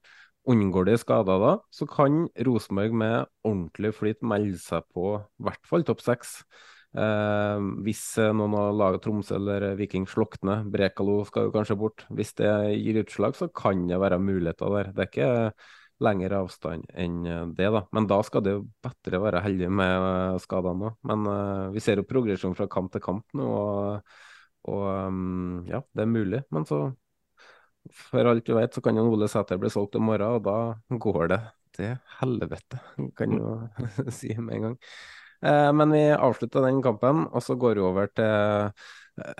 unngår 0.52 0.90
de 0.90 0.98
skader 0.98 1.40
da, 1.40 1.52
så 1.72 1.86
kan 1.88 2.26
Rosenborg 2.44 2.96
med 2.98 3.30
ordentlig 3.46 3.92
flyt 3.94 4.22
melde 4.26 4.58
seg 4.60 4.84
på 4.92 5.14
i 5.16 5.46
hvert 5.46 5.68
fall 5.68 5.86
topp 5.86 6.02
seks. 6.04 6.40
Eh, 6.92 7.68
hvis 7.86 8.02
noen 8.36 8.56
av 8.58 8.74
laget 8.76 9.06
Tromsø 9.06 9.38
eller 9.38 9.70
Viking 9.78 10.04
slukner, 10.10 10.66
Brekalo 10.68 11.22
skal 11.28 11.48
jo 11.48 11.54
kanskje 11.54 11.78
bort. 11.80 12.04
Hvis 12.12 12.34
det 12.36 12.50
gir 12.82 13.00
utslag, 13.04 13.38
så 13.38 13.48
kan 13.48 13.86
det 13.88 14.00
være 14.02 14.20
muligheter 14.20 14.76
der. 14.76 14.92
Det 14.92 15.06
er 15.06 15.12
ikke 15.12 15.32
lengre 16.04 16.40
avstand 16.42 16.88
enn 16.98 17.22
det, 17.56 17.68
da. 17.74 17.84
Men 17.94 18.08
da 18.10 18.18
skal 18.26 18.44
det 18.44 18.56
jo 18.56 18.64
bedre 18.84 19.20
være 19.22 19.42
heldig 19.44 19.70
med 19.72 20.08
eh, 20.08 20.40
skadene 20.42 20.90
òg. 20.90 20.98
Men 21.08 21.28
uh, 21.28 21.70
vi 21.74 21.82
ser 21.84 22.02
jo 22.02 22.08
progresjon 22.08 22.56
fra 22.58 22.68
kamp 22.70 22.92
til 22.92 23.04
kamp 23.04 23.38
nå, 23.38 23.46
og, 23.46 24.18
og 24.72 24.84
um, 25.08 25.62
ja, 25.70 25.82
det 25.94 26.04
er 26.04 26.12
mulig. 26.12 26.42
Men 26.54 26.66
så, 26.68 26.84
for 28.10 28.30
alt 28.30 28.46
du 28.46 28.54
vet, 28.58 28.74
så 28.74 28.84
kan 28.84 28.98
jo 28.98 29.08
Ole 29.10 29.30
Sæter 29.30 29.60
bli 29.60 29.72
solgt 29.72 29.98
i 29.98 30.02
morgen, 30.02 30.38
og 30.38 30.46
da 30.46 31.00
går 31.02 31.34
det 31.34 31.42
til 31.76 31.96
helvete, 32.20 32.80
kan 33.18 33.36
jo 33.36 33.58
si 34.18 34.34
med 34.38 34.58
en 34.58 34.68
gang. 34.68 34.80
Uh, 35.42 35.70
men 35.74 35.94
vi 35.94 36.02
avslutter 36.14 36.62
den 36.68 36.82
kampen, 36.84 37.26
og 37.32 37.42
så 37.42 37.56
går 37.58 37.80
vi 37.80 37.82
over 37.82 38.10
til 38.14 38.28
eh, 38.30 38.90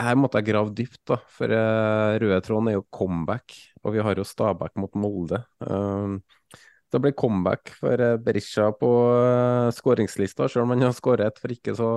Her 0.03 0.17
måtte 0.19 0.41
jeg 0.41 0.49
grave 0.51 0.75
dypt, 0.75 1.01
da, 1.09 1.21
for 1.31 1.55
uh, 1.55 2.19
røde 2.19 2.41
tråden 2.45 2.73
er 2.73 2.77
jo 2.81 2.89
comeback, 2.91 3.55
og 3.85 3.95
vi 3.95 4.03
har 4.03 4.19
jo 4.19 4.27
Stabæk 4.27 4.75
mot 4.83 4.99
Molde. 4.99 5.45
Det 6.93 7.01
ble 7.03 7.12
comeback 7.16 7.72
for 7.78 8.03
Berisha 8.24 8.68
på 8.76 8.90
skåringslista, 9.74 10.49
selv 10.51 10.66
om 10.66 10.74
han 10.74 10.84
har 10.86 10.95
skåret 10.97 11.40
for 11.40 11.55
ikke 11.55 11.74
så 11.78 11.88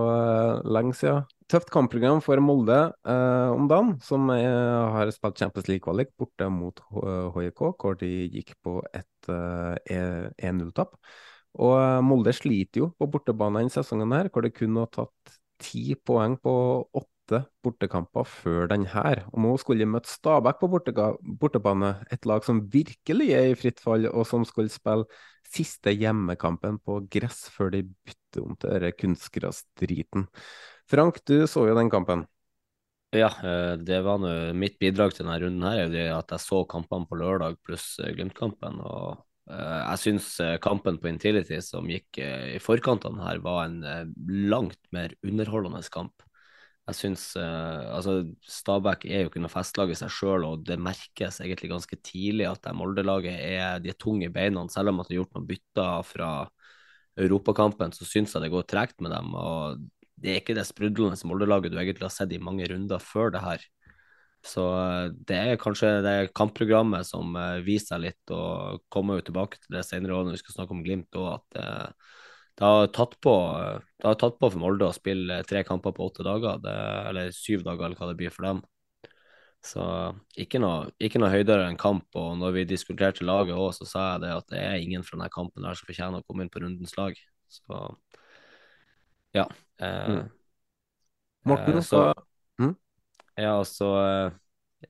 lenge 0.63 0.95
siden. 0.97 1.27
Tøft 1.51 1.69
kampprogram 1.73 2.23
for 2.25 2.41
Molde 2.41 2.79
om 3.05 3.67
dagen, 3.69 3.91
som 4.01 4.31
har 4.31 5.11
spilt 5.13 5.37
Champions 5.43 5.69
League-kvalik 5.69 6.15
borte 6.17 6.47
mot 6.49 6.81
HJK, 6.89 7.61
hvor 7.77 7.99
de 7.99 8.11
gikk 8.33 8.55
på 8.65 8.79
et 8.97 9.29
1-0-tap. 9.29 10.95
Og 11.61 11.75
eh, 11.79 12.03
Molde 12.03 12.33
sliter 12.35 12.83
jo 12.83 12.91
på 12.99 13.07
bortebane 13.11 13.63
denne 13.63 13.73
sesongen, 13.73 14.13
her, 14.15 14.29
hvor 14.31 14.45
det 14.45 14.55
kun 14.57 14.79
har 14.81 14.91
tatt 14.93 15.35
ti 15.61 15.95
poeng 15.95 16.35
på 16.41 16.53
åtte 16.91 17.14
bortekamper 17.65 18.27
før 18.29 18.69
denne. 18.71 19.13
Og 19.31 19.41
nå 19.41 19.53
skulle 19.61 19.83
de 19.83 19.89
møte 19.89 20.11
Stabæk 20.11 20.59
på 20.61 20.69
bortebane, 20.71 21.95
et 22.13 22.25
lag 22.29 22.45
som 22.45 22.63
virkelig 22.71 23.31
er 23.33 23.49
i 23.51 23.57
fritt 23.59 23.81
fall, 23.83 24.07
og 24.11 24.27
som 24.29 24.45
skulle 24.47 24.73
spille 24.73 25.07
siste 25.45 25.93
hjemmekampen 25.93 26.79
på 26.83 27.01
gress 27.11 27.45
før 27.53 27.71
de 27.75 27.83
bytter 27.85 28.45
om 28.45 28.55
til 28.59 28.73
denne 28.75 28.93
kunstgressdriten. 28.97 30.25
Frank, 30.89 31.21
du 31.25 31.45
så 31.49 31.67
jo 31.69 31.77
den 31.77 31.91
kampen. 31.93 32.25
Ja, 33.15 33.29
eh, 33.47 33.75
det 33.79 34.01
var 34.03 34.25
mitt 34.53 34.75
bidrag 34.81 35.13
til 35.15 35.23
denne 35.25 35.39
runden 35.39 35.63
her, 35.63 35.85
at 36.17 36.33
jeg 36.33 36.43
så 36.43 36.65
kampene 36.67 37.07
på 37.07 37.17
lørdag 37.21 37.61
pluss 37.63 37.95
eh, 38.03 38.11
Glimt-kampen. 38.17 38.81
og 38.81 39.23
Eh, 39.45 39.81
jeg 39.91 40.01
syns 40.01 40.27
kampen 40.57 40.97
på 40.97 41.11
Intility 41.11 41.59
som 41.61 41.85
gikk 41.89 42.17
i 42.17 42.57
forkantene 42.57 43.21
her, 43.21 43.41
var 43.45 43.67
en 43.67 44.13
langt 44.49 44.81
mer 44.95 45.13
underholdende 45.21 45.83
kamp. 45.93 46.24
Jeg 46.85 46.97
syns 46.99 47.21
altså 47.39 48.19
Stabæk 48.45 49.07
er 49.09 49.23
jo 49.23 49.31
ikke 49.31 49.41
noe 49.41 49.49
festlag 49.49 49.89
i 49.89 49.97
seg 49.97 50.11
sjøl, 50.13 50.43
og 50.45 50.65
det 50.67 50.75
merkes 50.77 51.39
egentlig 51.41 51.71
ganske 51.71 51.97
tidlig 52.05 52.45
at 52.45 52.69
Molde-laget 52.77 53.39
er, 53.41 53.79
de 53.81 53.89
er 53.89 53.97
tunge 53.97 54.27
i 54.27 54.33
beina. 54.33 54.61
Selv 54.69 54.93
om 54.93 55.01
at 55.01 55.09
de 55.09 55.15
har 55.15 55.23
gjort 55.23 55.33
noen 55.33 55.47
bytter 55.49 56.05
fra 56.05 56.29
europakampen, 57.17 57.93
så 57.95 58.05
syns 58.07 58.35
jeg 58.35 58.45
det 58.45 58.51
går 58.53 58.67
tregt 58.69 59.01
med 59.01 59.15
dem. 59.15 59.33
og 59.33 59.81
Det 60.21 60.31
er 60.31 60.41
ikke 60.41 60.57
det 60.57 60.67
sprudlende 60.69 61.29
Molde-laget 61.29 61.73
du 61.73 61.79
egentlig 61.79 62.05
har 62.05 62.13
sett 62.13 62.33
i 62.35 62.41
mange 62.41 62.67
runder 62.69 63.01
før 63.01 63.33
det 63.33 63.43
her. 63.45 63.65
Så 64.45 64.65
eh, 64.77 65.07
det 65.27 65.37
er 65.37 65.61
kanskje 65.61 65.89
det 66.05 66.33
kampprogrammet 66.37 67.07
som 67.07 67.33
uh, 67.37 67.63
viser 67.65 67.95
seg 67.95 68.03
litt, 68.03 68.33
og 68.33 68.83
kommer 68.93 69.19
jo 69.19 69.29
tilbake 69.29 69.61
til 69.61 69.77
det 69.77 69.85
senere 69.87 70.21
når 70.21 70.37
vi 70.37 70.43
skal 70.43 70.59
snakke 70.59 70.75
om 70.75 70.83
Glimt 70.85 71.17
òg, 71.17 71.39
at 71.39 71.59
uh, 71.61 72.13
det, 72.55 72.63
har 72.63 72.87
tatt 72.95 73.17
på, 73.23 73.33
har 74.03 74.17
tatt 74.21 74.37
på 74.39 74.49
for 74.51 74.61
Molde 74.61 74.87
å 74.87 74.95
spille 74.95 75.41
tre 75.47 75.63
kamper 75.67 75.95
på 75.95 76.07
åtte 76.07 76.23
dager, 76.23 76.61
det, 76.63 76.75
eller 77.09 77.35
syv 77.35 77.65
dager, 77.65 77.89
eller 77.89 77.99
hva 77.99 78.09
det 78.11 78.17
blir 78.19 78.33
for 78.33 78.47
dem. 78.47 78.61
Så 79.65 79.83
ikke 80.37 80.61
noe, 80.61 80.91
ikke 81.01 81.19
noe 81.19 81.33
høydere 81.33 81.65
enn 81.67 81.79
kamp. 81.81 82.05
Og 82.21 82.35
når 82.37 82.53
vi 82.59 82.67
diskuterte 82.69 83.25
laget 83.25 83.57
òg, 83.57 83.71
så 83.73 83.87
sa 83.89 84.05
jeg 84.11 84.23
det 84.25 84.33
at 84.35 84.47
det 84.53 84.61
er 84.61 84.77
ingen 84.77 85.03
fra 85.05 85.17
denne 85.17 85.31
kampen 85.33 85.65
der 85.65 85.77
som 85.77 85.89
fortjener 85.89 86.21
å 86.21 86.27
komme 86.27 86.45
inn 86.45 86.53
på 86.53 86.61
rundens 86.61 86.93
lag. 86.99 87.17
Så 87.49 87.81
ja. 89.35 89.47
Eh, 89.81 90.11
mm. 90.13 90.25
Morten, 91.49 91.81
så, 91.83 92.07
mm? 92.61 92.75
Ja, 93.35 93.57
altså 93.57 93.89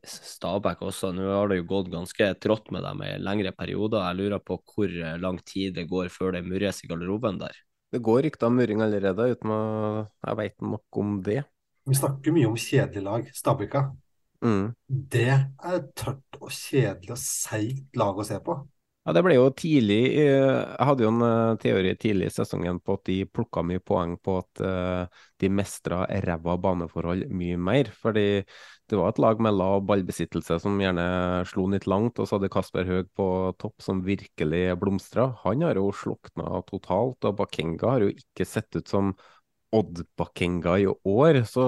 Stabæk 0.04 0.84
også. 0.86 1.12
Nå 1.16 1.28
har 1.30 1.52
det 1.52 1.62
jo 1.62 1.68
gått 1.70 1.92
ganske 1.94 2.28
trått 2.44 2.72
med 2.76 2.84
dem 2.86 3.04
i 3.06 3.14
lengre 3.22 3.54
perioder. 3.56 4.04
Jeg 4.10 4.20
lurer 4.20 4.44
på 4.44 4.60
hvor 4.60 4.92
eh, 4.92 5.18
lang 5.22 5.40
tid 5.48 5.78
det 5.80 5.88
går 5.92 6.12
før 6.14 6.36
det 6.36 6.46
murres 6.48 6.84
i 6.84 6.90
garderoben 6.92 7.40
der. 7.42 7.56
Det 7.94 8.02
går 8.04 8.26
rykter 8.26 8.50
om 8.50 8.58
murring 8.60 8.82
allerede, 8.84 9.30
uten 9.36 9.52
at 9.56 10.10
jeg 10.28 10.40
vet 10.42 10.66
nok 10.74 11.00
om 11.00 11.20
det. 11.24 11.44
Vi 11.86 11.96
snakker 11.96 12.34
mye 12.34 12.50
om 12.50 12.58
kjedelig 12.60 13.04
lag, 13.06 13.28
Stabæka. 13.38 13.86
Mm. 14.44 14.74
Det 14.88 15.30
er 15.32 15.76
et 15.78 15.92
tørt 15.98 16.40
og 16.42 16.50
kjedelig 16.52 17.14
og 17.16 17.22
seigt 17.22 17.98
lag 17.98 18.18
å 18.18 18.26
se 18.26 18.40
på. 18.44 18.58
Ja, 19.06 19.14
det 19.14 19.22
ble 19.22 19.36
jo 19.36 19.50
tidlig 19.54 20.00
Jeg 20.18 20.86
hadde 20.88 21.04
jo 21.06 21.12
en 21.12 21.22
eh, 21.22 21.58
teori 21.62 21.92
tidlig 22.02 22.32
i 22.32 22.34
sesongen 22.34 22.80
på 22.82 22.96
at 22.98 23.04
de 23.06 23.18
plukka 23.30 23.62
mye 23.62 23.82
poeng 23.86 24.16
på 24.18 24.40
at 24.40 24.62
uh, 24.66 25.20
de 25.42 25.50
mestra 25.54 26.08
ræva 26.26 26.56
baneforhold 26.58 27.28
mye 27.30 27.60
mer. 27.62 27.92
Fordi 27.94 28.42
det 28.90 28.98
var 28.98 29.14
et 29.14 29.22
lag 29.22 29.44
med 29.46 29.54
lav 29.60 29.84
ballbesittelse 29.86 30.58
som 30.64 30.82
gjerne 30.82 31.06
slo 31.52 31.68
litt 31.70 31.86
langt. 31.86 32.18
Og 32.18 32.26
så 32.26 32.40
hadde 32.40 32.50
Kasper 32.56 32.90
Høeg 32.90 33.12
på 33.14 33.28
topp 33.62 33.86
som 33.86 34.02
virkelig 34.08 34.64
blomstra. 34.82 35.30
Han 35.44 35.62
har 35.68 35.78
jo 35.78 35.92
slukna 35.94 36.64
totalt, 36.66 37.30
og 37.30 37.38
Bakenga 37.44 37.94
har 37.94 38.08
jo 38.08 38.14
ikke 38.16 38.50
sett 38.50 38.74
ut 38.74 38.90
som 38.90 39.14
Odd 39.76 40.06
Bakenga 40.18 40.78
i 40.82 40.88
år. 40.88 41.42
Så 41.50 41.66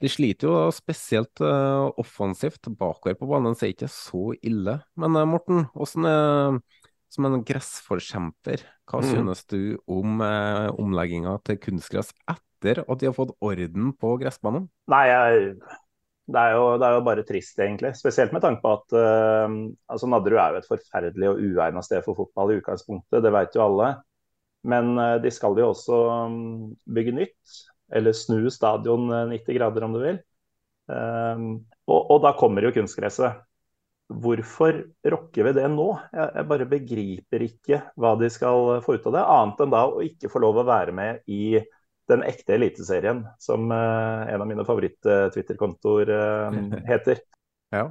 de 0.00 0.10
sliter 0.12 0.48
jo 0.48 0.58
spesielt 0.74 1.42
uh, 1.44 1.88
offensivt. 2.00 2.70
Bakover 2.76 3.18
på 3.18 3.28
banen 3.30 3.56
så 3.56 3.66
er 3.66 3.74
ikke 3.74 3.90
så 3.92 4.30
ille. 4.40 4.78
Men 5.00 5.18
uh, 5.18 5.26
Morten, 5.28 5.66
hvordan 5.74 6.10
er 6.10 6.60
som 7.10 7.26
en 7.26 7.42
gressforkjemper, 7.46 8.62
hva 8.90 9.02
mm. 9.02 9.10
synes 9.10 9.44
du 9.50 9.60
om 9.90 10.22
uh, 10.22 10.70
omlegginga 10.78 11.36
til 11.46 11.58
kunstgress 11.62 12.12
etter 12.30 12.82
at 12.84 13.00
de 13.00 13.08
har 13.08 13.16
fått 13.16 13.34
orden 13.42 13.94
på 13.98 14.14
gressbanen? 14.20 14.68
Nei, 14.92 15.02
jeg, 15.10 15.48
det, 16.30 16.44
er 16.44 16.54
jo, 16.54 16.68
det, 16.78 16.86
er 16.86 16.94
jo, 16.96 17.02
bare 17.08 17.24
trist, 17.26 17.58
egentlig. 17.58 17.92
Spesielt 17.98 18.34
med 18.36 18.44
tanke 18.44 18.62
på 18.62 18.76
at 18.78 18.94
uh, 18.94 19.58
altså 19.90 20.10
Nadderud 20.10 20.38
er 20.38 20.54
jo 20.54 20.62
et 20.62 20.70
forferdelig 20.70 21.32
og 21.32 21.42
uegnet 21.48 21.88
sted 21.88 22.06
for 22.06 22.18
fotball 22.18 22.54
i 22.54 22.60
utgangspunktet, 22.60 23.24
det 23.26 23.34
vet 23.34 23.58
jo 23.58 23.66
alle. 23.66 23.90
Men 24.68 24.92
uh, 24.98 25.16
de 25.22 25.32
skal 25.32 25.58
jo 25.58 25.70
også 25.72 26.00
um, 26.26 26.40
bygge 26.84 27.16
nytt. 27.16 27.60
eller 27.90 28.14
snu 28.14 28.50
stadion 28.54 29.08
90 29.32 29.56
grader 29.56 29.82
om 29.82 29.94
du 29.96 29.98
vil. 29.98 30.18
Og, 30.90 31.96
og 31.98 32.20
da 32.22 32.30
kommer 32.38 32.62
jo 32.62 32.70
kunstgresset. 32.70 33.40
Hvorfor 34.10 34.78
rokker 35.10 35.48
vi 35.48 35.52
det 35.56 35.64
nå? 35.72 35.88
Jeg, 36.14 36.28
jeg, 36.36 36.46
bare 36.52 36.68
begriper 36.70 37.44
ikke 37.48 37.80
hva 37.98 38.12
de 38.18 38.30
skal 38.30 38.78
få 38.86 38.94
ut 38.94 39.08
av 39.10 39.16
det, 39.16 39.24
annet 39.34 39.64
enn 39.64 39.74
da 39.74 39.82
å 39.90 40.04
ikke 40.06 40.30
få 40.30 40.42
lov 40.46 40.62
å 40.62 40.66
være 40.70 40.94
med 40.94 41.26
i 41.30 41.58
den 42.10 42.22
ekte 42.26 42.54
eliteserien, 42.60 43.24
som 43.42 43.74
uh, 43.74 44.22
en 44.30 44.42
av 44.42 44.46
mine 44.50 44.66
favoritt-Twitter-kontoer 44.70 46.14
heter. 46.92 47.24
Ja. 47.74 47.88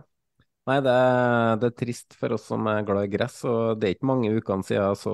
Nei, 0.70 0.78
det 0.86 0.92
er, 0.94 1.56
det 1.58 1.70
er, 1.72 1.76
trist 1.82 2.14
for 2.20 2.36
oss 2.36 2.44
som 2.52 2.68
er 2.70 2.84
glad 2.86 3.08
i 3.08 3.10
gress. 3.10 3.40
og 3.50 3.80
Det 3.80 3.88
er 3.88 3.96
ikke 3.96 4.10
mange 4.12 4.30
ukene 4.36 4.66
siden 4.68 4.98
så 5.00 5.14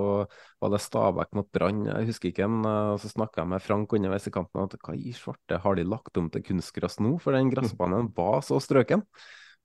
var 0.60 0.73
det 0.73 0.82
Stabæk 0.84 1.32
mot 1.38 1.48
Brann. 1.56 1.86
Jeg 1.88 2.10
husker 2.10 2.32
ikke 2.32 2.44
en, 2.49 2.60
eh, 2.68 2.98
Så 2.99 3.14
snakka 3.14 3.44
jeg 3.44 3.52
med 3.53 3.64
Frank 3.64 3.94
underveis 3.94 4.27
i 4.27 4.36
kampen 4.36 4.65
at 4.65 4.76
hva 4.76 4.98
i 4.98 5.14
svarte 5.15 5.61
har 5.61 5.76
de 5.76 5.88
lagt 5.88 6.18
om 6.18 6.27
til 6.30 6.44
kunstgress 6.44 6.99
nå? 6.99 7.15
For 7.23 7.32
den 7.32 7.53
gressbanen 7.53 8.11
var 8.18 8.41
så 8.44 8.60
strøken. 8.60 9.06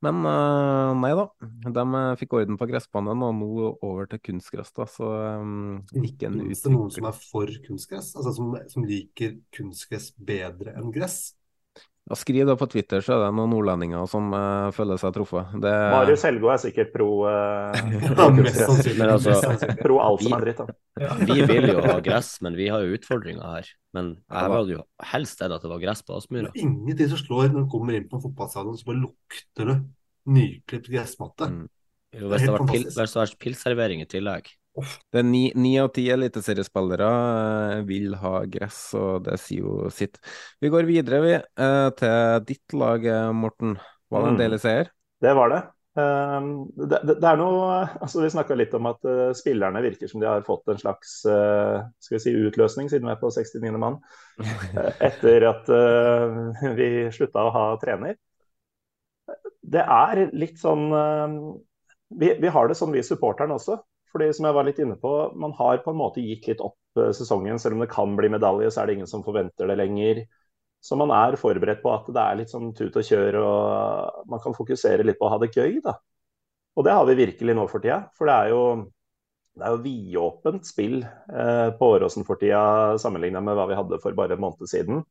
Men 0.00 0.22
uh, 0.24 0.94
nei 0.96 1.10
da, 1.12 1.26
de 1.42 1.82
eh, 1.82 2.14
fikk 2.16 2.38
orden 2.38 2.56
på 2.56 2.68
gressbanen 2.70 3.20
og 3.26 3.34
nå 3.36 3.50
over 3.84 4.06
til 4.08 4.22
kunstgress. 4.30 4.70
da, 4.72 4.86
så 4.88 5.10
um, 5.42 5.82
ikke 5.92 6.30
en 6.30 6.38
Finnes 6.38 6.64
det 6.64 6.72
noen 6.72 6.94
som 6.94 7.10
er 7.10 7.18
for 7.18 7.52
kunstgress? 7.66 8.14
Altså 8.16 8.32
som, 8.38 8.54
som 8.70 8.86
liker 8.88 9.36
kunstgress 9.52 10.08
bedre 10.16 10.72
enn 10.78 10.94
gress? 10.94 11.34
Ja, 12.08 12.16
skriv 12.18 12.46
da 12.48 12.56
på 12.58 12.66
Twitter, 12.66 13.02
så 13.04 13.14
er 13.14 13.20
det 13.26 13.34
noen 13.36 13.52
nordlendinger 13.52 14.06
som 14.10 14.32
uh, 14.34 14.70
føler 14.74 14.98
seg 14.98 15.12
truffet. 15.14 15.52
Det... 15.62 15.72
Marius 15.92 16.24
Helgå 16.26 16.48
er 16.50 16.62
sikkert 16.62 16.94
pro 16.94 17.08
uh, 17.28 17.76
ja, 18.06 18.28
mest 18.34 18.62
sannsynlig. 18.70 19.06
Altså, 19.06 19.68
pro 19.78 20.00
alt 20.02 20.24
som 20.24 20.34
er 20.38 20.46
dritt. 20.48 20.62
Ja, 21.00 21.12
vi 21.20 21.36
vil 21.52 21.70
jo 21.70 21.84
ha 21.84 21.98
gress, 22.04 22.32
men 22.44 22.56
vi 22.58 22.70
har 22.72 22.82
jo 22.86 22.96
utfordringer 22.96 23.44
her. 23.58 23.70
Men 23.96 24.14
jeg 24.16 24.54
hadde 24.54 24.74
jo 24.78 24.84
helst 25.12 25.42
sett 25.42 25.54
at 25.54 25.62
det 25.62 25.70
var 25.70 25.82
gress 25.82 26.02
på 26.06 26.16
Aspmyra. 26.18 26.50
Ingenting 26.58 27.12
som 27.12 27.20
slår 27.20 27.52
når 27.52 27.66
du 27.66 27.72
kommer 27.76 27.98
inn 27.98 28.08
på 28.10 28.18
en 28.18 28.24
fotballstadion, 28.24 28.80
så 28.80 28.90
bare 28.90 29.02
lukter 29.04 29.70
det 29.70 29.78
nyklipt 30.30 30.90
gressmatte. 30.90 31.50
Mm. 31.52 31.68
Jo, 32.10 32.26
hvis 32.32 32.42
det 32.42 32.50
hadde 32.50 32.66
vært, 32.96 33.14
vært 33.20 33.38
pilsservering 33.44 34.02
i 34.02 34.08
tillegg. 34.10 34.50
Det 34.84 35.20
er 35.20 35.26
ni, 35.26 35.42
ni 35.58 35.74
av 35.80 35.90
ti 35.94 36.06
eliteseriespillere 36.12 37.08
uh, 37.08 37.82
vil 37.88 38.14
ha 38.20 38.40
gress, 38.50 38.78
og 38.98 39.26
det 39.26 39.38
sier 39.42 39.66
jo 39.66 39.90
sitt. 39.94 40.20
Vi 40.62 40.70
går 40.72 40.88
videre 40.88 41.20
vi, 41.24 41.34
uh, 41.38 41.90
til 41.98 42.46
ditt 42.48 42.76
lag, 42.76 43.04
eh, 43.04 43.28
Morten. 43.36 43.76
Var 44.10 44.24
det 44.24 44.30
en 44.30 44.36
mm. 44.36 44.40
deilig 44.40 44.60
seier? 44.62 44.90
Det 45.20 45.34
var 45.36 45.52
det. 45.52 45.60
Uh, 45.98 46.66
det, 46.78 47.00
det, 47.02 47.16
det, 47.16 47.26
er 47.26 47.38
noe 47.40 47.80
altså 48.04 48.22
Vi 48.22 48.30
snakka 48.30 48.54
litt 48.58 48.74
om 48.78 48.86
at 48.92 49.08
spillerne 49.38 49.82
virker 49.82 50.10
som 50.10 50.22
de 50.22 50.28
har 50.30 50.44
fått 50.46 50.70
en 50.70 50.78
slags 50.80 51.16
skal 51.24 52.16
vi 52.16 52.22
si, 52.22 52.34
utløsning, 52.34 52.90
siden 52.92 53.10
vi 53.10 53.14
er 53.14 53.22
på 53.22 53.32
69. 53.34 53.78
mann. 53.80 54.00
etter 55.10 55.48
at 55.50 55.72
vi 56.78 56.90
slutta 57.14 57.46
å 57.48 57.54
ha 57.54 57.64
trener. 57.82 58.18
Det 59.60 59.82
er 59.84 60.28
litt 60.34 60.58
sånn 60.58 60.88
vi, 62.10 62.32
vi 62.42 62.50
har 62.50 62.68
det 62.68 62.74
sånn 62.78 62.94
vi 62.94 63.02
supporterne 63.06 63.54
også. 63.54 63.78
Fordi 64.10 64.30
som 64.34 64.48
jeg 64.48 64.56
var 64.56 64.66
litt 64.66 64.80
inne 64.82 64.96
på, 64.98 65.14
Man 65.38 65.52
har 65.58 65.82
på 65.84 65.92
en 65.92 66.00
måte 66.00 66.22
gitt 66.24 66.48
litt 66.50 66.62
opp 66.64 66.78
eh, 66.98 67.12
sesongen. 67.16 67.58
Selv 67.62 67.78
om 67.78 67.84
det 67.84 67.90
kan 67.92 68.16
bli 68.18 68.30
medalje, 68.32 68.70
så 68.70 68.82
er 68.82 68.90
det 68.90 68.98
ingen 68.98 69.10
som 69.10 69.24
forventer 69.26 69.70
det 69.70 69.78
lenger. 69.78 70.24
Så 70.80 70.96
man 70.96 71.12
er 71.12 71.36
forberedt 71.40 71.82
på 71.82 71.92
at 71.92 72.08
det 72.08 72.22
er 72.22 72.38
litt 72.40 72.52
sånn 72.52 72.72
tut 72.76 72.96
og 72.96 73.04
kjør, 73.04 73.36
og 73.44 74.30
man 74.32 74.40
kan 74.42 74.56
fokusere 74.56 75.04
litt 75.04 75.18
på 75.20 75.28
å 75.28 75.34
ha 75.34 75.40
det 75.42 75.52
gøy. 75.52 75.80
da. 75.84 75.98
Og 76.78 76.86
det 76.86 76.94
har 76.96 77.04
vi 77.08 77.18
virkelig 77.18 77.56
nå 77.56 77.66
for 77.68 77.84
tida. 77.84 78.02
For 78.16 78.30
det 78.30 78.36
er 78.36 78.52
jo, 78.54 78.62
det 79.58 79.66
er 79.66 79.74
jo 79.74 79.82
vidåpent 79.84 80.68
spill 80.68 81.02
eh, 81.04 81.68
på 81.76 81.90
Åråsen 81.96 82.24
for 82.28 82.40
tida 82.40 82.96
sammenlignet 83.02 83.44
med 83.44 83.58
hva 83.58 83.68
vi 83.70 83.78
hadde 83.78 84.00
for 84.02 84.16
bare 84.16 84.38
en 84.38 84.44
måned 84.46 84.70
siden. 84.70 85.04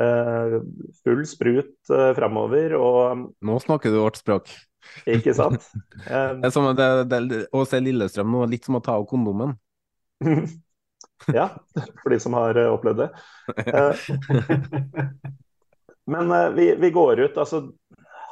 Eh, 0.00 0.60
full 1.04 1.22
sprut 1.28 1.76
fremover. 1.86 2.14
framover 2.18 2.74
og 2.78 3.26
Nå 3.46 3.58
snakker 3.62 3.94
du 3.94 4.00
vårt 4.02 4.18
språk. 4.18 4.50
Ikke 5.08 5.34
sant? 5.36 5.64
det 6.08 6.48
er 6.48 6.52
som 6.54 6.68
det, 6.76 6.88
det, 7.10 7.40
å 7.54 7.64
se 7.68 7.80
Lillestrøm 7.82 8.32
nå, 8.34 8.44
litt 8.50 8.66
som 8.66 8.78
å 8.78 8.82
ta 8.84 8.98
av 8.98 9.06
kondomen. 9.10 9.56
ja, 11.38 11.48
for 12.02 12.12
de 12.12 12.20
som 12.22 12.36
har 12.38 12.58
eh, 12.60 12.72
opplevd 12.72 13.04
det. 13.04 13.08
Eh, 13.64 14.04
men 16.12 16.34
eh, 16.36 16.50
vi, 16.56 16.68
vi, 16.80 16.92
går 16.94 17.24
ut 17.26 17.40
altså 17.40 17.64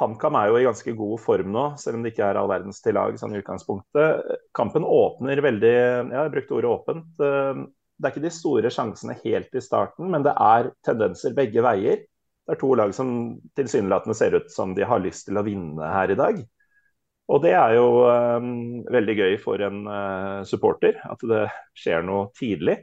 HamKam 0.00 0.36
er 0.38 0.50
jo 0.50 0.58
i 0.58 0.66
ganske 0.66 0.94
god 0.98 1.20
form 1.22 1.52
nå, 1.54 1.66
selv 1.78 1.98
om 1.98 2.04
det 2.04 2.14
ikke 2.14 2.26
er 2.26 2.40
all 2.40 2.50
verdens 2.50 2.82
til 2.82 2.96
lag 2.98 3.14
sånn 3.20 3.36
i 3.36 3.42
utgangspunktet. 3.42 4.34
Kampen 4.56 4.86
åpner 4.88 5.44
veldig 5.44 5.76
Ja, 5.76 6.24
jeg 6.24 6.34
brukte 6.34 6.58
ordet 6.58 6.72
åpent. 6.72 7.22
Det 8.02 8.08
er 8.08 8.16
ikke 8.16 8.24
de 8.24 8.34
store 8.34 8.70
sjansene 8.74 9.14
helt 9.22 9.54
i 9.54 9.62
starten, 9.62 10.08
men 10.10 10.24
det 10.26 10.32
er 10.34 10.72
tendenser 10.82 11.36
begge 11.36 11.62
veier. 11.62 12.00
Det 12.42 12.56
er 12.56 12.58
to 12.58 12.72
lag 12.74 12.90
som 12.96 13.12
tilsynelatende 13.54 14.16
ser 14.18 14.34
ut 14.34 14.50
som 14.50 14.72
de 14.74 14.82
har 14.82 15.02
lyst 15.04 15.28
til 15.28 15.38
å 15.38 15.44
vinne 15.46 15.90
her 15.94 16.10
i 16.10 16.18
dag. 16.18 16.40
Og 17.30 17.44
det 17.44 17.52
er 17.54 17.76
jo 17.76 17.86
um, 18.02 18.82
veldig 18.90 19.14
gøy 19.14 19.36
for 19.40 19.62
en 19.62 19.84
uh, 19.86 20.42
supporter 20.48 20.98
at 21.06 21.22
det 21.30 21.44
skjer 21.78 22.02
noe 22.02 22.32
tidlig. 22.34 22.80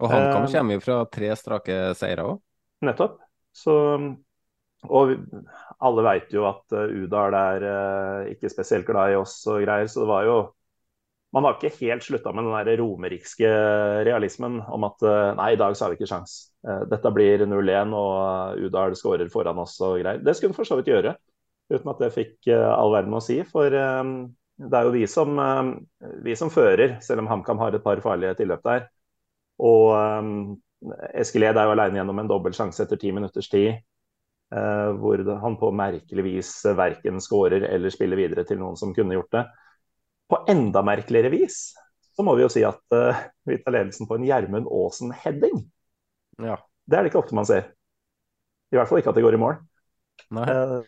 Og 0.00 0.08
HamKam 0.08 0.48
uh, 0.48 0.52
kommer 0.54 0.78
jo 0.78 0.84
fra 0.86 0.96
tre 1.12 1.28
strake 1.36 1.76
seire 1.98 2.24
òg. 2.24 2.40
Nettopp. 2.88 3.20
Så, 3.54 3.74
og 4.88 5.12
alle 5.84 6.06
veit 6.08 6.32
jo 6.34 6.48
at 6.48 6.74
uh, 6.74 6.88
Udal 7.04 7.36
er 7.38 7.68
uh, 7.68 8.32
ikke 8.32 8.50
spesielt 8.50 8.88
glad 8.88 9.12
i 9.12 9.20
oss 9.20 9.36
og 9.52 9.60
greier, 9.62 9.92
så 9.92 10.02
det 10.02 10.10
var 10.10 10.26
jo 10.26 10.38
man 11.34 11.44
har 11.44 11.56
ikke 11.56 11.82
helt 11.82 12.04
slutta 12.06 12.30
med 12.32 12.46
den 12.46 12.66
der 12.68 12.78
romerikske 12.78 13.48
realismen 14.06 14.60
om 14.70 14.86
at 14.86 15.02
eh, 15.02 15.30
nei, 15.34 15.48
i 15.54 15.58
dag 15.58 15.74
så 15.74 15.84
har 15.84 15.92
vi 15.92 15.98
ikke 15.98 16.10
sjans. 16.12 16.36
Eh, 16.62 16.84
dette 16.92 17.10
blir 17.14 17.42
0-1 17.50 17.94
og 17.98 18.60
Udal 18.62 18.94
skårer 18.98 19.30
foran 19.32 19.58
oss 19.64 19.74
og 19.82 19.98
greier. 19.98 20.22
Det 20.22 20.36
skulle 20.36 20.52
hun 20.52 20.58
for 20.60 20.68
så 20.68 20.78
vidt 20.78 20.92
gjøre, 20.92 21.16
uten 21.74 21.90
at 21.90 22.04
det 22.04 22.12
fikk 22.14 22.50
eh, 22.54 22.66
all 22.70 22.94
verden 22.94 23.18
å 23.18 23.22
si. 23.24 23.40
For 23.50 23.66
det 23.74 24.78
er 24.78 24.86
jo 24.86 24.92
vi 24.94 25.08
som, 25.10 25.40
vi 26.22 26.36
som 26.38 26.52
fører, 26.54 27.00
selv 27.02 27.24
om 27.24 27.32
HamKam 27.32 27.58
har 27.64 27.74
et 27.74 27.82
par 27.82 27.98
farlige 28.04 28.36
tilløp 28.38 28.62
der. 28.68 28.86
Og 29.66 29.90
Eskiled 31.18 31.58
er 31.58 31.66
jo 31.66 31.74
alene 31.74 31.98
gjennom 31.98 32.22
en 32.22 32.30
dobbel 32.30 32.54
sjanse 32.54 32.84
etter 32.84 33.00
ti 33.00 33.10
minutters 33.14 33.50
tid. 33.50 33.82
Hvor 34.54 35.18
han 35.42 35.58
på 35.58 35.72
merkelig 35.74 36.24
vis 36.28 36.54
verken 36.78 37.18
skårer 37.22 37.66
eller 37.66 37.90
spiller 37.90 38.20
videre 38.20 38.44
til 38.46 38.60
noen 38.62 38.78
som 38.78 38.94
kunne 38.94 39.16
gjort 39.16 39.34
det 39.34 39.42
på 40.34 40.42
enda 40.50 40.82
merkeligere 40.86 41.32
vis 41.32 41.62
så 42.14 42.22
må 42.22 42.34
vi 42.38 42.44
jo 42.44 42.50
si 42.52 42.62
at 42.66 42.82
uh, 42.94 43.22
vi 43.48 43.58
tar 43.62 43.74
ledelsen 43.74 44.06
på 44.06 44.18
en 44.18 44.26
Gjermund 44.26 44.70
Aasen-heading. 44.70 45.64
Ja. 46.42 46.58
Det 46.86 46.96
er 46.96 47.04
det 47.04 47.10
ikke 47.10 47.22
ofte 47.24 47.36
man 47.36 47.48
ser. 47.48 47.72
I 48.70 48.78
hvert 48.78 48.90
fall 48.90 49.00
ikke 49.00 49.10
at 49.10 49.18
det 49.18 49.24
går 49.24 49.36
i 49.36 49.40
mål. 49.42 49.56
Uh, 50.30 50.84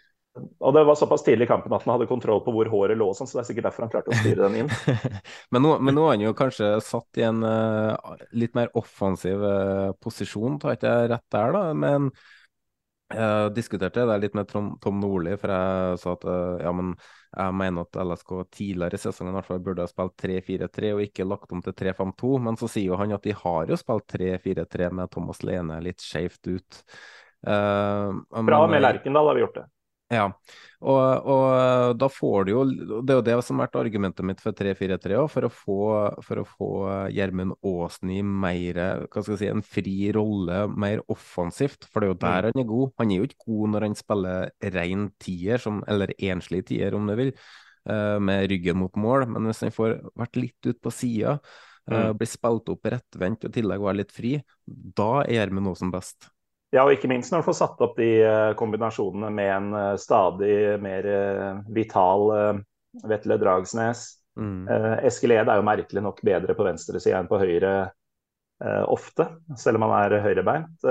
og 0.60 0.74
det 0.76 0.84
var 0.86 0.98
såpass 1.00 1.24
tidlig 1.26 1.48
i 1.48 1.50
kampen 1.50 1.72
at 1.72 1.82
han 1.86 1.94
hadde 1.94 2.08
kontroll 2.10 2.42
på 2.44 2.52
hvor 2.54 2.68
håret 2.70 2.98
lå, 3.00 3.08
sånn, 3.16 3.26
så 3.26 3.38
det 3.38 3.42
er 3.42 3.48
sikkert 3.48 3.68
derfor 3.70 3.86
han 3.86 3.92
klarte 3.94 4.12
å 4.12 4.20
styre 4.20 4.46
den 4.46 4.58
inn. 4.62 4.72
men, 5.52 5.64
nå, 5.64 5.74
men 5.80 5.96
nå 5.96 6.04
er 6.06 6.14
han 6.14 6.26
jo 6.28 6.34
kanskje 6.38 6.70
satt 6.84 7.22
i 7.22 7.26
en 7.26 7.42
uh, 7.42 8.14
litt 8.36 8.54
mer 8.58 8.70
offensiv 8.78 9.42
posisjon, 10.04 10.60
tar 10.62 10.76
ikke 10.76 10.92
jeg 10.92 11.14
rett 11.14 11.26
der, 11.34 11.56
da. 11.56 11.64
Men 11.86 12.10
jeg 13.12 13.52
diskuterte 13.54 14.06
det 14.08 14.16
litt 14.22 14.34
med 14.34 14.48
Tom, 14.50 14.72
Tom 14.82 14.98
Nordli, 14.98 15.36
for 15.38 15.52
jeg 15.52 16.00
sa 16.02 16.14
at 16.16 16.24
ja, 16.64 16.72
men 16.74 16.94
jeg 17.36 17.54
mener 17.60 17.84
at 17.84 17.98
LSK 18.00 18.32
tidligere 18.54 18.96
i 18.96 19.02
sesongen 19.02 19.34
i 19.34 19.36
hvert 19.36 19.48
fall 19.50 19.62
burde 19.62 19.84
ha 19.84 19.90
spilt 19.90 20.16
3-4-3 20.22 20.92
og 20.96 21.02
ikke 21.04 21.26
lagt 21.28 21.52
om 21.52 21.60
til 21.62 21.76
3-5-2. 21.76 22.32
Men 22.48 22.58
så 22.58 22.70
sier 22.72 22.90
jo 22.90 22.98
han 22.98 23.12
at 23.14 23.26
de 23.26 23.36
har 23.36 23.70
jo 23.70 23.78
spilt 23.78 24.08
3-4-3 24.16 24.90
med 24.96 25.12
Thomas 25.12 25.42
Lene 25.46 25.78
litt 25.84 26.02
skjevt 26.02 26.48
ut. 26.48 26.82
Uh, 27.46 28.16
Bra 28.42 28.62
med 28.70 28.82
Lerkendal 28.82 29.28
har 29.28 29.36
vi 29.36 29.44
gjort 29.44 29.60
det. 29.60 29.66
Ja, 30.06 30.28
og, 30.86 31.26
og, 31.26 31.96
da 31.98 32.06
får 32.12 32.44
du 32.46 32.50
jo 32.52 32.60
Det 33.02 33.10
er 33.10 33.16
jo 33.18 33.24
det 33.26 33.34
som 33.42 33.58
har 33.58 33.66
vært 33.66 33.78
argumentet 33.80 34.26
mitt 34.28 34.42
for 34.42 34.54
3-4-3 34.54 35.16
òg, 35.18 35.26
for 35.32 35.48
å 35.48 35.50
få, 35.50 35.78
for 36.22 36.42
å 36.42 36.44
få 36.46 36.68
Gjermund 37.10 37.56
Aasen 37.66 38.12
i 38.14 38.20
mer 38.22 38.78
hva 38.78 39.24
skal 39.24 39.34
jeg 39.34 39.40
si, 39.40 39.50
en 39.50 39.64
fri 39.66 39.96
rolle, 40.14 40.60
mer 40.78 41.02
offensivt. 41.10 41.88
For 41.90 41.98
det 41.98 42.10
er 42.10 42.14
jo 42.14 42.18
der 42.22 42.46
mm. 42.46 42.50
han 42.52 42.62
er 42.62 42.68
god. 42.70 42.94
Han 43.02 43.10
er 43.10 43.18
jo 43.18 43.28
ikke 43.30 43.48
god 43.48 43.74
når 43.74 43.88
han 43.88 43.98
spiller 43.98 44.74
rein 44.76 45.08
tier, 45.26 45.62
som, 45.66 45.82
eller 45.90 46.14
enslig 46.30 46.62
tier, 46.70 46.94
om 46.94 47.10
du 47.10 47.16
vil, 47.18 47.34
uh, 47.90 48.22
med 48.22 48.46
ryggen 48.52 48.78
mot 48.84 49.02
mål. 49.02 49.26
Men 49.34 49.50
hvis 49.50 49.64
han 49.66 49.74
får 49.74 49.98
vært 50.14 50.38
litt 50.38 50.70
ut 50.70 50.80
på 50.86 50.94
sida, 50.94 51.34
uh, 51.90 51.98
mm. 51.98 52.22
blir 52.22 52.30
spilt 52.30 52.70
opp 52.76 52.92
rettvendt 52.94 53.42
og 53.42 53.50
i 53.50 53.58
tillegg 53.58 53.90
være 53.90 54.04
litt 54.04 54.14
fri, 54.14 54.36
da 54.66 55.10
er 55.24 55.40
Gjermund 55.40 55.74
Aasen 55.74 55.90
best. 55.94 56.30
Ja, 56.74 56.82
og 56.82 56.92
ikke 56.96 57.08
minst 57.10 57.30
når 57.30 57.42
du 57.42 57.46
får 57.46 57.58
satt 57.60 57.82
opp 57.84 57.98
de 58.00 58.08
eh, 58.26 58.52
kombinasjonene 58.58 59.30
med 59.34 59.50
en 59.54 59.68
eh, 59.78 59.92
stadig 60.02 60.56
mer 60.82 61.06
eh, 61.08 61.60
vital 61.72 62.32
Vetle 63.06 63.36
Dragsnes. 63.38 64.06
Mm. 64.36 64.66
Eskil 65.08 65.32
Ed 65.32 65.48
er 65.48 65.60
jo 65.60 65.64
merkelig 65.64 66.02
nok 66.04 66.18
bedre 66.24 66.52
på 66.56 66.64
venstresida 66.66 67.22
enn 67.22 67.28
på 67.28 67.38
høyre 67.40 67.70
ofte, 68.88 69.24
selv 69.60 69.76
om 69.76 69.84
han 69.84 69.92
er 69.98 70.14
høyrebeint. 70.24 70.84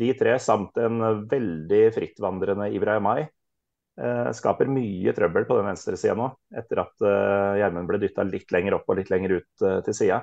de 0.00 0.10
tre 0.16 0.34
samt 0.40 0.76
en 0.80 1.00
veldig 1.28 1.80
frittvandrende 1.92 2.70
Ibrahimai 2.72 3.26
skaper 4.36 4.68
mye 4.72 5.12
trøbbel 5.16 5.44
på 5.48 5.58
den 5.58 5.68
venstresida 5.68 6.16
nå, 6.16 6.30
etter 6.56 6.80
at 6.84 7.04
Gjermund 7.60 7.88
ble 7.88 8.00
dytta 8.00 8.24
litt 8.28 8.52
lenger 8.52 8.78
opp 8.78 8.88
og 8.88 9.00
litt 9.00 9.12
lenger 9.12 9.38
ut 9.38 9.66
til 9.88 9.96
sida. 9.96 10.22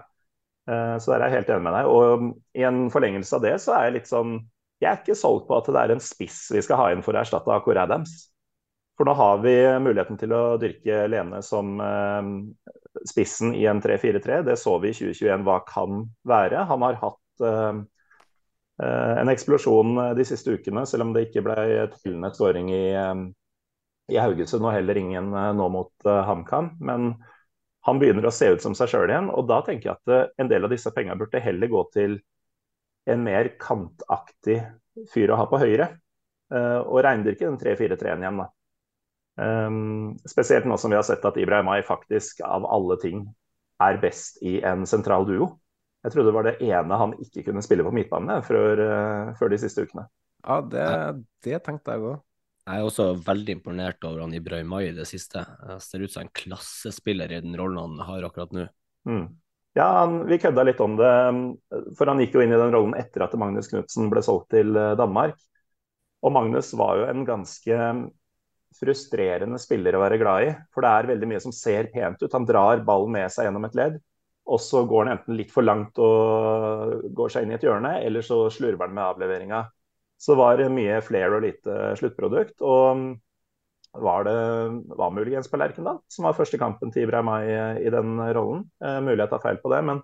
så 0.65 1.13
der 1.13 1.19
er 1.19 1.27
jeg 1.27 1.37
helt 1.37 1.53
enig 1.53 1.67
med 1.69 1.77
deg. 1.77 1.89
Og 1.93 2.29
i 2.57 2.65
en 2.69 2.81
forlengelse 2.93 3.37
av 3.37 3.45
det 3.45 3.55
så 3.61 3.77
er 3.77 3.89
jeg 3.89 3.97
litt 3.99 4.09
sånn 4.09 4.37
jeg 4.79 4.89
er 4.89 4.99
ikke 5.01 5.17
solgt 5.17 5.47
på 5.49 5.57
at 5.59 5.67
det 5.67 5.79
er 5.81 5.93
en 5.93 6.03
spiss 6.03 6.45
vi 6.55 6.61
skal 6.63 6.79
ha 6.79 6.89
inn 6.93 7.03
for 7.03 7.15
å 7.15 7.21
erstatte 7.21 7.51
Akor 7.51 7.79
Adams. 7.81 8.29
For 8.99 9.07
nå 9.07 9.15
har 9.15 9.39
vi 9.43 9.55
muligheten 9.79 10.17
til 10.19 10.33
å 10.35 10.57
dyrke 10.59 11.05
Lene 11.07 11.41
som 11.43 11.77
eh, 11.83 12.31
spissen 13.07 13.53
i 13.55 13.65
en 13.71 13.79
3-4-3. 13.83 14.41
Det 14.47 14.57
så 14.59 14.75
vi 14.83 14.91
i 14.91 14.97
2021 14.97 15.45
hva 15.47 15.61
kan 15.67 16.01
være. 16.27 16.65
Han 16.67 16.83
har 16.83 16.99
hatt 16.99 17.45
eh, 17.47 17.81
eh, 18.83 19.13
en 19.21 19.31
eksplosjon 19.31 19.99
de 20.19 20.27
siste 20.27 20.55
ukene, 20.55 20.83
selv 20.87 21.07
om 21.07 21.13
det 21.15 21.29
ikke 21.29 21.45
ble 21.47 21.57
tellende 21.95 22.31
skåring 22.35 22.73
i, 22.75 22.83
i 24.11 24.19
Haugesund 24.19 24.67
og 24.67 24.75
heller 24.75 24.99
ingen 24.99 25.31
nå 25.31 25.69
mot 25.71 26.11
HamKam. 26.31 26.73
Men 26.83 27.13
han 27.87 28.03
begynner 28.03 28.27
å 28.27 28.35
se 28.35 28.51
ut 28.51 28.63
som 28.63 28.75
seg 28.75 28.91
sjøl 28.91 29.11
igjen. 29.11 29.31
Og 29.31 29.47
da 29.47 29.61
tenker 29.63 29.93
jeg 29.93 29.99
at 29.99 30.39
en 30.43 30.51
del 30.51 30.67
av 30.67 30.75
disse 30.75 30.91
pengene 30.95 31.19
burde 31.19 31.43
heller 31.43 31.71
gå 31.71 31.87
til 31.95 32.19
en 33.11 33.25
mer 33.25 33.51
kantaktig 33.61 34.61
fyr 35.13 35.33
å 35.33 35.39
ha 35.39 35.47
på 35.49 35.59
høyre. 35.61 35.89
Og 36.49 36.97
reindyrke 37.05 37.45
den 37.45 37.59
3-4-3-en 37.61 38.23
igjen, 38.23 38.39
da. 38.41 38.47
Um, 39.39 40.17
spesielt 40.27 40.65
nå 40.67 40.75
som 40.77 40.91
vi 40.91 40.97
har 40.99 41.05
sett 41.07 41.23
at 41.23 41.37
Ibrahim 41.39 41.69
Ay 41.71 41.83
faktisk 41.87 42.41
av 42.43 42.65
alle 42.67 42.97
ting 42.99 43.21
er 43.79 43.99
best 44.01 44.41
i 44.43 44.57
en 44.67 44.83
sentral 44.89 45.27
duo. 45.27 45.53
Jeg 46.03 46.11
trodde 46.11 46.31
det 46.31 46.35
var 46.35 46.47
det 46.47 46.57
ene 46.63 46.97
han 46.99 47.13
ikke 47.23 47.45
kunne 47.47 47.63
spille 47.63 47.85
på 47.87 47.93
midtbane 47.95 48.39
før, 48.47 48.81
uh, 48.83 49.31
før 49.39 49.53
de 49.53 49.61
siste 49.61 49.85
ukene. 49.87 50.09
Ja, 50.43 50.59
det, 50.63 50.87
det 51.45 51.61
tenkte 51.63 51.95
jeg 51.95 52.03
òg. 52.09 52.25
Jeg 52.69 52.81
er 52.81 52.85
også 52.85 53.05
veldig 53.25 53.55
imponert 53.55 54.03
over 54.07 54.25
han 54.25 54.35
Ibrahim 54.35 54.75
Ay 54.75 54.89
i 54.89 54.97
det 54.97 55.07
siste. 55.07 55.45
Jeg 55.71 55.85
ser 55.87 56.03
ut 56.03 56.13
som 56.13 56.25
en 56.25 56.33
klassespiller 56.35 57.31
i 57.31 57.39
den 57.43 57.55
rollen 57.59 57.79
han 57.79 58.09
har 58.09 58.27
akkurat 58.27 58.51
nå. 58.55 58.67
Mm. 59.07 59.25
Ja, 59.79 59.85
han, 60.01 60.25
vi 60.27 60.39
kødda 60.41 60.65
litt 60.67 60.81
om 60.83 60.97
det, 60.99 61.09
for 61.95 62.09
han 62.11 62.19
gikk 62.19 62.33
jo 62.35 62.41
inn 62.43 62.51
i 62.51 62.59
den 62.59 62.73
rollen 62.73 62.97
etter 62.99 63.23
at 63.23 63.35
Magnus 63.39 63.69
Knutsen 63.71 64.09
ble 64.11 64.23
solgt 64.25 64.49
til 64.51 64.75
eh, 64.75 64.95
Danmark. 64.99 65.37
Og 66.25 66.33
Magnus 66.35 66.73
var 66.75 66.99
jo 66.99 67.05
en 67.07 67.23
ganske 67.27 67.77
frustrerende 68.79 69.59
spiller 69.61 69.95
å 69.95 70.03
være 70.03 70.19
glad 70.19 70.47
i. 70.47 70.51
For 70.75 70.83
det 70.83 70.91
er 70.91 71.09
veldig 71.13 71.29
mye 71.31 71.41
som 71.43 71.55
ser 71.55 71.87
pent 71.93 72.19
ut. 72.19 72.35
Han 72.35 72.47
drar 72.49 72.83
ballen 72.87 73.15
med 73.15 73.31
seg 73.31 73.47
gjennom 73.47 73.69
et 73.69 73.77
ledd, 73.79 73.97
og 74.49 74.59
så 74.63 74.83
går 74.89 75.05
han 75.05 75.13
enten 75.15 75.39
litt 75.39 75.53
for 75.53 75.63
langt 75.65 76.01
og 76.03 77.07
går 77.15 77.33
seg 77.33 77.45
inn 77.45 77.53
i 77.53 77.57
et 77.59 77.65
hjørne, 77.65 77.95
eller 78.03 78.25
så 78.25 78.41
slurver 78.51 78.89
han 78.89 78.97
med 78.97 79.05
avleveringa. 79.05 79.63
Så 80.19 80.35
var 80.35 80.59
det 80.59 80.67
mye 80.73 80.99
flair 81.05 81.37
og 81.37 81.45
lite 81.45 81.93
sluttprodukt. 82.01 82.57
Og 82.59 83.05
var 83.97 84.23
det 84.27 84.37
var 84.97 85.11
muligens 85.11 85.49
på 85.49 85.57
Lerkendal, 85.57 85.99
som 86.07 86.27
var 86.27 86.37
første 86.37 86.59
kampen 86.61 86.93
til 86.93 87.07
Ibrahim 87.07 87.31
Ay 87.33 87.49
i 87.81 87.91
den 87.93 88.19
rollen. 88.35 88.63
Eh, 88.83 88.99
mulig 89.03 89.23
jeg 89.23 89.31
tar 89.33 89.43
feil 89.43 89.59
på 89.63 89.71
det, 89.73 89.81
men 89.87 90.03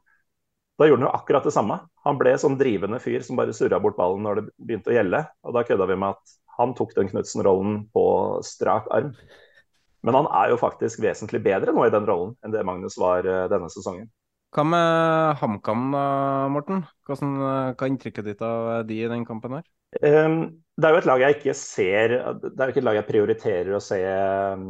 da 0.76 0.88
gjorde 0.90 1.03
han 1.03 1.07
jo 1.07 1.16
akkurat 1.16 1.45
det 1.48 1.53
samme. 1.56 1.78
Han 2.03 2.18
ble 2.20 2.34
sånn 2.40 2.57
drivende 2.60 2.99
fyr 2.99 3.24
som 3.24 3.38
bare 3.40 3.56
surra 3.56 3.80
bort 3.80 3.95
ballen 3.99 4.26
når 4.26 4.41
det 4.41 4.49
begynte 4.57 4.91
å 4.91 4.98
gjelde. 4.98 5.22
Og 5.48 5.56
da 5.56 5.64
kødda 5.68 5.88
vi 5.88 5.99
med 6.02 6.18
at 6.18 6.36
han 6.57 6.74
tok 6.76 6.91
den 6.98 7.12
Knutsen-rollen 7.12 7.86
på 7.95 8.06
strak 8.44 8.90
arm. 8.95 9.14
Men 10.06 10.20
han 10.20 10.28
er 10.41 10.52
jo 10.52 10.60
faktisk 10.62 10.99
vesentlig 11.03 11.41
bedre 11.45 11.74
nå 11.74 11.88
i 11.88 11.94
den 11.94 12.06
rollen 12.07 12.36
enn 12.44 12.53
det 12.53 12.66
Magnus 12.68 12.99
var 13.02 13.26
uh, 13.26 13.45
denne 13.52 13.72
sesongen. 13.74 14.10
Hva 14.56 14.64
med 14.68 15.40
HamKam, 15.41 15.88
da, 15.91 16.03
Morten? 16.53 16.86
Hvordan, 17.03 17.32
eh, 17.44 17.72
hva 17.76 17.88
er 17.88 17.90
inntrykket 17.91 18.28
ditt 18.30 18.44
av 18.45 18.86
de 18.88 19.02
i 19.03 19.10
den 19.12 19.26
kampen 19.28 19.57
her? 19.57 19.66
Um, 19.99 20.38
det 20.76 20.88
er 20.88 20.93
jo 20.93 20.99
et 20.99 21.07
lag 21.07 21.23
jeg 21.23 21.38
ikke 21.38 21.56
ser 21.56 22.14
Det 22.43 22.52
er 22.52 22.68
jo 22.68 22.73
ikke 22.73 22.81
et 22.81 22.88
lag 22.88 22.97
jeg 22.99 23.07
prioriterer 23.07 23.76
å 23.76 23.84
se 23.84 23.99
um, 24.03 24.65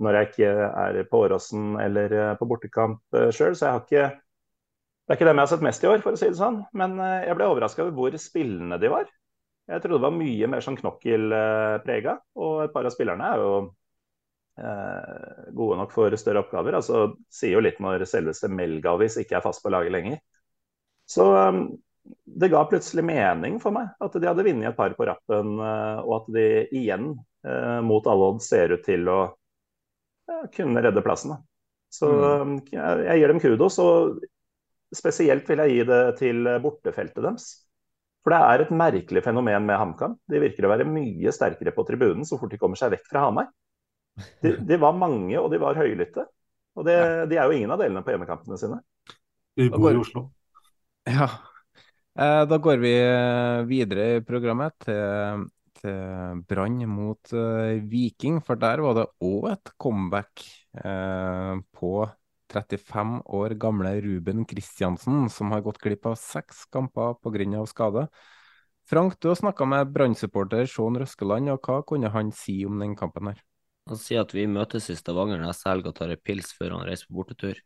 når 0.00 0.16
jeg 0.16 0.28
ikke 0.28 0.50
er 0.84 0.98
på 1.10 1.22
Åråsen 1.26 1.72
eller 1.82 2.14
uh, 2.14 2.34
på 2.38 2.46
bortekamp 2.48 3.00
uh, 3.18 3.28
sjøl. 3.34 3.56
Så 3.58 3.66
jeg 3.66 3.74
har 3.74 3.82
ikke 3.82 4.04
Det 4.14 5.12
er 5.12 5.18
ikke 5.18 5.26
dem 5.26 5.40
jeg 5.40 5.48
har 5.48 5.50
sett 5.50 5.66
mest 5.66 5.84
i 5.84 5.90
år, 5.90 6.04
for 6.04 6.14
å 6.14 6.20
si 6.20 6.28
det 6.30 6.38
sånn. 6.38 6.60
Men 6.78 6.94
jeg 7.02 7.34
ble 7.34 7.48
overraska 7.50 7.82
over 7.82 7.96
hvor 7.96 8.14
spillende 8.22 8.78
de 8.78 8.92
var. 8.92 9.10
Jeg 9.70 9.82
trodde 9.82 9.98
det 9.98 10.06
var 10.06 10.14
mye 10.14 10.48
mer 10.50 10.62
sånn 10.64 10.78
knokkelprega, 10.78 12.14
og 12.42 12.54
et 12.64 12.72
par 12.74 12.86
av 12.86 12.94
spillerne 12.94 13.26
er 13.26 13.42
jo 13.42 13.50
eh, 14.58 15.44
gode 15.54 15.78
nok 15.78 15.94
for 15.94 16.16
større 16.18 16.42
oppgaver. 16.42 16.78
altså 16.78 17.02
Sier 17.30 17.54
jo 17.54 17.62
litt 17.62 17.78
når 17.82 18.06
selveste 18.10 18.50
Melgavis 18.50 19.18
ikke 19.20 19.38
er 19.38 19.44
fast 19.44 19.62
på 19.62 19.70
laget 19.70 19.94
lenger. 19.94 20.18
Så 21.10 21.26
um, 21.34 21.64
det 22.24 22.48
ga 22.52 22.62
plutselig 22.68 23.04
mening 23.04 23.58
for 23.62 23.74
meg 23.74 23.90
at 24.00 24.16
de 24.16 24.28
hadde 24.28 24.44
vunnet 24.46 24.70
et 24.70 24.78
par 24.78 24.94
på 24.96 25.06
rappen, 25.08 25.54
uh, 25.60 26.00
og 26.04 26.14
at 26.20 26.32
de 26.36 26.46
igjen, 26.80 27.12
uh, 27.46 27.78
mot 27.84 28.06
alle 28.10 28.32
odds, 28.34 28.48
ser 28.50 28.76
ut 28.76 28.84
til 28.86 29.08
å 29.10 29.20
kunne 30.54 30.82
redde 30.84 31.02
plassen. 31.02 31.34
Så 31.90 32.06
mm. 32.06 32.52
jeg, 32.70 33.00
jeg 33.08 33.18
gir 33.18 33.32
dem 33.32 33.40
kudos, 33.42 33.78
og 33.82 34.20
spesielt 34.94 35.48
vil 35.50 35.62
jeg 35.64 35.74
gi 35.74 35.88
det 35.88 36.02
til 36.20 36.46
bortefeltet 36.62 37.18
deres. 37.24 37.48
For 38.22 38.34
det 38.34 38.40
er 38.46 38.62
et 38.62 38.72
merkelig 38.76 39.22
fenomen 39.24 39.66
med 39.66 39.80
HamKam. 39.80 40.14
De 40.28 40.42
virker 40.42 40.66
å 40.66 40.70
være 40.70 40.86
mye 40.88 41.32
sterkere 41.34 41.72
på 41.74 41.86
tribunen 41.88 42.26
så 42.28 42.38
fort 42.38 42.52
de 42.52 42.60
kommer 42.60 42.78
seg 42.78 42.92
vekk 42.94 43.08
fra 43.08 43.24
Hamar. 43.26 43.48
De, 44.44 44.54
de 44.68 44.78
var 44.80 44.96
mange, 44.98 45.34
og 45.40 45.48
de 45.52 45.60
var 45.62 45.78
høylytte. 45.80 46.26
Og 46.78 46.86
det, 46.86 46.96
de 47.30 47.38
er 47.38 47.48
jo 47.48 47.56
ingen 47.56 47.72
av 47.72 47.80
delene 47.80 48.04
på 48.04 48.12
hjemmekampene 48.12 48.58
sine. 48.60 48.80
Vi 49.58 49.70
bor 49.72 49.90
i 49.90 50.00
Oslo. 50.00 50.28
Ja. 51.08 51.30
Eh, 52.20 52.42
da 52.44 52.56
går 52.60 52.76
vi 52.82 52.90
eh, 53.00 53.62
videre 53.64 54.06
i 54.18 54.24
programmet 54.24 54.74
til, 54.84 55.46
til 55.80 56.42
Brann 56.48 56.82
mot 56.90 57.32
uh, 57.32 57.78
Viking. 57.88 58.42
For 58.44 58.60
der 58.60 58.82
var 58.84 58.98
det 58.98 59.06
òg 59.24 59.46
et 59.54 59.72
comeback 59.80 60.44
på 61.74 61.92
35 62.52 63.14
år 63.24 63.54
gamle 63.62 63.94
Ruben 64.04 64.44
Kristiansen, 64.44 65.30
som 65.32 65.54
har 65.54 65.64
gått 65.64 65.80
glipp 65.80 66.06
av 66.10 66.18
seks 66.20 66.66
kamper 66.70 67.16
pga. 67.24 67.64
skade. 67.66 68.06
Frank, 68.90 69.16
du 69.20 69.28
har 69.28 69.38
snakka 69.40 69.64
med 69.64 69.92
Brann-supporter 69.94 70.66
Sean 70.66 70.98
Røskeland, 71.00 71.48
og 71.48 71.64
hva 71.64 71.80
kunne 71.86 72.10
han 72.10 72.32
si 72.32 72.64
om 72.66 72.78
den 72.82 72.96
kampen 72.96 73.32
her? 73.32 73.40
Han 73.88 73.98
sier 73.98 74.26
at 74.26 74.34
vi 74.34 74.46
møtes 74.46 74.90
i 74.90 74.98
Stavanger 74.98 75.40
neste 75.40 75.70
helg 75.70 75.88
og 75.88 75.96
tar 75.96 76.12
en 76.12 76.20
pils 76.22 76.52
før 76.58 76.76
han 76.76 76.86
reiser 76.86 77.08
på 77.08 77.22
bortetur. 77.22 77.60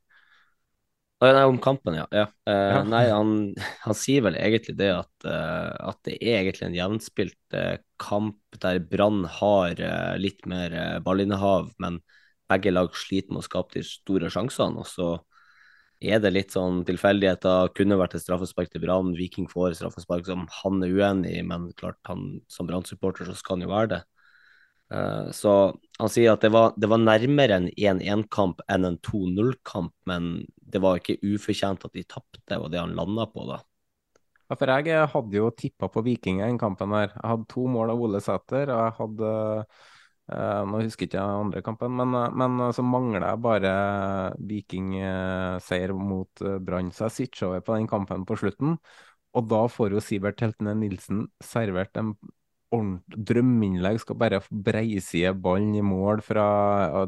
Nei, 1.23 1.45
om 1.47 1.59
kampen, 1.63 1.95
ja. 1.97 2.05
ja. 2.13 2.25
Uh, 2.49 2.53
ja. 2.53 2.81
Nei, 2.85 3.05
han, 3.09 3.35
han, 3.87 3.97
sier 3.97 4.25
vel 4.27 4.37
egentlig 4.37 4.75
det 4.81 4.91
at, 4.93 5.13
uh, 5.27 5.71
at 5.91 6.01
det 6.09 6.19
er 6.19 6.43
egentlig 6.43 6.67
en 6.69 6.77
jevnspilt 6.77 7.57
uh, 7.57 7.77
kamp 8.03 8.59
der 8.61 8.81
Brann 8.83 9.25
har 9.41 9.79
litt 10.21 10.45
mer 10.51 10.75
ballinnehav, 11.03 11.73
men 11.83 12.01
begge 12.51 12.71
lag 12.75 12.93
sliter 12.99 13.33
med 13.33 13.43
å 13.43 13.47
skape 13.47 13.79
de 13.79 13.83
store 13.87 14.31
sjansene. 14.31 14.83
Og 14.83 14.87
så 14.87 15.09
er 16.05 16.21
det 16.23 16.35
litt 16.35 16.55
sånn 16.55 16.83
tilfeldigheter. 16.87 17.73
Kunne 17.75 17.99
vært 17.99 18.15
et 18.19 18.25
straffespark 18.25 18.71
til 18.71 18.85
Brann. 18.85 19.15
Viking 19.19 19.49
får 19.51 19.79
straffespark 19.79 20.29
som 20.29 20.47
han 20.61 20.85
er 20.85 20.95
uenig 20.95 21.35
i, 21.39 21.43
men 21.47 21.71
klart 21.79 21.99
han 22.11 22.43
som 22.53 22.69
Brann-supporter 22.69 23.27
så 23.27 23.37
skal 23.39 23.59
han 23.59 23.67
jo 23.67 23.73
være 23.73 23.93
det. 23.95 24.03
Uh, 24.95 25.31
så 25.35 25.53
han 25.99 26.11
sier 26.13 26.35
at 26.35 26.45
det 26.45 26.53
var, 26.55 26.75
det 26.79 26.91
var 26.91 27.03
nærmere 27.03 27.59
en 27.59 27.69
1-1-kamp 27.75 28.63
enn 28.71 28.87
en 28.87 28.99
2-0-kamp, 29.03 29.95
men 30.11 30.45
det 30.55 30.83
var 30.83 31.01
ikke 31.01 31.19
ufortjent 31.23 31.87
at 31.87 31.95
de 31.97 32.05
tapte, 32.07 32.59
og 32.59 32.71
det 32.71 32.83
han 32.83 32.95
landa 32.99 33.27
på 33.31 33.47
da. 33.49 33.59
Ja, 34.45 34.59
for 34.61 34.71
jeg 34.71 35.09
hadde 35.11 35.39
jo 35.39 35.49
tippa 35.57 35.89
på 35.91 36.05
Viking 36.05 36.43
i 36.43 36.47
den 36.47 36.61
kampen 36.61 36.93
her. 36.95 37.09
Jeg 37.15 37.31
hadde 37.31 37.51
to 37.51 37.65
mål 37.71 37.95
av 37.95 38.07
Ole 38.07 38.21
Sæter, 38.23 38.71
og 38.71 38.87
jeg 38.87 38.97
hadde 39.01 39.35
Uh, 40.25 40.65
nå 40.65 40.79
husker 40.81 41.05
jeg 41.05 41.11
ikke 41.11 41.21
den 41.21 41.43
andre 41.45 41.61
kampen, 41.61 41.97
men, 41.99 42.15
uh, 42.17 42.31
men 42.33 42.55
uh, 42.57 42.71
så 42.73 42.81
mangler 42.81 43.27
jeg 43.27 43.41
bare 43.45 43.73
Viking-seier 44.49 45.93
mot 45.93 46.45
Brann. 46.65 46.89
Så 46.97 47.11
jeg 47.11 47.17
switcha 47.19 47.51
over 47.51 47.61
på 47.67 47.77
den 47.77 47.89
kampen 47.91 48.25
på 48.25 48.39
slutten, 48.41 48.79
og 49.37 49.51
da 49.51 49.61
får 49.69 49.93
jo 49.93 50.01
Sivert 50.01 50.41
Heltene 50.41 50.73
Nilsen 50.79 51.27
servert 51.45 52.01
en 52.01 52.15
drømmeinnlegg. 53.09 54.01
Skal 54.03 54.19
bare 54.21 54.43
breiside 54.49 55.35
ballen 55.37 55.75
i 55.79 55.85
mål 55.85 56.23
fra 56.25 56.47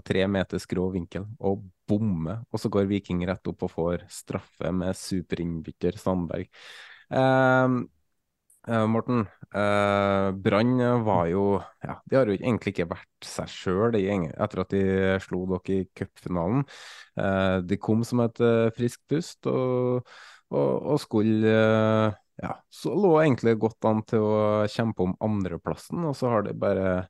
tre 0.07 0.27
meter 0.31 0.63
skrå 0.63 0.89
vinkel, 0.95 1.27
og 1.41 1.65
bomme. 1.87 2.41
Og 2.51 2.63
så 2.63 2.71
går 2.73 2.89
Viking 2.91 3.25
rett 3.29 3.53
opp 3.53 3.67
og 3.67 3.75
får 3.75 4.07
straffe 4.13 4.73
med 4.75 4.97
superinnbytter 4.99 5.99
Sandberg. 6.01 6.49
Uh, 7.07 7.87
Uh, 8.67 8.83
Morten, 8.91 9.21
eh, 9.55 10.33
Brann 10.43 10.79
var 11.05 11.27
jo 11.31 11.43
ja, 11.85 12.01
De 12.11 12.17
har 12.17 12.27
jo 12.27 12.35
egentlig 12.35 12.73
ikke 12.73 12.89
vært 12.91 13.29
seg 13.29 13.47
sjøl 13.47 13.95
etter 13.95 14.63
at 14.63 14.73
de 14.75 14.81
slo 15.23 15.45
dere 15.53 15.77
i 15.77 15.85
cupfinalen. 15.95 16.65
Eh, 17.15 17.61
de 17.63 17.79
kom 17.79 18.03
som 18.03 18.25
et 18.25 18.43
friskt 18.75 19.05
pust 19.07 19.47
og, 19.47 20.03
og, 20.51 20.71
og 20.83 20.99
skulle 20.99 21.55
Ja, 22.43 22.53
så 22.69 22.93
lå 22.93 23.15
egentlig 23.23 23.57
godt 23.61 23.87
an 23.89 24.03
til 24.09 24.25
å 24.25 24.67
kjempe 24.69 25.07
om 25.07 25.15
andreplassen, 25.25 26.05
og 26.05 26.17
så 26.19 26.35
har 26.35 26.45
de 26.45 26.53
bare 26.57 27.07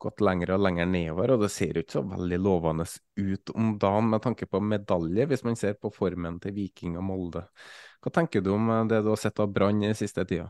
gått 0.00 0.22
lenger 0.24 0.54
og 0.54 0.62
lenger 0.64 0.88
nedover, 0.88 1.34
og 1.34 1.42
det 1.44 1.50
ser 1.52 1.76
jo 1.76 1.82
ikke 1.84 1.98
så 1.98 2.04
veldig 2.08 2.38
lovende 2.40 2.86
ut 3.20 3.52
om 3.52 3.74
dagen 3.82 4.08
med 4.14 4.24
tanke 4.24 4.48
på 4.48 4.62
medalje, 4.64 5.26
hvis 5.28 5.44
man 5.44 5.58
ser 5.60 5.76
på 5.76 5.92
formen 5.92 6.38
til 6.40 6.56
Viking 6.56 6.96
og 6.96 7.04
Molde. 7.10 7.44
Hva 8.00 8.14
tenker 8.16 8.40
du 8.40 8.54
om 8.54 8.72
det 8.88 9.02
du 9.04 9.12
har 9.12 9.20
sett 9.20 9.42
av 9.44 9.52
Brann 9.52 9.84
i 9.84 9.92
siste 9.98 10.24
tida? 10.24 10.48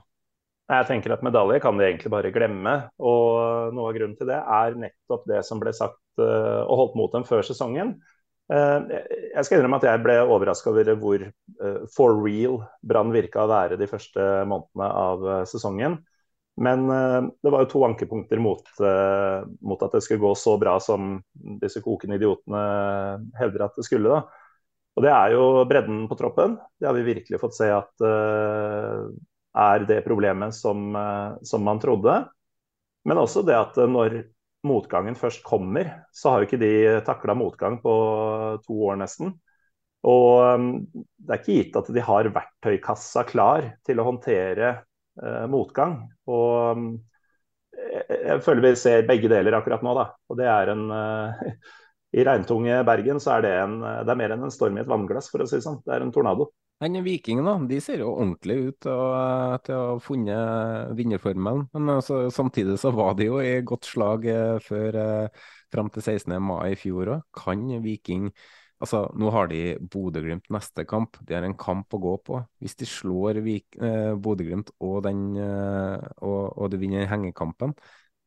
Jeg 0.71 0.87
tenker 0.87 1.17
at 1.17 1.25
medalje 1.27 1.59
kan 1.63 1.75
de 1.79 1.89
egentlig 1.89 2.13
bare 2.15 2.31
glemme. 2.31 2.75
Og 3.03 3.75
noe 3.75 3.91
av 3.91 3.97
grunnen 3.97 4.15
til 4.19 4.29
det 4.31 4.39
er 4.39 4.77
nettopp 4.79 5.25
det 5.27 5.43
som 5.47 5.59
ble 5.59 5.73
sagt 5.75 5.99
uh, 6.23 6.63
og 6.63 6.77
holdt 6.85 6.99
mot 7.01 7.17
dem 7.17 7.27
før 7.27 7.43
sesongen. 7.47 7.97
Uh, 8.51 8.83
jeg 9.31 9.47
skal 9.47 9.61
innrømme 9.61 9.79
at 9.79 9.87
jeg 9.87 10.03
ble 10.03 10.17
overraska 10.25 10.73
over 10.73 10.89
hvor 10.99 11.23
uh, 11.23 11.83
for 11.95 12.17
real 12.19 12.57
Brann 12.83 13.13
virka 13.15 13.45
å 13.45 13.51
være 13.51 13.79
de 13.79 13.87
første 13.91 14.25
månedene 14.51 14.89
av 15.05 15.29
sesongen. 15.51 16.01
Men 16.61 16.83
det 16.91 17.49
var 17.49 17.63
jo 17.63 17.69
to 17.71 17.81
ankepunkter 17.87 18.37
mot, 18.43 18.67
mot, 19.65 19.81
at 19.81 19.95
det 19.95 20.01
skulle 20.05 20.21
gå 20.21 20.33
så 20.37 20.59
bra 20.61 20.75
som 20.83 21.15
disse 21.63 21.81
kokende 21.81 22.19
idiotene 22.19 22.65
hevder 23.39 23.65
at 23.65 23.79
det 23.79 23.87
skulle. 23.87 24.19
da. 24.19 24.19
Og 24.99 25.07
Det 25.07 25.13
er 25.15 25.33
jo 25.33 25.47
bredden 25.71 26.03
på 26.11 26.19
troppen. 26.21 26.59
Det 26.77 26.91
har 26.91 26.99
vi 26.99 27.07
virkelig 27.07 27.41
fått 27.41 27.57
se 27.57 27.71
at 27.73 28.05
er 28.05 29.87
det 29.89 30.03
problemet 30.05 30.53
som, 30.59 30.93
som, 31.41 31.65
man 31.65 31.81
trodde. 31.81 32.19
Men 33.09 33.23
også 33.23 33.47
det 33.47 33.57
at 33.57 33.81
når 33.81 34.21
motgangen 34.67 35.17
først 35.17 35.45
kommer, 35.47 35.93
så 36.13 36.33
har 36.33 36.43
jo 36.43 36.49
ikke 36.49 36.61
de 36.61 36.73
takla 37.07 37.37
motgang 37.39 37.79
på 37.83 37.95
to 38.65 38.77
år 38.91 39.01
nesten. 39.01 39.35
Og 40.09 40.57
um, 40.57 40.71
det 40.93 41.35
er 41.35 41.43
ikke 41.43 41.57
gitt 41.59 41.79
at 41.81 41.91
de 41.93 42.05
har 42.05 42.31
verktøykassa 42.33 43.25
klar 43.29 43.67
til 43.85 44.01
å 44.01 44.07
håndtere 44.07 44.71
eh, 44.73 45.45
motgang. 45.53 45.99
Og 46.33 46.79
um, 46.79 46.87
jeg, 47.77 48.05
jeg 48.09 48.45
føler 48.47 48.65
vi 48.65 48.73
ser 48.81 49.09
begge 49.09 49.29
deler 49.33 49.59
akkurat 49.59 49.85
nå, 49.85 49.93
da. 49.97 50.07
Og 50.33 50.41
det 50.41 50.49
er 50.49 50.73
en 50.73 50.87
i 52.17 52.25
regntunge 52.27 52.81
Bergen 52.89 53.21
så 53.23 53.37
er 53.37 53.45
det, 53.45 53.53
en, 53.63 53.77
det 53.81 54.13
er 54.13 54.19
mer 54.19 54.35
enn 54.35 54.49
en 54.49 54.55
storm 54.55 54.79
i 54.79 54.83
et 54.83 54.89
vannglass, 54.91 55.29
for 55.31 55.45
å 55.45 55.49
si 55.49 55.61
det 55.61 55.67
sånn. 55.67 55.79
Det 55.85 55.95
er 55.95 56.05
en 56.05 56.15
tornado. 56.15 56.49
Men 56.81 56.97
Vikingene 57.05 57.55
de 57.69 57.79
ser 57.85 58.01
jo 58.01 58.15
ordentlig 58.15 58.57
ut 58.71 58.87
å, 58.89 59.01
til 59.67 59.77
å 59.77 59.83
ha 59.91 59.99
funnet 60.01 60.95
vinnerformelen. 60.97 61.67
Men 61.75 61.97
altså, 61.99 62.23
samtidig 62.33 62.79
så 62.81 62.93
var 62.97 63.19
de 63.19 63.29
jo 63.29 63.43
i 63.45 63.59
godt 63.69 63.91
slag 63.91 64.25
eh, 64.33 64.57
før 64.65 64.97
eh, 65.03 65.45
fram 65.73 65.93
til 65.93 66.07
16. 66.07 66.39
mai 66.41 66.73
i 66.73 66.81
fjor 66.81 67.15
òg. 67.19 67.29
Kan 67.37 67.69
Viking 67.85 68.31
Altså, 68.81 69.03
Nå 69.13 69.29
har 69.35 69.51
de 69.51 69.75
Bodø-Glimt 69.93 70.47
neste 70.55 70.87
kamp. 70.89 71.19
De 71.29 71.37
har 71.37 71.45
en 71.45 71.57
kamp 71.61 71.93
å 71.93 72.01
gå 72.01 72.15
på. 72.25 72.39
Hvis 72.65 72.79
de 72.81 72.89
slår 72.89 73.43
eh, 73.45 74.15
Bodø-Glimt 74.17 74.73
og, 74.81 75.05
eh, 75.05 76.07
og, 76.25 76.41
og 76.57 76.71
de 76.73 76.81
vinner 76.81 77.11
hengekampen, 77.11 77.75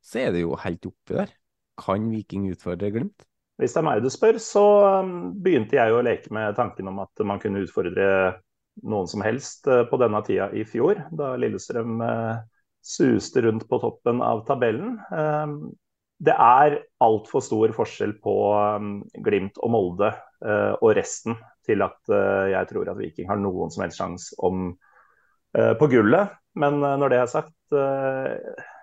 så 0.04 0.28
er 0.28 0.36
det 0.36 0.44
jo 0.44 0.54
helt 0.62 0.86
oppi 0.86 1.18
der. 1.18 1.34
Kan 1.82 2.12
Viking 2.14 2.52
utfordre 2.52 2.92
Glimt? 2.94 3.26
Hvis 3.58 3.74
det 3.74 3.82
er 3.82 3.86
meg 3.86 4.02
du 4.02 4.10
spør, 4.14 4.38
så 4.42 4.64
um, 5.02 5.12
begynte 5.42 5.78
jeg 5.78 5.94
å 5.94 6.02
leke 6.06 6.30
med 6.34 6.56
tanken 6.58 6.90
om 6.90 7.02
at 7.04 7.22
man 7.26 7.42
kunne 7.42 7.62
utfordre 7.66 8.06
noen 8.82 9.10
som 9.10 9.24
helst 9.26 9.68
uh, 9.70 9.84
på 9.90 10.00
denne 10.02 10.22
tida 10.26 10.50
i 10.56 10.66
fjor, 10.68 11.06
da 11.14 11.34
Lillestrøm 11.40 12.02
uh, 12.02 12.42
suste 12.84 13.44
rundt 13.46 13.68
på 13.70 13.80
toppen 13.84 14.22
av 14.26 14.44
tabellen. 14.48 14.98
Um, 15.14 15.74
det 16.24 16.36
er 16.40 16.78
altfor 17.04 17.44
stor 17.44 17.74
forskjell 17.76 18.14
på 18.24 18.34
Glimt 19.26 19.58
og 19.60 19.72
Molde 19.74 20.14
og 20.46 20.94
resten 20.96 21.36
til 21.68 21.84
at 21.84 22.12
jeg 22.48 22.70
tror 22.70 22.92
at 22.94 23.00
Viking 23.02 23.28
har 23.28 23.42
noen 23.42 23.74
som 23.74 23.84
helst 23.84 24.00
sjanse 24.00 24.38
på 25.82 25.90
gullet. 25.92 26.32
Men 26.56 26.80
når 26.80 27.12
det 27.12 27.20
er 27.20 27.32
sagt, 27.34 27.58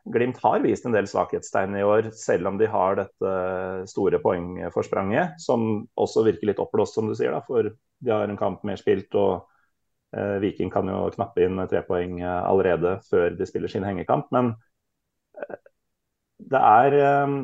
Glimt 0.09 0.39
har 0.43 0.63
vist 0.65 0.87
en 0.87 0.95
del 0.95 1.09
svakhetstegn 1.09 1.77
i 1.77 1.85
år, 1.85 2.09
selv 2.17 2.49
om 2.49 2.59
de 2.61 2.69
har 2.71 2.97
dette 2.97 3.33
store 3.91 4.21
poengforspranget, 4.23 5.37
som 5.43 5.85
også 6.01 6.25
virker 6.25 6.49
litt 6.49 6.63
oppblåst, 6.63 6.97
som 6.97 7.11
du 7.11 7.15
sier. 7.17 7.35
Da, 7.35 7.43
for 7.45 7.69
de 7.69 8.13
har 8.13 8.29
en 8.29 8.41
kamp 8.41 8.65
mer 8.67 8.81
spilt, 8.81 9.13
og 9.19 9.33
eh, 9.37 9.50
Viking 10.43 10.73
kan 10.73 10.89
jo 10.91 11.05
knappe 11.15 11.45
inn 11.45 11.61
tre 11.71 11.85
poeng 11.87 12.19
eh, 12.23 12.43
allerede 12.43 12.97
før 13.11 13.37
de 13.39 13.47
spiller 13.49 13.71
sin 13.71 13.87
hengekamp. 13.87 14.31
Men 14.35 14.55
eh, 15.39 15.59
det 16.51 16.63
er 16.71 16.97
eh, 17.01 17.35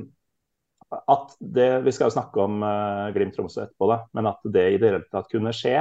at 0.94 1.36
det, 1.40 1.68
Vi 1.84 1.93
skal 1.94 2.09
jo 2.10 2.14
snakke 2.14 2.43
om 2.43 2.62
eh, 2.62 3.12
Glimt 3.14 3.34
Tromsø 3.36 3.64
etterpå, 3.64 3.88
da, 3.90 4.01
men 4.16 4.30
at 4.30 4.43
det 4.44 4.66
i 4.72 4.78
det 4.80 4.90
hele 4.90 5.02
tatt 5.10 5.30
kunne 5.32 5.55
skje. 5.56 5.76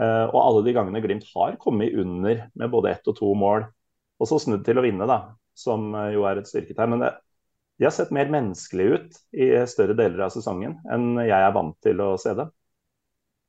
Eh, 0.00 0.24
og 0.30 0.38
alle 0.40 0.62
de 0.66 0.74
gangene 0.76 1.02
Glimt 1.04 1.26
har 1.34 1.58
kommet 1.62 1.96
under 1.98 2.46
med 2.54 2.72
både 2.72 2.94
ett 2.94 3.10
og 3.10 3.18
to 3.18 3.32
mål, 3.38 3.66
og 4.22 4.30
så 4.30 4.38
snudd 4.42 4.64
til 4.66 4.78
å 4.78 4.84
vinne, 4.86 5.08
da, 5.10 5.34
som 5.58 5.90
eh, 5.98 6.12
jo 6.16 6.26
er 6.28 6.40
et 6.40 6.50
styrketegn. 6.50 6.94
Men 6.94 7.04
det, 7.06 7.12
de 7.80 7.88
har 7.88 7.94
sett 7.94 8.14
mer 8.14 8.30
menneskelige 8.32 8.98
ut 8.98 9.20
i 9.34 9.52
større 9.70 9.96
deler 9.98 10.26
av 10.26 10.34
sesongen 10.34 10.78
enn 10.92 11.16
jeg 11.24 11.38
er 11.38 11.54
vant 11.56 11.76
til 11.82 12.02
å 12.04 12.14
se 12.20 12.34
det. 12.38 12.46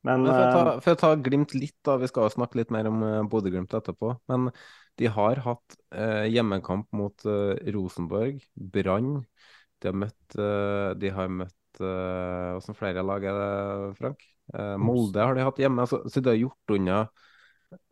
Men, 0.03 0.25
Men 0.25 0.31
for, 0.31 0.43
å 0.43 0.51
ta, 0.51 0.61
eh, 0.61 0.79
for, 0.83 0.95
å 0.95 0.99
ta, 0.99 1.11
Glimt 1.23 1.53
litt, 1.55 1.77
da, 1.87 1.97
vi 2.01 2.09
skal 2.11 2.31
snakke 2.33 2.59
litt 2.59 2.71
mer 2.75 2.89
om 2.89 3.03
uh, 3.03 3.19
Bodø-Glimt 3.31 3.73
etterpå. 3.77 4.17
Men 4.31 4.49
de 4.99 5.09
har 5.09 5.41
hatt 5.45 5.75
eh, 5.95 6.27
hjemmekamp 6.29 6.91
mot 6.93 7.25
eh, 7.25 7.57
Rosenborg, 7.73 8.43
Brann. 8.53 9.23
De 9.81 9.89
har 9.89 9.97
møtt, 9.97 10.37
eh, 10.37 10.93
de 11.01 11.13
har 11.13 11.35
møtt 11.41 11.59
Hvordan 11.73 12.75
flere 12.77 13.01
lag 13.01 13.23
er 13.25 13.33
det, 13.33 13.93
Frank? 13.97 14.19
Molde 14.77 15.23
har 15.25 15.33
de 15.33 15.41
hatt 15.41 15.57
hjemme. 15.57 15.81
Altså, 15.81 16.03
så 16.05 16.21
de 16.21 16.29
har 16.29 16.37
gjort 16.37 16.73
unna 16.75 16.99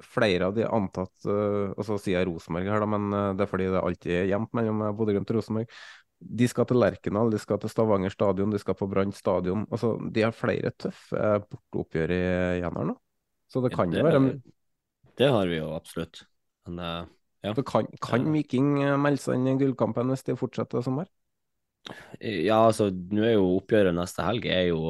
flere 0.06 0.46
av 0.46 0.54
de 0.54 0.68
antatt 0.68 1.26
Og 1.26 1.82
så 1.88 1.98
sier 1.98 2.20
jeg 2.20 2.28
Rosenborg 2.30 2.70
her, 2.70 2.84
da, 2.84 2.90
men 2.94 3.08
det 3.34 3.48
er 3.48 3.50
fordi 3.50 3.72
det 3.74 3.82
alltid 3.82 4.14
er 4.20 4.30
jevnt 4.30 4.54
mellom 4.60 4.84
eh, 4.86 4.94
Bodø-Glimt 5.00 5.34
og 5.34 5.40
Rosenborg. 5.40 5.74
De 6.22 6.48
skal 6.50 6.68
til 6.70 6.78
Lerkendal, 6.82 7.32
de 7.34 7.40
skal 7.42 7.60
til 7.62 7.72
Stavanger 7.72 8.14
stadion, 8.14 8.52
de 8.54 8.60
skal 8.62 8.78
på 8.78 8.88
Brann 8.90 9.14
stadion. 9.16 9.66
Altså, 9.74 9.96
de 10.14 10.26
har 10.26 10.36
flere 10.36 10.74
tøffe 10.78 11.32
borteoppgjør 11.48 12.14
i 12.16 12.22
januar 12.62 12.92
nå. 12.92 12.98
Så 13.52 13.64
det 13.66 13.74
kan 13.74 13.92
jo 13.92 14.04
være 14.06 14.22
Det 15.18 15.32
har 15.34 15.50
vi 15.50 15.58
jo 15.58 15.72
absolutt. 15.76 16.24
Men, 16.68 16.78
uh, 16.80 17.10
ja. 17.44 17.56
kan, 17.68 17.90
kan 18.04 18.30
Viking 18.32 18.78
melde 19.02 19.24
seg 19.24 19.40
inn 19.40 19.50
i 19.52 19.58
gullkampen 19.60 20.14
hvis 20.14 20.24
de 20.30 20.38
fortsetter 20.40 20.86
som 20.86 21.02
her? 21.02 21.10
Ja, 22.22 22.68
altså, 22.68 22.92
nå 22.94 23.26
er 23.26 23.36
jo 23.40 23.58
oppgjøret 23.58 23.98
neste 23.98 24.24
helg 24.24 24.46
er 24.46 24.68
jo 24.70 24.86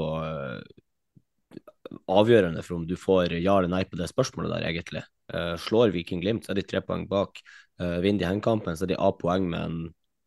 avgjørende 2.12 2.64
for 2.66 2.80
om 2.80 2.86
du 2.88 2.96
får 3.00 3.38
ja 3.40 3.56
eller 3.58 3.72
nei 3.72 3.84
på 3.88 4.00
det 4.00 4.10
spørsmålet 4.12 4.54
der, 4.54 4.68
egentlig. 4.70 5.04
Uh, 5.32 5.56
slår 5.60 5.94
Viking 5.96 6.22
Glimt, 6.24 6.46
så 6.46 6.54
er 6.54 6.60
de 6.60 6.68
tre 6.68 6.82
poeng 6.86 7.08
bak. 7.10 7.42
Uh, 7.80 8.00
vinner 8.04 8.24
de 8.24 8.30
hengekampen, 8.30 8.78
så 8.78 8.86
er 8.86 8.94
de 8.94 9.00
A-poeng, 9.02 9.48
men 9.52 9.82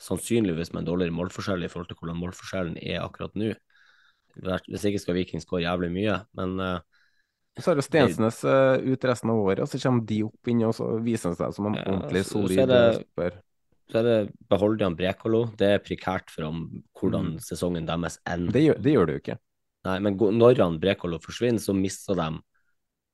sannsynligvis 0.04 0.72
med 0.72 0.82
en 0.82 0.90
dårligere 0.90 1.16
målforskjell 1.16 1.64
i 1.64 1.70
forhold 1.72 1.90
til 1.90 1.98
hvordan 2.00 2.20
målforskjellen 2.20 2.76
er 2.82 3.02
akkurat 3.04 3.34
nå. 3.38 3.54
Hvis 4.34 4.84
ikke 4.88 5.00
skal 5.02 5.16
Viking 5.18 5.42
skåre 5.42 5.62
jævlig 5.64 5.92
mye, 5.94 6.18
men 6.38 6.58
uh, 6.58 6.78
så 7.54 7.70
er 7.70 7.78
det 7.78 7.86
Stensnes 7.86 8.40
uh, 8.42 8.76
ut 8.82 9.04
resten 9.06 9.30
av 9.30 9.40
året, 9.40 9.62
og 9.62 9.70
så 9.70 9.78
kommer 9.78 10.06
de 10.08 10.24
opp 10.26 10.50
inn 10.50 10.64
og 10.66 10.74
så 10.74 10.88
viser 11.04 11.30
han 11.30 11.38
seg 11.38 11.54
som 11.54 11.68
en 11.70 11.78
ja, 11.78 11.84
ordentlig 11.86 12.24
solid 12.26 12.72
spør. 12.98 13.36
Så 13.92 14.00
er 14.00 14.06
det 14.08 14.18
beholder 14.50 14.80
de 14.80 14.98
Brekalo. 14.98 15.42
Det 15.60 15.68
er 15.76 15.84
prekært 15.84 16.32
for 16.32 16.48
om 16.48 16.64
hvordan 16.98 17.34
mm. 17.34 17.42
sesongen 17.44 17.86
deres 17.86 18.16
ender. 18.24 18.56
Det 18.56 18.62
gjør, 18.64 18.80
det 18.80 18.94
gjør 18.94 19.06
det 19.06 19.14
jo 19.14 19.22
ikke. 19.22 19.38
Nei, 19.84 19.96
men 20.06 20.16
når 20.40 20.62
han 20.64 20.80
Brekalo 20.82 21.20
forsvinner, 21.22 21.62
så 21.62 21.76
mister 21.76 22.18
de 22.18 22.30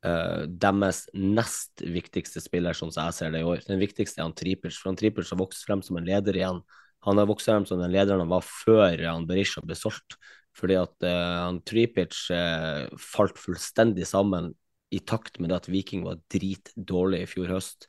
uh, 0.07 0.47
deres 0.47 1.05
nest 1.15 1.83
viktigste 1.83 2.43
spiller, 2.43 2.77
sånn 2.77 2.93
som 2.95 3.09
jeg 3.09 3.17
ser 3.17 3.35
det 3.35 3.43
i 3.43 3.49
år. 3.49 3.63
Den 3.67 3.81
viktigste 3.83 4.21
er 4.21 4.29
han 4.29 4.37
Tripic. 4.37 4.77
For 4.77 4.91
han 4.91 4.99
Tripic 5.01 5.31
har 5.33 5.41
vokst 5.41 5.67
frem 5.69 5.85
som 5.87 6.01
en 6.01 6.09
leder 6.09 6.37
igjen. 6.37 6.63
Han 7.07 7.21
har 7.21 7.29
vokst 7.31 7.49
frem 7.49 7.67
som 7.69 7.81
den 7.81 7.93
lederen 7.95 8.25
han 8.25 8.33
var 8.33 8.45
før 8.45 9.01
han 9.07 9.29
Berisha 9.29 9.63
ble 9.65 9.77
solgt. 9.79 10.19
Fordi 10.59 10.77
at 10.81 11.07
uh, 11.07 11.47
han 11.47 11.63
Tripic 11.67 12.17
uh, 12.35 12.89
falt 12.99 13.39
fullstendig 13.41 14.09
sammen 14.09 14.53
i 14.91 14.99
takt 15.07 15.39
med 15.39 15.55
at 15.55 15.71
Viking 15.71 16.03
var 16.07 16.19
dritdårlig 16.33 17.23
i 17.25 17.31
fjor 17.31 17.53
høst. 17.55 17.87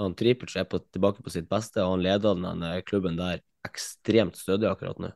Han 0.00 0.16
Tripic 0.18 0.56
er 0.58 0.66
på, 0.66 0.80
tilbake 0.90 1.22
på 1.22 1.32
sitt 1.32 1.46
beste, 1.50 1.84
og 1.84 1.98
han 1.98 2.04
leder 2.04 2.38
den 2.40 2.64
klubben 2.88 3.18
der 3.20 3.44
ekstremt 3.66 4.38
stødig 4.40 4.66
akkurat 4.70 4.98
nå. 5.02 5.12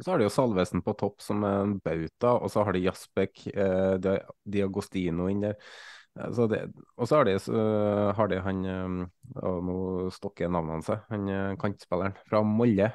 Så 0.00 0.12
har 0.12 0.20
de 0.20 0.26
jo 0.26 0.32
Salvesen 0.32 0.82
på 0.84 0.94
topp 0.98 1.20
som 1.24 1.44
en 1.44 1.78
bauta, 1.84 2.34
og 2.38 2.50
så 2.52 2.64
har 2.64 2.76
de 2.76 2.84
Jasbek, 2.86 3.46
eh, 3.52 4.20
Diagostino 4.48 5.28
inn 5.28 5.44
der. 5.44 5.58
Eh, 6.18 6.32
så 6.32 6.46
det, 6.46 6.64
og 6.96 7.08
så 7.08 7.20
har 7.20 7.28
de, 7.28 7.36
så 7.42 7.60
har 8.16 8.30
de 8.30 8.40
han 8.44 8.64
og 8.70 9.44
eh, 9.44 9.60
Nå 9.66 9.76
stokker 10.14 10.50
navnet 10.50 10.80
hans, 10.80 11.06
han 11.10 11.28
eh, 11.30 11.58
kantspilleren 11.60 12.18
fra 12.28 12.42
Molde. 12.46 12.90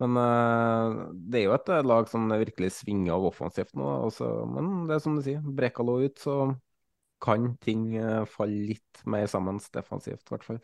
Men 0.00 0.16
uh, 0.16 1.10
det 1.12 1.42
er 1.42 1.44
jo 1.44 1.52
et 1.52 1.70
lag 1.84 2.06
som 2.08 2.30
virkelig 2.32 2.70
svinger 2.72 3.12
av 3.12 3.26
offensivt 3.28 3.74
nå. 3.76 3.84
Også, 4.06 4.30
men 4.48 4.86
det 4.88 4.94
er 4.96 5.02
som 5.04 5.18
du 5.18 5.20
sier, 5.26 5.42
Brekalo 5.44 5.98
ut, 6.00 6.16
så 6.16 6.36
kan 7.20 7.50
ting 7.60 7.82
falle 8.32 8.70
litt 8.70 9.02
mer 9.04 9.26
sammen 9.28 9.58
defensivt, 9.74 10.22
i 10.24 10.32
hvert 10.32 10.46
fall. 10.46 10.62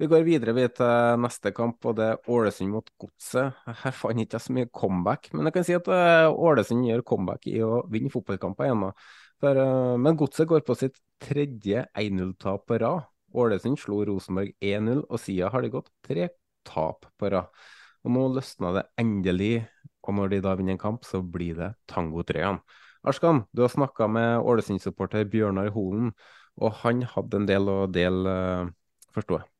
Vi 0.00 0.06
går 0.08 0.22
videre 0.24 0.54
vi 0.56 0.62
til 0.72 1.18
neste 1.20 1.50
kamp, 1.52 1.84
og 1.84 1.98
det 1.98 2.04
er 2.08 2.28
Ålesund 2.32 2.70
mot 2.72 2.86
Godset. 3.02 3.58
Her 3.82 3.92
fant 3.92 4.16
jeg 4.16 4.30
ikke 4.30 4.38
så 4.40 4.54
mye 4.56 4.68
comeback, 4.72 5.28
men 5.34 5.44
jeg 5.44 5.52
kan 5.52 5.66
si 5.68 5.74
at 5.76 5.90
eh, 5.92 6.28
Ålesund 6.48 6.86
gjør 6.88 7.02
comeback 7.10 7.44
i 7.50 7.58
å 7.60 7.82
vinne 7.92 8.08
fotballkamper 8.14 8.70
igjen. 8.70 8.86
Eh, 8.88 9.60
men 10.00 10.16
Godset 10.22 10.48
går 10.48 10.64
på 10.64 10.78
sitt 10.80 10.96
tredje 11.20 11.82
1-0-tap 11.92 12.64
på 12.64 12.80
rad. 12.80 13.04
Ålesund 13.36 13.76
slo 13.82 14.00
Rosenborg 14.08 14.54
1-0, 14.64 15.04
og 15.04 15.20
siden 15.20 15.52
har 15.52 15.66
de 15.66 15.72
gått 15.76 15.92
tre 16.08 16.30
tap 16.64 17.04
på 17.20 17.34
rad. 17.36 17.52
Og 18.00 18.16
Nå 18.16 18.24
løsna 18.38 18.72
det 18.78 18.86
endelig, 19.04 19.52
og 20.00 20.16
når 20.16 20.32
de 20.32 20.42
da 20.48 20.56
vinner 20.56 20.78
en 20.78 20.82
kamp, 20.88 21.04
så 21.04 21.20
blir 21.20 21.60
det 21.60 21.74
tangotrøyene. 21.92 22.64
Arskan, 23.04 23.44
du 23.52 23.66
har 23.66 23.76
snakka 23.76 24.08
med 24.08 24.48
Ålesund-supporter 24.48 25.28
Bjørnar 25.28 25.74
Holen, 25.76 26.14
og 26.56 26.78
han 26.86 27.04
hadde 27.04 27.44
en 27.44 27.52
del 27.52 27.68
å 27.68 27.80
dele, 27.84 28.38
eh, 28.40 28.76
forstår 29.12 29.42
jeg? 29.42 29.50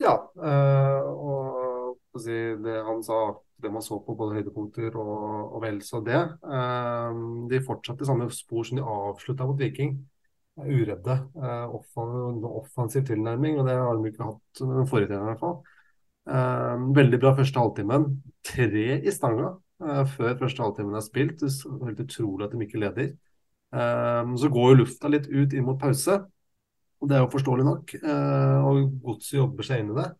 Ja, 0.00 0.14
øh, 0.48 1.08
og 1.10 2.20
si, 2.20 2.36
det 2.64 2.76
han 2.86 3.02
sa, 3.04 3.18
det 3.60 3.72
man 3.72 3.84
så 3.84 3.98
på 4.04 4.14
både 4.16 4.38
høydepunkter 4.38 4.96
og, 4.98 5.54
og 5.54 5.62
vel 5.62 5.82
så 5.84 6.00
det. 6.04 6.22
Øh, 6.44 7.20
de 7.50 7.60
fortsatte 7.66 8.06
i 8.06 8.08
samme 8.08 8.30
spor 8.34 8.64
som 8.64 8.80
de 8.80 8.86
avslutta 8.86 9.46
mot 9.46 9.60
Viking. 9.60 9.98
Uredde. 10.60 11.16
Øh, 11.36 11.76
offensiv 12.50 13.04
tilnærming, 13.04 13.60
og 13.60 13.68
det 13.68 13.76
har 13.76 13.94
de 13.94 14.08
ikke 14.08 14.24
hatt 14.24 14.64
den 14.64 14.88
forrige 14.88 15.08
treneren 15.12 15.28
i 15.28 15.32
hvert 15.32 15.44
fall. 15.44 15.60
Eh, 16.30 16.82
veldig 16.96 17.20
bra 17.20 17.34
første 17.36 17.60
halvtimen. 17.60 18.06
Tre 18.44 18.84
i 19.00 19.12
stanga 19.14 19.54
uh, 19.82 20.04
før 20.16 20.36
første 20.38 20.62
halvtimen 20.62 20.94
er 20.94 21.04
spilt. 21.04 21.40
Det 21.40 21.50
er 21.50 21.86
helt 21.88 22.04
utrolig 22.04 22.46
at 22.46 22.54
de 22.54 22.64
ikke 22.66 22.82
leder. 22.82 23.12
Eh, 23.70 24.36
så 24.36 24.50
går 24.50 24.68
jo 24.70 24.78
lufta 24.82 25.10
litt 25.10 25.28
ut 25.30 25.54
inn 25.54 25.66
mot 25.66 25.80
pause. 25.80 26.20
Og 27.00 27.08
Det 27.08 27.16
er 27.16 27.22
jo 27.24 27.32
forståelig 27.32 27.64
nok. 27.64 27.94
Eh, 27.96 28.58
og 28.68 28.90
Godset 29.04 29.38
jobber 29.38 29.66
seg 29.66 29.82
inn 29.82 29.94
i 29.94 30.00
det. 30.02 30.10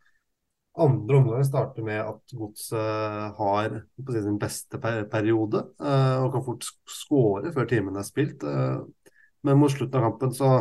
Andre 0.81 1.17
omgang 1.19 1.45
starter 1.45 1.83
med 1.85 1.99
at 1.99 2.35
Godset 2.39 3.37
har 3.37 3.73
si, 3.99 4.23
sin 4.23 4.39
beste 4.41 4.79
periode 4.81 5.65
eh, 5.83 6.19
og 6.23 6.31
kan 6.33 6.45
fort 6.47 6.69
skåre 6.89 7.51
før 7.53 7.67
timen 7.69 7.99
er 7.99 8.07
spilt. 8.07 8.45
Eh, 8.47 8.79
men 9.45 9.59
mot 9.59 9.73
slutten 9.73 9.99
av 9.99 10.07
kampen 10.07 10.33
så 10.37 10.53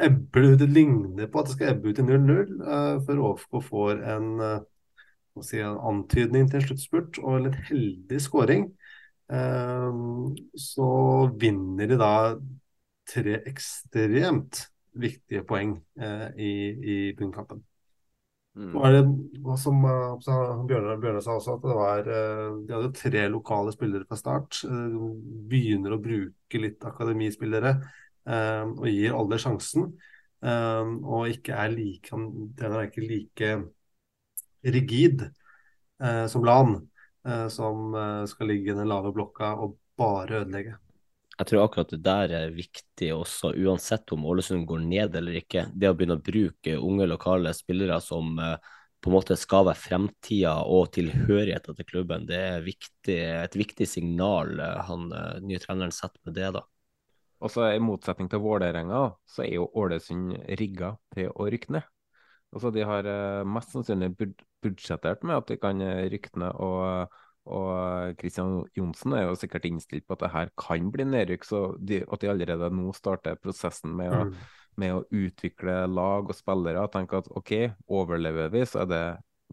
ebber 0.00 0.44
det 0.44 0.52
ut. 0.52 0.62
Det 0.62 0.70
ligner 0.70 1.28
på 1.28 1.42
at 1.42 1.50
det 1.50 1.56
skal 1.56 1.74
ebbe 1.74 1.90
ut 1.90 2.00
i 2.00 2.06
0-0 2.06 2.54
eh, 2.76 2.94
før 3.08 3.22
ÅFK 3.30 3.60
får 3.66 4.00
en, 4.14 4.30
si, 5.42 5.60
en, 5.60 5.80
antydning 5.90 6.48
til 6.48 6.60
en 6.60 6.66
sluttspurt 6.70 7.20
og 7.24 7.36
en 7.36 7.48
litt 7.48 7.60
heldig 7.70 8.22
skåring. 8.28 8.70
så 10.54 10.88
vinner 11.34 11.88
de 11.90 11.96
da 11.98 12.10
tre 13.10 13.40
ekstremt 13.50 14.60
viktige 15.00 15.44
poeng 15.46 15.76
i, 16.36 16.52
i 16.92 16.96
bunnkampen. 17.18 17.62
Mm. 18.56 18.72
Var 18.72 18.92
det, 18.92 19.02
som 19.60 19.82
Bjørnar, 20.66 20.96
Bjørnar 20.96 21.20
sa 21.20 21.34
også, 21.36 21.58
at 21.58 21.64
det 21.66 21.74
var, 21.76 22.06
eh, 22.08 22.54
de 22.64 22.72
hadde 22.72 22.92
tre 22.96 23.26
lokale 23.28 23.72
spillere 23.74 24.08
fra 24.08 24.16
start. 24.16 24.62
Eh, 24.64 24.94
begynner 25.50 25.92
å 25.92 26.00
bruke 26.00 26.60
litt 26.62 26.86
akademispillere 26.88 27.74
eh, 28.24 28.64
og 28.64 28.86
gir 28.88 29.16
alle 29.16 29.40
sjansen. 29.42 29.90
Og 30.46 31.32
ikke 31.32 31.56
er 31.58 31.72
like, 31.72 32.16
den 32.56 32.72
er 32.76 32.84
ikke 32.86 33.02
like 33.02 33.48
rigid 34.62 35.24
som 36.30 36.44
LAN, 36.44 36.76
som 37.50 37.96
skal 38.30 38.50
ligge 38.52 38.70
i 38.70 38.76
den 38.76 38.86
lave 38.86 39.10
blokka 39.16 39.48
og 39.64 39.74
bare 39.98 40.44
ødelegge. 40.44 40.76
Jeg 41.36 41.50
tror 41.50 41.66
akkurat 41.66 41.90
det 41.92 41.98
der 42.04 42.32
er 42.32 42.54
viktig 42.54 43.10
også, 43.12 43.50
uansett 43.60 44.12
om 44.14 44.24
Ålesund 44.24 44.64
går 44.68 44.80
ned 44.88 45.16
eller 45.18 45.36
ikke. 45.36 45.66
Det 45.76 45.90
å 45.90 45.96
begynne 45.96 46.16
å 46.16 46.24
bruke 46.24 46.76
unge 46.80 47.08
lokale 47.10 47.52
spillere 47.56 47.98
som 48.00 48.38
uh, 48.40 48.54
på 49.04 49.10
en 49.10 49.16
måte 49.18 49.36
skal 49.36 49.66
være 49.68 49.82
fremtida 49.82 50.54
og 50.64 50.94
tilhørigheten 50.96 51.76
til 51.76 51.88
klubben, 51.90 52.24
det 52.28 52.38
er 52.40 52.64
viktig, 52.64 53.18
et 53.44 53.58
viktig 53.58 53.88
signal 53.90 54.54
uh, 54.62 54.80
han 54.88 55.10
uh, 55.12 55.36
nye 55.44 55.60
treneren 55.60 55.92
setter 55.92 56.22
med 56.24 56.38
det. 56.38 56.48
da. 56.56 56.64
Og 57.44 57.52
så 57.52 57.68
I 57.68 57.84
motsetning 57.84 58.32
til 58.32 58.40
Vålerenga, 58.40 59.04
så 59.28 59.44
er 59.44 59.58
jo 59.58 59.68
Ålesund 59.76 60.32
rigga 60.56 60.94
til 61.12 61.28
å 61.36 61.50
rykke 61.52 61.76
ned. 61.76 61.92
Altså, 62.56 62.72
de 62.72 62.86
har 62.88 63.04
mest 63.44 63.74
sannsynlig 63.74 64.14
budsjettert 64.64 65.26
med 65.26 65.36
at 65.42 65.50
de 65.50 65.58
kan 65.60 65.82
rykke 66.08 66.38
ned. 66.40 66.54
og 66.64 67.12
og 67.46 68.16
Kristian 68.20 68.60
Johnsen 68.76 69.14
er 69.16 69.26
jo 69.28 69.38
sikkert 69.38 69.66
innstilt 69.68 70.06
på 70.06 70.16
at 70.16 70.24
det 70.24 70.32
her 70.34 70.52
kan 70.58 70.90
bli 70.92 71.06
nedrykk, 71.06 71.46
så 71.46 71.62
de, 71.78 72.02
at 72.02 72.22
de 72.22 72.30
allerede 72.32 72.70
nå 72.74 72.92
starter 72.96 73.38
prosessen 73.40 73.94
med 73.96 74.12
å, 74.12 74.22
mm. 74.28 74.32
med 74.82 74.96
å 74.96 75.04
utvikle 75.14 75.78
lag 75.90 76.30
og 76.30 76.36
spillere. 76.36 76.82
og 76.82 76.92
tenker 76.94 77.22
at 77.22 77.30
OK, 77.38 77.54
overlever 77.86 78.50
vi, 78.54 78.64
så 78.66 78.82
er 78.84 78.90
det 78.92 79.04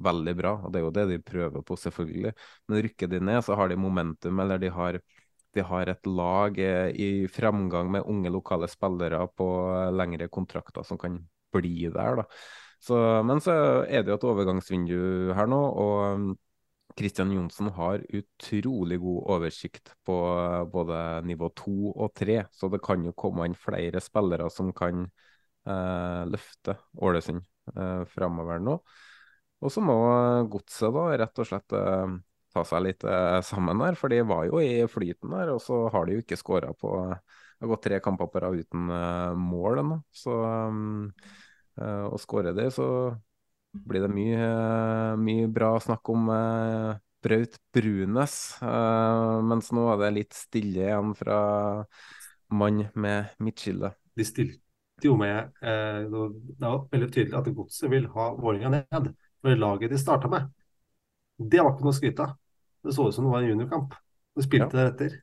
veldig 0.04 0.36
bra. 0.40 0.56
Og 0.64 0.74
det 0.74 0.80
er 0.80 0.88
jo 0.88 0.96
det 0.96 1.06
de 1.12 1.20
prøver 1.24 1.66
på, 1.66 1.78
selvfølgelig. 1.80 2.34
Men 2.68 2.84
rykker 2.88 3.12
de 3.12 3.22
ned, 3.22 3.44
så 3.46 3.58
har 3.60 3.70
de 3.70 3.78
momentum, 3.80 4.42
eller 4.42 4.62
de 4.62 4.74
har, 4.74 5.00
de 5.54 5.68
har 5.70 5.94
et 5.94 6.10
lag 6.10 6.58
eh, 6.60 6.90
i 6.98 7.12
fremgang 7.32 7.92
med 7.94 8.10
unge 8.10 8.34
lokale 8.34 8.70
spillere 8.72 9.22
på 9.38 9.48
lengre 9.94 10.30
kontrakter 10.34 10.86
som 10.88 11.00
kan 11.02 11.22
bli 11.54 11.90
der. 11.94 12.24
da. 12.24 12.28
Så, 12.84 12.98
men 13.24 13.40
så 13.40 13.54
er 13.86 14.04
det 14.04 14.12
jo 14.12 14.18
et 14.18 14.26
overgangsvindu 14.28 14.98
her 15.38 15.48
nå. 15.48 15.62
og 15.86 16.34
Kristian 16.98 17.32
Johnsen 17.34 17.70
har 17.76 18.04
utrolig 18.14 19.00
god 19.02 19.30
oversikt 19.36 19.94
på 20.06 20.18
eh, 20.32 20.60
både 20.72 21.00
nivå 21.28 21.50
to 21.58 21.94
og 21.94 22.14
tre, 22.18 22.44
så 22.54 22.70
det 22.70 22.82
kan 22.86 23.04
jo 23.06 23.16
komme 23.18 23.48
inn 23.50 23.58
flere 23.58 24.02
spillere 24.04 24.50
som 24.54 24.70
kan 24.76 25.06
eh, 25.06 26.22
løfte 26.30 26.78
Ålesund 27.02 27.42
eh, 27.76 28.04
framover 28.14 28.62
nå. 28.62 28.78
Og 29.64 29.72
så 29.72 29.82
må 29.84 29.96
Godset 30.52 30.94
da 30.94 31.08
rett 31.24 31.40
og 31.40 31.50
slett 31.50 31.76
eh, 31.78 32.16
ta 32.54 32.66
seg 32.68 32.86
litt 32.86 33.06
eh, 33.08 33.40
sammen 33.46 33.82
her, 33.86 33.98
for 34.00 34.14
de 34.14 34.22
var 34.28 34.48
jo 34.50 34.62
i 34.62 34.84
flyten 34.92 35.34
der, 35.34 35.54
og 35.56 35.64
så 35.64 35.86
har 35.94 36.06
de 36.06 36.18
jo 36.18 36.26
ikke 36.26 36.40
skåra 36.40 36.74
på 36.78 36.94
Det 37.10 37.64
har 37.64 37.72
gått 37.72 37.86
tre 37.86 38.00
kamper 38.04 38.28
på 38.30 38.42
rad 38.44 38.60
uten 38.60 38.90
eh, 38.92 39.34
mål 39.40 39.84
ennå, 39.86 40.02
så 40.12 40.40
um, 40.70 41.08
å 41.74 42.18
skåre 42.22 42.52
det, 42.54 42.68
så 42.76 42.86
blir 43.74 44.06
det 44.06 44.12
mye, 44.14 44.50
mye 45.18 45.48
bra 45.52 45.74
snakk 45.82 46.10
om 46.14 46.30
eh, 46.30 46.94
Braut 47.24 47.58
Brunes. 47.74 48.36
Eh, 48.62 49.42
mens 49.50 49.72
nå 49.74 49.88
er 49.94 50.02
det 50.02 50.12
litt 50.18 50.38
stille 50.38 50.86
igjen 50.86 51.14
fra 51.18 51.40
mann 52.54 52.84
med 52.94 53.34
midtskille. 53.44 53.94
De 54.14 54.26
stilte 54.28 54.60
jo 55.08 55.16
med 55.18 55.56
eh, 55.66 56.04
Det 56.06 56.62
var 56.62 56.84
veldig 56.92 57.10
tydelig 57.10 57.38
at 57.40 57.50
Godset 57.56 57.90
vil 57.92 58.06
ha 58.14 58.30
Vålerenga 58.38 58.84
ned. 58.84 59.14
For 59.44 59.60
laget 59.60 59.92
de 59.92 60.00
starta 60.00 60.30
med, 60.32 60.52
det 61.36 61.60
var 61.60 61.74
ikke 61.74 61.88
noe 61.88 61.96
å 61.96 61.98
skryte 61.98 62.28
av. 62.28 62.38
Det 62.84 62.94
så 62.96 63.08
ut 63.08 63.16
som 63.16 63.26
det 63.26 63.32
var 63.34 63.44
en 63.44 63.50
juniorkamp. 63.50 63.96
De 64.38 64.46
spilte 64.46 64.70
ja. 64.70 64.84
deretter. 64.84 65.18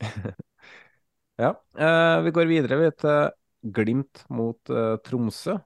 ja. 1.42 1.52
Eh, 1.76 2.14
vi 2.24 2.34
går 2.38 2.52
videre 2.52 2.80
vi 2.84 2.94
til 3.02 3.34
Glimt 3.74 4.22
mot 4.30 4.70
Tromsø. 5.02 5.58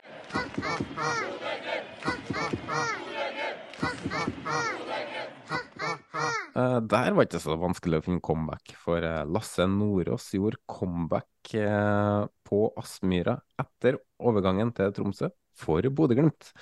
Uh, 6.52 6.78
der 6.84 7.14
var 7.16 7.24
ikke 7.24 7.40
så 7.40 7.56
vanskelig 7.56 8.00
å 8.00 8.04
finne 8.04 8.24
comeback, 8.24 8.74
for 8.80 9.00
uh, 9.00 9.22
Lasse 9.24 9.64
Nordås 9.70 10.28
gjorde 10.36 10.60
comeback 10.68 11.54
uh, 11.56 12.28
på 12.44 12.66
Aspmyra 12.80 13.38
etter 13.60 13.96
overgangen 14.20 14.74
til 14.76 14.92
Tromsø 14.96 15.32
for 15.56 15.84
Bodø-Glimt. 15.92 16.54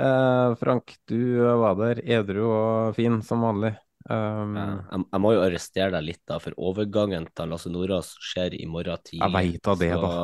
Frank, 0.00 0.94
du 1.10 1.42
var 1.60 1.74
der 1.76 1.98
edru 2.08 2.46
og 2.46 2.94
fin 2.96 3.18
som 3.26 3.42
vanlig. 3.44 3.74
Um, 4.08 4.54
jeg, 4.56 5.00
jeg, 5.02 5.20
må 5.20 5.32
jo 5.34 5.42
arrestere 5.44 5.92
deg 5.92 6.06
litt, 6.06 6.20
da, 6.30 6.38
for 6.40 6.56
overgangen 6.70 7.26
til 7.36 7.52
Lasse 7.52 7.68
Nordås 7.74 8.14
skjer 8.30 8.56
i 8.56 8.64
morgen 8.70 9.02
tidlig. 9.04 9.26
Jeg 9.26 9.34
veit 9.34 9.66
da 9.66 9.74
det, 9.82 9.90
da. 10.00 10.14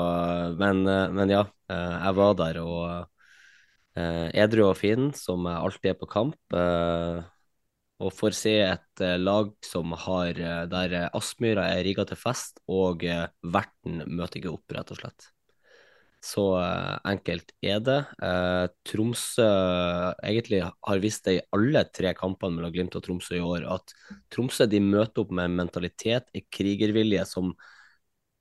Men, 0.62 0.80
men, 1.18 1.34
ja, 1.34 1.42
jeg 1.68 2.16
var 2.16 2.38
der 2.40 2.62
og 2.62 2.86
edru 3.96 4.66
og 4.68 4.76
fin, 4.78 5.08
som 5.16 5.46
alltid 5.48 5.94
er 5.94 5.98
på 6.00 6.08
kamp. 6.10 6.38
Uh, 6.52 7.24
og 7.96 8.12
får 8.12 8.34
se 8.36 8.52
et 8.60 9.02
uh, 9.04 9.16
lag 9.16 9.54
som 9.64 9.94
har 9.96 10.36
der 10.68 10.96
Aspmyra 11.16 11.70
er 11.72 11.84
rigga 11.86 12.04
til 12.08 12.20
fest, 12.20 12.60
og 12.68 13.06
verten 13.40 14.04
møter 14.10 14.42
ikke 14.42 14.52
opp, 14.52 14.76
rett 14.76 14.92
og 14.92 15.00
slett. 15.00 15.30
Så 16.26 16.42
enkelt 17.06 17.52
er 17.62 17.78
det. 17.86 18.00
Tromsø 18.88 19.44
egentlig 20.26 20.58
har 20.64 21.02
vist 21.02 21.28
det 21.28 21.36
i 21.36 21.42
alle 21.54 21.84
tre 21.94 22.10
kampene 22.18 22.56
mellom 22.56 22.72
Glimt 22.74 22.96
og 22.98 23.04
Tromsø 23.04 23.36
i 23.36 23.44
år, 23.44 23.68
at 23.70 23.94
Tromsø 24.34 24.66
de 24.66 24.80
møter 24.82 25.22
opp 25.22 25.30
med 25.30 25.46
en 25.46 25.58
mentalitet, 25.60 26.26
en 26.34 26.46
krigervilje, 26.50 27.22
som 27.30 27.52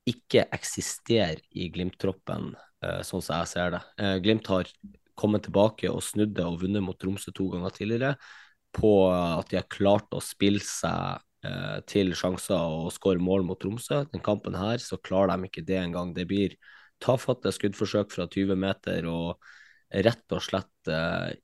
ikke 0.06 0.48
eksisterer 0.56 1.44
i 1.54 1.68
Glimt-troppen, 1.70 2.56
sånn 3.06 3.22
som 3.22 3.38
jeg 3.38 3.52
ser 3.52 3.76
det. 3.76 3.82
Glimt 4.24 4.50
har 4.50 4.72
kommet 5.18 5.46
tilbake 5.46 5.90
og 5.90 6.04
snudd 6.04 6.34
det 6.36 6.44
og 6.46 6.60
vunnet 6.62 6.84
mot 6.84 6.98
Tromsø 7.00 7.32
to 7.34 7.48
ganger 7.52 7.74
tidligere 7.74 8.16
på 8.76 8.90
at 9.10 9.48
de 9.50 9.60
har 9.60 9.68
klart 9.72 10.12
å 10.12 10.20
spille 10.20 10.60
seg 10.60 11.22
eh, 11.46 11.78
til 11.88 12.12
sjanser 12.18 12.60
og 12.60 12.92
skåre 12.94 13.22
mål 13.22 13.46
mot 13.48 13.60
Tromsø. 13.60 14.02
Den 14.12 14.24
kampen 14.24 14.56
her 14.58 14.82
så 14.82 15.00
klarer 15.00 15.34
de 15.34 15.48
ikke 15.48 15.64
det 15.66 15.80
engang. 15.80 16.12
Det 16.16 16.26
blir 16.28 16.56
tafatte 17.02 17.52
skuddforsøk 17.52 18.12
fra 18.12 18.28
20 18.28 18.58
meter 18.60 19.08
og 19.10 19.40
rett 20.04 20.36
og 20.36 20.44
slett 20.44 20.92
eh, 20.92 21.36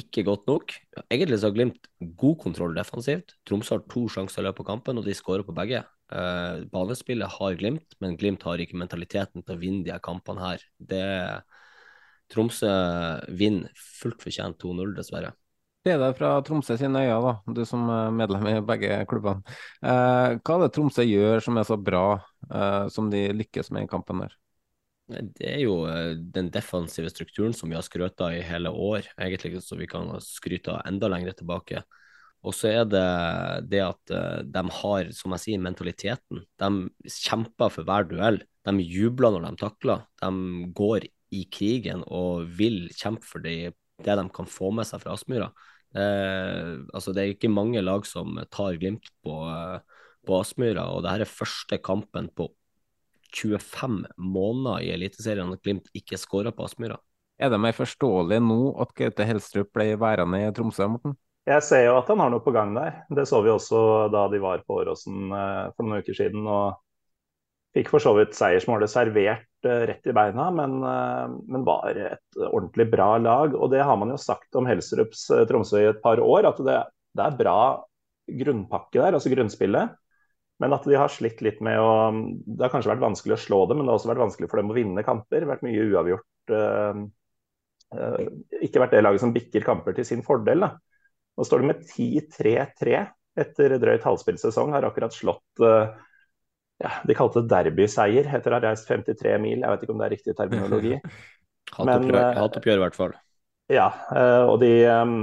ikke 0.00 0.24
godt 0.26 0.46
nok. 0.48 0.74
Egentlig 1.10 1.40
så 1.40 1.50
har 1.50 1.56
Glimt 1.56 1.88
god 2.18 2.36
kontroll 2.44 2.76
defensivt. 2.76 3.34
Tromsø 3.48 3.76
har 3.76 3.86
to 3.90 4.06
sjanser 4.12 4.42
i 4.42 4.46
løpet 4.46 4.64
av 4.64 4.68
kampen, 4.70 5.00
og 5.00 5.06
de 5.06 5.16
skårer 5.16 5.46
på 5.46 5.56
begge. 5.56 5.82
Eh, 6.10 6.62
banespillet 6.72 7.38
har 7.38 7.58
Glimt, 7.58 7.98
men 8.02 8.16
Glimt 8.20 8.46
har 8.46 8.62
ikke 8.62 8.78
mentaliteten 8.80 9.44
til 9.44 9.56
å 9.56 9.60
vinne 9.60 9.84
de 9.86 9.92
her 9.94 10.02
kampene 10.04 10.46
her. 10.46 10.64
Det 10.78 11.04
Tromsø 12.30 12.70
vinner 13.36 13.70
fullt 14.00 14.22
fortjent 14.22 14.60
2-0, 14.62 14.94
dessverre. 14.96 15.32
Det 15.80 15.94
er 15.94 16.02
det 16.02 16.10
fra 16.18 16.34
Tromsø 16.44 16.76
sine 16.76 17.00
øyne, 17.06 17.20
da, 17.24 17.54
du 17.56 17.62
som 17.64 17.86
er 17.88 18.10
medlem 18.12 18.44
i 18.50 18.58
begge 18.68 18.98
klubbene. 19.08 19.40
Eh, 19.80 20.36
hva 20.36 20.56
er 20.58 20.66
det 20.66 20.74
Tromsø 20.76 21.06
gjør 21.06 21.40
som 21.46 21.56
er 21.56 21.64
så 21.68 21.78
bra, 21.80 22.04
eh, 22.50 22.84
som 22.92 23.08
de 23.12 23.22
lykkes 23.32 23.72
med 23.72 23.86
i 23.86 23.90
kampen 23.90 24.20
der? 24.26 24.34
Det 25.10 25.46
er 25.48 25.62
jo 25.64 25.78
eh, 25.88 26.18
den 26.20 26.50
defensive 26.52 27.08
strukturen 27.10 27.56
som 27.56 27.72
vi 27.72 27.78
har 27.78 27.86
skrøt 27.86 28.20
av 28.20 28.36
i 28.36 28.44
hele 28.44 28.70
år, 28.70 29.08
egentlig 29.16 29.62
så 29.64 29.78
vi 29.80 29.88
kan 29.90 30.12
skryte 30.22 30.76
av 30.76 30.84
enda 30.90 31.08
lenger 31.10 31.40
tilbake. 31.40 31.82
Og 32.44 32.56
så 32.56 32.70
er 32.70 32.84
det 32.88 33.06
det 33.68 33.80
at 33.84 34.12
uh, 34.16 34.40
de 34.48 34.62
har, 34.72 35.10
som 35.12 35.34
jeg 35.36 35.42
sier, 35.42 35.60
mentaliteten. 35.60 36.40
De 36.60 36.70
kjemper 37.04 37.72
for 37.74 37.84
hver 37.84 38.06
duell. 38.08 38.40
De 38.64 38.72
jubler 38.80 39.34
når 39.34 39.44
de 39.44 39.60
takler. 39.60 40.06
De 40.22 40.70
går 40.76 41.04
i 41.30 41.44
krigen 41.52 42.04
og 42.06 42.48
vil 42.58 42.88
kjempe 42.96 43.26
for 43.26 43.44
det, 43.44 43.74
det 44.02 44.16
de 44.18 44.24
kan 44.34 44.48
få 44.50 44.72
med 44.74 44.88
seg 44.88 45.02
fra 45.02 45.14
Aspmyra. 45.14 45.50
Eh, 45.90 46.78
altså 46.94 47.14
det 47.14 47.22
er 47.22 47.34
ikke 47.34 47.52
mange 47.52 47.82
lag 47.82 48.06
som 48.06 48.38
tar 48.50 48.78
Glimt 48.80 49.10
på, 49.24 49.36
på 50.26 50.40
Aspmyra, 50.40 50.88
og 50.94 51.04
det 51.04 51.14
her 51.14 51.26
er 51.26 51.36
første 51.38 51.80
kampen 51.82 52.30
på 52.34 52.50
25 53.30 54.04
måneder 54.18 54.82
i 54.82 54.92
Eliteserien 54.94 55.54
at 55.54 55.62
Glimt 55.62 55.90
ikke 55.96 56.18
skåra 56.18 56.52
på 56.54 56.66
Aspmyra. 56.66 56.98
Er 57.40 57.48
det 57.48 57.60
mer 57.62 57.72
forståelig 57.72 58.40
nå 58.44 58.60
at 58.82 58.92
Gaute 58.98 59.24
Helstrup 59.24 59.70
ble 59.72 59.94
værende 60.00 60.42
i 60.42 60.50
Tromsø, 60.52 60.86
Morten? 60.92 61.16
Jeg 61.48 61.64
ser 61.64 61.86
jo 61.86 61.94
at 61.96 62.10
han 62.12 62.20
har 62.20 62.30
noe 62.30 62.42
på 62.44 62.52
gang 62.52 62.74
der. 62.76 63.00
Det 63.08 63.24
så 63.26 63.40
vi 63.42 63.50
også 63.50 64.10
da 64.12 64.26
de 64.30 64.42
var 64.42 64.60
på 64.66 64.82
Åråsen 64.82 65.32
eh, 65.32 65.70
for 65.72 65.86
noen 65.86 66.04
uker 66.04 66.18
siden. 66.18 66.44
og 66.44 66.76
Fikk 67.76 67.92
for 67.92 68.02
så 68.02 68.12
vidt 68.16 68.34
seiersmålet 68.34 68.90
servert 68.90 69.68
eh, 69.68 69.84
rett 69.86 70.08
i 70.10 70.14
beina, 70.14 70.48
men, 70.54 70.80
eh, 70.82 71.36
men, 71.46 71.66
var 71.66 71.94
et 71.94 72.40
ordentlig 72.48 72.88
bra 72.90 73.12
lag. 73.22 73.54
Og 73.54 73.70
det 73.70 73.84
har 73.86 73.98
man 74.00 74.10
jo 74.10 74.18
sagt 74.18 74.58
om 74.58 74.66
Helserups 74.66 75.28
Tromsø 75.46 75.84
i 75.84 75.90
et 75.92 76.02
par 76.02 76.22
år, 76.22 76.48
at 76.50 76.58
det, 76.66 76.80
det 77.14 77.26
er 77.26 77.38
bra 77.38 77.60
grunnpakke 78.30 78.98
der, 78.98 79.14
altså 79.14 79.30
grunnspillet. 79.32 79.94
Men 80.60 80.74
at 80.76 80.84
de 80.84 80.98
har 80.98 81.08
slitt 81.08 81.38
litt 81.40 81.62
med 81.64 81.78
å 81.80 82.10
Det 82.12 82.66
har 82.66 82.72
kanskje 82.74 82.90
vært 82.90 83.06
vanskelig 83.06 83.38
å 83.38 83.40
slå 83.46 83.62
dem, 83.70 83.80
men 83.80 83.86
det 83.86 83.94
har 83.94 84.00
også 84.00 84.10
vært 84.10 84.26
vanskelig 84.26 84.50
for 84.50 84.60
dem 84.60 84.74
å 84.74 84.76
vinne 84.76 85.06
kamper. 85.06 85.46
Vært 85.48 85.64
mye 85.64 85.86
uavgjort. 85.88 86.26
ikke 88.60 88.82
vært 88.82 88.92
det 88.92 89.00
laget 89.06 89.22
som 89.22 89.32
bikker 89.32 89.64
kamper 89.64 89.96
til 89.96 90.04
sin 90.04 90.26
fordel. 90.26 90.66
da. 90.66 90.74
Nå 91.38 91.46
står 91.48 91.62
det 91.62 91.70
med 91.70 91.86
10-3-3 91.88 93.00
etter 93.40 93.78
drøyt 93.80 94.04
halvspillsesong. 94.04 94.74
Har 94.74 94.84
akkurat 94.90 95.14
slått 95.16 95.64
uh, 95.64 95.94
ja, 96.80 96.92
De 97.06 97.16
kalte 97.16 97.42
det 97.42 97.50
derbyseier 97.52 98.30
etter 98.36 98.52
å 98.52 98.58
ha 98.58 98.62
reist 98.64 98.88
53 98.88 99.36
mil. 99.42 99.58
Jeg 99.60 99.72
vet 99.72 99.84
ikke 99.84 99.94
om 99.94 100.00
det 100.00 100.08
er 100.08 100.14
riktig 100.16 100.36
terminologi. 100.38 100.96
Hatoppgjør, 101.76 102.78
i 102.78 102.82
hvert 102.82 102.96
fall. 102.98 103.14
Ja, 103.70 103.90
uh, 104.10 104.48
og 104.50 104.56
de 104.64 104.72
um, 104.90 105.18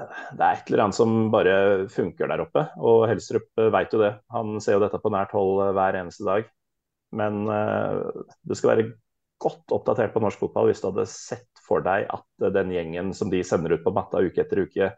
Det 0.00 0.42
er 0.42 0.56
et 0.56 0.70
eller 0.72 0.86
annet 0.86 0.98
som 0.98 1.28
bare 1.32 1.56
funker 1.92 2.32
der 2.32 2.42
oppe. 2.42 2.66
Og 2.80 3.06
Helstrup 3.10 3.48
veit 3.74 3.94
jo 3.94 4.02
det. 4.02 4.14
Han 4.34 4.56
ser 4.64 4.78
jo 4.78 4.84
dette 4.84 5.00
på 5.02 5.12
nært 5.14 5.36
hold 5.36 5.62
hver 5.76 6.00
eneste 6.00 6.26
dag. 6.26 6.48
Men 7.16 7.44
du 7.46 8.52
skal 8.58 8.72
være 8.72 8.88
godt 9.40 9.72
oppdatert 9.72 10.14
på 10.14 10.20
norsk 10.24 10.40
fotball 10.42 10.70
hvis 10.70 10.82
du 10.82 10.88
hadde 10.90 11.06
sett 11.08 11.60
for 11.66 11.84
deg 11.84 12.06
at 12.12 12.46
den 12.54 12.72
gjengen 12.74 13.12
som 13.16 13.30
de 13.32 13.42
sender 13.46 13.76
ut 13.76 13.84
på 13.84 13.92
matta 13.94 14.22
uke 14.24 14.42
etter 14.42 14.64
uke, 14.64 14.90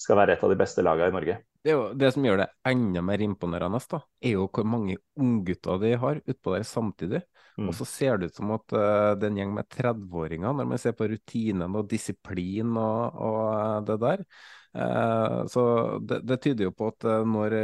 skal 0.00 0.18
være 0.20 0.36
et 0.36 0.44
av 0.44 0.52
de 0.52 0.58
beste 0.58 0.84
lagene 0.84 1.12
i 1.12 1.14
Norge. 1.14 1.36
Det, 1.60 1.74
jo, 1.74 1.80
det 1.92 2.08
som 2.14 2.24
gjør 2.24 2.40
det 2.40 2.46
enda 2.70 3.02
mer 3.04 3.20
imponerende, 3.20 3.80
da, 3.92 4.00
er 4.24 4.38
jo 4.38 4.46
hvor 4.48 4.64
mange 4.64 4.96
unggutter 5.20 5.82
de 5.82 5.90
har 6.00 6.22
utpå 6.24 6.54
der 6.54 6.64
samtidig. 6.64 7.20
Mm. 7.58 7.68
Og 7.68 7.76
så 7.76 7.86
ser 7.88 8.16
det 8.16 8.30
ut 8.30 8.38
som 8.38 8.54
at 8.56 8.72
uh, 8.72 9.10
det 9.18 9.28
er 9.28 9.34
en 9.34 9.42
gjeng 9.42 9.52
med 9.58 9.68
30-åringer, 9.68 10.56
når 10.56 10.70
man 10.72 10.80
ser 10.80 10.96
på 10.96 11.10
rutinen 11.10 11.76
og 11.76 11.90
disiplin 11.90 12.72
og, 12.80 13.20
og 13.20 13.42
uh, 13.50 13.76
det 13.90 13.98
der. 14.06 14.24
Uh, 14.70 15.36
så 15.52 15.62
det, 16.00 16.22
det, 16.30 16.40
tyder 16.46 16.70
jo 16.70 16.74
på 16.78 16.88
at 16.94 17.08
når 17.28 17.58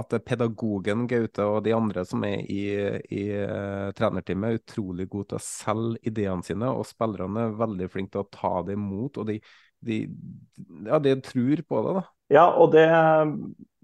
at 0.00 0.14
pedagogen 0.24 1.04
Gaute 1.08 1.44
og 1.44 1.64
de 1.66 1.74
andre 1.76 2.04
som 2.08 2.22
er 2.24 2.46
i, 2.48 2.62
i 3.12 3.24
uh, 3.40 3.90
trenerteamet, 3.96 4.52
er 4.52 4.60
utrolig 4.60 5.08
gode 5.12 5.32
til 5.32 5.40
å 5.40 5.44
selge 5.44 6.12
ideene 6.12 6.44
sine, 6.46 6.70
og 6.72 6.88
spillerne 6.88 7.48
er 7.48 7.58
veldig 7.60 7.88
flinke 7.92 8.16
til 8.16 8.24
å 8.24 8.32
ta 8.32 8.54
det 8.68 8.76
imot. 8.78 9.20
og 9.20 9.28
de 9.28 9.38
de, 9.82 9.98
ja, 10.86 10.98
de 11.02 11.16
tror 11.24 11.62
på 11.68 11.84
det, 11.86 11.94
da. 11.98 12.02
Ja, 12.32 12.46
og 12.56 12.72
det 12.72 12.86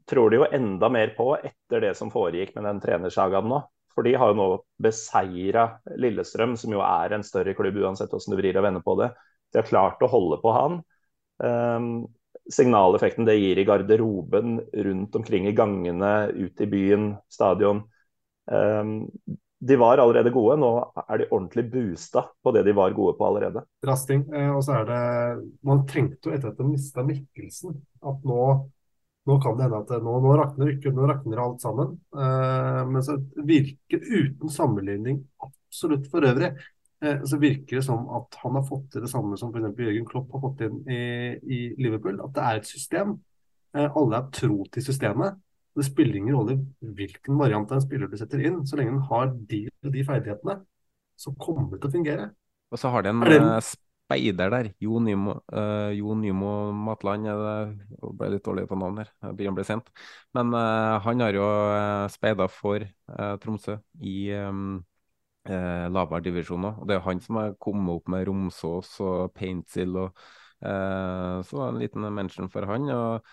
tror 0.09 0.31
de 0.33 0.41
jo 0.41 0.49
enda 0.57 0.89
mer 0.93 1.13
på 1.17 1.33
etter 1.37 1.83
det 1.85 1.95
som 1.99 2.13
foregikk 2.13 2.55
med 2.57 2.65
den 2.69 2.81
trenersagaen 2.83 3.51
nå. 3.51 3.61
For 3.93 4.07
de 4.07 4.15
har 4.15 4.31
jo 4.31 4.39
nå 4.39 4.47
beseira 4.81 5.65
Lillestrøm, 5.99 6.55
som 6.57 6.73
jo 6.73 6.85
er 6.87 7.17
en 7.17 7.27
større 7.27 7.55
klubb 7.59 7.81
uansett 7.83 8.13
hvordan 8.15 8.37
du 8.37 8.39
vrir 8.39 8.59
og 8.61 8.65
vender 8.69 8.85
på 8.85 8.95
det. 9.01 9.11
De 9.53 9.61
har 9.61 9.67
klart 9.67 10.05
å 10.05 10.11
holde 10.13 10.39
på 10.43 10.53
han. 10.55 10.79
Um, 11.43 12.07
signaleffekten 12.53 13.27
det 13.27 13.37
gir 13.41 13.59
i 13.59 13.67
garderoben, 13.67 14.61
rundt 14.87 15.19
omkring 15.19 15.49
i 15.51 15.55
gangene, 15.57 16.13
ut 16.31 16.63
i 16.63 16.71
byen, 16.71 17.11
stadion. 17.33 17.83
Um, 18.47 19.11
de 19.59 19.77
var 19.77 19.99
allerede 19.99 20.31
gode, 20.31 20.57
nå 20.63 20.71
er 21.03 21.19
de 21.19 21.29
ordentlig 21.33 21.65
boosta 21.73 22.23
på 22.43 22.53
det 22.55 22.63
de 22.69 22.75
var 22.79 22.95
gode 22.95 23.17
på 23.19 23.27
allerede. 23.27 23.65
Rasting. 23.87 24.23
Eh, 24.31 24.51
og 24.55 24.63
så 24.65 24.79
er 24.79 24.89
det 24.89 25.03
Man 25.67 25.85
trengte 25.89 26.31
jo 26.31 26.35
etter 26.37 26.53
at 26.53 26.61
de 26.61 26.67
mista 26.69 27.03
Mikkelsen, 27.07 27.75
at 28.07 28.27
nå, 28.29 28.45
nå 29.27 29.39
kan 29.43 29.59
det 29.59 29.67
hende 29.67 29.83
at 29.83 29.95
nå, 30.05 30.17
nå 30.23 30.35
rakner 30.39 30.73
ikke, 30.77 30.95
nå 30.95 31.09
rakner 31.11 31.43
alt 31.43 31.65
sammen. 31.65 31.97
Eh, 32.15 32.83
men 32.87 33.05
så 33.05 33.19
virker 33.49 34.05
uten 34.07 34.53
sammenligning 34.55 35.25
absolutt 35.43 36.07
for 36.13 36.29
øvrig, 36.29 36.53
eh, 37.03 37.25
så 37.27 37.43
virker 37.43 37.81
det 37.81 37.87
som 37.89 38.07
at 38.15 38.39
han 38.45 38.61
har 38.61 38.67
fått 38.69 38.93
til 38.95 39.03
det 39.03 39.11
samme 39.11 39.41
som 39.41 39.51
f.eks. 39.51 39.75
Jørgen 39.75 40.07
Klopp 40.07 40.37
har 40.37 40.45
fått 40.47 40.63
inn 40.69 40.79
i, 40.87 41.03
i 41.35 41.61
Liverpool. 41.83 42.23
At 42.23 42.37
det 42.39 42.47
er 42.47 42.63
et 42.63 42.71
system. 42.71 43.19
Eh, 43.75 43.91
alle 43.91 44.23
er 44.23 44.31
tro 44.39 44.63
til 44.71 44.87
systemet. 44.87 45.43
Det 45.79 45.87
spiller 45.87 46.19
ingen 46.19 46.35
rolle 46.35 46.59
hvilken 46.99 47.39
variant 47.39 47.71
av 47.71 47.79
en 47.79 47.85
spiller 47.85 48.11
du 48.11 48.17
setter 48.19 48.43
inn, 48.43 48.65
så 48.67 48.79
lenge 48.79 48.97
den 48.97 49.05
har 49.11 49.31
de 49.31 49.61
og 49.85 49.93
de 49.95 50.07
ferdighetene, 50.07 50.57
så 51.19 51.35
kommer 51.39 51.71
det 51.71 51.83
til 51.83 51.91
å 51.91 51.95
fungere. 51.95 52.31
Og 52.73 52.81
så 52.83 52.91
har 52.93 53.07
de 53.07 53.15
en. 53.15 53.23
Eh, 53.23 53.69
speider 54.09 54.51
der, 54.51 54.71
Jo 54.81 55.01
Nymo, 55.05 55.35
uh, 55.53 55.93
jo 55.93 56.15
Nymo 56.17 56.73
Matland. 56.73 57.27
jeg 57.27 58.13
ble 58.17 58.31
litt 58.33 58.45
dårlig 58.45 58.65
på 58.69 58.79
navn 58.81 59.03
her, 59.03 59.11
jeg 59.23 59.37
begynner 59.37 59.53
å 59.53 59.59
bli 59.59 59.67
sent. 59.69 59.91
Men 60.33 60.55
uh, 60.57 60.97
han 61.05 61.21
har 61.21 61.37
jo 61.37 61.49
speida 62.09 62.49
for 62.49 62.87
uh, 63.13 63.35
Tromsø 63.43 63.77
i 64.01 64.33
um, 64.33 64.79
lavere 65.45 66.25
divisjoner. 66.25 66.81
Og 66.81 66.89
det 66.89 66.97
er 66.97 67.05
han 67.05 67.21
som 67.25 67.37
har 67.41 67.55
kommet 67.61 68.01
opp 68.01 68.09
med 68.13 68.27
Romsås 68.29 68.99
og 69.01 69.31
Paintsil. 69.33 69.97
og 69.97 70.19
Så 70.61 71.63
en 71.65 71.79
liten 71.81 72.05
mention 72.13 72.51
for 72.53 72.69
han. 72.69 72.91
og 72.93 73.25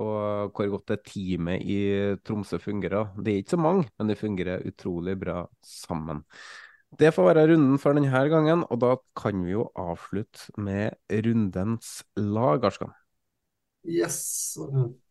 og 0.00 0.52
hvor 0.56 0.70
godt 0.72 0.92
det 0.92 1.02
teamet 1.10 1.64
i 1.68 1.78
Tromsø 2.24 2.58
fungerer. 2.62 3.12
Det 3.18 3.32
er 3.32 3.42
ikke 3.42 3.56
så 3.56 3.60
mange, 3.60 3.86
men 3.98 4.08
det 4.08 4.20
fungerer 4.20 4.64
utrolig 4.68 5.18
bra 5.20 5.42
sammen. 5.60 6.24
Det 6.98 7.12
får 7.14 7.28
være 7.30 7.46
runden 7.52 7.78
for 7.80 7.96
denne 7.96 8.24
gangen, 8.28 8.64
og 8.68 8.80
da 8.80 8.96
kan 9.16 9.44
vi 9.44 9.54
jo 9.54 9.68
avslutte 9.76 10.52
med 10.60 10.92
rundens 11.24 12.02
lag, 12.16 12.64
Arskan. 12.68 12.92
Yes, 13.88 14.58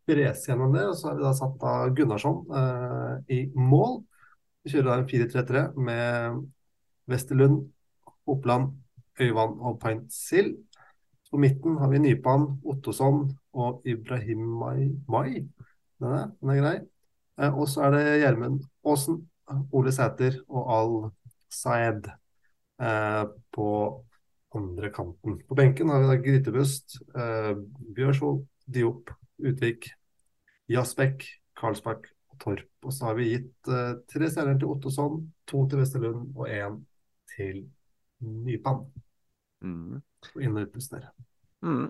brese 0.08 0.52
gjennom 0.52 0.74
det. 0.76 0.86
Og 0.90 0.98
så 0.98 1.10
har 1.10 1.18
vi 1.18 1.26
da 1.26 1.34
satt 1.36 1.66
av 1.68 1.94
Gunnarsson 1.98 2.44
eh, 2.58 3.16
i 3.34 3.40
mål. 3.58 4.02
Vi 4.62 4.74
kjører 4.76 4.90
da 4.92 4.98
en 5.00 5.10
4-3-3 5.10 5.64
med 5.90 6.42
Vesterlund, 7.10 7.64
Oppland, 8.30 8.76
Øyvand 9.22 9.58
og 9.60 9.80
Pint 9.82 10.14
Sild. 10.14 10.60
På 11.32 11.40
midten 11.40 11.78
har 11.80 11.90
vi 11.90 12.00
Nypan, 12.04 12.48
Ottosson 12.68 13.24
og 13.54 13.86
Ibrahim 13.88 14.44
Mai. 14.60 14.92
Mai. 15.08 15.48
Den, 16.02 16.12
er, 16.12 16.30
den 16.42 16.52
er 16.52 16.60
grei. 16.60 16.78
Eh, 17.40 17.56
og 17.56 17.70
så 17.72 17.86
er 17.88 17.96
det 17.96 18.20
Gjermund 18.22 18.66
Aasen, 18.84 19.22
Ole 19.72 19.94
Sæter 19.96 20.42
og 20.50 20.72
Al 20.76 20.96
Saed 21.52 22.10
eh, 22.82 23.24
på 23.56 23.70
andre 24.56 24.92
kanten. 24.92 25.40
På 25.48 25.56
benken 25.56 25.90
har 25.90 26.04
vi 26.04 26.10
da 26.10 26.20
Grytebust, 26.20 27.00
eh, 27.16 27.54
Bjørsvold, 27.96 28.44
Diop, 28.68 29.12
Utvik, 29.40 29.88
Jasbekk, 30.72 31.24
Karlsbakk 31.58 32.12
og 32.32 32.40
Torp. 32.44 32.68
Og 32.84 32.94
så 32.94 33.10
har 33.10 33.20
vi 33.20 33.32
gitt 33.32 33.72
eh, 33.72 33.96
tre 34.12 34.30
stjerner 34.32 34.60
til 34.60 34.76
Ottosson, 34.76 35.24
to 35.48 35.66
til 35.72 35.84
Vesterlund 35.84 36.36
og 36.36 36.52
én 36.52 36.80
til 37.38 37.66
Nypan. 38.20 38.86
Mm. 39.62 40.02
Inn 40.40 40.58
og 40.58 40.68
utpust 40.68 40.94
der. 40.96 41.10
Mm. 41.66 41.90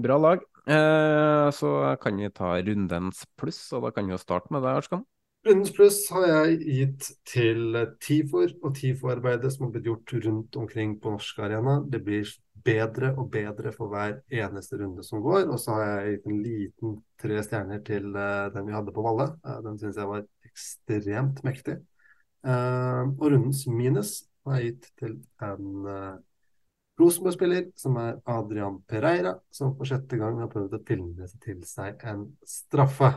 Bra 0.00 0.16
lag. 0.20 0.44
Eh, 0.70 1.50
så 1.56 1.96
kan 2.02 2.20
vi 2.20 2.30
ta 2.30 2.56
rundens 2.62 3.24
pluss, 3.40 3.62
og 3.76 3.86
da 3.86 3.94
kan 3.94 4.06
vi 4.06 4.14
jo 4.14 4.20
starte 4.20 4.52
med 4.54 4.64
deg, 4.64 4.80
Arskan. 4.80 5.06
Rundens 5.46 5.72
pluss 5.72 6.02
har 6.12 6.26
jeg 6.28 6.56
gitt 6.68 7.06
til 7.24 7.78
TIFOR 8.04 8.50
og 8.60 8.74
TIFO-arbeidet 8.76 9.54
som 9.54 9.66
har 9.66 9.72
blitt 9.72 9.88
gjort 9.88 10.12
rundt 10.26 10.58
omkring 10.60 10.98
på 11.00 11.14
norsk 11.14 11.38
arena. 11.46 11.78
Det 11.80 12.02
blir 12.04 12.28
bedre 12.60 13.14
og 13.16 13.30
bedre 13.32 13.72
for 13.72 13.88
hver 13.88 14.18
eneste 14.28 14.76
runde 14.82 15.04
som 15.06 15.22
går. 15.24 15.46
Og 15.48 15.56
så 15.62 15.78
har 15.78 15.86
jeg 15.86 16.18
gitt 16.18 16.28
en 16.28 16.42
liten 16.44 16.98
tre 17.22 17.40
stjerner 17.46 17.80
til 17.86 18.10
uh, 18.12 18.50
den 18.52 18.68
vi 18.68 18.76
hadde 18.76 18.92
på 18.92 19.04
Valle. 19.06 19.30
Uh, 19.40 19.62
den 19.64 19.80
syns 19.80 19.96
jeg 19.96 20.10
var 20.10 20.26
ekstremt 20.50 21.40
mektig. 21.46 21.78
Uh, 22.44 23.08
og 23.16 23.30
rundens 23.30 23.64
minus 23.64 24.12
har 24.44 24.60
jeg 24.60 24.74
gitt 24.74 24.92
til 25.00 25.16
en 25.44 26.20
Rosenborg-spiller, 27.00 27.70
som 27.78 27.96
er 28.00 28.20
Adrian 28.28 28.78
Pereira, 28.88 29.34
som 29.54 29.74
for 29.78 29.88
sjette 29.88 30.18
gang 30.20 30.38
har 30.42 30.50
prøvd 30.52 30.76
å 30.76 30.84
tilnese 30.86 31.40
til 31.42 31.60
seg 31.68 32.00
en 32.08 32.26
straffe. 32.46 33.12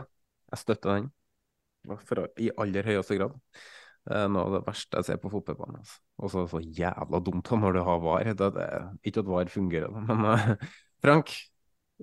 Jeg 0.52 0.62
støtter 0.62 0.98
den, 0.98 1.08
for, 2.06 2.26
i 2.40 2.50
aller 2.60 2.86
høyeste 2.88 3.18
grad. 3.18 3.34
Er 4.04 4.28
noe 4.28 4.44
av 4.44 4.58
det 4.58 4.64
verste 4.66 5.00
jeg 5.00 5.08
ser 5.08 5.20
på 5.22 5.32
fotballbanen. 5.32 5.80
Altså. 5.80 6.00
Og 6.20 6.32
så 6.32 6.44
så 6.50 6.60
jævla 6.60 7.20
dumt 7.24 7.48
da 7.48 7.58
når 7.60 7.76
du 7.76 7.82
har 7.86 8.02
VAR. 8.04 8.30
Det, 8.36 8.50
det, 8.58 8.68
ikke 9.08 9.24
at 9.24 9.30
VAR 9.32 9.52
fungerer, 9.52 10.00
men 10.08 10.28
uh, 10.28 10.50
Frank, 11.04 11.32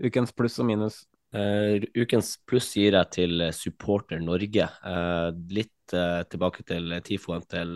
ukens 0.01 0.33
pluss 0.33 0.57
og 0.61 0.69
minus? 0.69 1.03
Uh, 1.31 1.77
ukens 1.95 2.33
pluss 2.49 2.71
gir 2.75 2.97
jeg 2.97 3.13
til 3.17 3.45
Supporter 3.55 4.21
Norge. 4.23 4.67
Uh, 4.81 5.29
litt 5.53 5.69
tilbake 5.91 6.63
til 6.63 6.93
tifoen 7.03 7.41
til 7.51 7.75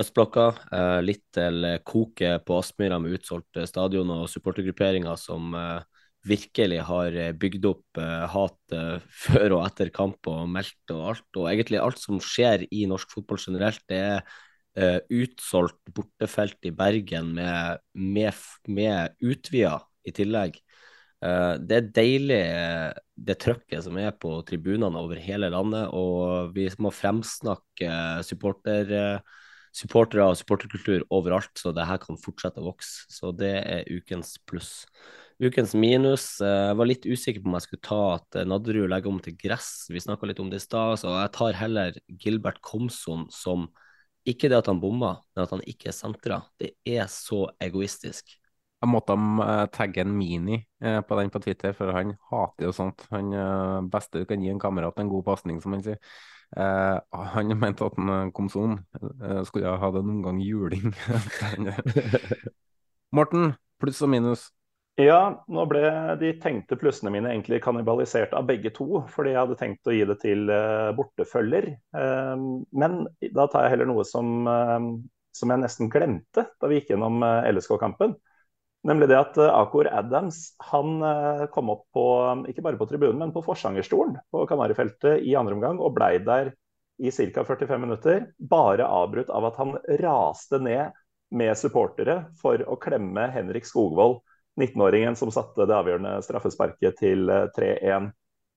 østblokka. 0.00 0.46
Eh, 0.74 1.00
litt 1.04 1.24
til 1.34 1.66
koket 1.86 2.44
på 2.46 2.58
Aspmyra 2.60 3.00
med 3.02 3.16
utsolgte 3.18 3.66
stadioner 3.68 4.24
og 4.24 4.30
supportergrupperinger 4.32 5.18
som 5.20 5.54
eh, 5.58 5.84
virkelig 6.24 6.80
har 6.88 7.18
bygd 7.38 7.68
opp 7.68 8.00
eh, 8.00 8.24
hat 8.32 8.76
før 9.26 9.58
og 9.58 9.66
etter 9.66 9.92
kamp 9.94 10.30
og 10.30 10.48
meldt 10.50 10.94
og 10.94 11.04
alt. 11.12 11.28
Og 11.36 11.50
egentlig 11.52 11.82
alt 11.82 12.00
som 12.02 12.22
skjer 12.22 12.66
i 12.70 12.84
norsk 12.90 13.18
fotball 13.18 13.42
generelt, 13.42 13.84
det 13.90 14.02
er 14.02 14.26
utsolgt 15.14 15.92
bortefelt 15.94 16.66
i 16.66 16.72
Bergen 16.74 17.28
med, 17.36 17.78
med, 17.94 18.40
med 18.66 19.12
utvida 19.22 19.76
i 20.02 20.10
tillegg. 20.10 20.56
Det 21.22 21.76
er 21.76 21.92
deilig, 21.94 22.40
det 23.14 23.36
trøkket 23.38 23.84
som 23.86 24.00
er 24.02 24.10
på 24.18 24.32
tribunene 24.48 24.98
over 24.98 25.20
hele 25.22 25.52
landet, 25.54 25.94
og 25.94 26.50
vi 26.58 26.66
må 26.82 26.90
fremsnakke 26.90 27.92
supporter, 28.26 29.22
supportere 29.74 30.28
og 30.30 30.38
supporterkultur 30.38 31.04
overalt, 31.14 31.52
så 31.58 31.72
det 31.74 31.86
her 31.88 31.98
kan 32.02 32.18
fortsette 32.20 32.62
å 32.62 32.68
vokse. 32.68 33.04
Så 33.10 33.32
det 33.34 33.54
er 33.60 33.90
ukens 33.90 34.36
pluss. 34.46 34.84
Ukens 35.42 35.72
minus 35.74 36.38
Jeg 36.38 36.76
var 36.78 36.86
litt 36.86 37.08
usikker 37.08 37.42
på 37.42 37.50
om 37.50 37.56
jeg 37.58 37.64
skulle 37.64 37.82
ta 37.82 38.02
at 38.12 38.36
Nadderud 38.46 38.86
legger 38.90 39.10
om 39.10 39.18
til 39.22 39.34
gress. 39.38 39.88
Vi 39.90 40.02
snakka 40.02 40.28
litt 40.30 40.38
om 40.42 40.52
det 40.52 40.60
i 40.62 40.64
stad, 40.64 41.00
så 41.02 41.16
jeg 41.16 41.32
tar 41.34 41.58
heller 41.58 41.98
Gilbert 42.22 42.60
Komson 42.62 43.26
som 43.34 43.66
ikke 44.24 44.48
det 44.48 44.60
at 44.62 44.70
han 44.70 44.80
bomma, 44.80 45.16
men 45.34 45.42
at 45.42 45.52
han 45.52 45.64
ikke 45.68 45.90
er 45.90 45.96
sentra. 45.96 46.38
Det 46.60 46.70
er 46.88 47.10
så 47.12 47.48
egoistisk. 47.62 48.38
Jeg 48.84 48.92
måtte 48.92 49.16
uh, 49.16 49.64
tagge 49.72 50.04
en 50.04 50.14
mini 50.14 50.60
på 50.80 51.18
den 51.18 51.32
på 51.32 51.40
Twitter, 51.40 51.74
for 51.76 51.92
han 51.96 52.14
hater 52.30 52.68
jo 52.68 52.72
sånt. 52.76 53.04
Han 53.10 53.30
beste 53.92 54.20
du 54.20 54.26
kan 54.28 54.42
gi 54.44 54.50
en 54.52 54.60
kamerat 54.60 54.98
en 55.00 55.10
god 55.12 55.24
pasning, 55.26 55.60
som 55.64 55.72
han 55.72 55.84
sier. 55.84 56.00
Uh, 56.54 57.00
han 57.34 57.54
mente 57.58 57.86
at 57.86 57.96
han 57.98 58.32
kom 58.34 58.50
sånn. 58.52 58.78
skulle 59.48 59.70
ha 59.70 59.78
hatt 59.80 60.00
en 60.00 60.12
omgang 60.16 60.42
juling. 60.42 60.92
Morten, 63.16 63.54
pluss 63.82 64.02
og 64.04 64.12
minus? 64.12 64.48
Ja, 64.94 65.42
nå 65.50 65.64
ble 65.66 65.80
de 66.20 66.28
tenkte 66.38 66.76
plussene 66.78 67.10
mine 67.10 67.32
egentlig 67.32 67.58
kannibalisert 67.64 68.34
av 68.38 68.46
begge 68.46 68.70
to. 68.74 69.02
Fordi 69.10 69.32
jeg 69.32 69.40
hadde 69.40 69.56
tenkt 69.58 69.90
å 69.90 69.94
gi 69.94 70.04
det 70.06 70.20
til 70.22 70.50
eh, 70.54 70.92
bortefølger. 70.94 71.72
Uh, 71.96 72.62
men 72.70 73.00
da 73.34 73.48
tar 73.50 73.66
jeg 73.66 73.74
heller 73.74 73.90
noe 73.90 74.06
som, 74.06 74.46
som, 75.34 75.50
jeg 75.50 75.62
nesten 75.64 75.90
glemte 75.90 76.46
da 76.46 76.70
vi 76.70 76.78
gikk 76.78 76.94
gjennom 76.94 77.26
LSK-kampen. 77.26 78.14
Nemlig 78.84 79.08
det 79.08 79.16
at 79.16 79.38
Akor 79.40 79.88
Adams 79.88 80.50
han 80.70 80.98
kom 81.54 81.70
opp 81.72 81.86
på, 81.96 82.04
ikke 82.50 82.64
bare 82.66 82.76
på 82.76 82.84
tribunen, 82.90 83.22
men 83.22 83.32
på 83.32 83.40
forsangerstolen 83.46 84.18
på 84.28 84.42
Kanarifeltet 84.50 85.24
i 85.24 85.32
andre 85.40 85.56
omgang 85.56 85.80
og 85.80 85.94
blei 85.96 86.18
der 86.20 86.50
i 86.98 87.10
ca. 87.10 87.44
45 87.44 87.80
minutter. 87.80 88.26
Bare 88.38 88.84
avbrutt 88.86 89.30
av 89.32 89.48
at 89.48 89.56
han 89.56 89.74
raste 90.00 90.60
ned 90.60 90.92
med 91.34 91.58
supportere 91.58 92.24
for 92.40 92.60
å 92.68 92.76
klemme 92.80 93.26
Henrik 93.34 93.66
Skogvold 93.66 94.20
19-åringen 94.60 95.16
som 95.18 95.32
satte 95.34 95.66
det 95.66 95.74
avgjørende 95.74 96.18
straffesparket 96.22 97.00
til 97.00 97.26
3-1. 97.56 98.06
Eh, 98.06 98.12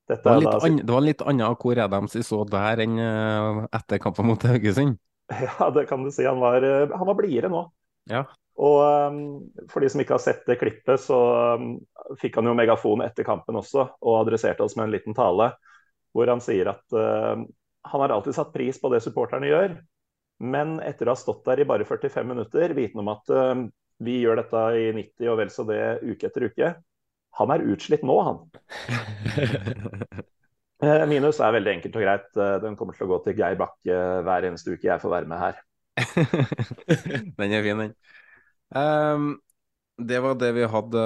det 0.08 0.20
var, 0.24 0.45
an, 0.64 0.78
det 0.80 0.94
var 0.94 1.04
litt 1.04 1.24
annet 1.26 1.49
Akor 1.49 1.80
Adams 1.84 2.16
vi 2.16 2.22
så 2.24 2.44
der 2.48 2.84
enn 2.86 2.99
etter 3.76 3.99
kampen 3.99 4.30
mot 4.30 4.44
Haugesund? 4.48 4.99
Ja, 5.28 5.68
det 5.76 5.90
kan 5.90 6.06
du 6.06 6.12
si. 6.16 6.24
Han 6.24 6.40
var, 6.40 6.64
han 6.64 7.08
var 7.10 7.18
blidere 7.18 7.49
nå. 7.52 7.66
Ja. 8.08 8.22
Og 8.58 8.78
um, 9.14 9.20
for 9.70 9.84
de 9.84 9.90
som 9.94 10.02
ikke 10.02 10.16
har 10.16 10.24
sett 10.24 10.48
det 10.50 10.58
klippet, 10.62 11.02
så 11.04 11.18
um, 11.60 11.76
fikk 12.22 12.40
han 12.40 12.50
jo 12.50 12.56
megafon 12.58 13.04
etter 13.06 13.28
kampen 13.28 13.60
også, 13.60 13.86
og 14.02 14.20
adresserte 14.24 14.66
oss 14.66 14.78
med 14.80 14.88
en 14.88 14.96
liten 14.96 15.18
tale 15.18 15.52
hvor 16.16 16.30
han 16.32 16.42
sier 16.42 16.72
at 16.72 16.96
uh, 16.98 17.38
han 17.88 18.02
har 18.02 18.14
alltid 18.16 18.34
satt 18.34 18.56
pris 18.56 18.80
på 18.82 18.90
det 18.90 19.04
supporterne 19.06 19.52
gjør, 19.52 19.76
men 20.42 20.78
etter 20.86 21.08
å 21.08 21.14
ha 21.14 21.20
stått 21.20 21.46
der 21.46 21.62
i 21.62 21.68
bare 21.70 21.86
45 21.86 22.26
minutter, 22.26 22.74
vitende 22.78 23.04
om 23.04 23.12
at 23.14 23.32
vi 24.04 24.20
gjør 24.22 24.42
dette 24.42 24.64
i 24.78 24.90
90 24.94 25.32
og 25.32 25.40
vel 25.40 25.52
så 25.54 25.66
det 25.66 25.82
uke 26.06 26.30
etter 26.30 26.46
uke. 26.50 26.74
Han 27.38 27.54
er 27.54 27.66
utslitt 27.74 28.06
nå, 28.06 28.18
han. 28.26 28.42
Eh, 30.78 31.08
minus 31.10 31.40
er 31.42 31.56
veldig 31.56 31.72
enkelt 31.72 31.96
og 31.98 32.04
greit. 32.06 32.28
Eh, 32.38 32.56
den 32.62 32.76
kommer 32.78 32.94
til 32.94 33.08
å 33.08 33.10
gå 33.10 33.18
til 33.26 33.40
Geir 33.40 33.56
Bakke 33.58 33.96
hver 34.22 34.46
eneste 34.46 34.76
uke 34.76 34.86
jeg 34.86 35.02
får 35.02 35.10
være 35.10 35.30
med 35.32 35.40
her. 35.42 35.56
den 37.40 37.56
er 37.58 37.66
fin, 37.66 37.82
den. 37.82 37.96
Um, 38.76 39.39
det 39.98 40.19
var 40.22 40.35
det 40.38 40.52
vi 40.53 40.68
hadde 40.69 41.03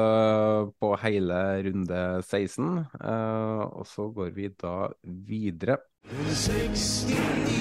på 0.81 0.95
hele 1.03 1.37
runde 1.67 2.01
16. 2.23 2.85
Uh, 2.99 3.63
og 3.71 3.87
så 3.87 4.09
går 4.11 4.33
vi 4.35 4.49
da 4.49 4.89
videre. 5.03 5.77
69. 6.11 7.51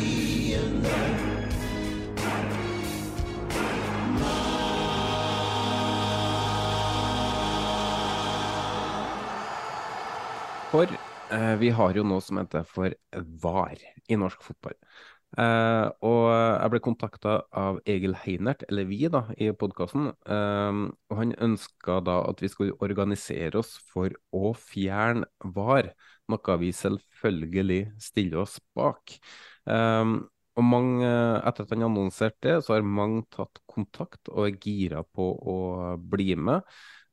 For 10.71 10.87
eh, 11.35 11.55
vi 11.59 11.71
har 11.75 11.97
jo 11.99 12.05
noe 12.07 12.23
som 12.23 12.39
heter 12.39 12.67
for 12.69 12.95
VAR 13.43 13.81
i 14.07 14.19
norsk 14.19 14.45
fotball. 14.47 14.77
Eh, 15.39 15.87
og 16.03 16.25
jeg 16.33 16.71
ble 16.73 16.81
kontakta 16.83 17.37
av 17.55 17.79
Egil 17.89 18.17
Heinert, 18.19 18.65
eller 18.67 18.89
vi, 18.89 19.05
da, 19.13 19.23
i 19.39 19.51
podkasten. 19.55 20.11
Eh, 20.27 20.81
og 21.11 21.21
han 21.21 21.37
ønska 21.51 22.01
da 22.07 22.19
at 22.31 22.43
vi 22.43 22.51
skulle 22.51 22.79
organisere 22.83 23.63
oss 23.63 23.77
for 23.93 24.15
å 24.35 24.53
fjerne 24.59 25.29
VAR, 25.55 25.93
noe 26.31 26.59
vi 26.63 26.73
selvfølgelig 26.75 27.81
stiller 28.03 28.43
oss 28.43 28.59
bak. 28.77 29.17
Eh, 29.71 30.19
og 30.59 30.67
mange, 30.67 31.09
etter 31.47 31.65
at 31.65 31.75
han 31.77 31.87
annonserte 31.87 32.49
det, 32.49 32.57
så 32.67 32.75
har 32.75 32.87
mange 32.87 33.23
tatt 33.33 33.63
kontakt 33.71 34.33
og 34.33 34.49
er 34.49 34.59
gira 34.59 35.05
på 35.07 35.31
å 35.39 35.59
bli 36.11 36.35
med 36.37 36.67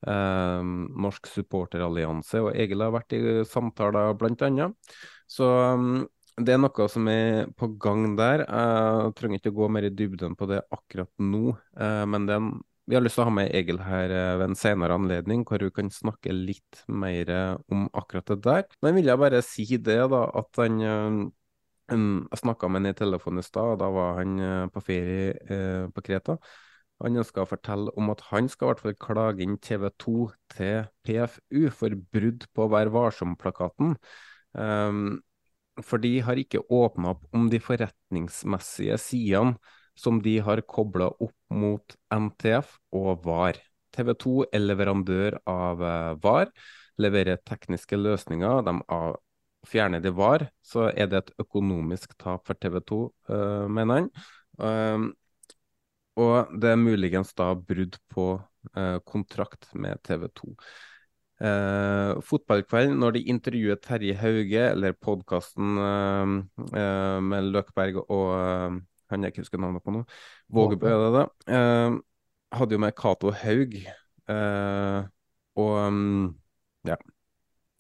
eh, 0.10 0.65
Norsk 1.06 1.30
supporterallianse, 1.31 2.41
og 2.44 2.57
Egil 2.57 2.84
har 2.85 2.95
vært 2.98 3.15
i 3.18 3.22
samtaler 3.48 4.18
blant 4.19 4.44
annet. 4.48 4.95
Så 5.30 5.48
um, 5.77 6.06
det 6.38 6.53
er 6.53 6.59
noe 6.61 6.88
som 6.91 7.07
er 7.09 7.47
på 7.57 7.69
gang 7.81 8.11
der. 8.18 8.43
Jeg 8.45 9.14
trenger 9.18 9.41
ikke 9.41 9.53
å 9.55 9.59
gå 9.64 9.69
mer 9.73 9.88
i 9.88 9.93
dybden 9.93 10.35
på 10.38 10.47
det 10.51 10.61
akkurat 10.73 11.09
nå, 11.22 11.55
eh, 11.80 12.03
men 12.09 12.27
en, 12.34 12.51
vi 12.88 12.95
har 12.95 13.03
lyst 13.03 13.18
til 13.18 13.26
å 13.26 13.30
ha 13.30 13.34
med 13.39 13.55
Egil 13.57 13.81
her 13.84 14.14
eh, 14.14 14.35
ved 14.38 14.51
en 14.51 14.59
senere 14.59 14.97
anledning, 14.99 15.43
hvor 15.47 15.65
hun 15.65 15.73
kan 15.73 15.89
snakke 15.93 16.35
litt 16.35 16.84
mer 16.88 17.34
om 17.73 17.88
akkurat 17.97 18.30
det 18.35 18.39
der. 18.45 18.69
Men 18.85 18.95
vil 18.99 19.09
jeg 19.09 19.23
bare 19.23 19.41
si 19.45 19.65
det, 19.77 19.99
da, 20.14 20.23
at 20.43 20.61
han 20.61 20.80
jeg 21.88 22.39
snakka 22.41 22.68
med 22.68 22.81
han 22.81 22.91
i 22.91 22.95
telefonen 22.99 23.39
i 23.39 23.47
stad, 23.47 23.77
da 23.80 23.88
var 23.95 24.18
han 24.19 24.72
på 24.73 24.81
ferie 24.84 25.35
eh, 25.47 25.85
på 25.93 26.03
Kreta. 26.03 26.35
Han 27.03 27.19
ønsker 27.22 27.43
å 27.43 27.49
fortelle 27.49 27.93
om 27.99 28.09
at 28.11 28.23
han 28.31 28.49
skal 28.49 28.68
i 28.68 28.72
hvert 28.72 28.84
fall 28.84 28.97
klage 28.99 29.45
inn 29.45 29.59
TV 29.61 29.85
2 30.01 30.15
til 30.55 30.88
PFU 31.05 31.68
for 31.73 31.97
brudd 32.14 32.47
på 32.57 32.68
Vær 32.73 32.89
varsom-plakaten. 32.93 33.93
Um, 34.57 35.19
for 35.86 36.02
de 36.02 36.18
har 36.26 36.40
ikke 36.40 36.64
åpna 36.74 37.14
opp 37.16 37.26
om 37.36 37.48
de 37.52 37.60
forretningsmessige 37.62 38.98
sidene 39.02 39.58
som 39.98 40.20
de 40.22 40.38
har 40.45 40.62
kobla 40.70 41.10
opp 41.10 41.36
mot 41.49 41.95
NTF 42.14 42.76
og 42.95 43.24
VAR. 43.26 43.58
TV 43.95 44.14
2 44.14 44.34
er 44.54 44.62
leverandør 44.62 45.40
av 45.49 45.82
uh, 45.82 46.18
VAR, 46.22 46.52
leverer 47.02 47.41
tekniske 47.48 47.98
løsninger. 47.98 48.62
De 48.68 48.76
av, 48.94 49.16
fjerner 49.68 50.04
de 50.04 50.12
VAR, 50.14 50.45
så 50.62 50.91
er 50.91 51.10
det 51.10 51.24
et 51.24 51.32
økonomisk 51.41 52.14
tap 52.22 52.45
for 52.45 52.60
TV 52.62 52.78
2, 52.94 52.99
uh, 53.34 53.66
mener 53.74 54.04
han. 54.04 54.12
Um, 54.58 55.10
og 56.18 56.54
det 56.58 56.74
er 56.74 56.82
muligens 56.82 57.34
da 57.38 57.52
brudd 57.54 57.98
på 58.10 58.24
eh, 58.74 58.98
kontrakt 59.06 59.70
med 59.78 60.02
TV 60.02 60.26
2. 60.34 60.48
Eh, 61.38 62.11
fotballkveld, 62.26 62.95
når 62.97 63.14
de 63.14 63.22
intervjuet 63.30 63.81
Terje 63.85 64.15
Hauge, 64.18 64.61
eller 64.72 64.95
podkasten 64.97 65.77
uh, 65.77 66.31
uh, 66.73 67.19
med 67.22 67.51
Løkberg 67.53 67.99
og 68.01 68.31
eh, 68.34 68.80
han 69.11 69.23
jeg 69.23 69.35
ikke 69.35 69.43
husker 69.45 69.61
navnet 69.61 69.85
på 69.85 69.93
nå, 69.93 70.01
Vågebø 70.51 70.95
det 71.14 71.27
eh, 71.53 71.99
hadde 72.57 72.76
jo 72.76 72.81
med 72.81 72.95
Cato 72.97 73.31
Haug. 73.31 73.77
og 75.61 75.76
um, 75.88 76.34
ja, 76.88 76.97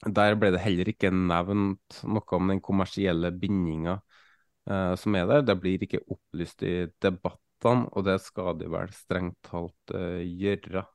der 0.05 0.37
ble 0.39 0.53
det 0.53 0.61
heller 0.63 0.93
ikke 0.93 1.11
nevnt 1.11 1.99
noe 2.05 2.37
om 2.37 2.53
den 2.53 2.61
kommersielle 2.63 3.33
bindinga 3.35 3.97
som 4.99 5.15
er 5.15 5.27
der. 5.27 5.43
Det 5.47 5.55
blir 5.59 5.83
ikke 5.83 6.03
opplyst 6.11 6.63
i 6.67 6.73
debatt 7.03 7.39
debattene, 7.57 7.89
og 7.93 8.05
det 8.05 8.19
skal 8.21 8.57
de 8.59 8.69
vel 8.69 8.91
strengt 8.93 9.37
talt 9.43 9.93
uh, 9.93 10.21
gjøre. 10.21 10.85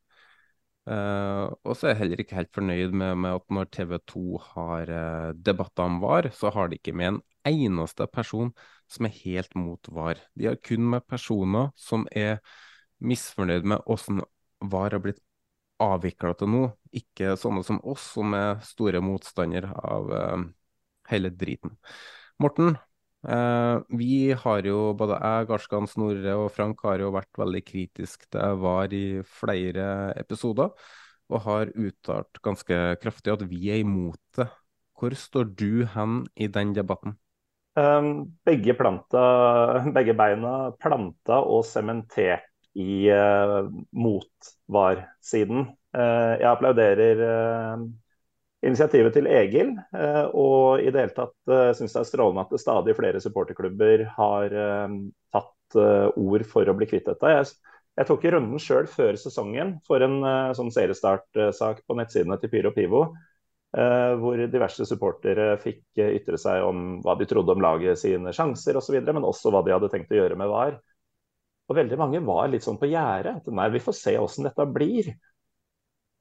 Uh, 0.83 1.47
og 1.63 1.77
så 1.79 1.87
er 1.87 1.93
jeg 1.93 1.99
heller 2.01 2.21
ikke 2.25 2.37
helt 2.41 2.55
fornøyd 2.57 2.95
med, 2.99 3.15
med 3.23 3.37
at 3.39 3.45
når 3.55 3.69
TV 3.71 3.99
2 4.11 4.39
har 4.49 4.91
uh, 4.91 5.85
om 5.85 6.01
VAR, 6.03 6.31
så 6.35 6.51
har 6.51 6.69
de 6.69 6.79
ikke 6.81 6.93
med 6.93 7.09
en 7.09 7.21
eneste 7.47 8.07
person 8.11 8.51
som 8.91 9.07
er 9.07 9.15
helt 9.23 9.55
mot 9.55 9.89
VAR. 9.89 10.19
De 10.35 10.47
har 10.51 10.57
kun 10.57 10.89
med 10.91 11.07
personer 11.07 11.71
som 11.77 12.07
er 12.11 12.41
misfornøyd 12.99 13.63
med 13.63 13.79
hvordan 13.87 14.25
VAR 14.61 14.91
har 14.97 15.03
blitt 15.03 15.23
avvikla 15.83 16.35
til 16.39 16.51
nå, 16.51 16.65
ikke 16.93 17.37
sånne 17.39 17.63
som 17.67 17.81
oss, 17.87 18.13
som 18.17 18.35
er 18.35 18.59
store 18.67 19.03
motstandere 19.03 19.71
av 19.71 20.11
uh, 20.11 20.43
hele 21.11 21.31
driten. 21.31 21.79
Morten, 22.43 22.75
Eh, 22.75 22.92
vi 23.23 24.33
har 24.35 24.67
jo, 24.67 24.79
både 24.99 25.15
jeg, 25.15 25.47
Garskan, 25.47 25.87
Snorre 25.87 26.35
og 26.41 26.49
Frank 26.51 26.81
har 26.83 27.05
jo 27.05 27.13
vært 27.15 27.39
veldig 27.39 27.61
kritisk 27.63 28.27
til 28.35 28.57
VAR 28.59 28.91
i 28.99 29.23
flere 29.23 29.87
episoder, 30.19 30.73
og 31.31 31.45
har 31.47 31.71
uttalt 31.79 32.43
ganske 32.43 32.81
kraftig 33.03 33.37
at 33.37 33.45
vi 33.47 33.71
er 33.71 33.85
imot 33.85 34.19
det. 34.37 34.49
Hvor 34.99 35.15
står 35.19 35.55
du 35.59 35.85
hen 35.95 36.25
i 36.35 36.47
den 36.51 36.75
debatten? 36.75 37.17
Um, 37.75 38.29
begge, 38.45 38.75
planta, 38.77 39.23
begge 39.97 40.13
beina 40.19 40.73
planta 40.83 41.39
og 41.41 41.65
sementert 41.65 42.45
i 42.77 43.09
uh, 43.09 43.65
mot 43.97 44.53
VAR-siden. 44.73 45.71
Uh, 45.93 46.35
jeg 46.37 46.49
applauderer 46.51 47.23
uh, 47.25 47.87
initiativet 48.63 49.17
til 49.17 49.29
Egil. 49.31 49.75
Eh, 49.97 50.25
og 50.39 50.83
i 50.83 50.91
det 50.93 51.05
hele 51.05 51.17
tatt 51.17 51.35
uh, 51.51 51.73
syns 51.77 51.97
det 51.97 52.03
er 52.03 52.09
strålende 52.09 52.45
at 52.47 52.63
stadig 52.63 52.95
flere 52.99 53.21
supporterklubber 53.23 54.07
har 54.17 54.55
uh, 54.55 54.97
tatt 55.35 55.51
ord 56.21 56.43
for 56.45 56.69
å 56.69 56.75
bli 56.77 56.85
kvitt 56.85 57.07
dette. 57.09 57.29
Jeg, 57.33 57.47
jeg 57.97 58.09
tok 58.11 58.25
runden 58.35 58.61
sjøl 58.61 58.89
før 58.93 59.17
sesongen 59.17 59.79
for 59.89 60.05
en 60.05 60.19
sånn 60.53 60.69
seriestartsak 60.75 61.81
på 61.89 61.97
nettsidene 61.97 62.37
til 62.43 62.53
Pyro 62.53 62.75
Pivo. 62.77 63.07
hvor 64.21 64.43
diverse 64.53 64.85
supportere 64.85 65.55
fikk 65.63 65.97
ytre 65.97 66.37
seg 66.37 66.61
om 66.67 67.01
hva 67.01 67.15
de 67.17 67.25
trodde 67.25 67.57
om 67.57 67.65
laget 67.65 68.03
sine 68.03 68.35
sjanser 68.37 68.77
osv., 68.77 68.99
men 69.01 69.25
også 69.25 69.49
hva 69.49 69.65
de 69.65 69.73
hadde 69.73 69.89
tenkt 69.95 70.13
å 70.13 70.19
gjøre 70.19 70.37
med 70.37 70.53
VAR. 70.53 70.77
Og 71.73 71.79
veldig 71.81 71.97
mange 71.97 72.21
var 72.29 72.53
litt 72.53 72.69
sånn 72.69 72.77
på 72.77 72.93
gjerdet. 72.93 73.49
Nei, 73.49 73.71
vi 73.73 73.81
får 73.81 73.97
se 73.97 74.19
åssen 74.21 74.45
dette 74.45 74.69
blir. 74.69 75.09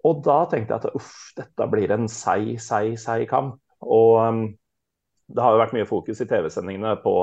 Og 0.08 0.24
da 0.26 0.40
tenkte 0.50 0.74
jeg 0.74 0.82
at 0.82 0.98
uff, 0.98 1.14
dette 1.38 1.68
blir 1.70 1.94
en 1.94 2.08
seig, 2.10 2.56
seig, 2.64 2.96
seig 3.02 3.28
kamp. 3.30 3.60
Og 3.82 4.18
um, 4.22 4.44
det 5.32 5.44
har 5.44 5.56
jo 5.56 5.62
vært 5.62 5.76
mye 5.78 5.90
fokus 5.90 6.22
i 6.24 6.28
TV-sendingene 6.30 6.96
på 7.04 7.16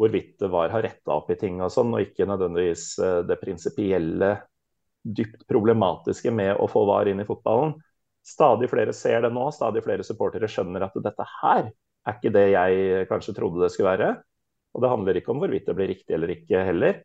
hvorvidt 0.00 0.36
det 0.42 0.50
var 0.50 0.72
har 0.74 0.82
retta 0.82 1.14
opp 1.14 1.30
i 1.30 1.38
ting 1.38 1.60
og 1.62 1.70
sånn, 1.70 1.92
og 1.94 2.02
ikke 2.02 2.26
nødvendigvis 2.26 2.86
uh, 3.02 3.20
det 3.26 3.38
prinsipielle, 3.42 4.34
dypt 5.04 5.42
problematiske 5.50 6.32
med 6.32 6.54
å 6.56 6.68
få 6.70 6.86
VAR 6.88 7.10
inn 7.10 7.20
i 7.20 7.26
fotballen. 7.28 7.74
Stadig 8.24 8.70
flere 8.72 8.94
ser 8.96 9.20
det 9.26 9.34
nå, 9.34 9.50
stadig 9.52 9.82
flere 9.84 10.06
supportere 10.06 10.48
skjønner 10.48 10.86
at 10.86 10.94
dette 11.04 11.26
her 11.42 11.66
er 11.68 12.16
ikke 12.16 12.32
det 12.32 12.46
jeg 12.54 13.08
kanskje 13.10 13.34
trodde 13.36 13.60
det 13.60 13.72
skulle 13.74 13.92
være. 13.92 14.14
Og 14.74 14.82
det 14.82 14.90
handler 14.90 15.18
ikke 15.18 15.34
om 15.34 15.42
hvorvidt 15.42 15.68
det 15.68 15.76
blir 15.76 15.90
riktig 15.92 16.16
eller 16.16 16.32
ikke 16.34 16.62
heller. 16.66 17.02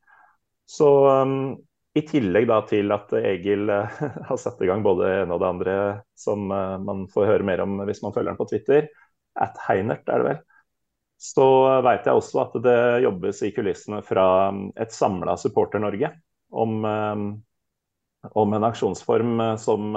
Så 0.69 0.88
um, 1.10 1.57
i 1.99 2.05
tillegg 2.07 2.47
da 2.49 2.59
til 2.69 2.91
at 2.95 3.11
Egil 3.19 3.69
uh, 3.71 3.99
har 4.30 4.39
satt 4.39 4.61
i 4.63 4.69
gang 4.69 4.84
både 4.85 5.05
det 5.05 5.17
ene 5.23 5.35
og 5.35 5.41
det 5.43 5.49
andre, 5.49 5.76
som 6.17 6.47
uh, 6.51 6.77
man 6.81 7.05
får 7.11 7.30
høre 7.34 7.47
mer 7.47 7.63
om 7.65 7.80
hvis 7.88 8.01
man 8.05 8.15
følger 8.15 8.34
ham 8.34 8.39
på 8.39 8.47
Twitter, 8.51 8.88
at 9.39 9.59
Heinert 9.67 10.09
er 10.09 10.23
det 10.23 10.30
vel, 10.30 10.39
så 11.19 11.45
veit 11.84 12.07
jeg 12.07 12.15
også 12.15 12.41
at 12.45 12.57
det 12.63 12.80
jobbes 13.03 13.43
i 13.43 13.51
kulissene 13.55 13.99
fra 14.07 14.26
um, 14.53 14.69
et 14.80 14.95
samla 14.95 15.35
Supporter-Norge 15.39 16.13
om, 16.49 16.80
um, 16.85 17.30
om, 18.31 18.55
en 18.55 18.67
aksjonsform 18.69 19.43
som 19.59 19.93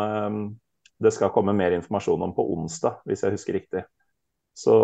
det 1.03 1.13
skal 1.15 1.33
komme 1.35 1.55
mer 1.57 1.75
informasjon 1.75 2.27
om 2.27 2.35
på 2.37 2.45
onsdag, 2.55 3.01
hvis 3.09 3.23
jeg 3.25 3.35
husker 3.35 3.57
riktig. 3.57 3.85
Så 4.53 4.75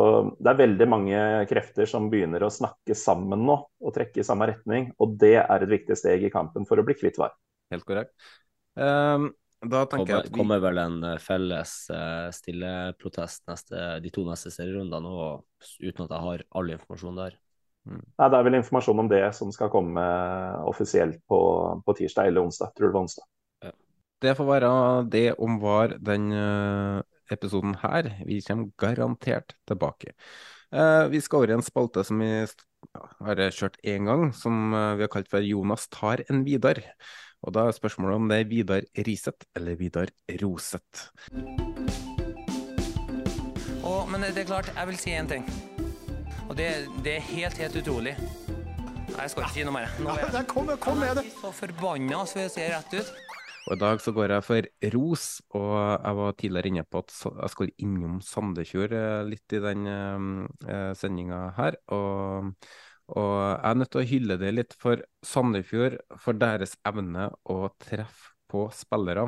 det 0.41 0.49
er 0.49 0.61
veldig 0.63 0.87
mange 0.89 1.19
krefter 1.49 1.89
som 1.89 2.09
begynner 2.13 2.47
å 2.47 2.53
snakke 2.53 2.97
sammen 2.97 3.45
nå 3.45 3.57
og 3.69 3.95
trekke 3.95 4.23
i 4.23 4.27
samme 4.27 4.49
retning. 4.49 4.89
Og 4.97 5.19
det 5.21 5.37
er 5.43 5.65
et 5.65 5.73
viktig 5.73 5.97
steg 5.99 6.25
i 6.25 6.33
kampen 6.33 6.65
for 6.69 6.81
å 6.81 6.85
bli 6.87 6.97
kvitt 6.97 7.21
VAR. 7.21 7.35
Helt 7.75 7.85
korrekt. 7.89 8.15
Um, 8.79 9.29
da 9.61 9.83
tenker 9.91 9.91
kommer, 9.91 10.15
jeg 10.15 10.23
at 10.23 10.31
vi... 10.31 10.37
kommer 10.39 10.63
vel 10.63 10.81
en 10.81 10.97
eh, 11.03 11.19
felles 11.21 11.73
uh, 11.91 12.29
stilleprotest 12.33 13.75
de 14.01 14.13
to 14.15 14.23
neste 14.29 14.53
serierundene 14.55 15.11
òg, 15.11 15.43
uten 15.83 16.05
at 16.07 16.15
jeg 16.15 16.25
har 16.29 16.45
all 16.57 16.73
informasjon 16.77 17.19
der. 17.19 17.37
Mm. 17.89 18.01
Nei, 18.01 18.29
Det 18.29 18.39
er 18.39 18.47
vel 18.47 18.59
informasjon 18.61 19.03
om 19.03 19.11
det 19.11 19.23
som 19.37 19.53
skal 19.53 19.73
komme 19.73 20.07
offisielt 20.71 21.21
på, 21.29 21.41
på 21.85 21.97
tirsdag 21.99 22.31
eller 22.31 22.47
onsdag. 22.47 22.73
Tror 22.73 22.89
det 22.89 22.95
var 22.95 23.05
onsdag. 23.09 23.29
Ja. 23.67 23.75
Det 24.25 24.35
får 24.39 24.49
være 24.49 24.73
det 25.13 25.27
om 25.37 25.61
VAR 25.61 25.99
den 26.01 26.33
uh 26.33 27.05
episoden 27.35 27.77
her. 27.83 28.11
Vi 28.27 28.41
kommer 28.47 28.73
garantert 28.81 29.55
tilbake. 29.69 30.15
Uh, 30.75 31.09
vi 31.09 31.21
skal 31.25 31.43
over 31.43 31.55
i 31.55 31.57
en 31.57 31.65
spalte 31.65 32.05
som 32.05 32.21
vi 32.21 32.33
har 33.25 33.41
kjørt 33.55 33.79
én 33.85 34.09
gang, 34.09 34.29
som 34.37 34.75
uh, 34.75 34.97
vi 34.99 35.07
har 35.07 35.13
kalt 35.13 35.31
for 35.33 35.45
Jonas 35.45 35.89
tar 35.93 36.25
en 36.29 36.45
Vidar. 36.47 36.83
Og 37.47 37.55
da 37.55 37.69
er 37.69 37.77
spørsmålet 37.77 38.19
om 38.19 38.29
det 38.31 38.41
er 38.43 38.51
Vidar 38.51 38.87
Riset 39.07 39.47
eller 39.57 39.79
Vidar 39.79 40.11
Roset. 40.43 41.09
Oh, 43.87 44.05
men 44.11 44.27
det 44.27 44.43
er 44.43 44.49
klart, 44.51 44.73
jeg 44.75 44.91
vil 44.91 44.99
si 45.01 45.15
én 45.17 45.31
ting. 45.31 45.47
Og 46.49 46.57
det, 46.57 46.89
det, 47.05 47.19
er 47.19 47.25
helt, 47.31 47.57
helt 47.63 47.77
utrolig. 47.77 48.17
Nei, 48.19 49.23
Jeg 49.23 49.31
skal 49.31 49.45
ikke 49.45 49.55
si 49.55 49.65
noe 49.69 49.77
mer. 49.77 49.95
Nå 50.03 50.13
er 50.13 50.29
jeg, 50.41 50.49
kom, 50.51 50.69
kom 50.83 51.01
med 51.01 51.21
det. 51.21 51.29
så 51.39 51.53
forbanna, 51.55 52.25
så 52.29 52.45
jeg 52.45 52.55
ser 52.57 52.75
rett 52.77 52.99
ut. 52.99 53.28
Og 53.69 53.75
I 53.77 53.81
dag 53.83 54.01
så 54.01 54.15
går 54.17 54.33
jeg 54.33 54.45
for 54.47 54.67
ros, 54.95 55.25
og 55.53 55.73
jeg 55.77 56.17
var 56.17 56.37
tidligere 56.41 56.71
inne 56.71 56.85
på 56.89 57.03
at 57.03 57.13
jeg 57.13 57.53
skulle 57.53 57.75
innom 57.85 58.15
Sandefjord 58.25 58.95
eh, 58.97 59.25
litt 59.29 59.53
i 59.53 59.61
den 59.61 59.83
uh, 59.93 60.93
sendinga 60.97 61.41
her. 61.59 61.77
Og, 61.93 62.55
og, 63.13 63.35
jeg 63.37 63.69
er 63.69 63.77
nødt 63.77 63.93
til 63.93 64.01
å 64.01 64.07
hylle 64.15 64.39
det 64.41 64.55
litt 64.55 64.79
for 64.81 65.05
Sandefjord, 65.21 65.99
for 66.17 66.41
deres 66.41 66.79
evne 66.89 67.29
å 67.45 67.59
treffe 67.85 68.33
på 68.49 68.65
spillere. 68.73 69.27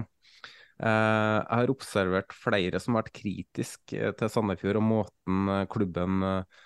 Uh, 0.80 0.88
jeg 0.88 1.60
har 1.60 1.74
observert 1.74 2.32
flere 2.32 2.80
som 2.80 2.96
har 2.96 3.04
vært 3.04 3.18
kritiske 3.20 4.14
til 4.16 4.32
Sandefjord 4.32 4.80
og 4.80 4.88
måten 4.88 5.52
klubben 5.68 6.24
uh, 6.24 6.60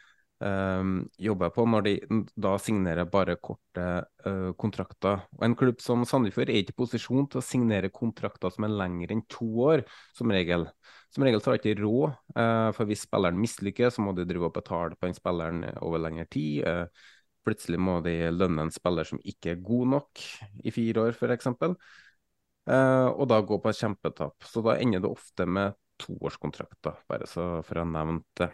Um, 0.44 1.06
jobber 1.16 1.48
på 1.54 1.62
når 1.64 1.84
de 1.86 1.92
da 2.36 2.50
signerer 2.60 3.06
bare 3.08 3.38
korte 3.40 3.84
uh, 4.26 4.50
kontrakter. 4.60 5.22
Og 5.38 5.46
En 5.46 5.56
klubb 5.56 5.80
som 5.80 6.04
Sandefjord 6.04 6.52
er 6.52 6.60
ikke 6.60 6.74
i 6.74 6.78
posisjon 6.82 7.30
til 7.32 7.40
å 7.40 7.44
signere 7.44 7.92
kontrakter 7.94 8.52
som 8.52 8.66
er 8.66 8.74
lengre 8.74 9.16
enn 9.16 9.24
to 9.32 9.48
år, 9.64 9.86
som 10.12 10.34
regel. 10.34 10.66
Som 11.14 11.24
regel 11.24 11.40
har 11.40 11.56
de 11.56 11.62
ikke 11.62 11.80
råd, 11.80 12.20
uh, 12.36 12.68
for 12.76 12.90
hvis 12.90 13.06
spilleren 13.06 13.40
mislykkes, 13.40 13.96
så 13.96 14.04
må 14.04 14.12
de 14.12 14.28
drive 14.28 14.50
og 14.50 14.56
betale 14.58 14.98
på 14.98 15.08
den 15.08 15.16
spilleren 15.16 15.64
over 15.80 16.04
lengre 16.04 16.28
tid. 16.28 16.60
Uh, 16.68 17.10
plutselig 17.48 17.80
må 17.80 17.98
de 18.04 18.16
lønne 18.34 18.68
en 18.68 18.74
spiller 18.74 19.08
som 19.08 19.24
ikke 19.24 19.54
er 19.54 19.64
god 19.64 19.94
nok 19.96 20.28
i 20.60 20.72
fire 20.76 21.08
år, 21.08 21.16
f.eks. 21.16 21.54
Uh, 21.54 23.08
og 23.16 23.28
da 23.32 23.40
gå 23.40 23.62
på 23.62 23.72
et 23.72 23.80
kjempetap. 23.80 24.44
Så 24.44 24.60
da 24.64 24.76
ender 24.76 25.00
det 25.04 25.16
ofte 25.16 25.48
med 25.48 25.80
toårskontrakter, 26.04 27.00
bare 27.08 27.28
så 27.30 27.54
for 27.64 27.80
å 27.80 27.86
ha 27.86 27.94
nevnt 27.96 28.28
det. 28.42 28.50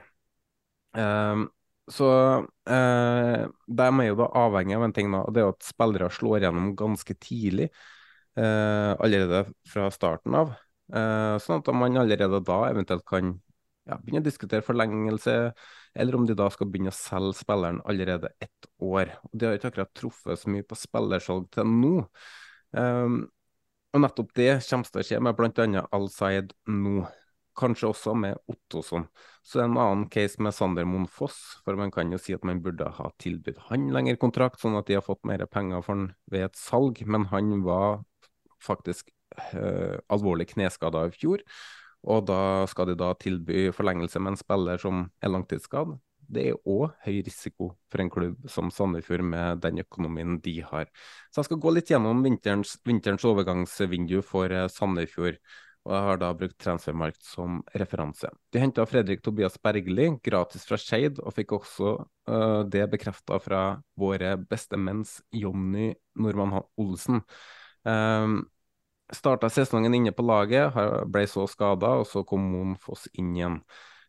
Um, 0.95 1.51
så 1.91 2.09
eh, 2.71 3.45
de 3.67 3.87
er 3.89 4.09
jo 4.09 4.19
da 4.21 4.29
avhengig 4.45 4.77
av 4.77 4.87
en 4.87 4.95
ting, 4.97 5.11
da, 5.13 5.23
og 5.27 5.35
det 5.35 5.43
er 5.43 5.53
at 5.53 5.67
spillere 5.67 6.11
slår 6.15 6.47
gjennom 6.47 6.73
ganske 6.79 7.17
tidlig. 7.23 7.71
Eh, 8.39 8.93
allerede 9.03 9.45
fra 9.69 9.89
starten 9.91 10.37
av. 10.39 10.53
Eh, 10.95 11.37
sånn 11.43 11.63
at 11.63 11.71
man 11.75 11.99
allerede 11.99 12.41
da 12.47 12.61
eventuelt 12.71 13.05
kan 13.09 13.35
ja, 13.89 13.99
begynne 13.99 14.23
å 14.23 14.27
diskutere 14.29 14.65
forlengelse, 14.65 15.35
eller 15.99 16.17
om 16.17 16.27
de 16.29 16.37
da 16.39 16.47
skal 16.55 16.71
begynne 16.71 16.93
å 16.95 16.97
selge 16.97 17.41
spilleren 17.41 17.83
allerede 17.91 18.31
ett 18.43 18.71
år. 18.79 19.17
Og 19.27 19.35
De 19.35 19.49
har 19.49 19.59
ikke 19.59 19.73
akkurat 19.73 19.93
truffet 19.99 20.41
så 20.41 20.53
mye 20.53 20.67
på 20.67 20.79
spillersalg 20.79 21.51
til 21.55 21.71
nå. 21.75 21.95
Eh, 22.79 23.21
og 23.91 24.05
nettopp 24.05 24.31
det 24.39 24.53
kommer 24.69 24.87
til 24.87 25.03
å 25.03 25.07
skje 25.09 25.19
med 25.27 25.39
bl.a. 25.39 25.87
Al-Saed 25.97 26.55
nå 26.71 27.03
kanskje 27.61 27.91
også 27.91 28.15
med 28.17 28.39
Ottosson. 28.51 29.07
Så 29.47 29.63
en 29.63 29.77
annen 29.79 30.07
case 30.13 30.41
med 30.43 30.55
Sander 30.57 30.89
Moen 30.89 31.07
Foss, 31.11 31.39
for 31.65 31.79
man 31.79 31.93
kan 31.95 32.13
jo 32.13 32.19
si 32.21 32.35
at 32.37 32.45
man 32.49 32.63
burde 32.65 32.89
ha 32.97 33.11
tilbudt 33.23 33.61
han 33.69 33.91
lengre 33.95 34.19
kontrakt, 34.21 34.61
sånn 34.63 34.79
at 34.81 34.89
de 34.89 34.99
har 34.99 35.07
fått 35.07 35.23
mer 35.29 35.45
penger 35.51 35.85
for 35.85 35.97
han 35.97 36.11
ved 36.33 36.49
et 36.49 36.59
salg, 36.61 37.03
men 37.07 37.29
han 37.33 37.61
var 37.67 38.03
faktisk 38.65 39.13
øh, 39.55 40.01
alvorlig 40.13 40.51
kneskada 40.55 41.07
i 41.09 41.15
fjor. 41.15 41.45
Og 42.09 42.25
da 42.29 42.67
skal 42.71 42.89
de 42.91 42.97
da 42.99 43.13
tilby 43.21 43.69
forlengelse 43.77 44.21
med 44.23 44.35
en 44.35 44.41
spiller 44.41 44.81
som 44.81 45.05
er 45.21 45.33
langtidsskadd. 45.33 45.99
Det 46.31 46.45
er 46.47 46.61
òg 46.69 46.93
høy 47.05 47.25
risiko 47.27 47.73
for 47.91 48.03
en 48.03 48.11
klubb 48.13 48.45
som 48.51 48.71
Sandefjord 48.71 49.25
med 49.27 49.65
den 49.65 49.83
økonomien 49.83 50.39
de 50.45 50.61
har. 50.63 50.87
Så 51.31 51.41
jeg 51.41 51.51
skal 51.51 51.61
gå 51.65 51.73
litt 51.75 51.91
gjennom 51.91 52.23
vinterens, 52.23 52.77
vinterens 52.87 53.27
overgangsvindu 53.27 54.21
for 54.27 54.53
eh, 54.55 54.69
Sandefjord 54.71 55.41
og 55.87 55.95
jeg 55.95 56.07
har 56.07 56.21
da 56.21 56.31
brukt 56.37 56.59
Transfermarkt 56.61 57.23
som 57.25 57.61
referanse. 57.81 58.29
De 58.53 58.61
henta 58.61 58.85
Fredrik 58.89 59.23
Tobias 59.25 59.57
Bergli 59.63 60.11
gratis 60.25 60.67
fra 60.69 60.77
Skeid, 60.81 61.21
og 61.25 61.35
fikk 61.37 61.55
også 61.57 61.95
uh, 62.29 62.63
det 62.69 62.85
bekrefta 62.93 63.41
fra 63.41 63.63
våre 63.99 64.35
beste 64.51 64.77
menns 64.77 65.19
Jonny 65.33 65.95
Normann 66.21 66.61
Olsen. 66.81 67.23
Um, 67.85 68.43
Starta 69.11 69.49
sesongen 69.51 69.95
inne 69.97 70.13
på 70.15 70.23
laget, 70.23 70.77
ble 71.11 71.25
så 71.27 71.43
skada, 71.51 71.97
og 71.99 72.05
så 72.07 72.23
kom 72.23 72.45
Moen 72.53 72.77
Foss 72.79 73.09
inn 73.19 73.33
igjen. 73.35 73.57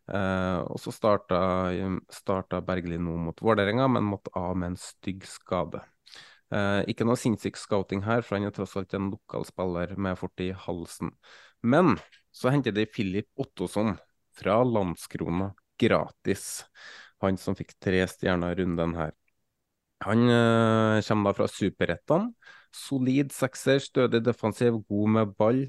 Uh, 0.06 0.62
og 0.66 0.78
så 0.82 0.92
starta, 0.94 1.40
starta 2.12 2.60
Bergli 2.62 2.98
nå 3.02 3.16
mot 3.24 3.42
Vålerenga, 3.42 3.88
men 3.90 4.06
måtte 4.06 4.30
av 4.38 4.54
med 4.58 4.74
en 4.74 4.78
stygg 4.78 5.26
skade. 5.26 5.82
Uh, 6.52 6.84
ikke 6.90 7.06
noe 7.08 7.18
sinnssyk 7.18 7.58
scouting 7.58 8.04
her, 8.06 8.22
for 8.22 8.36
han 8.36 8.46
er 8.46 8.54
tross 8.54 8.76
alt 8.78 8.94
en 8.94 9.10
lokal 9.14 9.46
spiller 9.48 9.96
med 9.96 10.18
fort 10.20 10.42
i 10.44 10.52
halsen. 10.66 11.14
Men 11.62 11.96
så 12.34 12.52
henter 12.52 12.74
de 12.74 12.86
Filip 12.90 13.28
Ottosson 13.38 13.94
fra 14.36 14.62
Landskrona 14.64 15.52
gratis. 15.80 16.64
Han 17.22 17.38
som 17.38 17.56
fikk 17.58 17.76
tre 17.82 18.02
stjerner 18.10 18.56
rundt 18.56 18.78
runden 18.80 18.96
her. 18.98 19.12
Han 20.02 20.26
øh, 20.26 21.02
kommer 21.06 21.30
da 21.30 21.36
fra 21.36 21.48
Superettan. 21.48 22.32
Solid 22.74 23.32
sekser, 23.32 23.78
stødig 23.78 24.24
defensiv, 24.24 24.80
god 24.88 25.08
med 25.16 25.34
ball. 25.38 25.66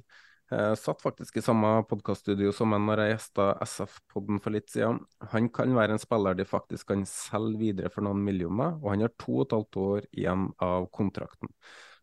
Uh, 0.54 0.74
satt 0.78 1.02
faktisk 1.02 1.38
i 1.40 1.42
samme 1.42 1.70
podkaststudio 1.90 2.52
som 2.54 2.74
en 2.76 2.84
når 2.86 3.00
jeg 3.02 3.12
gjesta 3.14 3.46
SF-podden 3.64 4.42
for 4.44 4.54
litt 4.54 4.68
siden. 4.70 5.00
Han 5.32 5.48
kan 5.56 5.74
være 5.74 5.96
en 5.96 6.02
spiller 6.02 6.36
de 6.38 6.46
faktisk 6.46 6.92
kan 6.92 7.06
selge 7.10 7.62
videre 7.62 7.90
for 7.90 8.06
noen 8.06 8.22
millioner, 8.22 8.76
og 8.84 8.92
han 8.92 9.06
har 9.06 9.14
to 9.18 9.40
og 9.40 9.48
et 9.48 9.56
halvt 9.56 9.80
år 9.82 10.08
igjen 10.12 10.46
av 10.62 10.90
kontrakten. 10.94 11.50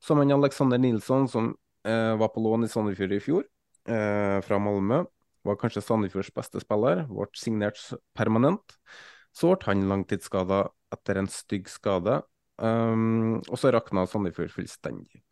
Som 0.02 0.22
han 0.22 0.34
Alexander 0.34 0.80
Nilsson, 0.82 1.28
som 1.30 1.52
eh, 1.86 2.16
var 2.18 2.32
på 2.34 2.42
lån 2.42 2.66
i 2.66 2.72
Sandefjord 2.72 3.14
i 3.14 3.22
fjor, 3.22 3.46
fra 3.86 4.59
Malmö. 4.61 5.05
Var 5.47 5.57
kanskje 5.57 5.81
Sandefjords 5.81 6.32
beste 6.36 6.61
spiller, 6.61 7.07
ble 7.09 7.27
signert 7.39 7.81
permanent. 8.19 8.77
Så 9.32 9.55
ble 9.55 9.70
han 9.70 9.86
langtidsskada 9.89 10.66
etter 10.94 11.20
en 11.20 11.31
stygg 11.31 11.70
skade, 11.70 12.20
um, 12.59 13.39
og 13.47 13.57
så 13.61 13.73
rakna 13.74 14.07
Sandefjord 14.11 14.52
fullstendig. 14.55 15.23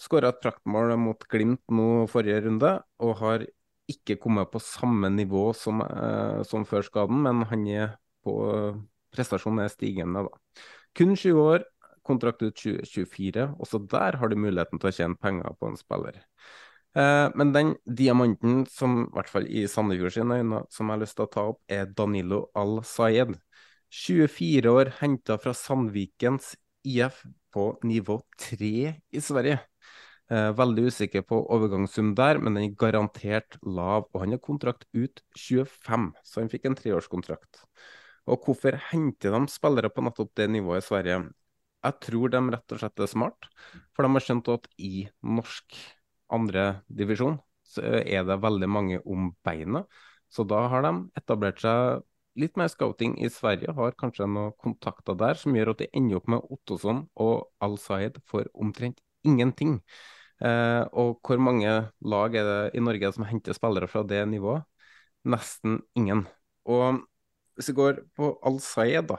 Skåra 0.00 0.30
et 0.32 0.40
praktmål 0.40 0.94
mot 1.00 1.26
Glimt 1.28 1.62
nå 1.74 2.06
forrige 2.08 2.44
runde, 2.46 2.76
og 3.02 3.18
har 3.20 3.44
ikke 3.90 4.16
kommet 4.22 4.52
på 4.52 4.62
samme 4.62 5.10
nivå 5.12 5.50
som, 5.56 5.82
eh, 5.82 6.42
som 6.46 6.62
før 6.64 6.86
skaden, 6.86 7.24
men 7.26 7.42
han 7.50 7.66
er 7.66 7.96
på 8.24 8.36
uh, 8.46 8.78
Prestasjonen 9.10 9.64
er 9.64 9.72
stigende, 9.72 10.22
da. 10.28 10.62
Kun 10.94 11.16
20 11.18 11.40
år, 11.42 11.64
kontrakt 12.06 12.44
ut 12.44 12.54
2024. 12.54 13.48
Også 13.58 13.80
der 13.90 14.16
har 14.20 14.30
du 14.30 14.36
muligheten 14.38 14.78
til 14.78 14.90
å 14.90 14.94
tjene 14.94 15.18
penger 15.18 15.56
på 15.58 15.66
en 15.66 15.78
spiller. 15.78 16.20
Uh, 16.90 17.30
men 17.38 17.52
den 17.54 17.74
diamanten 17.86 18.64
som, 18.66 19.04
i 19.04 19.14
hvert 19.14 19.30
fall 19.30 19.46
i 19.46 19.66
Sandefjord 19.70 20.16
sine 20.16 20.40
øyne, 20.40 20.64
som 20.74 20.88
jeg 20.88 20.96
har 20.96 21.02
lyst 21.04 21.18
til 21.18 21.26
å 21.28 21.32
ta 21.34 21.46
opp, 21.52 21.60
er 21.70 21.90
Danilo 21.94 22.48
Al-Sayed. 22.58 23.36
24 23.90 24.70
år, 24.70 24.92
henta 25.00 25.36
fra 25.42 25.54
Sandvikens 25.54 26.54
IF 26.86 27.24
på 27.54 27.72
nivå 27.86 28.20
3 28.38 28.72
i 29.10 29.22
Sverige. 29.22 29.60
Eh, 30.30 30.50
veldig 30.54 30.84
usikker 30.92 31.24
på 31.26 31.40
overgangssum 31.50 32.12
der, 32.14 32.38
men 32.38 32.54
den 32.54 32.68
er 32.68 32.76
garantert 32.78 33.56
lav. 33.66 34.06
Og 34.12 34.22
han 34.22 34.36
har 34.36 34.42
kontrakt 34.42 34.86
ut 34.94 35.22
25, 35.34 36.12
så 36.22 36.42
han 36.42 36.50
fikk 36.52 36.68
en 36.70 36.78
treårskontrakt. 36.78 37.64
Og 38.30 38.46
hvorfor 38.46 38.78
henter 38.92 39.34
de 39.34 39.50
spillere 39.50 39.90
på 39.90 40.04
nettopp 40.06 40.30
det 40.38 40.46
nivået 40.54 40.84
i 40.84 40.86
Sverige? 40.86 41.20
Jeg 41.80 41.98
tror 42.04 42.30
de 42.30 42.42
rett 42.52 42.74
og 42.76 42.82
slett 42.82 43.02
er 43.02 43.10
smart, 43.10 43.48
for 43.96 44.06
de 44.06 44.12
har 44.14 44.22
skjønt 44.22 44.52
at 44.52 44.68
i 44.78 45.08
norsk 45.24 45.78
andredivisjon 46.32 47.38
så 47.70 47.84
er 48.00 48.24
det 48.26 48.40
veldig 48.42 48.68
mange 48.70 49.00
om 49.06 49.30
beinet. 49.46 49.86
Så 50.30 50.44
da 50.46 50.64
har 50.70 50.84
de 50.86 50.94
etablert 51.18 51.60
seg 51.62 52.04
litt 52.40 52.56
mer 52.58 52.70
scouting 52.70 53.16
i 53.22 53.28
Sverige, 53.32 53.74
har 53.74 53.96
kanskje 53.98 54.28
noen 54.30 54.54
kontakter 54.62 55.18
der 55.18 55.38
som 55.38 55.54
gjør 55.56 55.72
at 55.74 55.82
de 55.82 55.90
ender 55.96 56.20
opp 56.20 56.30
med 56.30 56.46
Ottosson 56.54 57.04
og 57.20 57.50
Al-Sayed 57.62 58.20
for 58.30 58.46
omtrent 58.54 59.02
ingenting. 59.26 59.80
Eh, 60.40 60.82
og 60.96 61.18
hvor 61.26 61.40
mange 61.42 61.72
lag 62.00 62.36
er 62.38 62.46
det 62.48 62.60
i 62.78 62.84
Norge 62.84 63.10
som 63.12 63.26
henter 63.28 63.56
spillere 63.56 63.90
fra 63.90 64.04
det 64.06 64.22
nivået? 64.30 64.64
Nesten 65.28 65.80
ingen. 65.98 66.24
Og 66.64 67.02
hvis 67.58 67.72
vi 67.72 67.76
går 67.76 68.04
på 68.16 68.32
Al-Sayed, 68.46 69.10
da. 69.10 69.18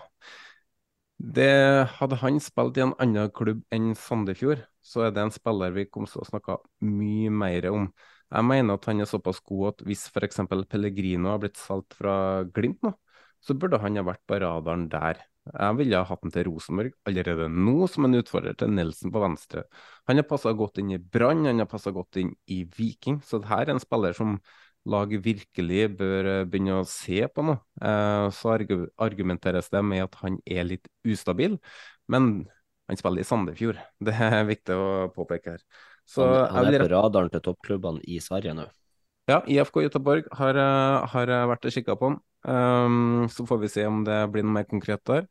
Det 1.21 1.85
Hadde 1.99 2.17
han 2.17 2.39
spilt 2.41 2.77
i 2.79 2.81
en 2.81 2.95
annen 3.01 3.29
klubb 3.35 3.61
enn 3.73 3.91
Sandefjord, 3.97 4.63
så 4.81 5.05
er 5.05 5.11
det 5.13 5.21
en 5.21 5.33
spiller 5.33 5.73
vi 5.75 5.85
kommer 5.85 6.09
til 6.09 6.23
å 6.23 6.25
snakke 6.25 6.55
mye 6.87 7.29
mer 7.29 7.67
om. 7.69 7.91
Jeg 8.31 8.47
mener 8.47 8.79
at 8.79 8.87
han 8.89 9.03
er 9.03 9.09
såpass 9.09 9.41
god 9.45 9.67
at 9.73 9.83
hvis 9.85 10.07
f.eks. 10.09 10.41
Pellegrino 10.71 11.29
har 11.33 11.41
blitt 11.43 11.59
solgt 11.61 11.93
fra 11.99 12.15
Glimt 12.55 12.81
nå, 12.87 12.95
så 13.41 13.53
burde 13.53 13.77
han 13.83 13.99
ha 13.99 14.05
vært 14.07 14.23
på 14.25 14.39
radaren 14.41 14.87
der. 14.89 15.21
Jeg 15.51 15.77
ville 15.77 15.99
ha 15.99 16.05
hatt 16.05 16.25
han 16.25 16.33
til 16.33 16.47
Rosenborg 16.47 16.97
allerede 17.09 17.47
nå, 17.53 17.75
som 17.89 18.07
en 18.07 18.17
utfordrer 18.17 18.57
til 18.57 18.73
Nelson 18.73 19.13
på 19.13 19.21
venstre. 19.21 19.65
Han 20.09 20.21
har 20.21 20.29
passa 20.29 20.53
godt 20.57 20.81
inn 20.81 20.93
i 20.95 21.01
Brann, 21.01 21.45
han 21.49 21.61
har 21.61 21.69
passa 21.69 21.93
godt 21.93 22.17
inn 22.21 22.33
i 22.49 22.63
Viking, 22.77 23.21
så 23.25 23.41
dette 23.41 23.61
er 23.61 23.73
en 23.73 23.81
spiller 23.81 24.17
som 24.17 24.39
laget 24.89 25.23
virkelig 25.25 25.85
bør 25.99 26.29
eh, 26.29 26.47
begynne 26.49 26.79
å 26.81 26.87
se 26.89 27.21
på 27.29 27.45
nå. 27.45 27.55
Eh, 27.81 28.27
så 28.33 28.55
argumenteres 28.55 29.69
det 29.73 29.83
med 29.85 30.05
at 30.07 30.17
han 30.23 30.39
er 30.45 30.67
litt 30.67 30.89
ustabil, 31.05 31.57
men 32.11 32.31
han 32.89 32.99
spiller 32.99 33.23
i 33.23 33.27
Sandefjord. 33.27 33.79
Det 34.05 34.15
er 34.15 34.43
viktig 34.49 34.77
å 34.77 34.89
påpeke 35.15 35.55
her. 35.55 35.63
Så 36.09 36.25
han, 36.25 36.67
er 36.67 36.81
på 36.83 36.91
radaren 36.91 37.31
til 37.31 37.43
toppklubbene 37.45 38.01
i 38.09 38.17
Sverige 38.23 38.55
nå? 38.57 38.65
Ja, 39.29 39.39
IFK 39.45 39.83
Göteborg 39.85 40.27
har, 40.35 40.57
eh, 40.57 41.07
har 41.13 41.33
vært 41.53 41.69
og 41.69 41.77
kikka 41.77 41.95
på 41.95 42.11
han. 42.11 42.19
Um, 42.41 43.27
så 43.29 43.45
får 43.45 43.59
vi 43.61 43.69
se 43.69 43.83
om 43.85 43.99
det 44.01 44.17
blir 44.33 44.41
noe 44.41 44.55
mer 44.55 44.65
konkret 44.65 45.03
der. 45.05 45.27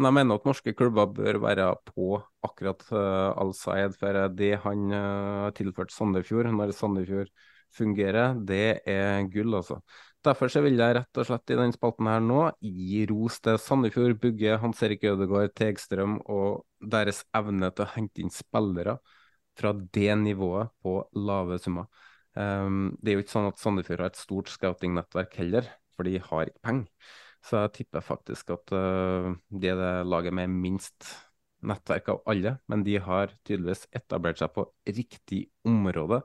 Men 0.00 0.08
jeg 0.08 0.16
mener 0.16 0.40
at 0.40 0.46
norske 0.48 0.72
klubber 0.74 1.10
bør 1.12 1.36
være 1.42 1.66
på 1.92 2.16
akkurat 2.42 2.80
uh, 2.88 3.36
Al-Sayed, 3.38 3.92
for 4.00 4.16
det 4.32 4.54
han 4.64 4.88
har 4.90 5.52
tilført 5.54 5.92
Sandefjord 5.94 6.48
når 6.56 6.72
Sandefjord 6.74 7.28
fungerer, 7.74 8.34
det 8.46 8.82
er 8.88 9.24
gull, 9.32 9.56
altså. 9.60 9.80
Derfor 10.24 10.48
så 10.48 10.62
vil 10.64 10.78
jeg 10.80 10.96
rett 10.96 11.20
og 11.20 11.26
slett 11.28 11.52
i 11.52 11.56
denne 11.58 11.76
spalten 11.76 12.08
her 12.08 12.22
nå 12.24 12.46
gi 12.64 13.02
ros 13.10 13.36
til 13.44 13.58
Sandefjord, 13.60 14.16
Bugge, 14.22 14.54
Hans 14.62 14.80
Erik 14.86 15.04
Ødegaard, 15.10 15.52
Tegstrøm 15.58 16.16
og 16.32 16.64
deres 16.80 17.20
evne 17.36 17.68
til 17.74 17.84
å 17.84 17.92
hente 17.92 18.24
inn 18.24 18.32
spillere 18.32 18.96
fra 19.58 19.74
det 19.74 20.14
nivået 20.22 20.72
på 20.82 20.96
lave 21.28 21.58
summer. 21.60 21.90
Um, 22.34 22.96
det 22.98 23.12
er 23.12 23.18
jo 23.18 23.24
ikke 23.26 23.34
sånn 23.36 23.50
at 23.50 23.60
Sandefjord 23.60 24.00
har 24.02 24.14
et 24.14 24.22
stort 24.22 24.50
scouting-nettverk 24.50 25.36
heller, 25.42 25.68
for 25.94 26.08
de 26.08 26.16
har 26.18 26.48
ikke 26.50 26.64
penger. 26.66 27.12
Så 27.44 27.60
jeg 27.60 27.74
tipper 27.76 28.02
faktisk 28.02 28.54
at 28.56 28.72
uh, 28.72 29.30
det 29.52 29.74
er 29.74 29.78
det 29.78 29.92
laget 30.08 30.34
med 30.34 30.56
minst 30.56 31.12
nettverk 31.64 32.08
av 32.12 32.24
alle, 32.32 32.56
men 32.72 32.84
de 32.86 32.96
har 33.00 33.32
tydeligvis 33.44 33.86
etablert 33.96 34.40
seg 34.40 34.52
på 34.56 34.66
riktig 34.88 35.44
område, 35.68 36.22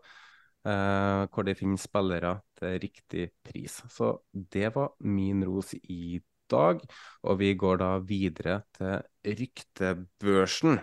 uh, 0.67 1.27
hvor 1.31 1.45
de 1.47 1.55
finner 1.57 1.79
spillere 1.79 2.33
til 2.59 2.79
riktig 2.83 3.29
pris. 3.45 3.79
Så 3.91 4.17
det 4.33 4.73
var 4.75 4.93
min 4.99 5.43
ros 5.47 5.73
i 5.75 6.19
dag, 6.51 6.81
og 7.23 7.39
vi 7.39 7.53
går 7.55 7.81
da 7.81 7.89
videre 8.03 8.61
til 8.77 9.35
ryktebørsen. 9.41 10.79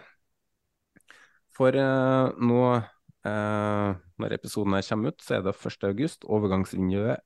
For 1.57 1.73
uh, 1.73 2.33
nå, 2.37 2.63
uh, 3.27 3.91
når 4.21 4.37
episoden 4.39 4.77
her 4.77 4.87
kommer 4.89 5.13
ut, 5.13 5.23
så 5.25 5.39
er 5.39 5.47
det 5.47 5.57
1. 5.57 5.89
august. 5.91 6.25
Overgangsvinduet 6.25 7.17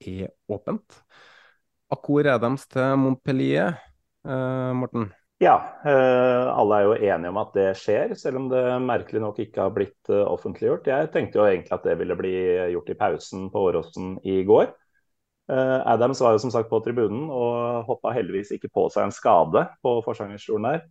er 0.00 0.28
åpent. 0.48 1.02
akkurat 1.90 2.34
er 2.34 2.38
dems 2.38 2.66
til 2.68 2.96
Montpellier, 3.00 3.78
Morten? 4.76 5.08
Ja, 5.38 5.54
alle 5.86 6.76
er 6.80 6.82
jo 6.82 6.94
enige 6.98 7.30
om 7.30 7.36
at 7.38 7.52
det 7.54 7.68
skjer, 7.78 8.10
selv 8.18 8.40
om 8.40 8.48
det 8.50 8.62
merkelig 8.82 9.20
nok 9.22 9.36
ikke 9.44 9.62
har 9.62 9.74
blitt 9.74 10.10
offentliggjort. 10.10 10.88
Jeg 10.90 11.10
tenkte 11.14 11.38
jo 11.38 11.44
egentlig 11.46 11.76
at 11.76 11.84
det 11.86 11.94
ville 12.00 12.16
bli 12.18 12.32
gjort 12.72 12.90
i 12.90 12.96
pausen 12.98 13.44
på 13.52 13.62
Åråsen 13.68 14.16
i 14.26 14.40
går. 14.48 14.72
Adams 15.48 16.18
var 16.20 16.34
jo 16.34 16.40
som 16.42 16.50
sagt 16.52 16.66
på 16.72 16.80
tribunen 16.82 17.28
og 17.30 17.86
hoppa 17.86 18.10
heldigvis 18.16 18.50
ikke 18.56 18.70
på 18.74 18.88
seg 18.92 19.06
en 19.06 19.14
skade 19.14 19.62
på 19.86 19.92
forsangerstolen 20.08 20.66
der. 20.72 20.82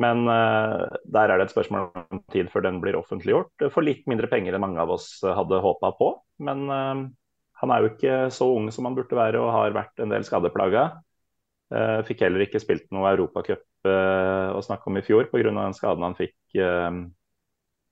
Men 0.00 0.24
der 0.24 1.28
er 1.28 1.36
det 1.36 1.50
et 1.50 1.52
spørsmål 1.52 1.92
om 2.00 2.24
tid 2.32 2.48
før 2.50 2.64
den 2.64 2.80
blir 2.82 2.96
offentliggjort. 2.98 3.68
For 3.68 3.84
litt 3.84 4.08
mindre 4.08 4.32
penger 4.32 4.56
enn 4.56 4.64
mange 4.64 4.80
av 4.80 4.94
oss 4.96 5.10
hadde 5.22 5.60
håpa 5.60 5.92
på. 6.00 6.08
Men 6.40 6.64
han 6.72 7.76
er 7.76 7.84
jo 7.84 7.92
ikke 7.92 8.16
så 8.32 8.48
ung 8.56 8.72
som 8.72 8.88
han 8.88 8.96
burde 8.96 9.20
være 9.20 9.44
og 9.44 9.52
har 9.58 9.76
vært 9.76 10.00
en 10.00 10.16
del 10.16 10.24
skadeplaga. 10.24 10.88
Fikk 12.08 12.24
heller 12.24 12.48
ikke 12.48 12.64
spilt 12.64 12.88
noe 12.96 13.12
Europacup 13.12 13.60
uh, 13.88 14.54
å 14.56 14.62
snakke 14.64 14.90
om 14.90 14.98
i 14.98 15.04
fjor 15.04 15.28
pga. 15.30 15.50
den 15.50 15.76
skaden 15.76 16.06
han 16.06 16.18
fikk 16.18 16.36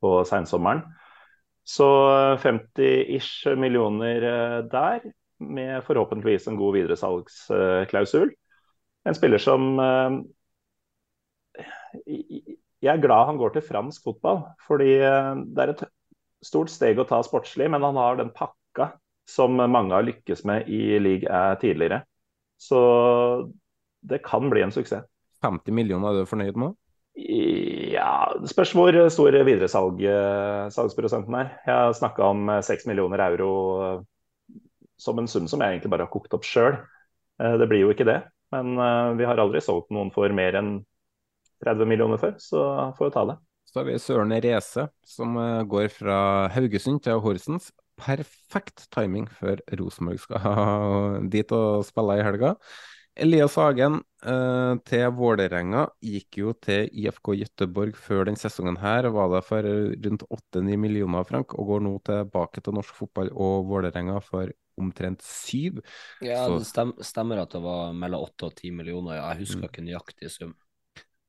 på 0.03 0.13
seinsommeren. 0.27 0.85
Så 1.63 1.87
50-ish 2.43 3.55
millioner 3.59 4.63
der, 4.71 5.05
med 5.39 5.83
forhåpentligvis 5.87 6.49
en 6.51 6.59
god 6.59 6.77
videresalgsklausul. 6.79 8.33
En 9.07 9.19
spiller 9.19 9.43
som 9.43 9.79
jeg 12.83 12.91
er 12.91 13.03
glad 13.03 13.29
han 13.29 13.39
går 13.39 13.55
til 13.55 13.67
fransk 13.67 14.09
fotball. 14.09 14.43
Fordi 14.67 14.97
eh, 14.99 15.33
det 15.55 15.65
er 15.65 15.75
et 15.75 15.85
stort 16.43 16.73
steg 16.73 16.99
å 16.99 17.07
ta 17.09 17.21
sportslig, 17.25 17.71
men 17.71 17.85
han 17.87 17.99
har 18.01 18.19
den 18.19 18.33
pakka 18.35 18.93
som 19.31 19.55
mange 19.55 19.95
har 19.95 20.07
lykkes 20.07 20.43
med 20.49 20.67
i 20.67 20.99
league 20.99 21.43
tidligere. 21.63 22.03
Så 22.59 22.81
det 24.03 24.23
kan 24.27 24.51
bli 24.51 24.65
en 24.65 24.75
suksess. 24.75 25.07
50 25.43 25.75
millioner, 25.77 26.09
er 26.13 26.23
du 26.25 26.31
fornøyd 26.31 26.59
med? 26.61 26.77
Ja, 27.93 28.33
det 28.41 28.49
spørs 28.49 28.73
hvor 28.77 28.97
stor 29.13 29.37
videresalgsprosenten 29.45 31.37
er. 31.37 31.51
Jeg 31.67 31.75
har 31.77 31.99
snakka 31.99 32.31
om 32.33 32.55
6 32.65 32.89
millioner 32.89 33.21
euro 33.27 33.51
eh, 33.85 33.99
som 35.03 35.19
en 35.21 35.29
sum 35.29 35.51
som 35.51 35.61
jeg 35.61 35.77
egentlig 35.77 35.93
bare 35.93 36.07
har 36.07 36.15
kokt 36.15 36.35
opp 36.39 36.47
sjøl. 36.49 36.79
Eh, 37.43 37.59
det 37.61 37.69
blir 37.69 37.85
jo 37.85 37.93
ikke 37.93 38.09
det. 38.09 38.23
Men 38.53 38.77
vi 39.17 39.25
har 39.25 39.41
aldri 39.41 39.63
solgt 39.65 39.89
noen 39.97 40.11
for 40.13 40.29
mer 40.37 40.59
enn 40.59 40.75
30 41.65 41.89
millioner 41.89 42.21
før, 42.21 42.35
så 42.43 42.65
får 42.99 43.09
vi 43.09 43.15
ta 43.15 43.23
det. 43.31 43.39
Så 43.73 43.81
har 43.81 43.87
vi 43.89 43.99
Søren 44.03 44.35
Reze, 44.45 44.89
som 45.09 45.37
eh, 45.41 45.63
går 45.65 45.89
fra 45.95 46.17
Haugesund 46.53 47.01
til 47.07 47.21
Horsens. 47.25 47.71
Perfekt 47.97 48.89
timing 48.93 49.29
før 49.39 49.63
Rosenborg 49.79 50.21
skal 50.21 51.29
dit 51.35 51.55
og 51.57 51.85
spille 51.87 52.19
i 52.19 52.27
helga. 52.27 52.57
Elias 53.15 53.59
Hagen 53.61 53.99
eh, 54.25 54.75
til 54.89 55.11
Vålerenga 55.19 55.85
gikk 56.01 56.39
jo 56.41 56.55
til 56.65 56.89
IFK 56.97 57.35
Gøteborg 57.43 57.99
før 58.01 58.25
den 58.31 58.39
sesongen 58.41 58.79
her. 58.81 59.11
Var 59.13 59.29
det 59.35 59.43
for 59.45 59.69
rundt 59.69 60.25
8-9 60.33 60.79
millioner 60.81 61.27
frank, 61.29 61.53
og 61.59 61.69
går 61.69 61.85
nå 61.85 61.93
tilbake 62.09 62.63
til 62.65 62.77
norsk 62.79 62.97
fotball 63.03 63.29
og 63.35 63.69
Vålerenga 63.69 64.17
for 64.25 64.53
omtrent 64.81 65.21
syv. 65.23 65.83
Ja, 66.25 66.47
Så- 66.47 66.59
det 66.59 66.67
stem, 66.67 66.93
stemmer 67.01 67.43
at 67.43 67.51
det 67.51 67.61
var 67.63 67.93
mellom 67.93 68.23
8 68.25 68.47
og 68.47 68.55
10 68.57 68.71
millioner. 68.71 69.17
Ja, 69.17 69.29
jeg 69.35 69.45
husker 69.45 69.69
ikke 69.69 69.85
nøyaktig 69.85 70.31
sum. 70.31 70.55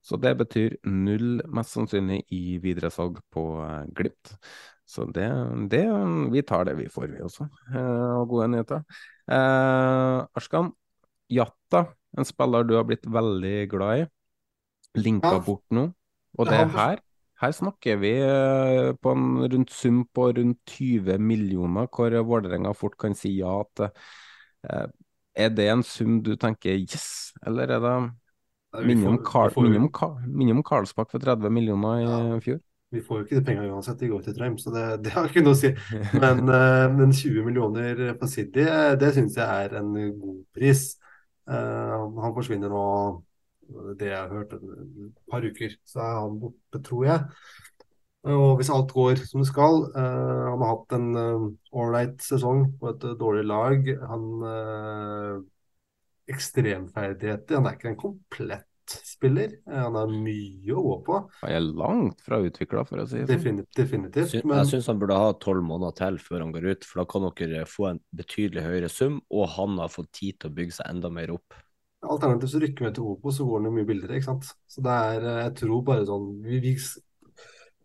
Så 0.03 0.19
det 0.19 0.37
betyr 0.37 0.77
null, 0.83 1.41
mest 1.47 1.71
sannsynlig, 1.75 2.23
i 2.31 2.57
videresalg 2.59 3.19
på 3.31 3.43
eh, 3.63 3.85
Glimt. 3.95 4.37
Så 4.85 5.05
det, 5.11 5.29
det 5.71 5.83
Vi 6.31 6.41
tar 6.43 6.65
det 6.65 6.75
vi 6.77 6.87
får, 6.91 7.07
vi 7.11 7.21
også. 7.23 7.47
Eh, 7.73 8.15
og 8.19 8.27
gode 8.29 8.47
nyheter. 8.51 8.83
Eh, 9.31 10.25
Arskan, 10.35 10.73
Jatta, 11.31 11.87
en 12.17 12.27
spiller 12.27 12.67
du 12.67 12.75
har 12.77 12.85
blitt 12.89 13.05
veldig 13.05 13.69
glad 13.71 14.03
i, 14.03 14.05
linka 14.99 15.35
Ja. 15.37 15.39
bort 15.39 15.65
nå. 15.71 15.91
Og 16.37 16.47
det 16.49 16.59
er 16.59 16.67
her 16.67 17.01
her 17.43 17.51
snakker 17.51 17.99
vi 17.99 18.11
eh, 18.23 18.93
på 19.01 19.11
en 19.11 19.43
rundt 19.51 19.71
sum 19.73 20.03
på 20.15 20.29
rundt 20.37 20.59
20 20.77 21.17
millioner, 21.19 21.89
hvor 21.91 22.13
Vålerenga 22.23 22.73
fort 22.77 22.97
kan 22.99 23.15
si 23.17 23.37
ja 23.39 23.55
til. 23.75 23.89
Eh, 24.69 24.85
er 25.35 25.49
det 25.49 25.69
en 25.71 25.83
sum 25.83 26.21
du 26.23 26.35
tenker 26.39 26.77
yes, 26.77 27.33
eller 27.45 27.73
er 27.73 27.81
det 27.83 27.95
minimum 28.85 29.17
om, 29.17 29.89
Karl, 29.91 30.61
Karlsbakk 30.63 31.11
for 31.11 31.19
30 31.19 31.51
millioner 31.53 32.05
i 32.37 32.39
fjor. 32.45 32.61
Vi 32.93 33.01
får 33.01 33.19
jo 33.19 33.25
ikke 33.25 33.39
de 33.39 33.45
pengene 33.47 33.73
uansett, 33.73 33.97
de 33.97 34.07
går 34.11 34.21
til 34.21 34.35
Trøim, 34.37 34.57
så 34.61 34.69
det, 34.69 34.83
det 35.01 35.15
har 35.15 35.25
ikke 35.25 35.41
noe 35.41 35.55
å 35.55 35.57
si. 35.57 35.71
Men, 36.13 36.43
eh, 36.45 36.85
men 36.93 37.09
20 37.11 37.47
millioner 37.47 38.03
på 38.19 38.29
City, 38.29 38.67
det 39.01 39.09
syns 39.17 39.39
jeg 39.41 39.65
er 39.65 39.79
en 39.81 39.95
god 39.97 40.43
pris. 40.53 40.91
Eh, 41.49 41.99
han 42.23 42.35
forsvinner 42.37 42.71
nå, 42.71 42.85
det 43.99 44.09
jeg 44.11 44.17
har 44.19 44.31
hørt, 44.31 44.53
et 44.55 45.21
par 45.31 45.45
uker, 45.45 45.75
så 45.87 46.01
er 46.03 46.17
han 46.21 46.39
borte, 46.41 46.81
tror 46.83 47.05
jeg. 47.07 47.27
Og 48.33 48.55
hvis 48.59 48.71
alt 48.71 48.93
går 48.95 49.19
som 49.27 49.41
det 49.41 49.49
skal 49.49 49.81
eh, 49.99 50.43
Han 50.47 50.61
har 50.63 50.69
hatt 50.69 50.93
en 50.95 51.07
ålreit 51.75 52.21
sesong 52.23 52.69
på 52.79 52.93
et 52.93 53.03
eh, 53.03 53.17
dårlig 53.19 53.43
lag. 53.49 53.89
Han 54.07 55.43
Ekstremferdigheter. 56.31 57.57
Han 57.59 57.67
er 57.67 57.75
ikke 57.75 57.91
en 57.91 57.99
komplett 57.99 58.69
spiller. 58.89 59.51
Eh, 59.69 59.79
han 59.79 59.95
har 59.95 60.07
mye 60.11 60.75
å 60.75 60.83
gå 60.83 60.95
på. 61.07 61.19
Han 61.41 61.51
er 61.51 61.59
langt 61.63 62.21
fra 62.25 62.41
utvikla, 62.43 62.85
for 62.87 63.03
å 63.03 63.07
si 63.07 63.19
det 63.21 63.27
sånn. 63.27 63.35
Definitivt. 63.37 63.75
definitivt 63.75 64.45
men- 64.45 64.57
Jeg 64.57 64.67
syns 64.67 64.87
han 64.87 64.99
burde 64.99 65.17
ha 65.17 65.33
tolv 65.33 65.63
måneder 65.63 65.95
til 65.95 66.17
før 66.17 66.39
han 66.39 66.53
går 66.53 66.71
ut, 66.71 66.83
for 66.83 66.99
da 66.99 67.05
kan 67.05 67.21
dere 67.21 67.65
få 67.65 67.89
en 67.91 67.99
betydelig 68.15 68.63
høyere 68.63 68.89
sum, 68.89 69.21
og 69.31 69.49
han 69.49 69.77
har 69.77 69.89
fått 69.89 70.11
tid 70.11 70.39
til 70.39 70.49
å 70.49 70.55
bygge 70.55 70.73
seg 70.73 70.89
enda 70.89 71.09
mer 71.09 71.27
opp. 71.27 71.53
Alternativt 72.03 72.51
så 72.51 72.59
rykker 72.59 72.85
vi 72.85 72.91
til 72.91 73.03
Opo, 73.03 73.31
så 73.31 73.45
går 73.47 73.61
han 73.61 73.71
jo 73.71 73.77
mye 73.77 73.87
billigere, 73.87 74.19
ikke 74.19 74.31
sant. 74.31 74.53
Så 74.67 74.83
det 74.83 74.91
er, 74.91 75.23
eh, 75.23 75.43
jeg 75.49 75.55
tror 75.55 75.83
bare 75.83 76.05
sånn 76.05 76.41
vi, 76.43 76.59
vi, 76.59 76.77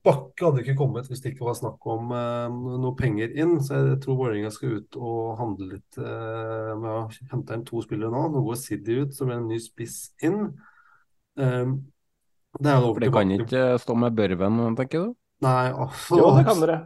Bakke 0.06 0.46
hadde 0.46 0.62
ikke 0.62 0.76
kommet 0.78 1.08
hvis 1.10 1.20
det 1.20 1.34
ikke 1.34 1.46
var 1.48 1.56
snakk 1.58 1.84
om 1.90 2.12
eh, 2.14 2.48
noe 2.80 2.94
penger 2.98 3.34
inn. 3.36 3.58
Så 3.64 3.76
jeg 3.76 4.00
tror 4.04 4.18
Vålerenga 4.20 4.50
skal 4.54 4.78
ut 4.78 4.98
og 4.98 5.38
handle 5.40 5.74
litt 5.74 5.98
eh, 5.98 6.72
med 6.78 6.90
å 6.92 7.02
hente 7.32 7.58
inn 7.58 7.64
to 7.68 7.82
spillere 7.84 8.12
nå. 8.14 8.28
Nå 8.32 8.44
går 8.46 8.60
Siddi 8.60 9.00
ut, 9.02 9.14
så 9.14 9.26
blir 9.26 9.36
det 9.36 9.42
en 9.42 9.50
ny 9.50 9.58
spiss 9.62 9.98
inn. 10.24 10.54
Um, 11.38 11.78
det 12.58 12.72
er 12.72 12.82
For 12.82 13.02
det 13.04 13.10
kan 13.14 13.32
ikke 13.38 13.64
stå 13.78 13.94
med 13.94 14.16
Børven, 14.18 14.60
tenker 14.78 15.06
du? 15.06 15.16
Nei, 15.44 15.70
altså, 15.70 16.16
Jo, 16.18 16.30
det 16.34 16.44
kan 16.48 16.62
dere. 16.64 16.78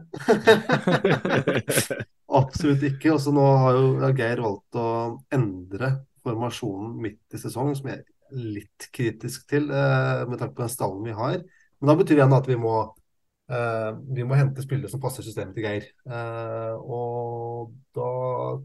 Absolutt 2.42 2.82
ikke. 2.84 3.14
Og 3.14 3.36
nå 3.36 3.44
har 3.62 3.78
jo 3.78 4.10
Geir 4.18 4.42
valgt 4.44 4.76
å 4.76 4.88
endre 5.32 5.94
formasjonen 6.22 6.98
midt 7.00 7.36
i 7.36 7.40
sesong, 7.40 7.72
som 7.78 7.88
jeg 7.88 8.02
er 8.02 8.42
litt 8.58 8.88
kritisk 8.92 9.46
til, 9.48 9.70
eh, 9.72 10.24
med 10.28 10.40
tanke 10.40 10.56
på 10.58 10.66
den 10.66 10.72
stallen 10.72 11.02
vi 11.04 11.16
har. 11.16 11.40
Men 11.80 11.88
da 11.88 11.96
betyr 11.96 12.16
det 12.16 12.22
igjen 12.22 12.36
at 12.36 12.48
vi 12.48 12.58
må, 12.60 12.76
eh, 13.48 13.90
vi 14.16 14.22
må 14.28 14.36
hente 14.36 14.64
spillere 14.64 14.90
som 14.92 15.00
passer 15.00 15.24
systemet 15.24 15.56
til 15.56 15.64
Geir. 15.64 15.88
Eh, 16.06 16.74
og 16.76 17.72
da 17.96 18.60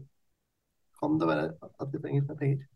kan 1.00 1.18
det 1.18 1.28
være 1.28 1.52
at 1.64 1.92
vi 1.92 1.98
trenger 1.98 2.28
mer 2.28 2.36
penger. 2.36 2.66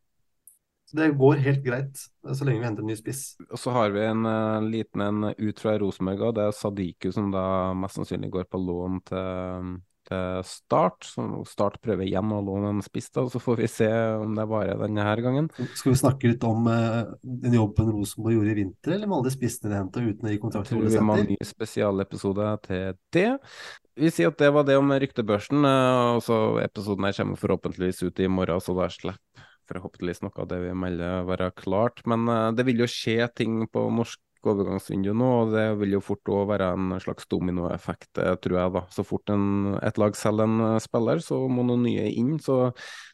Det 0.92 1.08
går 1.16 1.40
helt 1.46 1.62
greit, 1.64 2.02
eh, 2.26 2.34
så 2.36 2.46
lenge 2.46 2.60
vi 2.60 2.68
henter 2.68 2.84
en 2.84 2.90
ny 2.92 2.98
spiss. 2.98 3.22
Og 3.48 3.60
så 3.60 3.72
har 3.72 3.94
vi 3.94 4.04
en 4.04 4.26
uh, 4.28 4.64
liten 4.64 5.04
en 5.04 5.30
ut 5.32 5.62
fra 5.62 5.78
Rosenborg, 5.80 6.28
og 6.28 6.36
det 6.36 6.44
er 6.48 6.56
Sadiku 6.56 7.08
som 7.14 7.32
da 7.32 7.46
mest 7.76 7.98
sannsynlig 7.98 8.32
går 8.34 8.44
på 8.52 8.60
lån 8.60 8.98
til, 9.08 9.70
til 10.10 10.42
Start. 10.48 11.08
Så 11.08 11.24
Start 11.48 11.78
prøver 11.84 12.04
igjen 12.04 12.34
å 12.36 12.42
låne 12.44 12.74
en 12.74 12.82
spiss, 12.84 13.08
da, 13.14 13.24
så 13.32 13.40
får 13.40 13.62
vi 13.62 13.70
se 13.72 13.88
om 14.20 14.36
det 14.36 14.46
varer 14.50 14.82
denne 14.84 15.06
her 15.06 15.22
gangen. 15.24 15.48
Skal 15.72 15.94
vi 15.94 16.00
snakke 16.02 16.34
litt 16.34 16.44
om 16.48 16.68
uh, 16.68 17.14
den 17.22 17.56
jobben 17.56 17.92
Rosenborg 17.94 18.36
gjorde 18.36 18.52
i 18.52 18.58
vinter, 18.60 18.96
eller 18.98 19.08
med 19.08 19.20
alle 19.20 19.30
de 19.30 19.36
spissene 19.38 19.72
de 19.72 19.78
henta 19.80 20.04
uten 20.04 20.28
å 20.28 20.34
gi 20.34 20.42
kontrakt 20.42 20.74
Jeg 20.74 20.76
tror 20.76 20.90
vi 20.92 21.06
må 21.06 21.16
ha 21.16 21.24
en 21.24 21.32
ny 21.32 21.38
spesialepisode 21.54 22.50
til 22.68 23.00
det. 23.16 23.30
Vi 23.96 24.08
sier 24.12 24.32
at 24.32 24.40
det 24.40 24.52
var 24.52 24.64
det 24.68 24.76
om 24.80 24.92
ryktebørsen. 24.92 25.64
eh, 25.68 26.10
og 26.16 26.22
så 26.24 26.36
Episoden 26.64 27.04
her 27.04 27.16
kommer 27.16 27.40
forhåpentligvis 27.40 28.04
ut 28.04 28.22
i 28.24 28.28
morgen, 28.28 28.60
så 28.60 28.76
da 28.76 28.88
slipper 28.92 29.48
forhåpentligvis 29.70 30.22
noe 30.24 30.34
av 30.42 30.50
det 30.50 30.60
vi 30.64 30.74
melder 30.76 31.24
være 31.28 31.52
klart. 31.58 32.04
Men 32.08 32.28
eh, 32.28 32.50
det 32.56 32.66
vil 32.68 32.84
jo 32.84 32.90
skje 32.90 33.26
ting 33.36 33.62
på 33.70 33.86
norsk 33.94 34.20
overgangsvindu 34.42 35.12
nå, 35.14 35.28
og 35.42 35.52
det 35.54 35.64
vil 35.78 35.94
jo 35.94 36.00
fort 36.02 36.26
også 36.26 36.48
være 36.50 36.68
en 36.74 36.94
slags 37.02 37.28
dominoeffekt, 37.30 38.18
eh, 38.18 38.34
tror 38.42 38.58
jeg. 38.58 38.72
da. 38.74 38.82
Så 38.90 39.04
fort 39.06 39.30
en, 39.30 39.76
et 39.78 40.00
lag 40.02 40.18
selger 40.18 40.48
en 40.48 40.64
eh, 40.66 40.78
spiller, 40.82 41.22
så 41.22 41.38
må 41.48 41.64
noen 41.66 41.86
nye 41.86 42.08
inn. 42.10 42.34
Så 42.42 42.58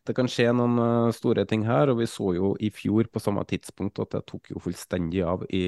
det 0.09 0.17
kan 0.17 0.31
skje 0.31 0.49
noen 0.57 1.13
store 1.13 1.45
ting 1.49 1.67
her. 1.69 1.93
Og 1.93 2.01
vi 2.01 2.09
så 2.09 2.33
jo 2.39 2.55
i 2.65 2.73
fjor 2.75 3.11
på 3.13 3.23
samme 3.23 3.45
tidspunkt 3.49 4.01
at 4.05 4.17
det 4.17 4.25
tok 4.31 4.53
jo 4.55 4.63
fullstendig 4.65 5.25
av 5.29 5.45
i 5.53 5.65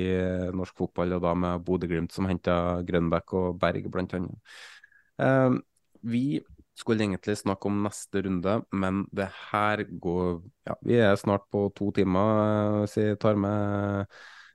norsk 0.57 0.81
fotball, 0.81 1.19
og 1.19 1.25
da 1.27 1.35
med 1.37 1.67
Bodø-Glimt 1.67 2.15
som 2.17 2.29
henta 2.31 2.81
Grønbæk 2.89 3.37
og 3.37 3.61
Berg, 3.61 3.91
blant 3.93 4.17
annet. 4.17 4.57
Eh, 5.21 5.61
vi 6.03 6.41
skulle 6.81 7.05
egentlig 7.05 7.37
snakke 7.39 7.69
om 7.71 7.83
neste 7.85 8.23
runde, 8.27 8.57
men 8.73 9.05
det 9.17 9.29
her 9.51 9.85
går 10.03 10.41
Ja, 10.69 10.77
vi 10.87 10.99
er 11.03 11.17
snart 11.21 11.47
på 11.53 11.69
to 11.77 11.91
timer, 11.97 12.81
hvis 12.83 12.97
så 12.97 13.07
jeg 13.11 13.21
tar 13.23 13.39
med 13.41 14.11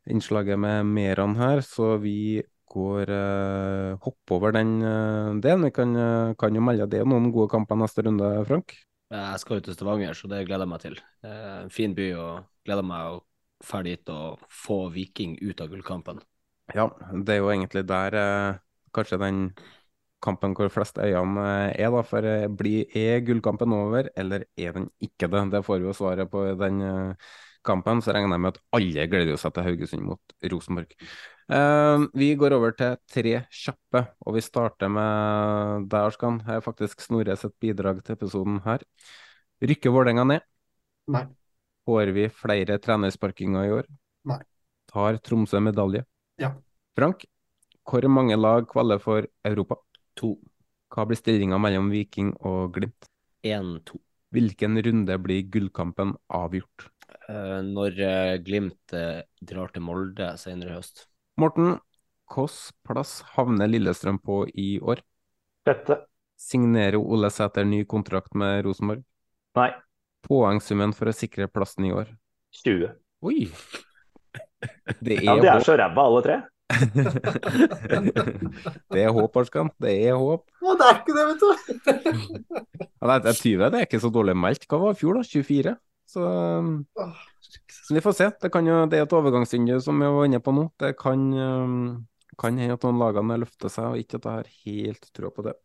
innslaget 0.09 0.59
med 0.61 0.85
Meran 0.85 1.35
her, 1.39 1.61
så 1.65 1.95
vi 2.01 2.43
går 2.75 3.09
eh, 3.13 3.95
hopper 4.03 4.35
over 4.35 4.55
den 4.55 4.75
eh, 4.83 5.31
delen. 5.41 5.65
Vi 5.65 5.71
kan, 5.71 5.95
eh, 5.95 6.33
kan 6.39 6.55
jo 6.55 6.63
melde 6.65 6.89
det 6.91 7.05
noen 7.07 7.31
gode 7.33 7.51
kamper 7.53 7.79
neste 7.79 8.05
runde, 8.05 8.31
Frank. 8.49 8.75
Jeg 9.13 9.39
skal 9.39 9.59
jo 9.59 9.65
til 9.67 9.77
Stavanger, 9.77 10.17
så 10.17 10.27
det 10.27 10.43
gleder 10.47 10.65
jeg 10.65 10.73
meg 10.73 10.83
til. 10.83 10.99
Eh, 11.23 11.63
En 11.63 11.71
fin 11.73 11.95
by, 11.95 12.09
og 12.19 12.45
gleder 12.67 12.85
meg 12.85 13.13
å 13.13 13.19
dra 13.65 13.81
dit 13.85 14.09
og 14.11 14.41
få 14.51 14.79
Viking 14.93 15.37
ut 15.41 15.61
av 15.61 15.71
gullkampen. 15.71 16.21
Ja, 16.73 16.89
det 17.13 17.35
er 17.35 17.43
jo 17.43 17.51
egentlig 17.53 17.85
der 17.87 18.17
eh, 18.19 18.57
kanskje 18.95 19.21
den 19.21 19.41
kampen 20.25 20.55
hvor 20.57 20.71
flest 20.73 20.97
øyene 21.01 21.43
eh, 21.45 21.83
er, 21.85 21.91
da. 21.93 22.03
For 22.05 22.27
eh, 22.29 22.47
blir, 22.49 22.89
er 22.97 23.23
gullkampen 23.25 23.73
over, 23.75 24.09
eller 24.17 24.47
er 24.57 24.75
den 24.77 24.89
ikke 25.03 25.29
det? 25.31 25.43
Det 25.53 25.63
får 25.65 25.81
vi 25.81 25.89
jo 25.89 25.95
svaret 25.97 26.31
på 26.31 26.43
i 26.49 26.55
den 26.59 26.81
eh, 26.85 27.29
kampen. 27.65 28.01
Så 28.03 28.15
regner 28.15 28.35
jeg 28.35 28.43
med 28.45 28.55
at 28.55 28.61
alle 28.77 29.07
gleder 29.11 29.39
seg 29.41 29.53
til 29.55 29.67
Haugesund 29.69 30.05
mot 30.09 30.35
Rosenborg. 30.51 30.97
Vi 32.17 32.27
går 32.41 32.55
over 32.57 32.73
til 32.73 32.95
tre 33.13 33.35
kjappe, 33.53 34.01
og 34.25 34.33
vi 34.37 34.41
starter 34.41 34.89
med 34.89 35.85
deg, 35.91 35.99
Arskan. 35.99 36.39
Her 36.47 36.57
er 36.57 36.65
faktisk 36.65 37.03
Snorre 37.05 37.37
sitt 37.37 37.53
bidrag 37.61 38.01
til 38.05 38.17
episoden 38.17 38.57
her. 38.65 38.81
Rykker 39.61 39.93
Vålerenga 39.93 40.25
ned? 40.25 40.45
Nei. 41.13 41.27
Får 41.85 42.09
vi 42.17 42.25
flere 42.33 42.79
trenersparkinger 42.81 43.67
i 43.67 43.73
år? 43.77 43.89
Nei. 44.29 44.41
Tar 44.89 45.19
Tromsø 45.21 45.61
medalje? 45.61 46.01
Ja. 46.41 46.55
Frank, 46.97 47.27
hvor 47.85 48.07
mange 48.09 48.37
lag 48.39 48.65
kvaler 48.71 49.01
for 49.01 49.27
Europa? 49.45 49.77
To. 50.21 50.35
Hva 50.93 51.05
blir 51.09 51.19
stillinga 51.19 51.57
mellom 51.59 51.89
Viking 51.91 52.33
og 52.47 52.75
Glimt? 52.77 53.07
1-2. 53.45 53.99
Hvilken 54.35 54.79
runde 54.83 55.17
blir 55.21 55.45
gullkampen 55.51 56.15
avgjort? 56.33 56.87
Eh, 57.29 57.61
Når 57.65 57.99
eh, 58.03 58.37
Glimt 58.43 58.93
eh, 58.95 59.23
drar 59.41 59.71
til 59.73 59.85
Molde 59.85 60.31
senere 60.41 60.73
i 60.73 60.77
høst. 60.79 61.05
Morten, 61.41 61.77
hvilken 62.31 62.71
plass 62.87 63.19
havner 63.35 63.69
Lillestrøm 63.69 64.19
på 64.23 64.43
i 64.53 64.75
år? 64.81 65.03
Dette. 65.67 66.01
Signerer 66.39 66.97
Ole 66.99 67.29
Sæter 67.31 67.65
ny 67.67 67.83
kontrakt 67.87 68.35
med 68.35 68.65
Rosenborg? 68.65 69.03
Nei. 69.55 69.71
Poengsummen 70.25 70.93
for 70.97 71.11
å 71.11 71.15
sikre 71.15 71.47
plassen 71.51 71.87
i 71.87 71.93
år? 71.95 72.09
20. 72.63 72.91
Oi! 73.25 73.45
Det 74.99 75.19
er 75.19 75.23
Ja, 75.23 75.35
de 75.39 75.47
er 75.51 75.63
så 75.63 75.75
ræva 75.79 76.07
alle 76.09 76.21
tre. 76.25 76.37
Det 78.91 79.01
er 79.01 79.11
håp, 79.13 79.37
Arskan. 79.37 79.69
Det 79.81 80.07
er 80.07 80.13
håp. 80.17 80.43
Å, 80.61 80.75
det 80.79 80.85
er 80.87 80.95
ikke 81.01 81.15
det, 81.17 81.25
vet 81.29 81.41
du! 81.43 81.49
Ja, 83.05 83.19
det 83.21 83.29
er 83.29 83.37
20, 83.37 83.69
det 83.69 83.77
er 83.77 83.85
ikke 83.85 84.01
så 84.01 84.09
dårlig 84.09 84.33
meldt. 84.39 84.65
Hva 84.69 84.77
var 84.81 84.91
i 84.95 84.97
fjor, 84.97 85.13
da? 85.19 85.23
24? 85.29 85.75
Så 86.09 86.21
um, 86.25 86.85
vi 87.93 88.01
får 88.01 88.13
se. 88.17 88.27
Det, 88.41 88.49
kan 88.53 88.65
jo, 88.65 88.75
det 88.89 88.97
er 88.97 89.05
et 89.05 89.13
overgangsvindu 89.13 89.77
som 89.83 89.95
vi 90.01 90.07
var 90.15 90.25
inne 90.25 90.39
på 90.41 90.51
nå. 90.55 90.63
Det 90.81 90.91
kan, 90.97 91.19
um, 91.37 92.07
kan 92.41 92.57
hende 92.57 92.77
at 92.79 92.83
noen 92.87 93.01
lagene 93.03 93.37
løfter 93.43 93.69
seg, 93.73 93.85
og 93.91 93.97
ikke 94.01 94.17
at 94.17 94.25
jeg 94.25 94.35
har 94.39 94.47
helt 94.65 95.03
trua 95.13 95.29
på 95.35 95.41
det. 95.45 95.55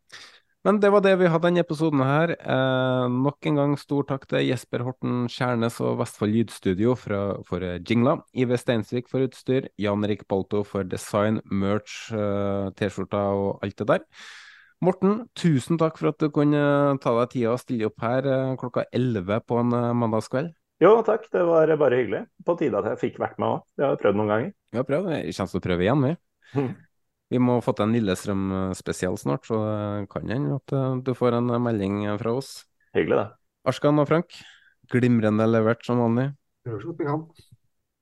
Men 0.67 0.77
det 0.77 0.91
var 0.93 1.01
det 1.01 1.15
vi 1.17 1.29
hadde 1.33 1.47
denne 1.49 1.63
episoden 1.65 2.03
her. 2.05 2.35
Eh, 2.37 3.05
nok 3.09 3.47
en 3.49 3.57
gang 3.57 3.77
stor 3.81 4.05
takk 4.11 4.27
til 4.29 4.45
Jesper 4.45 4.83
Horten 4.85 5.23
Skjærnes 5.33 5.79
og 5.81 5.97
Vestfold 6.03 6.35
Lydstudio 6.35 6.93
for, 7.01 7.41
for 7.49 7.65
jingler. 7.79 8.21
Ive 8.37 8.59
Steinsvik 8.61 9.09
for 9.09 9.25
utstyr. 9.25 9.71
Jan 9.81 10.05
Rik 10.05 10.27
Balto 10.29 10.61
for 10.69 10.85
design, 10.85 11.41
merch, 11.49 12.11
eh, 12.13 12.69
T-skjorter 12.77 13.41
og 13.41 13.65
alt 13.65 13.81
det 13.81 13.89
der. 13.89 14.05
Morten, 14.85 15.23
tusen 15.37 15.81
takk 15.81 15.97
for 16.01 16.13
at 16.13 16.21
du 16.21 16.29
kunne 16.33 16.61
ta 17.01 17.15
deg 17.23 17.33
tida 17.33 17.55
og 17.55 17.61
stille 17.61 17.89
opp 17.89 18.05
her 18.05 18.29
eh, 18.29 18.53
klokka 18.61 18.85
11 18.97 19.41
på 19.49 19.63
en 19.65 19.73
eh, 19.77 19.91
mandagskveld. 20.03 20.53
Jo, 20.85 20.93
takk. 21.05 21.25
Det 21.33 21.47
var 21.49 21.73
bare 21.81 22.03
hyggelig. 22.03 22.23
På 22.45 22.59
tide 22.61 22.81
at 22.81 22.93
jeg 22.93 23.01
fikk 23.07 23.19
vært 23.25 23.41
med 23.41 23.49
òg. 23.49 23.67
Det 23.77 23.85
har 23.85 23.97
jeg 23.97 24.05
prøvd 24.05 24.21
noen 24.21 24.33
ganger. 24.33 24.55
Vi 24.73 24.81
har 24.81 24.89
prøvd. 24.93 25.11
Vi 25.13 25.35
kommer 25.37 25.53
til 25.57 25.61
å 25.61 25.67
prøve 25.71 25.89
igjen, 25.89 26.07
vi. 26.07 26.15
Vi 27.31 27.39
må 27.39 27.61
få 27.63 27.75
til 27.79 27.87
en 27.87 27.95
Lillestrøm-spesial 27.95 29.15
snart, 29.21 29.47
så 29.47 29.61
det 29.63 30.09
kan 30.11 30.31
hende 30.33 30.59
at 30.59 30.75
eh, 30.75 30.99
du 31.07 31.13
får 31.15 31.39
en 31.39 31.55
melding 31.63 32.03
fra 32.19 32.35
oss. 32.41 32.51
Hyggelig, 32.97 33.21
det. 33.21 33.29
Arskan 33.71 34.03
og 34.03 34.09
Frank, 34.11 34.35
glimrende 34.91 35.47
levert 35.47 35.87
som 35.87 36.03
vanlig. 36.03 36.33
Gjør 36.67 36.83
så 36.83 36.97
godt. 36.99 37.47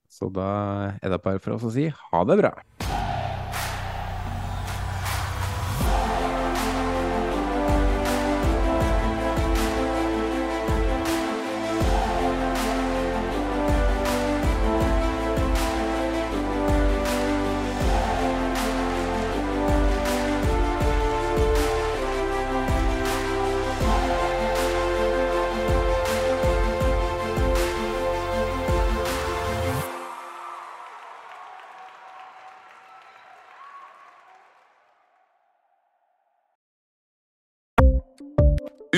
Så 0.08 0.32
da 0.32 0.50
er 0.96 1.12
det 1.12 1.20
bare 1.20 1.42
for 1.44 1.58
oss 1.58 1.68
å 1.68 1.74
si 1.74 1.90
ha 1.92 2.24
det 2.24 2.40
bra. 2.40 2.54